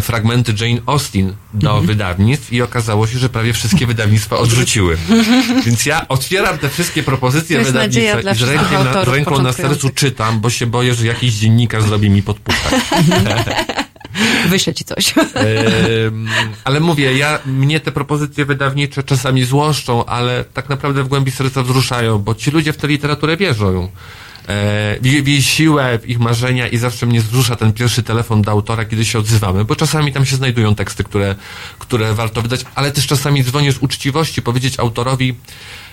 fragmenty 0.00 0.54
Jane 0.60 0.80
Austen 0.86 1.34
do 1.54 1.70
mhm. 1.70 1.86
wydawnictw 1.86 2.52
i 2.52 2.62
okazało 2.62 3.06
się, 3.06 3.18
że 3.18 3.28
prawie 3.28 3.52
wszystkie 3.52 3.86
wydawnictwa 3.86 4.36
odrzuciły. 4.36 4.96
Więc 5.66 5.86
ja 5.86 6.08
otwieram 6.08 6.58
te 6.58 6.68
wszystkie 6.68 7.02
propozycje 7.02 7.64
wydawnictwa 7.64 8.30
i 8.30 8.36
z, 8.36 8.42
ręką 8.42 8.84
na, 8.84 9.04
z 9.04 9.08
ręką 9.08 9.42
na 9.42 9.52
sercu 9.52 9.90
czytam, 9.90 10.40
bo 10.40 10.50
się 10.50 10.66
boję, 10.66 10.94
że 10.94 11.06
jakiś 11.06 11.34
dziennikarz 11.34 11.84
zrobi 11.84 12.10
mi 12.10 12.22
podpuchać. 12.22 12.74
Wyślę 14.48 14.74
ci 14.74 14.84
coś. 14.84 15.14
ale 16.64 16.80
mówię, 16.80 17.16
ja, 17.16 17.38
mnie 17.46 17.80
te 17.80 17.92
propozycje 17.92 18.44
wydawnicze 18.44 19.02
czasami 19.02 19.44
złoszczą, 19.44 20.04
ale 20.04 20.44
tak 20.44 20.68
naprawdę 20.68 21.02
w 21.02 21.08
głębi 21.08 21.30
serca 21.30 21.62
wzruszają, 21.62 22.18
bo 22.18 22.34
ci 22.34 22.50
ludzie 22.50 22.72
w 22.72 22.76
tę 22.76 22.86
literaturę 22.86 23.36
wierzą 23.36 23.88
e, 24.48 24.98
w, 25.00 25.24
w 25.24 25.28
jej 25.28 25.42
siłę, 25.42 25.98
w 25.98 26.08
ich 26.08 26.18
marzenia 26.18 26.68
i 26.68 26.78
zawsze 26.78 27.06
mnie 27.06 27.20
wzrusza 27.20 27.56
ten 27.56 27.72
pierwszy 27.72 28.02
telefon 28.02 28.42
do 28.42 28.50
autora, 28.50 28.84
kiedy 28.84 29.04
się 29.04 29.18
odzywamy, 29.18 29.64
bo 29.64 29.76
czasami 29.76 30.12
tam 30.12 30.26
się 30.26 30.36
znajdują 30.36 30.74
teksty, 30.74 31.04
które, 31.04 31.34
które 31.78 32.14
warto 32.14 32.42
wydać, 32.42 32.64
ale 32.74 32.92
też 32.92 33.06
czasami 33.06 33.44
dzwonię 33.44 33.72
z 33.72 33.78
uczciwości 33.78 34.42
powiedzieć 34.42 34.78
autorowi, 34.78 35.34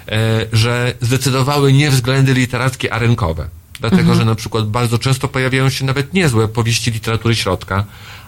e, 0.07 0.45
że 0.53 0.94
zdecydowały 1.02 1.73
nie 1.73 1.91
względy 1.91 2.34
literackie, 2.34 2.94
a 2.94 2.99
rynkowe. 2.99 3.48
Dlatego, 3.80 4.02
mhm. 4.02 4.19
że 4.19 4.26
na 4.26 4.36
przykład 4.36 4.68
bardzo 4.68 4.98
często 4.99 5.28
pojawiają 5.28 5.69
się 5.69 5.86
nawet 5.86 6.14
niezłe 6.14 6.48
powieści 6.48 6.91
literatury 6.91 7.36
środka. 7.36 7.86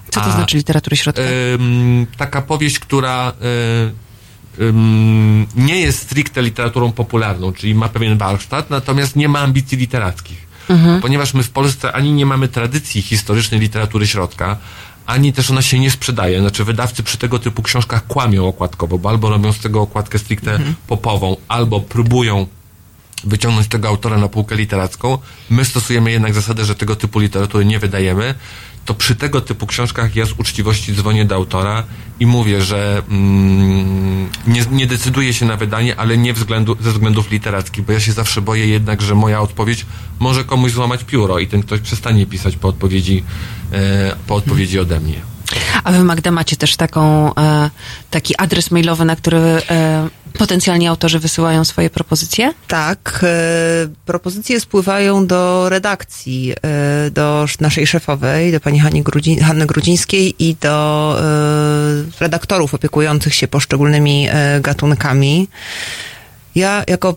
Co 0.10 0.22
to 0.22 0.32
znaczy 0.32 0.58
literatury 0.58 0.98
środka? 0.98 1.22
taka 2.18 2.42
powieść, 2.42 2.80
która 2.80 3.34
nie 5.56 5.80
jest 5.80 6.00
stricte 6.00 6.42
literaturą 6.42 6.92
popularną, 6.92 7.54
czyli 7.54 7.76
ma 7.76 7.90
pewien 7.90 8.18
warsztat, 8.18 8.70
natomiast 8.70 9.16
nie 9.16 9.30
ma 9.30 9.40
ambicji 9.40 9.78
literackich. 9.78 10.48
Mhm. 10.70 11.02
Ponieważ 11.02 11.34
my 11.34 11.44
w 11.44 11.50
Polsce 11.50 11.92
ani 11.92 12.14
nie 12.14 12.26
mamy 12.26 12.48
tradycji 12.48 13.02
historycznej 13.02 13.60
literatury 13.60 14.08
środka, 14.08 14.58
ani 15.06 15.34
też 15.34 15.52
ona 15.52 15.62
się 15.62 15.80
nie 15.80 15.92
sprzedaje. 15.92 16.40
Znaczy 16.40 16.64
wydawcy 16.64 17.04
przy 17.04 17.18
tego 17.18 17.40
typu 17.40 17.62
książkach 17.64 18.08
kłamią 18.08 18.48
okładkowo, 18.48 18.98
bo 18.98 19.10
albo 19.10 19.30
robią 19.30 19.54
z 19.54 19.60
tego 19.60 19.82
okładkę 19.82 20.20
stricte 20.20 20.52
mhm. 20.52 20.76
popową, 20.88 21.38
albo 21.48 21.82
próbują 21.82 22.48
wyciągnąć 23.24 23.68
tego 23.68 23.88
autora 23.88 24.18
na 24.18 24.28
półkę 24.28 24.56
literacką. 24.56 25.18
My 25.50 25.66
stosujemy 25.66 26.12
jednak 26.12 26.34
zasadę, 26.34 26.66
że 26.66 26.76
tego 26.76 26.96
typu 26.96 27.20
literatury 27.20 27.66
nie 27.66 27.80
wydajemy. 27.80 28.36
To 28.86 28.94
przy 28.94 29.16
tego 29.16 29.42
typu 29.42 29.68
książkach 29.68 30.16
ja 30.16 30.26
z 30.26 30.32
uczciwości 30.32 30.94
dzwonię 30.94 31.26
do 31.26 31.36
autora 31.36 31.84
i 32.20 32.26
mówię, 32.26 32.62
że 32.62 33.02
mm, 33.10 34.30
nie, 34.48 34.66
nie 34.72 34.88
decyduję 34.88 35.34
się 35.34 35.46
na 35.46 35.58
wydanie, 35.58 35.96
ale 35.96 36.18
nie 36.18 36.34
względu, 36.34 36.78
ze 36.82 36.92
względów 36.92 37.32
literackich, 37.32 37.86
bo 37.86 37.94
ja 37.94 38.00
się 38.00 38.12
zawsze 38.12 38.42
boję 38.42 38.68
jednak, 38.68 39.02
że 39.02 39.16
moja 39.16 39.42
odpowiedź 39.42 39.86
może 40.20 40.44
komuś 40.44 40.72
złamać 40.72 41.04
pióro 41.04 41.40
i 41.40 41.48
ten 41.48 41.62
ktoś 41.62 41.80
przestanie 41.80 42.26
pisać 42.26 42.56
po 42.56 42.68
odpowiedzi, 42.68 43.24
e, 43.72 44.16
po 44.28 44.36
odpowiedzi 44.36 44.80
ode 44.80 45.00
mnie. 45.00 45.33
A 45.84 45.92
wy, 45.92 46.04
Magda, 46.04 46.32
macie 46.32 46.56
też 46.56 46.76
taką, 46.76 47.36
e, 47.36 47.70
taki 48.10 48.34
adres 48.38 48.72
mailowy, 48.72 49.06
na 49.06 49.16
który 49.16 49.38
e, 49.38 50.08
potencjalni 50.38 50.88
autorzy 50.88 51.20
wysyłają 51.20 51.64
swoje 51.64 51.90
propozycje? 51.90 52.54
Tak, 52.68 53.20
e, 53.24 53.28
propozycje 54.06 54.60
spływają 54.60 55.28
do 55.28 55.70
redakcji, 55.70 56.54
e, 56.62 57.12
do 57.12 57.44
sz- 57.44 57.62
naszej 57.62 57.88
szefowej, 57.88 58.52
do 58.52 58.60
pani 58.60 58.80
Hani 58.80 59.02
Grudzi, 59.04 59.40
Hanny 59.40 59.66
Grudzińskiej 59.66 60.36
i 60.50 60.56
do 60.62 61.16
e, 61.20 62.20
redaktorów 62.20 62.74
opiekujących 62.74 63.36
się 63.36 63.48
poszczególnymi 63.48 64.28
e, 64.30 64.62
gatunkami. 64.62 65.48
Ja 66.56 66.84
jako 66.88 67.16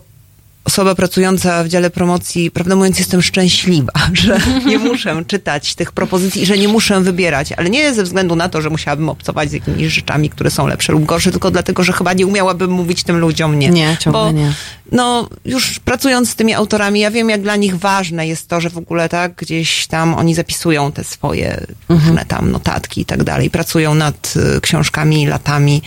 osoba 0.67 0.95
pracująca 0.95 1.63
w 1.63 1.67
dziale 1.67 1.89
promocji, 1.89 2.51
prawdę 2.51 2.75
mówiąc, 2.75 2.99
jestem 2.99 3.21
szczęśliwa, 3.21 3.91
że 4.13 4.39
nie 4.65 4.79
muszę 4.89 5.23
czytać 5.27 5.75
tych 5.75 5.91
propozycji, 5.91 6.45
że 6.45 6.57
nie 6.57 6.67
muszę 6.67 7.01
wybierać, 7.01 7.51
ale 7.51 7.69
nie 7.69 7.93
ze 7.93 8.03
względu 8.03 8.35
na 8.35 8.49
to, 8.49 8.61
że 8.61 8.69
musiałabym 8.69 9.09
obcować 9.09 9.49
z 9.49 9.53
jakimiś 9.53 9.93
rzeczami, 9.93 10.29
które 10.29 10.51
są 10.51 10.67
lepsze 10.67 10.93
lub 10.93 11.05
gorsze, 11.05 11.31
tylko 11.31 11.51
dlatego, 11.51 11.83
że 11.83 11.93
chyba 11.93 12.13
nie 12.13 12.27
umiałabym 12.27 12.71
mówić 12.71 13.03
tym 13.03 13.17
ludziom 13.17 13.59
nie. 13.59 13.69
Nie, 13.69 13.97
ciągle 13.99 14.21
Bo, 14.21 14.31
nie. 14.31 14.53
No, 14.91 15.29
już 15.45 15.79
pracując 15.79 16.29
z 16.29 16.35
tymi 16.35 16.53
autorami, 16.53 16.99
ja 16.99 17.11
wiem, 17.11 17.29
jak 17.29 17.41
dla 17.41 17.55
nich 17.55 17.77
ważne 17.77 18.27
jest 18.27 18.47
to, 18.47 18.61
że 18.61 18.69
w 18.69 18.77
ogóle 18.77 19.09
tak 19.09 19.35
gdzieś 19.35 19.87
tam 19.87 20.15
oni 20.15 20.35
zapisują 20.35 20.91
te 20.91 21.03
swoje 21.03 21.65
różne 21.89 22.25
tam 22.25 22.51
notatki 22.51 23.01
i 23.01 23.05
tak 23.05 23.23
dalej, 23.23 23.49
pracują 23.49 23.95
nad 23.95 24.33
y, 24.57 24.61
książkami 24.61 25.27
latami. 25.27 25.81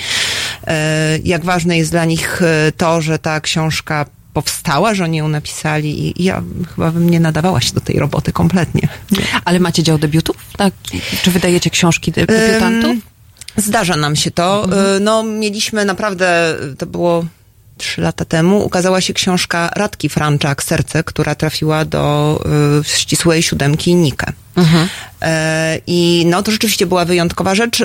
E, 0.67 1.19
jak 1.25 1.45
ważne 1.45 1.79
jest 1.79 1.91
dla 1.91 2.05
nich 2.05 2.43
e, 2.43 2.73
to, 2.73 3.01
że 3.01 3.19
ta 3.19 3.41
książka 3.41 4.07
powstała, 4.33 4.95
że 4.95 5.05
oni 5.05 5.17
ją 5.19 5.29
napisali 5.29 6.07
i 6.07 6.23
i 6.23 6.25
ja 6.25 6.43
chyba 6.75 6.91
bym 6.91 7.11
nie 7.11 7.21
nadawała 7.21 7.61
się 7.61 7.73
do 7.73 7.81
tej 7.81 7.99
roboty 7.99 8.33
kompletnie. 8.33 8.89
Ale 9.45 9.61
macie 9.61 9.83
dział 9.83 9.99
debiutów? 9.99 10.37
Tak? 10.57 10.75
Czy 11.23 11.31
wydajecie 11.31 11.71
książki 11.71 12.13
de- 12.13 12.27
debiutantów? 12.27 12.91
Ym, 12.91 13.03
Zdarza 13.57 13.97
nam 13.97 14.17
się 14.17 14.31
to. 14.31 14.67
Y, 14.97 15.01
No, 15.01 15.23
mieliśmy 15.23 15.85
naprawdę, 15.85 16.57
to 16.79 16.87
było 16.87 17.25
trzy 17.79 18.01
lata 18.01 18.25
temu, 18.25 18.65
ukazała 18.65 19.01
się 19.01 19.15
książka 19.15 19.71
Radki 19.77 20.09
Franczak, 20.09 20.63
Serce, 20.63 21.05
która 21.05 21.35
trafiła 21.35 21.85
do 21.85 22.41
y, 22.81 22.85
ścisłej 22.99 23.43
siódemki 23.43 23.95
Nike. 23.95 24.33
E, 24.59 24.63
I 25.87 26.27
no 26.27 26.43
to 26.43 26.53
rzeczywiście 26.53 26.87
była 26.87 27.05
wyjątkowa 27.05 27.55
rzecz, 27.55 27.83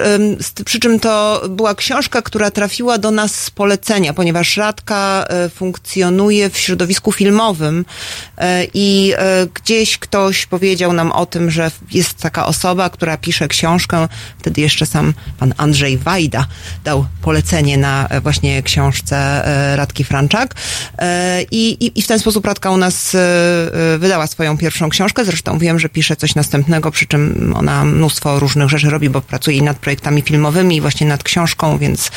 przy 0.66 0.80
czym 0.80 0.99
to 0.99 1.41
była 1.49 1.76
książka, 1.76 2.22
która 2.22 2.52
trafiła 2.52 2.98
do 2.98 3.12
nas 3.12 3.36
z 3.36 3.49
polecenia, 3.49 4.14
ponieważ 4.14 4.57
Radka 4.57 5.26
e, 5.30 5.49
funkcjonuje 5.49 6.49
w 6.49 6.57
środowisku 6.57 7.12
filmowym 7.12 7.86
e, 8.38 8.66
i 8.74 9.14
e, 9.18 9.48
gdzieś 9.53 9.98
ktoś 9.98 10.45
powiedział 10.45 10.94
nam 10.94 11.12
o 11.12 11.26
tym, 11.26 11.52
że 11.52 11.72
jest 11.91 12.18
taka 12.18 12.45
osoba, 12.45 12.90
która 12.90 13.18
pisze 13.18 13.48
książkę, 13.48 14.07
wtedy 14.40 14.62
jeszcze 14.62 14.86
sam 14.86 15.14
pan 15.40 15.53
Andrzej 15.57 15.98
Wajda 15.98 16.45
dał 16.84 17.06
polecenie 17.22 17.78
na 17.78 18.07
e, 18.07 18.22
właśnie 18.22 18.64
książce 18.64 19.18
e, 19.18 19.76
Radki 19.76 20.03
Franczak. 20.03 20.56
E, 20.98 21.41
i, 21.52 21.86
i, 21.86 21.99
i 21.99 22.02
w 22.02 22.07
ten 22.07 22.20
sposób 22.20 22.45
Radka 22.45 22.72
u 22.72 22.78
nas 22.78 23.16
e, 23.16 23.20
e, 23.94 23.98
wydała 23.98 24.28
swoją 24.28 24.57
pierwszą 24.57 24.90
książkę, 24.90 25.26
zresztą 25.26 25.60
wiem, 25.60 25.80
że 25.80 25.90
pisze 25.90 26.16
coś 26.16 26.36
następnego, 26.36 26.91
przy 26.91 27.06
czym 27.07 27.24
ona 27.56 27.85
mnóstwo 27.85 28.39
różnych 28.39 28.69
rzeczy 28.69 28.89
robi, 28.89 29.10
bo 29.10 29.22
pracuje 29.22 29.57
i 29.57 29.61
nad 29.61 29.77
projektami 29.77 30.22
filmowymi, 30.22 30.76
i 30.76 30.81
właśnie 30.81 31.07
nad 31.07 31.23
książką, 31.23 31.77
więc 31.77 32.11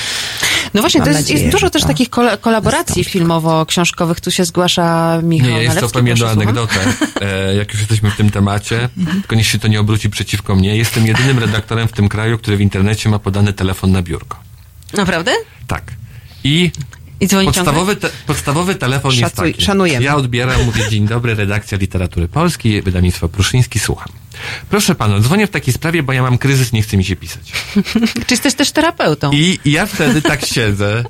No 0.74 0.80
właśnie, 0.80 1.00
to 1.00 1.06
jest, 1.08 1.20
nadzieję, 1.20 1.40
jest 1.40 1.52
dużo 1.52 1.70
też 1.70 1.82
to 1.82 1.88
takich 1.88 2.10
kola- 2.10 2.36
kolaboracji 2.36 3.04
filmowo-książkowych. 3.04 4.20
Tu 4.20 4.30
się 4.30 4.44
zgłasza 4.44 5.18
Michał 5.22 5.48
Nie, 5.48 5.54
ja 5.56 5.62
jeszcze 5.62 5.74
Nalewski. 5.74 5.98
opowiem 5.98 6.06
jedną 6.06 6.26
anegdotę, 6.28 6.74
e, 7.20 7.54
jak 7.54 7.72
już 7.72 7.80
jesteśmy 7.80 8.10
w 8.10 8.16
tym 8.16 8.30
temacie, 8.30 8.88
tylko 9.20 9.36
niech 9.36 9.46
się 9.46 9.58
to 9.58 9.68
nie 9.68 9.80
obróci 9.80 10.10
przeciwko 10.10 10.54
mnie. 10.56 10.76
Jestem 10.76 11.06
jedynym 11.06 11.38
redaktorem 11.38 11.88
w 11.88 11.92
tym 11.92 12.08
kraju, 12.08 12.38
który 12.38 12.56
w 12.56 12.60
internecie 12.60 13.08
ma 13.08 13.18
podany 13.18 13.52
telefon 13.52 13.92
na 13.92 14.02
biurko. 14.02 14.36
Naprawdę? 14.92 15.32
Tak. 15.66 15.82
I 16.44 16.70
I 17.20 17.28
podstawowy, 17.44 17.96
te, 17.96 18.08
podstawowy 18.26 18.74
telefon 18.74 19.10
jest 19.14 19.22
Szacuj- 19.36 19.52
taki. 19.52 19.64
szanujemy. 19.64 20.04
Ja 20.04 20.16
odbieram, 20.16 20.64
mówię, 20.64 20.82
dzień 20.90 21.06
dobry, 21.08 21.34
redakcja 21.34 21.78
literatury 21.78 22.28
polskiej, 22.28 22.82
wydawnictwo 22.82 23.28
Pruszyński, 23.28 23.78
słucham. 23.78 24.08
Proszę 24.70 24.94
pana, 24.94 25.20
dzwonię 25.20 25.46
w 25.46 25.50
takiej 25.50 25.74
sprawie, 25.74 26.02
bo 26.02 26.12
ja 26.12 26.22
mam 26.22 26.38
kryzys, 26.38 26.72
nie 26.72 26.82
chce 26.82 26.96
mi 26.96 27.04
się 27.04 27.16
pisać. 27.16 27.52
Czy 28.26 28.34
jesteś 28.34 28.54
też 28.54 28.70
terapeutą? 28.72 29.30
I 29.32 29.58
ja 29.64 29.86
wtedy 29.86 30.22
tak 30.22 30.44
siedzę 30.46 31.04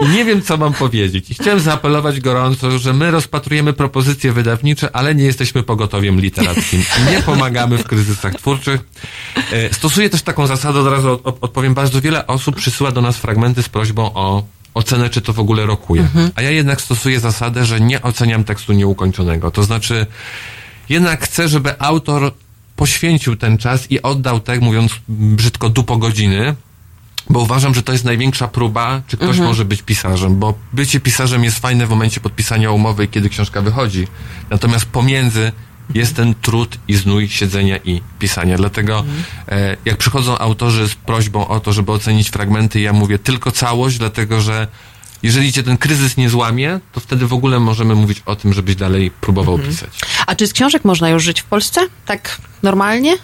i 0.00 0.08
nie 0.08 0.24
wiem, 0.24 0.42
co 0.42 0.56
mam 0.56 0.72
powiedzieć. 0.74 1.30
I 1.30 1.34
chciałem 1.34 1.60
zaapelować 1.60 2.20
gorąco, 2.20 2.78
że 2.78 2.92
my 2.92 3.10
rozpatrujemy 3.10 3.72
propozycje 3.72 4.32
wydawnicze, 4.32 4.96
ale 4.96 5.14
nie 5.14 5.24
jesteśmy 5.24 5.62
pogotowiem 5.62 6.20
literackim. 6.20 6.82
I 7.08 7.10
nie 7.10 7.22
pomagamy 7.22 7.78
w 7.78 7.84
kryzysach 7.84 8.34
twórczych. 8.34 8.80
E, 9.52 9.74
Stosuję 9.74 10.10
też 10.10 10.22
taką 10.22 10.46
zasadę, 10.46 10.80
od 10.80 10.86
razu 10.86 11.20
od- 11.24 11.38
odpowiem, 11.40 11.74
bardzo 11.74 12.00
wiele 12.00 12.26
osób 12.26 12.56
przysyła 12.56 12.92
do 12.92 13.00
nas 13.00 13.16
fragmenty 13.16 13.62
z 13.62 13.68
prośbą 13.68 14.02
o 14.14 14.42
ocenę, 14.74 15.10
czy 15.10 15.20
to 15.20 15.32
w 15.32 15.38
ogóle 15.38 15.66
rokuje. 15.66 16.08
A 16.34 16.42
ja 16.42 16.50
jednak 16.50 16.80
stosuję 16.80 17.20
zasadę, 17.20 17.64
że 17.64 17.80
nie 17.80 18.02
oceniam 18.02 18.44
tekstu 18.44 18.72
nieukończonego. 18.72 19.50
To 19.50 19.62
znaczy, 19.62 20.06
jednak 20.88 21.24
chcę, 21.24 21.48
żeby 21.48 21.80
autor 21.80 22.32
poświęcił 22.76 23.36
ten 23.36 23.58
czas 23.58 23.90
i 23.90 24.02
oddał 24.02 24.40
tak, 24.40 24.60
mówiąc 24.60 24.92
brzydko, 25.08 25.68
dupo 25.68 25.96
godziny, 25.96 26.54
bo 27.30 27.40
uważam, 27.40 27.74
że 27.74 27.82
to 27.82 27.92
jest 27.92 28.04
największa 28.04 28.48
próba, 28.48 29.02
czy 29.06 29.16
ktoś 29.16 29.28
Mhm. 29.28 29.48
może 29.48 29.64
być 29.64 29.82
pisarzem, 29.82 30.38
bo 30.38 30.54
bycie 30.72 31.00
pisarzem 31.00 31.44
jest 31.44 31.58
fajne 31.58 31.86
w 31.86 31.90
momencie 31.90 32.20
podpisania 32.20 32.70
umowy 32.70 33.08
kiedy 33.08 33.28
książka 33.28 33.62
wychodzi. 33.62 34.06
Natomiast 34.50 34.86
pomiędzy 34.86 35.52
jest 35.94 36.16
ten 36.16 36.34
trud 36.34 36.78
i 36.88 36.94
znój 36.94 37.28
siedzenia 37.28 37.76
i 37.76 38.00
pisania. 38.18 38.56
Dlatego 38.56 38.98
Mhm. 38.98 39.22
e, 39.48 39.76
jak 39.84 39.96
przychodzą 39.96 40.38
autorzy 40.38 40.88
z 40.88 40.94
prośbą 40.94 41.48
o 41.48 41.60
to, 41.60 41.72
żeby 41.72 41.92
ocenić 41.92 42.30
fragmenty, 42.30 42.80
ja 42.80 42.92
mówię 42.92 43.18
tylko 43.18 43.50
całość, 43.50 43.98
dlatego 43.98 44.40
że 44.40 44.66
jeżeli 45.22 45.52
cię 45.52 45.62
ten 45.62 45.78
kryzys 45.78 46.16
nie 46.16 46.30
złamie, 46.30 46.80
to 46.92 47.00
wtedy 47.00 47.26
w 47.26 47.32
ogóle 47.32 47.60
możemy 47.60 47.94
mówić 47.94 48.22
o 48.26 48.36
tym, 48.36 48.52
żebyś 48.52 48.76
dalej 48.76 49.10
próbował 49.10 49.54
Mhm. 49.54 49.72
pisać. 49.74 49.90
A 50.26 50.34
czy 50.34 50.46
z 50.46 50.52
książek 50.52 50.84
można 50.84 51.08
już 51.08 51.22
żyć 51.22 51.40
w 51.40 51.44
Polsce? 51.44 51.80
Tak 52.06 52.38
normalnie? 52.62 53.16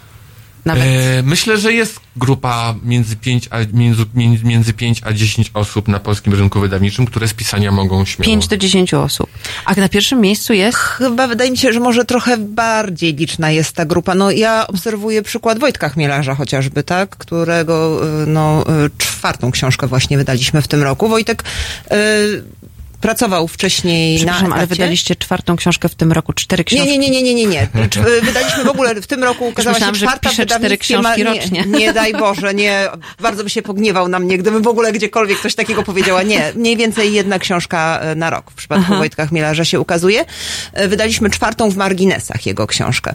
Nawet. 0.64 0.84
E, 0.84 1.22
myślę, 1.22 1.58
że 1.58 1.72
jest 1.72 2.00
grupa 2.16 2.74
między 2.84 3.16
5 3.16 3.48
a, 3.50 3.58
między, 3.72 4.04
między, 4.14 4.44
między 4.44 4.72
5 4.72 5.00
a 5.04 5.12
10 5.12 5.50
osób 5.54 5.88
na 5.88 6.00
polskim 6.00 6.34
rynku 6.34 6.60
wydawniczym, 6.60 7.06
które 7.06 7.28
z 7.28 7.34
pisania 7.34 7.72
mogą 7.72 8.04
śmiało. 8.04 8.26
5 8.26 8.48
do 8.48 8.56
10 8.56 8.94
osób. 8.94 9.30
A 9.64 9.74
na 9.74 9.88
pierwszym 9.88 10.20
miejscu 10.20 10.52
jest? 10.52 10.78
Chyba 10.78 11.26
wydaje 11.26 11.50
mi 11.50 11.58
się, 11.58 11.72
że 11.72 11.80
może 11.80 12.04
trochę 12.04 12.36
bardziej 12.36 13.14
liczna 13.14 13.50
jest 13.50 13.72
ta 13.72 13.84
grupa. 13.84 14.14
No 14.14 14.30
ja 14.30 14.66
obserwuję 14.66 15.22
przykład 15.22 15.58
Wojtka 15.58 15.88
Chmielarza 15.88 16.34
chociażby, 16.34 16.82
tak, 16.82 17.16
którego 17.16 18.00
y, 18.22 18.26
no, 18.26 18.64
y, 18.86 18.90
czwartą 18.98 19.50
książkę 19.50 19.86
właśnie 19.86 20.18
wydaliśmy 20.18 20.62
w 20.62 20.68
tym 20.68 20.82
roku. 20.82 21.08
Wojtek 21.08 21.44
y, 21.92 22.57
pracował 23.00 23.48
wcześniej 23.48 24.12
na 24.14 24.18
Przepraszam, 24.18 24.52
ale 24.52 24.62
etacie. 24.62 24.76
wydaliście 24.76 25.16
czwartą 25.16 25.56
książkę 25.56 25.88
w 25.88 25.94
tym 25.94 26.12
roku, 26.12 26.32
cztery 26.32 26.60
Nie, 26.60 26.64
książki. 26.64 26.98
nie, 26.98 27.10
nie, 27.10 27.22
nie, 27.22 27.34
nie, 27.34 27.46
nie. 27.46 27.62
Y, 27.62 28.20
Wydaliśmy 28.22 28.64
w 28.64 28.68
ogóle 28.68 28.94
w 28.94 29.06
tym 29.06 29.24
roku 29.24 29.48
ukazała 29.48 29.74
myślałam, 29.74 29.94
się 29.94 29.98
że 30.00 30.06
czwarta 30.06 30.30
w 30.30 30.46
cztery 30.46 30.78
książki 30.78 31.24
ma- 31.24 31.30
rocznie. 31.34 31.64
Nie, 31.66 31.78
nie 31.78 31.92
daj 31.92 32.12
Boże, 32.12 32.54
nie. 32.54 32.88
Bardzo 33.22 33.44
by 33.44 33.50
się 33.50 33.62
pogniewał 33.62 34.08
na 34.08 34.18
mnie, 34.18 34.38
gdybym 34.38 34.62
w 34.62 34.66
ogóle 34.68 34.92
gdziekolwiek 34.92 35.40
coś 35.40 35.54
takiego 35.54 35.82
powiedziała. 35.82 36.22
Nie, 36.22 36.52
mniej 36.54 36.76
więcej 36.76 37.12
jedna 37.12 37.38
książka 37.38 38.00
e, 38.02 38.14
na 38.14 38.30
rok 38.30 38.50
w 38.50 38.54
przypadku 38.54 38.84
Aha. 38.86 38.98
Wojtka 38.98 39.26
Chmielarza 39.26 39.64
się 39.64 39.80
ukazuje. 39.80 40.24
E, 40.72 40.88
Wydaliśmy 40.88 41.30
czwartą 41.30 41.70
w 41.70 41.76
marginesach 41.76 42.46
jego 42.46 42.66
książkę. 42.66 43.14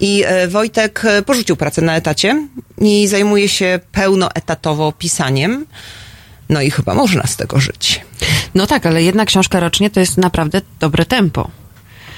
I 0.00 0.22
e, 0.26 0.48
Wojtek 0.48 1.02
porzucił 1.26 1.56
pracę 1.56 1.82
na 1.82 1.96
etacie 1.96 2.46
i 2.80 3.06
zajmuje 3.08 3.48
się 3.48 3.80
pełnoetatowo 3.92 4.92
pisaniem. 4.92 5.66
No 6.48 6.60
i 6.62 6.70
chyba 6.70 6.94
można 6.94 7.26
z 7.26 7.36
tego 7.36 7.60
żyć. 7.60 8.00
No 8.54 8.66
tak, 8.66 8.86
ale 8.86 9.02
jedna 9.02 9.24
książka 9.24 9.60
rocznie 9.60 9.90
to 9.90 10.00
jest 10.00 10.16
naprawdę 10.18 10.60
dobre 10.80 11.04
tempo. 11.04 11.50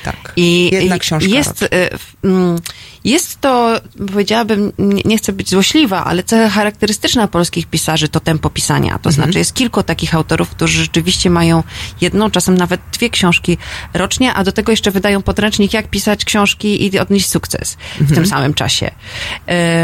Tak. 0.04 0.32
I 0.36 0.70
Jedna 0.72 0.98
książka 0.98 1.28
jest, 1.30 1.62
rocznie. 1.62 1.68
w- 1.98 2.24
mm, 2.24 2.58
jest 3.04 3.40
to, 3.40 3.80
powiedziałabym, 4.12 4.72
nie, 5.04 5.18
chcę 5.18 5.32
być 5.32 5.50
złośliwa, 5.50 6.04
ale 6.04 6.22
cecha 6.22 6.48
charakterystyczna 6.50 7.28
polskich 7.28 7.66
pisarzy 7.66 8.08
to 8.08 8.20
tempo 8.20 8.50
pisania. 8.50 8.98
To 9.02 9.10
znaczy 9.10 9.38
jest 9.38 9.54
kilku 9.54 9.82
takich 9.82 10.14
autorów, 10.14 10.50
którzy 10.50 10.78
rzeczywiście 10.82 11.30
mają 11.30 11.62
jedną, 12.00 12.30
czasem 12.30 12.56
nawet 12.56 12.80
dwie 12.92 13.10
książki 13.10 13.58
rocznie, 13.94 14.34
a 14.34 14.44
do 14.44 14.52
tego 14.52 14.72
jeszcze 14.72 14.90
wydają 14.90 15.22
podręcznik, 15.22 15.72
jak 15.72 15.88
pisać 15.90 16.24
książki 16.24 16.84
i 16.94 16.98
odnieść 16.98 17.28
sukces 17.28 17.76
w 18.00 18.14
tym 18.14 18.26
samym 18.26 18.54
czasie. 18.54 18.90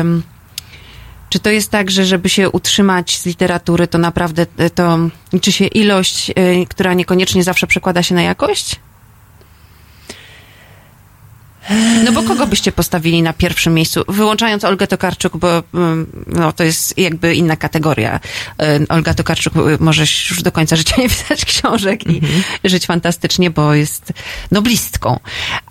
Ym, 0.01 0.23
czy 1.33 1.41
to 1.41 1.51
jest 1.51 1.71
tak, 1.71 1.91
że 1.91 2.05
żeby 2.05 2.29
się 2.29 2.51
utrzymać 2.51 3.19
z 3.19 3.27
literatury, 3.27 3.87
to 3.87 3.99
naprawdę 3.99 4.47
y, 4.61 4.71
to 4.71 4.99
liczy 5.33 5.53
się 5.53 5.67
ilość, 5.67 6.31
y, 6.31 6.67
która 6.69 6.95
niekoniecznie 6.95 7.43
zawsze 7.43 7.67
przekłada 7.67 8.03
się 8.03 8.15
na 8.15 8.23
jakość? 8.23 8.77
No 12.05 12.13
bo 12.13 12.23
kogo 12.23 12.47
byście 12.47 12.73
postawili 12.73 13.23
na 13.23 13.33
pierwszym 13.33 13.75
miejscu? 13.75 14.05
Wyłączając 14.09 14.65
Olgę 14.65 14.87
Tokarczuk, 14.87 15.37
bo 15.37 15.63
mm, 15.75 16.07
no, 16.27 16.53
to 16.53 16.65
jest 16.65 16.99
jakby 16.99 17.35
inna 17.35 17.57
kategoria. 17.57 18.21
Olga 18.89 19.15
Tokarczuk 19.15 19.57
y, 19.57 19.61
może 19.81 20.03
już 20.03 20.43
do 20.43 20.53
końca 20.53 20.77
życia 20.77 20.97
nie 20.99 21.09
pisać 21.17 21.45
książek 21.45 22.07
i 22.07 22.21
żyć 22.65 22.87
fantastycznie, 22.87 23.51
bo 23.51 23.75
jest 23.75 24.13
noblistką. 24.51 25.21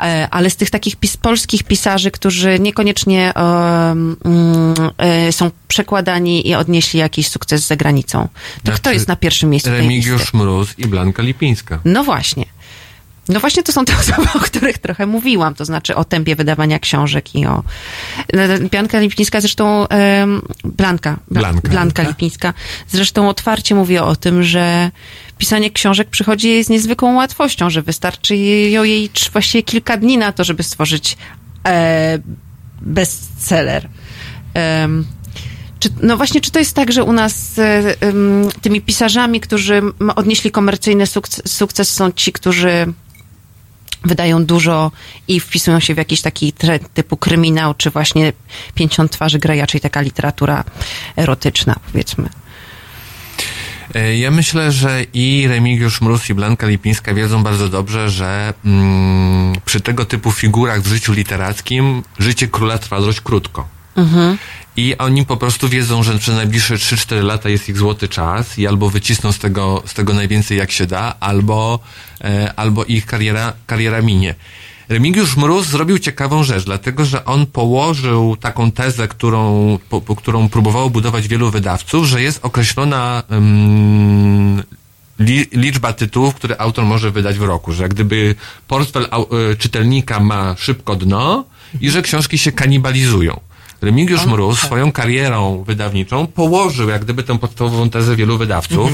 E, 0.02 0.28
Ale 0.32 0.50
z 0.50 0.56
tych 0.56 0.70
takich 0.70 0.96
pis 0.96 1.18
polskich 1.18 1.64
pisarzy, 1.64 2.12
którzy 2.12 2.60
niekoniecznie 2.60 3.34
um, 3.36 4.18
e, 4.98 5.32
są 5.32 5.52
przekładani 5.68 6.48
i 6.48 6.56
odnieśli 6.56 7.00
jakiś 7.00 7.28
sukces 7.28 7.68
za 7.68 7.76
granicą. 7.76 8.28
To 8.64 8.72
kto 8.72 8.76
Znaczy, 8.76 8.94
jest 8.94 9.08
na 9.08 9.16
pierwszym 9.16 9.50
miejscu? 9.50 9.70
Remigiusz 9.70 10.34
Mróz 10.34 10.80
i 10.80 10.88
Blanka 10.88 11.24
Lipińska. 11.24 11.80
No 11.86 12.04
właśnie. 12.04 12.46
No 13.32 13.40
właśnie 13.40 13.64
to 13.64 13.72
są 13.72 13.86
te 13.86 13.94
osoby, 14.02 14.28
o 14.36 14.40
których 14.40 14.78
trochę 14.78 15.06
mówiłam, 15.06 15.56
to 15.56 15.66
znaczy 15.66 15.96
o 15.96 16.04
tempie 16.04 16.36
wydawania 16.36 16.80
książek 16.80 17.36
i 17.36 17.46
o... 17.46 17.64
no, 18.34 18.70
Bianka 18.70 19.00
Lipińska 19.00 19.42
zresztą, 19.42 19.88
em, 19.88 20.42
Blanka, 20.64 21.18
Bla- 21.32 21.40
Blanka, 21.40 21.70
Blanka? 21.70 22.04
Lipińska, 22.04 22.54
zresztą 22.88 23.30
otwarcie 23.30 23.76
mówi 23.76 23.98
o 23.98 24.16
tym, 24.16 24.44
że 24.44 24.92
pisanie 25.38 25.72
książek 25.72 26.10
przychodzi 26.10 26.50
jej 26.50 26.64
z 26.64 26.70
niezwykłą 26.70 27.16
łatwością, 27.16 27.70
że 27.70 27.82
wystarczy 27.82 28.36
jej, 28.36 28.72
jej 28.72 29.10
właściwie 29.32 29.64
kilka 29.64 29.98
dni 29.98 30.18
na 30.18 30.32
to, 30.32 30.44
żeby 30.44 30.64
stworzyć 30.64 31.18
e, 31.68 32.20
bestseller. 32.82 33.90
Em, 34.54 35.06
czy, 35.80 35.90
no 36.02 36.18
właśnie, 36.18 36.42
czy 36.42 36.52
to 36.52 36.60
jest 36.60 36.76
tak, 36.76 36.92
że 36.92 37.04
u 37.04 37.14
nas 37.14 37.60
e, 37.60 37.96
tymi 38.62 38.82
pisarzami, 38.82 39.42
którzy 39.42 39.82
odnieśli 40.16 40.52
komercyjny 40.52 41.08
sukces, 41.08 41.54
sukces 41.54 41.94
są 41.94 42.12
ci, 42.12 42.32
którzy 42.32 42.94
wydają 44.04 44.46
dużo 44.46 44.92
i 45.28 45.40
wpisują 45.40 45.80
się 45.80 45.94
w 45.94 45.98
jakiś 45.98 46.22
taki 46.22 46.54
trend 46.54 46.94
typu 46.94 47.18
kryminał, 47.18 47.74
czy 47.74 47.90
właśnie 47.90 48.34
50 48.76 49.12
twarzy 49.12 49.40
graja, 49.40 49.68
czyli 49.68 49.82
taka 49.82 50.02
literatura 50.02 50.64
erotyczna, 51.18 51.76
powiedzmy. 51.92 52.30
E, 53.96 54.18
Ja 54.18 54.32
myślę, 54.32 54.72
że 54.72 55.04
i 55.14 55.46
Remigiusz 55.48 56.02
Mróz 56.02 56.30
i 56.30 56.34
Blanka 56.34 56.68
Lipińska 56.68 57.14
wiedzą 57.14 57.44
bardzo 57.44 57.70
dobrze, 57.70 58.10
że 58.10 58.54
mm, 58.66 59.54
przy 59.66 59.82
tego 59.82 60.06
typu 60.06 60.32
figurach 60.32 60.82
w 60.82 60.88
życiu 60.88 61.14
literackim 61.14 62.04
życie 62.20 62.48
króla 62.48 62.78
trwa 62.78 63.02
dość 63.02 63.22
krótko. 63.22 63.68
I 64.82 64.98
oni 64.98 65.26
po 65.26 65.38
prostu 65.38 65.70
wiedzą, 65.70 66.04
że 66.04 66.20
przez 66.20 66.36
najbliższe 66.36 66.76
3-4 66.76 67.24
lata 67.24 67.50
jest 67.50 67.70
ich 67.70 67.78
złoty 67.78 68.08
czas 68.08 68.60
i 68.60 68.68
albo 68.68 68.90
wycisną 68.90 69.32
z 69.32 69.40
tego, 69.40 69.84
z 69.86 69.94
tego 69.94 70.14
najwięcej 70.14 70.58
jak 70.58 70.72
się 70.72 70.86
da, 70.88 71.16
albo, 71.20 71.80
e, 72.24 72.54
albo 72.56 72.86
ich 72.86 73.06
kariera, 73.06 73.54
kariera 73.66 74.02
minie. 74.02 74.36
Remigiusz 74.90 75.38
Mróz 75.38 75.68
zrobił 75.68 76.00
ciekawą 76.00 76.44
rzecz, 76.44 76.64
dlatego 76.64 77.06
że 77.06 77.26
on 77.26 77.46
położył 77.46 78.38
taką 78.38 78.72
tezę, 78.72 79.08
którą, 79.08 79.78
po, 79.90 80.02
po, 80.02 80.16
którą 80.16 80.50
próbowało 80.50 80.90
budować 80.90 81.28
wielu 81.28 81.52
wydawców, 81.52 82.06
że 82.06 82.22
jest 82.22 82.46
określona 82.46 83.24
um, 83.30 84.64
li, 85.20 85.48
liczba 85.52 85.94
tytułów, 85.94 86.36
które 86.36 86.62
autor 86.62 86.86
może 86.86 87.12
wydać 87.12 87.40
w 87.40 87.44
roku, 87.44 87.74
że 87.74 87.90
gdyby 87.90 88.36
portfel 88.68 89.04
e, 89.04 89.56
czytelnika 89.56 90.20
ma 90.20 90.56
szybko 90.58 90.96
dno 90.96 91.46
i 91.82 91.90
że 91.90 92.02
książki 92.02 92.38
się 92.38 92.52
kanibalizują. 92.52 93.51
Remigiusz 93.82 94.26
Mróz 94.26 94.60
swoją 94.60 94.92
karierą 94.92 95.64
wydawniczą 95.64 96.28
położył 96.28 96.90
jak 96.90 97.04
gdyby 97.04 97.24
tę 97.24 97.40
podstawową 97.40 97.90
tezę 97.90 98.16
wielu 98.16 98.38
wydawców. 98.38 98.92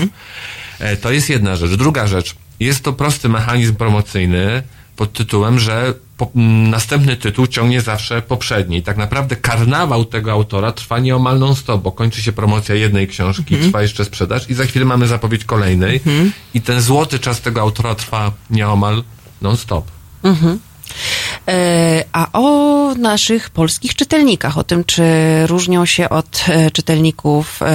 E, 0.79 0.97
To 0.97 1.11
jest 1.11 1.29
jedna 1.29 1.55
rzecz. 1.55 1.71
Druga 1.71 2.07
rzecz. 2.07 2.35
Jest 2.59 2.83
to 2.83 2.93
prosty 2.93 3.29
mechanizm 3.29 3.75
promocyjny 3.75 4.63
pod 4.95 5.13
tytułem, 5.13 5.59
że 5.59 5.93
po, 6.17 6.31
następny 6.69 7.15
tytuł 7.15 7.47
ciągnie 7.47 7.81
zawsze 7.81 8.21
poprzedni. 8.21 8.81
Tak 8.83 8.97
naprawdę 8.97 9.35
karnawał 9.35 10.05
tego 10.05 10.31
autora 10.31 10.71
trwa 10.71 10.99
nieomal 10.99 11.39
non-stop, 11.39 11.81
bo 11.81 11.91
kończy 11.91 12.21
się 12.21 12.31
promocja 12.31 12.75
jednej 12.75 13.07
książki, 13.07 13.55
trwa 13.57 13.81
jeszcze 13.81 14.05
sprzedaż 14.05 14.49
i 14.49 14.53
za 14.53 14.65
chwilę 14.65 14.85
mamy 14.85 15.07
zapowiedź 15.07 15.45
kolejnej 15.45 15.99
i 16.53 16.61
ten 16.61 16.81
złoty 16.81 17.19
czas 17.19 17.41
tego 17.41 17.61
autora 17.61 17.95
trwa 17.95 18.31
nieomal 18.49 19.03
non-stop. 19.41 19.85
E, 20.25 20.57
A 22.13 22.27
o 22.33 22.93
naszych 22.95 23.49
polskich 23.49 23.95
czytelnikach, 23.95 24.57
o 24.57 24.63
tym, 24.63 24.83
czy 24.83 25.03
różnią 25.47 25.85
się 25.85 26.09
od 26.09 26.45
e, 26.49 26.71
czytelników 26.71 27.61
e, 27.61 27.65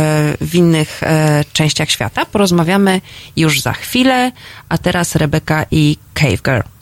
w 0.41 0.55
innych 0.55 1.03
e, 1.03 1.45
częściach 1.53 1.91
świata, 1.91 2.27
porozmawiamy 2.27 3.01
już 3.37 3.61
za 3.61 3.73
chwilę, 3.73 4.33
a 4.69 4.79
teraz 4.79 5.17
Rebeka 5.17 5.67
i 5.71 5.97
Cave 6.15 6.43
Girl. 6.43 6.82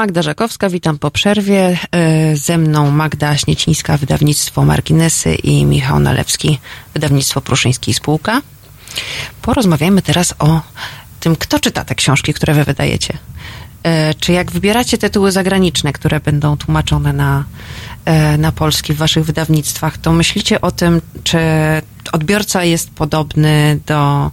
Magda 0.00 0.22
Żakowska, 0.22 0.68
witam 0.68 0.98
po 0.98 1.10
przerwie. 1.10 1.78
E, 1.92 2.36
Ze 2.36 2.58
mną 2.58 2.90
Magda 2.90 3.36
Śniecińska, 3.36 3.96
wydawnictwo 3.96 4.64
Marginesy 4.64 5.34
i 5.34 5.64
Michał 5.64 6.00
Nalewski, 6.00 6.58
wydawnictwo 6.94 7.40
Pruszyński 7.40 7.94
Spółka. 7.94 8.42
Porozmawiajmy 9.42 10.02
teraz 10.02 10.34
o 10.38 10.60
tym, 11.20 11.36
kto 11.36 11.58
czyta 11.58 11.84
te 11.84 11.94
książki, 11.94 12.34
które 12.34 12.54
wy 12.54 12.64
wydajecie. 12.64 13.18
E, 13.82 14.14
Czy 14.14 14.32
jak 14.32 14.50
wybieracie 14.52 14.98
tytuły 14.98 15.32
zagraniczne, 15.32 15.92
które 15.92 16.20
będą 16.20 16.56
tłumaczone 16.56 17.12
na, 17.12 17.44
e, 18.04 18.38
na 18.38 18.52
polski 18.52 18.94
w 18.94 18.96
waszych 18.96 19.24
wydawnictwach, 19.24 19.98
to 19.98 20.12
myślicie 20.12 20.60
o 20.60 20.70
tym, 20.70 21.00
czy 21.24 21.38
odbiorca 22.12 22.64
jest 22.64 22.90
podobny 22.90 23.80
do 23.86 24.30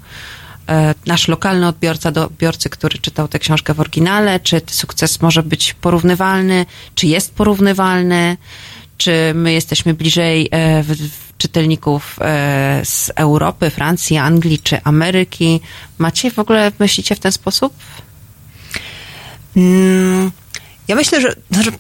nasz 1.06 1.28
lokalny 1.28 1.68
odbiorca 1.68 2.12
do 2.12 2.26
odbiorcy, 2.26 2.70
który 2.70 2.98
czytał 2.98 3.28
tę 3.28 3.40
książkę 3.40 3.74
w 3.74 3.80
oryginale, 3.80 4.40
czy 4.40 4.62
sukces 4.68 5.22
może 5.22 5.44
być 5.44 5.74
porównywalny, 5.74 6.66
czy 6.96 7.08
jest 7.08 7.34
porównywalny, 7.34 8.38
czy 8.98 9.32
my 9.36 9.54
jesteśmy 9.54 9.94
bliżej 9.94 10.50
e, 10.54 10.84
czytelników 11.38 12.16
e, 12.22 12.82
z 12.86 13.12
Europy, 13.16 13.70
Francji, 13.70 14.18
Anglii 14.18 14.60
czy 14.60 14.82
Ameryki. 14.84 15.60
Macie 15.98 16.32
w 16.32 16.40
ogóle, 16.40 16.72
myślicie 16.80 17.16
w 17.16 17.20
ten 17.20 17.32
sposób? 17.32 17.74
Mm, 19.58 20.32
Ja 20.88 20.96
myślę, 20.96 21.22
że 21.22 21.36
znaczy, 21.52 21.72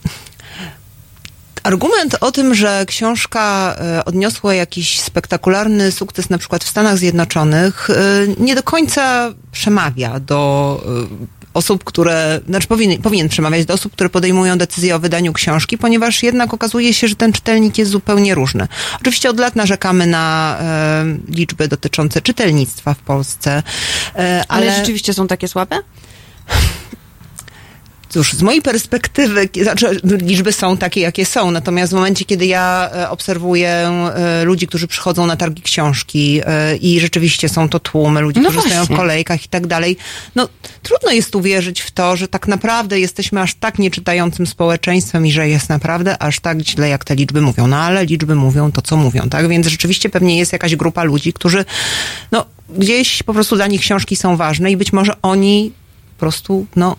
argument 1.68 2.18
o 2.22 2.31
tym, 2.31 2.56
że 2.56 2.85
książka 2.88 3.76
e, 3.80 4.06
odniosła 4.06 4.53
jakiś 4.53 4.99
spektakularny 4.99 5.91
sukces 5.91 6.30
na 6.30 6.38
przykład 6.38 6.64
w 6.64 6.68
Stanach 6.68 6.98
Zjednoczonych, 6.98 7.89
e, 7.89 7.94
nie 8.39 8.56
do 8.56 8.64
końca 8.64 9.34
przemawia 9.52 10.19
do 10.19 10.81
e, 11.22 11.38
osób, 11.53 11.84
które, 11.84 12.39
znaczy 12.49 12.68
powinien, 12.68 13.02
powinien 13.02 13.30
przemawiać 13.30 13.65
do 13.65 13.73
osób, 13.73 13.94
które 13.94 14.10
podejmują 14.10 14.57
decyzję 14.57 14.95
o 14.95 14.99
wydaniu 14.99 15.34
książki, 15.34 15.77
ponieważ 15.77 16.23
jednak 16.23 16.53
okazuje 16.53 16.94
się, 16.94 17.07
że 17.07 17.15
ten 17.15 17.34
czytelnik 17.34 17.77
jest 17.77 17.91
zupełnie 17.91 18.35
różny. 18.35 18.68
Oczywiście 19.02 19.30
od 19.30 19.39
lat 19.39 19.56
narzekamy 19.56 20.07
na 20.07 20.57
e, 20.60 21.06
liczby 21.30 21.68
dotyczące 21.68 22.22
czytelnictwa 22.22 22.94
w 22.94 22.99
Polsce, 22.99 23.52
e, 23.52 23.64
Ale, 24.15 24.45
ale 24.48 24.76
rzeczywiście 24.76 25.14
są 25.14 25.27
takie 25.27 25.48
słabe? 25.48 25.80
Cóż, 28.18 28.34
z 28.34 28.41
mojej 28.41 28.61
perspektywy, 28.61 29.49
znaczy 29.64 29.99
liczby 30.03 30.52
są 30.52 30.77
takie, 30.77 31.02
jakie 31.02 31.26
są, 31.26 31.52
natomiast 31.52 31.94
w 31.94 31.95
momencie, 31.95 32.26
kiedy 32.26 32.45
ja 32.45 32.89
e, 32.94 33.10
obserwuję 33.10 33.69
e, 33.69 34.44
ludzi, 34.44 34.68
którzy 34.68 34.88
przychodzą 34.88 35.26
na 35.26 35.35
targi 35.35 35.61
książki 35.61 36.41
e, 36.45 36.76
i 36.76 36.99
rzeczywiście 36.99 37.49
są 37.49 37.69
to 37.69 37.80
tłumy, 37.80 38.22
ludzi, 38.22 38.39
No 38.39 38.49
którzy 38.49 38.60
stoją 38.65 38.76
w 38.76 38.77
właśnie. 38.88 38.95
kolejkach 38.95 39.45
i 39.45 39.49
tak 39.49 39.68
dalej, 39.68 39.98
no 40.35 40.49
trudno 40.84 41.11
jest 41.11 41.35
uwierzyć 41.35 41.81
w 41.81 41.91
to, 41.91 42.15
że 42.15 42.27
tak 42.27 42.48
naprawdę 42.48 42.99
jesteśmy 42.99 43.41
aż 43.41 43.56
tak 43.56 43.80
nieczytającym 43.80 44.48
społeczeństwem 44.48 45.26
i 45.26 45.31
że 45.31 45.49
jest 45.49 45.69
naprawdę 45.69 46.22
aż 46.22 46.39
tak 46.39 46.61
źle, 46.61 46.89
jak 46.89 47.06
te 47.06 47.15
liczby 47.15 47.41
mówią. 47.41 47.68
No 47.68 47.77
ale 47.77 48.06
liczby 48.06 48.35
mówią 48.35 48.72
to, 48.72 48.81
co 48.81 48.98
mówią, 48.98 49.30
tak? 49.30 49.48
Więc 49.48 49.68
rzeczywiście 49.68 50.10
pewnie 50.10 50.38
jest 50.38 50.53
jakaś 50.53 50.76
grupa 50.76 51.03
ludzi, 51.03 51.34
którzy, 51.34 51.65
no 52.31 52.45
gdzieś 52.69 53.23
po 53.23 53.34
prostu 53.34 53.56
dla 53.56 53.68
nich 53.68 53.81
książki 53.81 54.15
są 54.15 54.38
ważne 54.38 54.72
i 54.72 54.77
być 54.77 54.94
może 54.94 55.22
oni 55.22 55.72
po 56.18 56.19
prostu, 56.19 56.65
no 56.76 56.95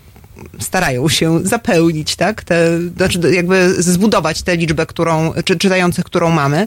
starają 0.61 1.09
się 1.09 1.41
zapełnić, 1.43 2.17
tak? 2.17 2.45
Te, 2.45 2.81
znaczy 2.97 3.21
jakby 3.33 3.83
zbudować 3.83 4.43
tę 4.43 4.57
liczbę, 4.57 4.87
którą, 4.87 5.33
czy, 5.45 5.57
czytających, 5.57 6.05
którą 6.05 6.31
mamy. 6.31 6.67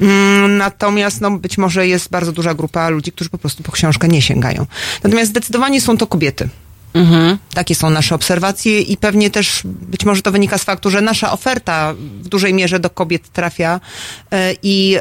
Mm, 0.00 0.56
Natomiast 0.56 1.20
no, 1.20 1.30
być 1.30 1.58
może 1.58 1.86
jest 1.86 2.10
bardzo 2.10 2.32
duża 2.32 2.54
grupa 2.54 2.88
ludzi, 2.88 3.12
którzy 3.12 3.30
po 3.30 3.38
prostu 3.38 3.62
po 3.62 3.72
książkę 3.72 4.08
nie 4.08 4.22
sięgają. 4.22 4.66
Natomiast 5.04 5.30
zdecydowanie 5.30 5.80
są 5.80 5.96
to 5.96 6.06
kobiety. 6.06 6.48
Takie 7.54 7.74
są 7.74 7.90
nasze 7.90 8.14
obserwacje 8.14 8.80
i 8.80 8.96
pewnie 8.96 9.30
też 9.30 9.60
być 9.64 10.04
może 10.04 10.22
to 10.22 10.32
wynika 10.32 10.58
z 10.58 10.64
faktu, 10.64 10.90
że 10.90 11.00
nasza 11.00 11.32
oferta 11.32 11.94
w 12.22 12.28
dużej 12.28 12.54
mierze 12.54 12.80
do 12.80 12.90
kobiet 12.90 13.28
trafia 13.28 13.80
e, 14.30 14.54
i 14.62 14.96
e, 14.96 15.00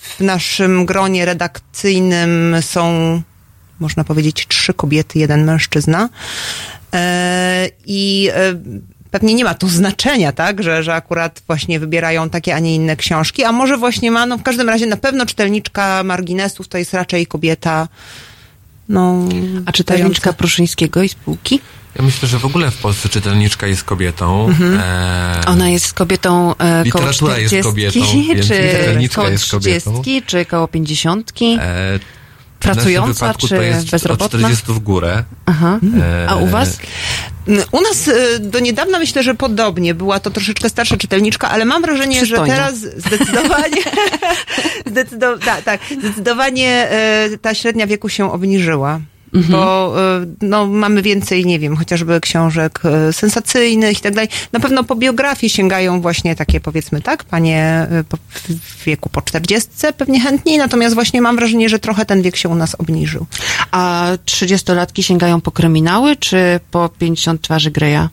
w 0.00 0.20
naszym 0.20 0.86
gronie 0.86 1.24
redakcyjnym 1.24 2.56
są, 2.60 3.22
można 3.80 4.04
powiedzieć, 4.04 4.46
trzy 4.48 4.74
kobiety, 4.74 5.18
jeden 5.18 5.44
mężczyzna. 5.44 6.08
E, 6.94 7.68
I 7.86 8.30
e, 8.34 8.54
pewnie 9.10 9.34
nie 9.34 9.44
ma 9.44 9.54
to 9.54 9.68
znaczenia, 9.68 10.32
tak, 10.32 10.62
że, 10.62 10.82
że 10.82 10.94
akurat 10.94 11.42
właśnie 11.46 11.80
wybierają 11.80 12.30
takie, 12.30 12.54
a 12.54 12.58
nie 12.58 12.74
inne 12.74 12.96
książki, 12.96 13.44
a 13.44 13.52
może 13.52 13.76
właśnie 13.76 14.10
ma, 14.10 14.26
no 14.26 14.38
w 14.38 14.42
każdym 14.42 14.68
razie 14.68 14.86
na 14.86 14.96
pewno 14.96 15.26
czytelniczka 15.26 16.02
marginesów 16.04 16.68
to 16.68 16.78
jest 16.78 16.94
raczej 16.94 17.26
kobieta, 17.26 17.88
no... 18.88 19.28
A 19.66 19.72
czytelniczka 19.72 20.32
Pruszyńskiego 20.32 21.02
i 21.02 21.08
Spółki? 21.08 21.60
Ja 21.98 22.04
myślę, 22.04 22.28
że 22.28 22.38
w 22.38 22.44
ogóle 22.44 22.70
w 22.70 22.76
Polsce 22.76 23.08
czytelniczka 23.08 23.66
jest 23.66 23.84
kobietą. 23.84 24.46
Mhm. 24.48 24.80
E, 24.80 25.40
Ona 25.46 25.68
jest 25.68 25.92
kobietą 25.92 26.50
e, 26.50 26.56
koło 26.56 26.84
Literatura 26.84 27.38
jest 27.38 27.54
40, 27.54 27.62
kobietą, 27.62 28.42
czy 28.42 28.48
czytelniczka 28.48 29.20
koło 29.20 29.28
jest 29.28 29.50
kobietą. 29.50 30.02
30, 30.02 30.22
czy 30.26 30.44
koło 30.44 30.68
50? 30.68 31.32
e, 31.58 31.98
w 32.72 32.74
Pracująca, 32.74 33.12
wypadku 33.12 33.48
czy 33.48 33.54
to 33.56 33.62
jest 33.62 33.90
bezrobotna? 33.90 34.26
od 34.26 34.30
40 34.32 34.64
w 34.72 34.78
górę. 34.78 35.24
Aha. 35.46 35.78
E, 36.00 36.26
A 36.28 36.36
u 36.36 36.46
was? 36.46 36.78
U 37.72 37.80
nas 37.80 38.08
y, 38.08 38.38
do 38.40 38.60
niedawna 38.60 38.98
myślę, 38.98 39.22
że 39.22 39.34
podobnie. 39.34 39.94
Była 39.94 40.20
to 40.20 40.30
troszeczkę 40.30 40.68
starsza 40.68 40.96
czytelniczka, 40.96 41.50
ale 41.50 41.64
mam 41.64 41.82
wrażenie, 41.82 42.26
że 42.26 42.36
teraz 42.36 42.74
zdecydowanie, 42.74 43.82
zdecydo, 44.90 45.38
tak, 45.38 45.62
tak, 45.62 45.80
zdecydowanie 45.98 46.88
y, 47.32 47.38
ta 47.38 47.54
średnia 47.54 47.86
wieku 47.86 48.08
się 48.08 48.32
obniżyła. 48.32 49.00
Bo 49.34 49.94
y, 50.22 50.26
no, 50.42 50.66
mamy 50.66 51.02
więcej, 51.02 51.46
nie 51.46 51.58
wiem, 51.58 51.76
chociażby 51.76 52.20
książek 52.20 52.80
y, 53.08 53.12
sensacyjnych 53.12 53.98
i 53.98 54.00
tak 54.00 54.14
dalej. 54.14 54.28
Na 54.52 54.60
pewno 54.60 54.84
po 54.84 54.96
biografii 54.96 55.50
sięgają 55.50 56.00
właśnie 56.00 56.36
takie, 56.36 56.60
powiedzmy 56.60 57.00
tak, 57.00 57.24
panie 57.24 57.86
y, 57.92 58.50
w 58.58 58.84
wieku 58.84 59.08
po 59.08 59.22
40 59.22 59.70
pewnie 59.98 60.20
chętniej, 60.20 60.58
natomiast 60.58 60.94
właśnie 60.94 61.22
mam 61.22 61.36
wrażenie, 61.36 61.68
że 61.68 61.78
trochę 61.78 62.06
ten 62.06 62.22
wiek 62.22 62.36
się 62.36 62.48
u 62.48 62.54
nas 62.54 62.74
obniżył. 62.74 63.26
A 63.70 64.08
30-latki 64.26 65.02
sięgają 65.02 65.40
po 65.40 65.50
kryminały, 65.50 66.16
czy 66.16 66.60
po 66.70 66.88
50 66.88 67.42
twarzy 67.42 67.70
Greya? 67.70 68.08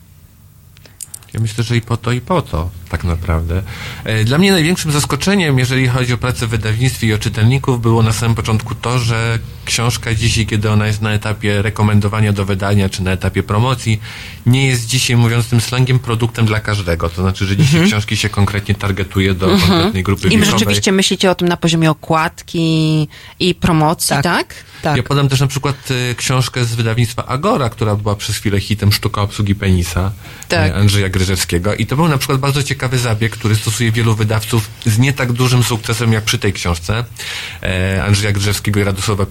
Ja 1.34 1.40
myślę, 1.40 1.64
że 1.64 1.76
i 1.76 1.80
po 1.80 1.96
to, 1.96 2.12
i 2.12 2.20
po 2.20 2.42
to, 2.42 2.70
tak 2.88 3.04
naprawdę. 3.04 3.62
E, 4.04 4.24
Dla 4.24 4.38
mnie 4.38 4.52
największym 4.52 4.92
zaskoczeniem, 4.92 5.58
jeżeli 5.58 5.88
chodzi 5.88 6.12
o 6.12 6.18
pracę 6.18 6.46
w 6.46 6.50
wydawnictwie 6.50 7.06
i 7.06 7.14
o 7.14 7.18
czytelników, 7.18 7.82
było 7.82 8.02
na 8.02 8.12
samym 8.12 8.34
początku 8.34 8.74
to, 8.74 8.98
że 8.98 9.38
książka 9.64 10.14
dzisiaj, 10.14 10.46
kiedy 10.46 10.70
ona 10.70 10.86
jest 10.86 11.02
na 11.02 11.12
etapie 11.12 11.62
rekomendowania 11.62 12.32
do 12.32 12.44
wydania, 12.44 12.88
czy 12.88 13.02
na 13.02 13.10
etapie 13.10 13.42
promocji, 13.42 14.00
nie 14.46 14.66
jest 14.66 14.86
dzisiaj, 14.86 15.16
mówiąc 15.16 15.48
tym 15.48 15.60
slangiem, 15.60 15.98
produktem 15.98 16.46
dla 16.46 16.60
każdego. 16.60 17.08
To 17.08 17.22
znaczy, 17.22 17.46
że 17.46 17.56
dzisiaj 17.56 17.86
książki 17.86 18.16
się 18.16 18.28
konkretnie 18.28 18.74
targetuje 18.74 19.34
do 19.34 19.46
konkretnej 19.46 20.02
grupy 20.02 20.26
I 20.26 20.30
wiekowej. 20.30 20.50
rzeczywiście 20.50 20.92
myślicie 20.92 21.30
o 21.30 21.34
tym 21.34 21.48
na 21.48 21.56
poziomie 21.56 21.90
okładki 21.90 23.08
i 23.40 23.54
promocji, 23.54 24.08
tak? 24.08 24.22
Tak. 24.22 24.54
Tak. 24.82 24.96
Ja 24.96 25.02
podam 25.02 25.28
też 25.28 25.40
na 25.40 25.46
przykład 25.46 25.76
e, 26.10 26.14
książkę 26.14 26.64
z 26.64 26.74
wydawnictwa 26.74 27.26
Agora, 27.26 27.70
która 27.70 27.96
była 27.96 28.16
przez 28.16 28.36
chwilę 28.36 28.60
hitem 28.60 28.92
Sztuka 28.92 29.22
obsługi 29.22 29.54
penisa 29.54 30.12
Tak. 30.48 30.70
e, 30.70 30.74
Andrzeja 30.74 31.08
Gryżewskiego. 31.08 31.74
I 31.74 31.86
to 31.86 31.96
był 31.96 32.08
na 32.08 32.18
przykład 32.18 32.38
bardzo 32.40 32.62
ciekawy 32.62 32.98
zabieg, 32.98 33.32
który 33.32 33.56
stosuje 33.56 33.92
wielu 33.92 34.14
wydawców 34.14 34.70
z 34.86 34.98
nie 34.98 35.12
tak 35.12 35.32
dużym 35.32 35.62
sukcesem 35.62 36.12
jak 36.12 36.24
przy 36.24 36.38
tej 36.38 36.52
książce 36.52 37.04
e, 37.62 38.04
Andrzeja 38.04 38.32
Gryżewskiego 38.32 38.80
i 38.80 38.84
Radosława 38.84 39.26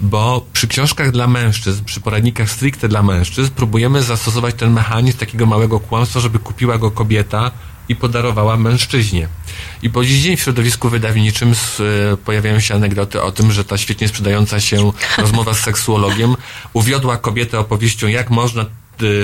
Bo 0.00 0.46
przy 0.52 0.68
książkach 0.68 1.10
dla 1.10 1.26
mężczyzn, 1.26 1.84
przy 1.84 2.00
poradnikach 2.00 2.50
stricte 2.50 2.88
dla 2.88 3.02
mężczyzn 3.02 3.50
próbujemy 3.50 4.02
zastosować 4.02 4.54
ten 4.54 4.72
mechanizm 4.72 5.18
takiego 5.18 5.46
małego 5.46 5.80
kłamstwa, 5.80 6.20
żeby 6.20 6.38
kupiła 6.38 6.78
go 6.78 6.90
kobieta 6.90 7.50
i 7.88 7.96
podarowała 7.96 8.56
mężczyźnie. 8.56 9.28
I 9.82 9.90
po 9.90 10.04
dziś 10.04 10.22
dzień 10.22 10.36
w 10.36 10.40
środowisku 10.40 10.88
wydawniczym 10.88 11.52
e, 11.52 12.16
pojawiają 12.16 12.60
się 12.60 12.74
anegdoty 12.74 13.22
o 13.22 13.32
tym, 13.32 13.52
że 13.52 13.64
ta 13.64 13.78
świetnie 13.78 14.08
sprzedająca 14.08 14.60
się 14.60 14.92
rozmowa 15.18 15.54
z 15.54 15.60
seksuologiem 15.60 16.36
uwiodła 16.72 17.16
kobietę 17.16 17.58
opowieścią, 17.58 18.06
jak 18.06 18.30
można 18.30 18.66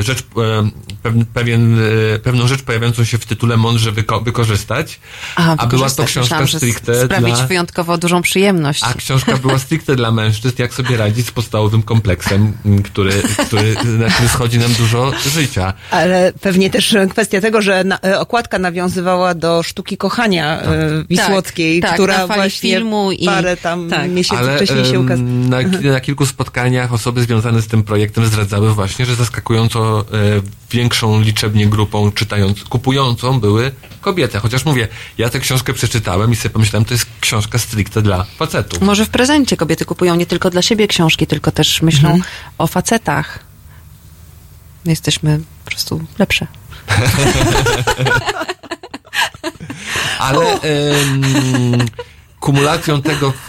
rzecz, 0.01 0.19
e, 0.21 0.71
pew- 1.03 1.25
pewien, 1.35 1.79
e, 2.15 2.19
pewną 2.19 2.47
rzecz 2.49 2.63
pojawiającą 2.63 3.05
się 3.05 3.19
w 3.19 3.27
tytule 3.27 3.57
mądrze 3.57 3.93
wyko- 3.93 4.25
wykorzystać, 4.25 5.01
A, 5.37 5.57
a 5.57 5.67
była 5.67 5.91
to 5.91 6.05
książka 6.05 6.21
Myślałam, 6.41 6.49
stricte 6.49 7.05
sprawić 7.05 7.35
dla... 7.37 7.47
wyjątkowo 7.47 7.99
dużą 7.99 8.23
przyjemność. 8.23 8.83
A 8.85 8.95
książka 8.95 9.37
była 9.37 9.59
stricte 9.69 9.97
dla 9.97 10.11
mężczyzn, 10.11 10.55
jak 10.59 10.75
sobie 10.75 10.97
radzić 10.97 11.27
z 11.27 11.31
podstawowym 11.31 11.83
kompleksem, 11.83 12.53
który, 12.85 13.13
który, 13.47 13.75
na 13.99 14.09
który 14.11 14.29
schodzi 14.29 14.59
nam 14.59 14.73
dużo 14.73 15.13
życia. 15.35 15.73
Ale 15.91 16.33
pewnie 16.41 16.71
też 16.71 16.97
kwestia 17.11 17.41
tego, 17.41 17.63
że 17.63 17.85
na, 17.85 17.99
e, 18.05 18.21
okładka 18.21 18.59
nawiązywała 18.59 19.35
do 19.35 19.63
sztuki 19.63 19.97
kochania 19.97 20.61
e, 20.63 21.05
Wisłockiej, 21.11 21.81
tak, 21.81 21.95
która 21.95 22.19
na 22.19 22.27
fali 22.27 22.41
właśnie 22.41 22.71
filmu 22.71 23.13
i- 23.13 23.27
parę 23.27 23.57
tam 23.57 23.91
tak. 23.91 24.11
miesięcy 24.11 24.43
Ale 24.45 24.57
wcześniej 24.57 24.85
się 24.85 25.01
ukazała. 25.01 25.29
na, 25.29 25.59
na 25.93 26.01
kilku 26.01 26.27
spotkaniach 26.27 26.93
osoby 26.93 27.23
związane 27.23 27.63
z 27.63 27.67
tym 27.67 27.83
projektem 27.83 28.27
zdradzały 28.27 28.75
właśnie, 28.75 29.07
że 29.07 29.15
zaskakująco 29.15 29.60
e, 29.67 30.43
większą 30.71 31.21
liczebnie 31.21 31.67
grupą 31.67 32.13
czytając, 32.13 32.65
kupującą 32.65 33.41
były 33.41 33.73
kobiety. 34.01 34.39
Chociaż 34.39 34.65
mówię, 34.65 34.89
ja 35.19 35.29
tę 35.31 35.41
książkę 35.41 35.73
przeczytałem 35.73 36.33
i 36.33 36.37
sobie 36.37 36.51
pomyślałem, 36.53 36.85
to 36.85 36.95
jest 36.95 37.07
książka 37.21 37.59
stricte 37.59 38.03
dla 38.03 38.25
facetów. 38.25 38.81
Może 38.83 39.05
w 39.05 39.09
prezencie 39.09 39.57
kobiety 39.57 39.85
kupują 39.85 40.15
nie 40.17 40.27
tylko 40.27 40.51
dla 40.51 40.63
siebie 40.63 40.89
książki, 40.89 41.27
tylko 41.27 41.53
też 41.53 41.83
myślą 41.83 42.09
Mhm. 42.11 42.23
o 42.59 42.67
facetach. 42.67 43.39
Jesteśmy 44.85 45.41
po 45.65 45.71
prostu 45.71 46.05
lepsze. 46.19 46.47
Ale 50.19 50.61
kumulacją 52.41 53.03
tego 53.03 53.33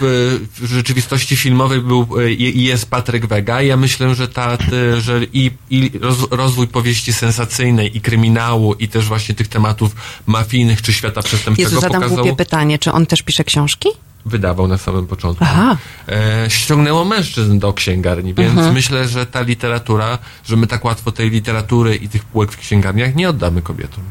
w 0.60 0.64
rzeczywistości 0.64 1.36
filmowej 1.36 1.80
był 1.80 2.06
e, 2.20 2.32
i 2.32 2.64
jest 2.64 2.90
Patryk 2.90 3.26
Wega. 3.26 3.62
Ja 3.62 3.76
myślę, 3.76 4.14
że 4.14 4.28
ta, 4.28 4.58
że 4.98 5.20
i, 5.32 5.50
i 5.70 5.90
roz, 6.00 6.16
rozwój 6.30 6.68
powieści 6.68 7.12
sensacyjnej 7.12 7.96
i 7.96 8.00
kryminału 8.00 8.74
i 8.74 8.88
też 8.88 9.06
właśnie 9.06 9.34
tych 9.34 9.48
tematów 9.48 9.94
mafijnych 10.26 10.82
czy 10.82 10.92
świata 10.92 11.22
przestępczego 11.22 11.68
Jezu, 11.68 11.80
zadam 11.80 12.02
pokazał, 12.02 12.24
głupie 12.24 12.36
pytanie, 12.36 12.78
czy 12.78 12.92
on 12.92 13.06
też 13.06 13.22
pisze 13.22 13.44
książki? 13.44 13.88
wydawał 14.26 14.68
na 14.68 14.78
samym 14.78 15.06
początku. 15.06 15.44
Aha. 15.44 15.76
E, 16.08 16.50
ściągnęło 16.50 17.04
mężczyzn 17.04 17.58
do 17.58 17.72
księgarni, 17.72 18.34
więc 18.34 18.50
Mhm. 18.50 18.74
myślę, 18.74 19.08
że 19.08 19.26
ta 19.26 19.40
literatura, 19.40 20.18
że 20.44 20.56
my 20.56 20.66
tak 20.66 20.84
łatwo 20.84 21.12
tej 21.12 21.30
literatury 21.30 21.94
i 21.94 22.08
tych 22.08 22.24
półek 22.24 22.52
w 22.52 22.56
księgarniach 22.56 23.14
nie 23.14 23.28
oddamy 23.28 23.62
kobietom. 23.62 24.04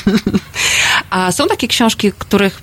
A 1.10 1.32
są 1.32 1.48
takie 1.48 1.68
książki, 1.68 2.12
których, 2.18 2.62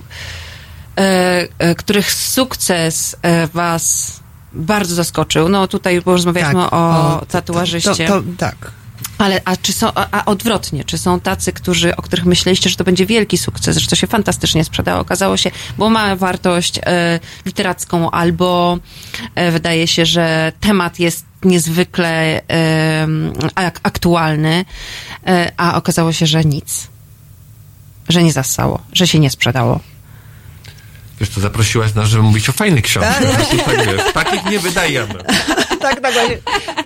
których 1.77 2.13
sukces 2.13 3.15
e, 3.21 3.47
was 3.47 4.13
bardzo 4.53 4.95
zaskoczył. 4.95 5.49
No 5.49 5.67
tutaj 5.67 6.01
porozmawialiśmy 6.01 6.61
Tak, 6.63 6.73
o, 6.73 6.77
o- 6.77 7.25
tatuażyście. 7.25 8.07
To, 8.07 8.21
to, 8.21 8.23
tak. 8.37 8.71
Ale 9.17 9.41
a 9.45 9.57
czy 9.57 9.73
są, 9.73 9.87
a, 9.95 10.07
a 10.11 10.25
odwrotnie, 10.25 10.83
czy 10.83 10.97
są 10.97 11.19
tacy, 11.19 11.53
którzy, 11.53 11.95
o 11.95 12.01
których 12.01 12.25
myśleliście, 12.25 12.69
że 12.69 12.75
to 12.75 12.83
będzie 12.83 13.05
wielki 13.05 13.37
sukces, 13.37 13.77
że 13.77 13.87
to 13.87 13.95
się 13.95 14.07
fantastycznie 14.07 14.63
sprzedało? 14.63 15.01
Okazało 15.01 15.37
się, 15.37 15.51
bo 15.77 15.89
ma 15.89 16.15
wartość 16.15 16.79
e, 16.85 17.19
literacką, 17.45 18.11
albo 18.11 18.77
e, 19.35 19.51
wydaje 19.51 19.87
się, 19.87 20.05
że 20.05 20.51
temat 20.59 20.99
jest 20.99 21.25
niezwykle 21.43 22.41
e, 22.49 23.07
ak- 23.55 23.79
aktualny, 23.83 24.65
e, 25.27 25.51
a 25.57 25.75
okazało 25.77 26.13
się, 26.13 26.25
że 26.27 26.45
nic. 26.45 26.87
Że 28.09 28.23
nie 28.23 28.31
zasało, 28.33 28.81
że 28.93 29.07
się 29.07 29.19
nie 29.19 29.29
sprzedało. 29.29 29.79
Wiesz, 31.19 31.29
to 31.29 31.41
zaprosiłaś 31.41 31.93
nas, 31.93 32.07
żeby 32.09 32.23
mówić 32.23 32.49
o 32.49 32.51
fajnych 32.51 32.83
książkach. 32.83 33.19
Tak. 33.19 33.27
Tak, 33.65 33.75
tak 33.77 33.85
wiesz, 33.87 34.13
takich 34.13 34.45
nie 34.45 34.59
wydajemy. 34.59 35.13
tak, 35.81 36.01
tak 36.01 36.13
właśnie. 36.13 36.37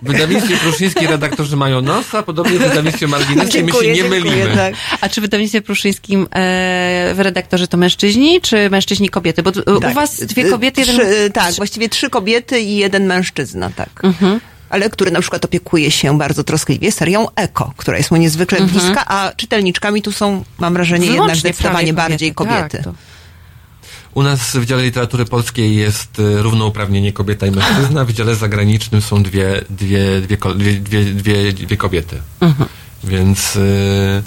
W 0.02 0.08
wydawnictwie 0.08 0.58
Pruszyńskiej 0.58 1.08
redaktorzy 1.08 1.56
mają 1.58 1.82
nos, 1.82 2.16
a 2.16 2.24
podobnie 2.24 2.60
w 2.60 2.62
wydawnictwie 2.62 3.08
Marginesy 3.08 3.64
my 3.64 3.72
się 3.72 3.88
nie 3.88 3.94
dziękuję, 3.96 4.10
mylimy. 4.10 4.56
tak. 4.56 4.74
A 5.02 5.10
czy 5.10 5.22
w 5.22 5.24
wydawnictwie 5.24 5.62
pruszyńskim 5.62 6.28
e, 6.36 7.14
redaktorzy 7.24 7.68
to 7.68 7.78
mężczyźni, 7.78 8.42
czy 8.42 8.70
mężczyźni 8.70 9.10
kobiety? 9.10 9.44
Bo 9.44 9.52
u 9.76 9.80
Tak. 9.80 9.94
was 9.94 10.20
dwie 10.26 10.50
kobiety, 10.50 10.82
jeden... 10.82 10.96
Trzy, 10.96 11.32
tak, 11.34 11.54
właściwie 11.54 11.90
trzy 11.90 12.10
kobiety 12.10 12.60
i 12.62 12.76
jeden 12.78 13.06
mężczyzna, 13.06 13.70
tak. 13.76 14.02
Ale 14.70 14.90
który 14.90 15.12
na 15.12 15.22
przykład 15.22 15.46
opiekuje 15.46 15.92
się 15.92 16.18
bardzo 16.18 16.44
troskliwie 16.44 16.92
serią 16.92 17.28
Eko, 17.36 17.74
która 17.78 17.98
jest 17.98 18.12
mu 18.12 18.18
niezwykle 18.18 18.62
bliska, 18.62 19.06
a 19.08 19.32
czytelniczkami 19.38 20.02
tu 20.02 20.12
są, 20.12 20.44
mam 20.60 20.74
wrażenie, 20.74 21.06
jednak 21.06 21.22
Wyłącznie 21.22 21.40
zdecydowanie 21.40 21.94
prawie 21.94 22.10
bardziej 22.10 22.34
kobiety. 22.34 22.78
Tak, 22.78 22.84
to- 22.84 22.94
U 24.14 24.24
nas 24.24 24.40
w 24.40 24.60
Wydziale 24.60 24.84
Literatury 24.84 25.26
Polskiej 25.26 25.76
jest 25.76 26.20
y, 26.20 26.42
równouprawnienie 26.42 27.14
kobieta 27.14 27.48
i 27.48 27.52
mężczyzna. 27.52 28.04
W 28.04 28.08
Wydziale 28.08 28.36
Zagranicznym 28.36 29.02
są 29.02 29.24
dwie, 29.24 29.62
dwie, 29.70 30.22
dwie, 30.22 30.38
dwie, 30.56 31.04
dwie, 31.06 31.54
dwie, 31.54 31.78
kobiety. 31.78 32.22
Więc... 33.04 33.56
Y, 33.56 34.24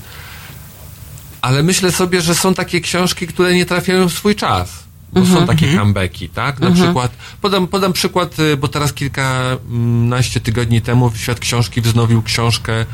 ale 1.40 1.62
myślę 1.62 1.92
sobie, 1.92 2.20
że 2.20 2.34
są 2.34 2.54
takie 2.54 2.80
książki, 2.80 3.26
które 3.26 3.54
nie 3.54 3.66
trafiają 3.66 4.08
w 4.08 4.12
swój 4.12 4.34
czas. 4.34 4.84
Bo 5.12 5.26
są 5.26 5.46
takie 5.46 5.76
comebacki, 5.76 6.28
tak? 6.28 6.60
Na 6.60 6.70
przykład, 6.70 7.12
podam, 7.40 7.66
podam 7.66 7.92
przykład, 7.92 8.38
y, 8.38 8.56
bo 8.56 8.68
teraz 8.68 8.92
kilkanaście 8.92 10.40
tygodni 10.40 10.82
temu 10.82 11.12
Świat 11.16 11.40
Książki 11.40 11.80
wznowił 11.80 12.22
książkę 12.22 12.86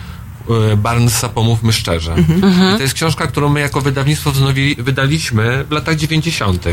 Barnesa 0.76 1.28
Pomówmy 1.28 1.72
Szczerze. 1.72 2.14
I 2.74 2.76
to 2.76 2.82
jest 2.82 2.94
książka, 2.94 3.26
którą 3.26 3.48
my 3.48 3.60
jako 3.60 3.80
wydawnictwo 3.80 4.32
wznowili, 4.32 4.74
wydaliśmy 4.82 5.64
w 5.64 5.70
latach 5.72 5.96
90. 5.96 6.64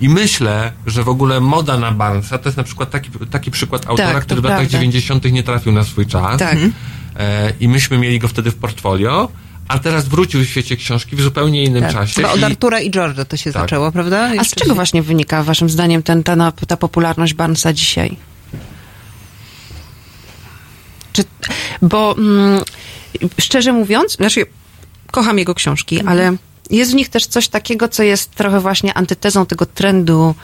I 0.00 0.08
myślę, 0.08 0.72
że 0.86 1.04
w 1.04 1.08
ogóle 1.08 1.40
moda 1.40 1.78
na 1.78 1.92
Barnesa 1.92 2.38
to 2.38 2.48
jest 2.48 2.56
na 2.56 2.62
przykład 2.64 2.90
taki, 2.90 3.10
taki 3.30 3.50
przykład 3.50 3.86
autora, 3.88 4.12
Tak, 4.12 4.22
który 4.24 4.40
w 4.40 4.44
latach 4.44 4.58
prawda. 4.58 4.78
90. 4.78 5.24
nie 5.32 5.42
trafił 5.42 5.72
na 5.72 5.84
swój 5.84 6.06
czas. 6.06 6.38
Tak. 6.38 6.56
E, 7.16 7.52
I 7.60 7.68
myśmy 7.68 7.98
mieli 7.98 8.18
go 8.18 8.28
wtedy 8.28 8.50
w 8.50 8.54
portfolio, 8.54 9.28
a 9.68 9.78
teraz 9.78 10.08
wrócił 10.08 10.40
w 10.40 10.44
świecie 10.46 10.76
książki 10.76 11.16
w 11.16 11.20
zupełnie 11.22 11.64
innym 11.64 11.82
Tak. 11.82 11.92
czasie. 11.92 12.14
Chyba 12.14 12.32
od 12.32 12.40
i- 12.40 12.44
Artura 12.44 12.80
i 12.80 12.90
George'a 12.90 13.24
to 13.24 13.36
się 13.36 13.52
Tak. 13.52 13.62
zaczęło, 13.62 13.92
prawda? 13.92 14.20
A 14.24 14.30
z 14.32 14.34
Jeszcze 14.34 14.56
czego 14.60 14.74
właśnie 14.74 15.02
wynika 15.02 15.42
waszym 15.42 15.68
zdaniem 15.70 16.02
ten, 16.02 16.22
ta, 16.22 16.52
ta 16.52 16.76
popularność 16.76 17.34
Barnesa 17.34 17.72
dzisiaj? 17.72 18.16
Czy, 21.14 21.24
bo 21.82 22.14
mm, 22.18 22.62
szczerze 23.40 23.72
mówiąc, 23.72 24.12
znaczy 24.12 24.46
kocham 25.10 25.38
jego 25.38 25.54
książki, 25.54 26.00
ale 26.06 26.36
jest 26.70 26.92
w 26.92 26.94
nich 26.94 27.08
też 27.08 27.26
coś 27.26 27.48
takiego, 27.48 27.88
co 27.88 28.02
jest 28.02 28.30
trochę 28.30 28.60
właśnie 28.60 28.94
antytezą 28.94 29.46
tego 29.46 29.66
trendu, 29.66 30.34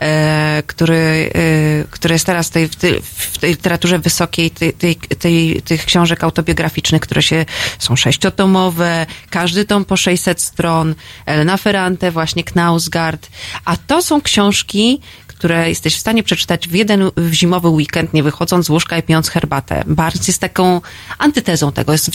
e, 0.00 0.62
który, 0.66 1.30
e, 1.34 1.84
który 1.90 2.14
jest 2.14 2.26
teraz 2.26 2.50
tej, 2.50 2.68
w, 2.68 2.76
tej, 2.76 3.02
w 3.02 3.38
tej 3.38 3.50
literaturze 3.50 3.98
wysokiej, 3.98 4.50
tej, 4.50 4.72
tej, 4.72 4.96
tej, 4.96 5.62
tych 5.62 5.84
książek 5.84 6.24
autobiograficznych, 6.24 7.02
które 7.02 7.22
się 7.22 7.44
są 7.78 7.96
sześciotomowe, 7.96 9.06
każdy 9.30 9.64
tom 9.64 9.84
po 9.84 9.96
600 9.96 10.42
stron, 10.42 10.94
Elena 11.26 11.56
Ferrante, 11.56 12.10
właśnie 12.10 12.44
Knausgard, 12.44 13.28
a 13.64 13.76
to 13.76 14.02
są 14.02 14.20
książki, 14.20 15.00
które 15.38 15.68
jesteś 15.68 15.96
w 15.96 16.00
stanie 16.00 16.22
przeczytać 16.22 16.68
w 16.68 16.74
jeden 16.74 17.10
w 17.16 17.32
zimowy 17.32 17.68
weekend, 17.68 18.12
nie 18.14 18.22
wychodząc 18.22 18.66
z 18.66 18.70
łóżka 18.70 18.98
i 18.98 19.02
pijąc 19.02 19.28
herbatę. 19.28 19.84
Barnes 19.86 20.28
jest 20.28 20.40
taką 20.40 20.80
antytezą 21.18 21.72
tego. 21.72 21.92
Jest 21.92 22.10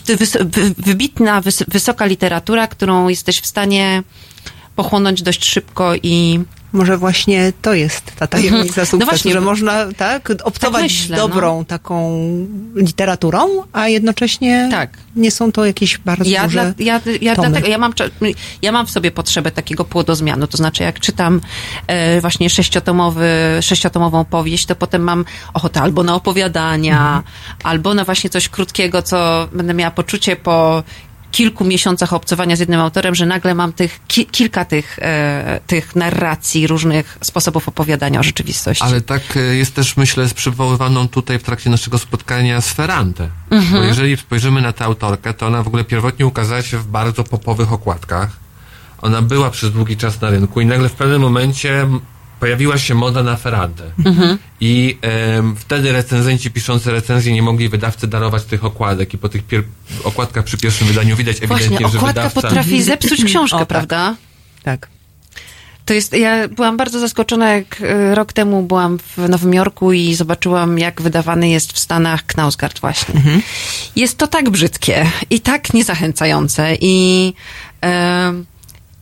wybitna, 0.77 1.41
wys- 1.41 1.65
wysoka 1.67 2.05
literatura, 2.05 2.67
którą 2.67 3.07
jesteś 3.07 3.39
w 3.41 3.45
stanie 3.45 4.03
pochłonąć 4.83 5.21
dość 5.21 5.45
szybko 5.45 5.93
i 6.03 6.39
Może 6.73 6.97
właśnie 6.97 7.53
to 7.61 7.73
jest 7.73 8.15
ta 8.15 8.27
tajemnica 8.27 8.55
Mhm. 8.57 8.67
sukcesu, 8.67 8.97
No 8.97 9.05
właśnie, 9.05 9.33
że 9.33 9.41
można 9.41 9.93
tak 9.97 10.29
obcować 10.43 10.83
myślę, 10.83 11.17
z 11.17 11.19
dobrą 11.19 11.65
taką 11.65 12.19
literaturą, 12.75 13.47
a 13.73 13.87
jednocześnie 13.87 14.67
Tak. 14.71 14.97
nie 15.15 15.31
są 15.31 15.51
to 15.51 15.65
jakieś 15.65 15.97
bardzo 15.97 16.29
Ja, 16.29 16.43
duże 16.43 16.73
dla, 16.77 16.85
ja, 16.85 17.01
ja 17.21 17.35
tomy. 17.35 17.47
dlatego, 17.49 17.67
ja 17.71 17.77
mam, 17.77 17.93
ja 18.61 18.71
mam 18.71 18.87
w 18.87 18.91
sobie 18.91 19.11
potrzebę 19.11 19.51
takiego 19.51 19.85
płodozmianu, 19.85 20.47
to 20.47 20.57
znaczy 20.57 20.83
jak 20.83 20.99
czytam 20.99 21.41
e, 21.87 22.21
właśnie 22.21 22.49
sześciotomowy, 22.49 23.29
sześciotomową 23.61 24.25
powieść, 24.25 24.65
to 24.65 24.75
potem 24.75 25.01
mam 25.03 25.25
ochotę 25.53 25.81
albo 25.81 26.03
na 26.03 26.15
opowiadania, 26.15 26.97
Mhm. 27.17 27.23
albo 27.63 27.93
na 27.93 28.03
właśnie 28.05 28.29
coś 28.29 28.49
krótkiego, 28.49 29.01
co 29.01 29.47
będę 29.53 29.73
miała 29.73 29.91
poczucie 29.91 30.35
po 30.35 30.83
kilku 31.31 31.65
miesiącach 31.65 32.13
obcowania 32.13 32.55
z 32.55 32.59
jednym 32.59 32.79
autorem, 32.79 33.15
że 33.15 33.25
nagle 33.25 33.55
mam 33.55 33.73
tych 33.73 33.99
ki- 34.07 34.25
kilka 34.25 34.65
tych, 34.65 34.99
e, 35.01 35.59
tych 35.67 35.95
narracji, 35.95 36.67
różnych 36.67 37.17
sposobów 37.21 37.67
opowiadania 37.67 38.19
o 38.19 38.23
rzeczywistości. 38.23 38.83
Ale 38.83 39.01
tak 39.01 39.21
e, 39.37 39.39
jest 39.39 39.75
też, 39.75 39.97
myślę, 39.97 40.27
z 40.27 40.33
przywoływaną 40.33 41.07
tutaj 41.07 41.39
w 41.39 41.43
trakcie 41.43 41.69
naszego 41.69 41.97
spotkania 41.97 42.61
z 42.61 42.69
Ferrante. 42.73 43.29
Mhm. 43.51 43.81
Bo 43.81 43.87
jeżeli 43.87 44.17
spojrzymy 44.17 44.61
na 44.61 44.73
tę 44.73 44.85
autorkę, 44.85 45.33
to 45.33 45.47
ona 45.47 45.63
w 45.63 45.67
ogóle 45.67 45.83
pierwotnie 45.83 46.25
ukazała 46.25 46.61
się 46.61 46.77
w 46.77 46.87
bardzo 46.87 47.23
popowych 47.23 47.73
okładkach. 47.73 48.29
Ona 49.01 49.21
była 49.21 49.49
przez 49.49 49.71
długi 49.71 49.97
czas 49.97 50.21
na 50.21 50.29
rynku 50.29 50.61
i 50.61 50.65
nagle 50.65 50.89
w 50.89 50.93
pewnym 50.93 51.21
momencie 51.21 51.87
pojawiła 52.41 52.77
się 52.77 52.95
moda 52.95 53.23
na 53.23 53.35
Ferrante. 53.35 53.83
Mhm. 54.05 54.37
I 54.61 54.97
wtedy 55.57 55.91
recenzenci 55.91 56.51
piszący 56.51 56.91
recenzje 56.91 57.33
nie 57.33 57.41
mogli 57.41 57.69
wydawcy 57.69 58.07
darować 58.07 58.43
tych 58.43 58.65
okładek 58.65 59.13
i 59.13 59.17
po 59.17 59.29
tych 59.29 59.47
pier- 59.47 59.63
okładkach 60.03 60.43
przy 60.45 60.57
pierwszym 60.57 60.87
wydaniu 60.87 61.15
widać 61.15 61.37
ewidentnie, 61.37 61.69
Właśnie, 61.69 61.89
że 61.89 61.97
okładka 61.97 62.21
wydawca... 62.21 62.41
potrafi 62.41 62.83
zepsuć 62.83 63.25
książkę, 63.25 63.55
O, 63.57 63.59
tak. 63.59 63.67
prawda? 63.67 64.15
Tak. 64.63 64.87
To 65.85 65.93
jest, 65.93 66.13
ja 66.13 66.47
byłam 66.47 66.77
bardzo 66.77 66.99
zaskoczona, 66.99 67.49
jak 67.53 67.81
e, 67.81 68.15
rok 68.15 68.33
temu 68.33 68.63
byłam 68.63 68.99
w 68.99 69.29
Nowym 69.29 69.53
Jorku 69.53 69.91
i 69.93 70.15
zobaczyłam, 70.15 70.79
jak 70.79 71.01
wydawany 71.01 71.49
jest 71.49 71.73
w 71.73 71.79
Stanach 71.79 72.25
Knausgard 72.25 72.79
właśnie. 72.81 73.21
Jest 73.95 74.17
to 74.17 74.27
tak 74.27 74.49
brzydkie 74.49 75.05
i 75.29 75.39
tak 75.39 75.73
niezachęcające 75.73 76.75
i, 76.81 77.33
e, 77.83 78.33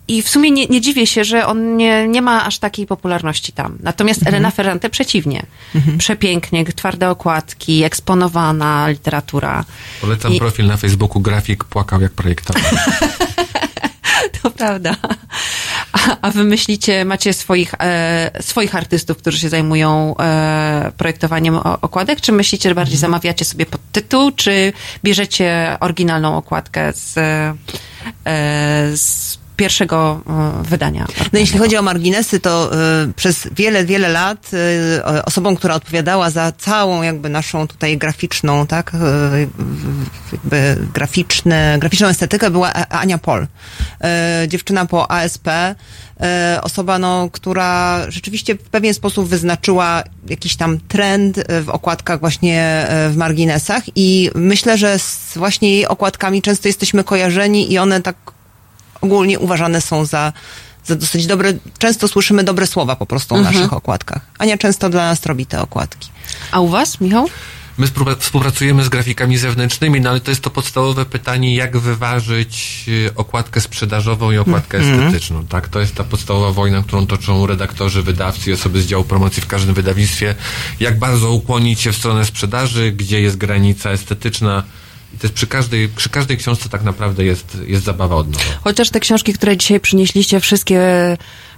i 0.09 0.21
w 0.21 0.29
sumie 0.29 0.51
nie, 0.51 0.65
nie 0.65 0.81
dziwię 0.81 1.07
się, 1.07 1.23
że 1.23 1.45
on 1.47 1.77
nie, 1.77 2.07
nie 2.07 2.21
ma 2.21 2.45
aż 2.45 2.59
takiej 2.59 2.87
popularności 2.87 3.51
tam. 3.51 3.77
Natomiast 3.83 4.27
Elena 4.27 4.51
Ferrante 4.51 4.89
przeciwnie. 4.89 5.45
Przepięknie, 5.97 6.65
twarde 6.65 7.09
okładki, 7.09 7.83
eksponowana 7.83 8.87
literatura. 8.87 9.65
Polecam 10.01 10.33
I- 10.33 10.39
profil 10.39 10.65
na 10.65 10.77
Facebooku, 10.77 11.21
grafik 11.21 11.63
płakał 11.63 12.01
jak 12.01 12.11
projektant. 12.11 12.59
To 14.41 14.51
prawda. 14.51 14.95
a, 15.91 16.17
a 16.21 16.31
wy 16.31 16.43
myślicie, 16.43 17.05
macie 17.05 17.33
swoich, 17.33 17.73
e, 17.79 18.31
swoich 18.41 18.75
artystów, 18.75 19.17
którzy 19.17 19.39
się 19.39 19.49
zajmują 19.49 20.15
e, 20.17 20.91
projektowaniem 20.97 21.55
o, 21.55 21.81
okładek, 21.81 22.21
czy 22.21 22.31
myślicie, 22.31 22.69
że 22.69 22.75
bardziej 22.75 22.97
zamawiacie 22.97 23.45
sobie 23.45 23.65
pod 23.65 23.81
tytuł, 23.91 24.31
czy 24.31 24.73
bierzecie 25.03 25.77
oryginalną 25.79 26.37
okładkę 26.37 26.93
z, 26.93 27.17
e, 27.17 27.55
z 28.97 29.37
pierwszego 29.59 30.21
e, 30.29 30.63
wydania? 30.69 31.05
No 31.33 31.39
jeśli 31.39 31.59
chodzi 31.59 31.77
o 31.77 31.81
marginesy, 31.81 32.39
to 32.39 32.71
y, 32.73 33.13
przez 33.13 33.47
wiele, 33.51 33.85
wiele 33.85 34.09
lat 34.09 34.51
o- 35.03 35.25
osobą, 35.25 35.55
która 35.55 35.75
odpowiadała 35.75 36.29
za 36.29 36.51
całą 36.51 37.01
jakby 37.01 37.29
naszą 37.29 37.67
tutaj 37.67 37.97
graficzną, 37.97 38.67
tak, 38.67 38.91
jakby 40.31 40.77
graficzne, 40.93 41.77
graficzną 41.79 42.07
estetykę 42.07 42.49
była 42.49 42.73
Ania 42.73 43.17
Pol. 43.17 43.47
Dziewczyna 44.47 44.85
po 44.85 45.11
ASP, 45.11 45.47
osoba, 46.61 46.99
no, 46.99 47.29
która 47.31 47.99
rzeczywiście 48.11 48.55
w 48.55 48.69
pewien 48.69 48.93
sposób 48.93 49.27
wyznaczyła 49.27 50.03
jakiś 50.29 50.55
tam 50.55 50.79
trend 50.87 51.39
w 51.49 51.69
okładkach 51.69 52.19
właśnie 52.19 52.87
w 53.09 53.15
marginesach 53.17 53.83
i 53.95 54.31
myślę, 54.35 54.77
że 54.77 54.99
z 54.99 55.33
właśnie 55.35 55.71
jej 55.71 55.87
okładkami 55.87 56.41
często 56.41 56.67
jesteśmy 56.67 57.03
kojarzeni 57.03 57.73
i 57.73 57.77
one 57.77 58.01
tak 58.01 58.15
ogólnie 59.01 59.39
uważane 59.39 59.81
są 59.81 60.05
za, 60.05 60.33
za 60.85 60.95
dosyć 60.95 61.27
dobre. 61.27 61.53
Często 61.77 62.07
słyszymy 62.07 62.43
dobre 62.43 62.67
słowa 62.67 62.95
po 62.95 63.05
prostu 63.05 63.35
o 63.35 63.37
Mhm. 63.37 63.55
naszych 63.55 63.73
okładkach. 63.73 64.21
Ania 64.37 64.57
często 64.57 64.89
dla 64.89 65.05
nas 65.09 65.25
robi 65.25 65.45
te 65.45 65.61
okładki. 65.61 66.09
A 66.51 66.59
u 66.59 66.67
was, 66.67 67.01
Michał? 67.01 67.29
My 67.77 67.87
współpracujemy 68.19 68.83
z 68.83 68.89
grafikami 68.89 69.37
zewnętrznymi, 69.37 70.01
no 70.01 70.09
ale 70.09 70.19
to 70.19 70.31
jest 70.31 70.41
to 70.41 70.49
podstawowe 70.49 71.05
pytanie, 71.05 71.55
jak 71.55 71.77
wyważyć 71.77 72.83
y, 72.87 73.11
okładkę 73.15 73.61
sprzedażową 73.61 74.31
i 74.31 74.37
okładkę 74.37 74.77
Mhm. 74.77 74.99
estetyczną. 74.99 75.47
Tak, 75.47 75.67
to 75.67 75.79
jest 75.79 75.95
ta 75.95 76.03
podstawowa 76.03 76.51
wojna, 76.51 76.83
którą 76.83 77.07
toczą 77.07 77.47
redaktorzy, 77.47 78.03
wydawcy 78.03 78.49
i 78.49 78.53
osoby 78.53 78.81
z 78.81 78.85
działu 78.85 79.03
promocji 79.03 79.41
w 79.41 79.47
każdym 79.47 79.75
wydawnictwie. 79.75 80.35
Jak 80.79 80.99
bardzo 80.99 81.31
ukłonić 81.31 81.81
się 81.81 81.91
w 81.91 81.97
stronę 81.97 82.25
sprzedaży, 82.25 82.91
gdzie 82.91 83.21
jest 83.21 83.37
granica 83.37 83.89
estetyczna. 83.91 84.63
I 85.13 85.17
jest 85.23 85.35
przy 85.35 85.47
każdej, 85.47 85.89
przy 85.89 86.09
każdej 86.09 86.37
książce 86.37 86.69
tak 86.69 86.83
naprawdę 86.83 87.25
jest, 87.25 87.57
jest 87.67 87.85
zabawa 87.85 88.15
od 88.15 88.31
nowa. 88.31 88.43
Chociaż 88.63 88.89
te 88.89 88.99
książki, 88.99 89.33
które 89.33 89.57
dzisiaj 89.57 89.79
przynieśliście, 89.79 90.39
wszystkie 90.39 90.79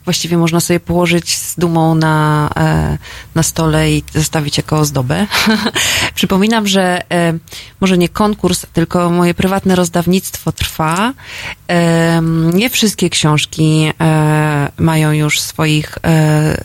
właściwie 0.06 0.38
można 0.38 0.60
sobie 0.60 0.80
położyć 0.80 1.38
z 1.38 1.56
dumą 1.60 1.95
na, 1.95 2.49
e, 2.57 2.98
na 3.36 3.44
stole 3.44 3.91
i 3.91 4.03
zostawić 4.14 4.57
jako 4.57 4.80
ozdobę. 4.80 5.28
Przypominam, 6.15 6.68
że 6.68 7.02
e, 7.11 7.34
może 7.82 7.98
nie 7.98 8.10
konkurs, 8.10 8.65
tylko 8.73 9.10
moje 9.10 9.34
prywatne 9.34 9.76
rozdawnictwo 9.76 10.52
trwa. 10.52 11.14
E, 11.69 12.22
Nie 12.53 12.69
wszystkie 12.69 13.10
książki 13.10 13.91
mają 14.78 15.11
już 15.11 15.40
swoich, 15.40 15.98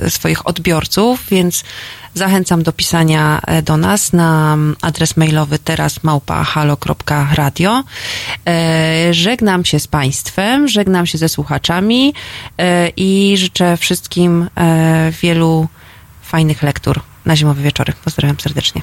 swoich 0.08 0.46
odbiorców, 0.46 1.20
więc 1.30 1.64
zachęcam 2.16 2.62
do 2.62 2.72
pisania 2.72 3.40
e, 3.47 3.62
do 3.62 3.76
nas 3.76 4.12
na 4.12 4.56
adres 4.82 5.16
mailowy 5.16 5.59
teraz 5.59 6.02
małpa 6.02 6.44
halo.radio. 6.44 7.84
E, 8.47 9.14
Żegnam 9.14 9.64
się 9.64 9.80
z 9.80 9.86
Państwem, 9.86 10.68
żegnam 10.68 11.06
się 11.06 11.18
ze 11.18 11.28
słuchaczami 11.28 12.14
e, 12.59 12.88
i 12.97 13.34
życzę 13.36 13.76
wszystkim 13.76 14.48
wielu 15.22 15.68
fajnych 16.22 16.62
lektur 16.62 17.01
na 17.24 17.36
zimowe 17.36 17.62
wieczory. 17.62 17.93
Pozdrawiam 18.05 18.40
serdecznie. 18.40 18.82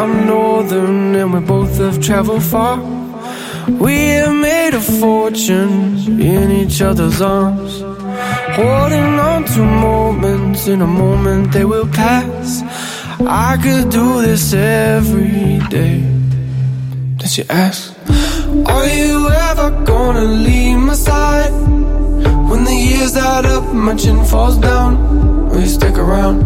I'm 0.00 0.28
northern, 0.28 1.16
and 1.16 1.34
we 1.34 1.40
both 1.40 1.76
have 1.78 2.00
traveled 2.00 2.44
far. 2.44 2.76
We 3.68 3.96
have 4.20 4.32
made 4.32 4.74
a 4.74 4.80
fortune 4.80 6.20
in 6.20 6.52
each 6.52 6.80
other's 6.80 7.20
arms, 7.20 7.80
holding 8.54 9.18
on 9.18 9.44
to 9.54 9.60
moments. 9.60 10.68
In 10.68 10.82
a 10.82 10.86
moment, 10.86 11.50
they 11.50 11.64
will 11.64 11.88
pass. 11.88 12.62
I 13.26 13.58
could 13.60 13.90
do 13.90 14.22
this 14.22 14.52
every 14.54 15.58
day. 15.68 15.98
Did 17.16 17.28
she 17.28 17.42
ask? 17.50 17.92
Are 18.66 18.86
you 18.86 19.28
ever 19.48 19.84
gonna 19.84 20.26
leave 20.46 20.78
my 20.78 20.94
side? 20.94 21.50
When 22.48 22.62
the 22.62 22.78
years 22.88 23.16
add 23.16 23.46
up, 23.46 23.64
my 23.74 23.96
chin 23.96 24.24
falls 24.24 24.58
down. 24.58 25.27
You 25.58 25.66
stick 25.66 25.98
around? 25.98 26.44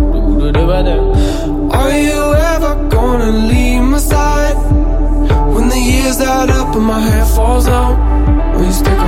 Are 1.70 1.93
you 1.93 2.34
ever 2.34 2.89
gonna 2.89 3.30
leave 3.47 3.82
my 3.82 3.98
side? 3.98 4.56
When 5.55 5.68
the 5.68 5.78
years 5.78 6.18
add 6.18 6.48
up 6.48 6.74
and 6.74 6.86
my 6.86 6.98
hair 6.98 7.26
falls 7.26 7.68
out, 7.68 7.98
you 8.59 8.72
stick 8.72 8.86
around? 8.86 8.93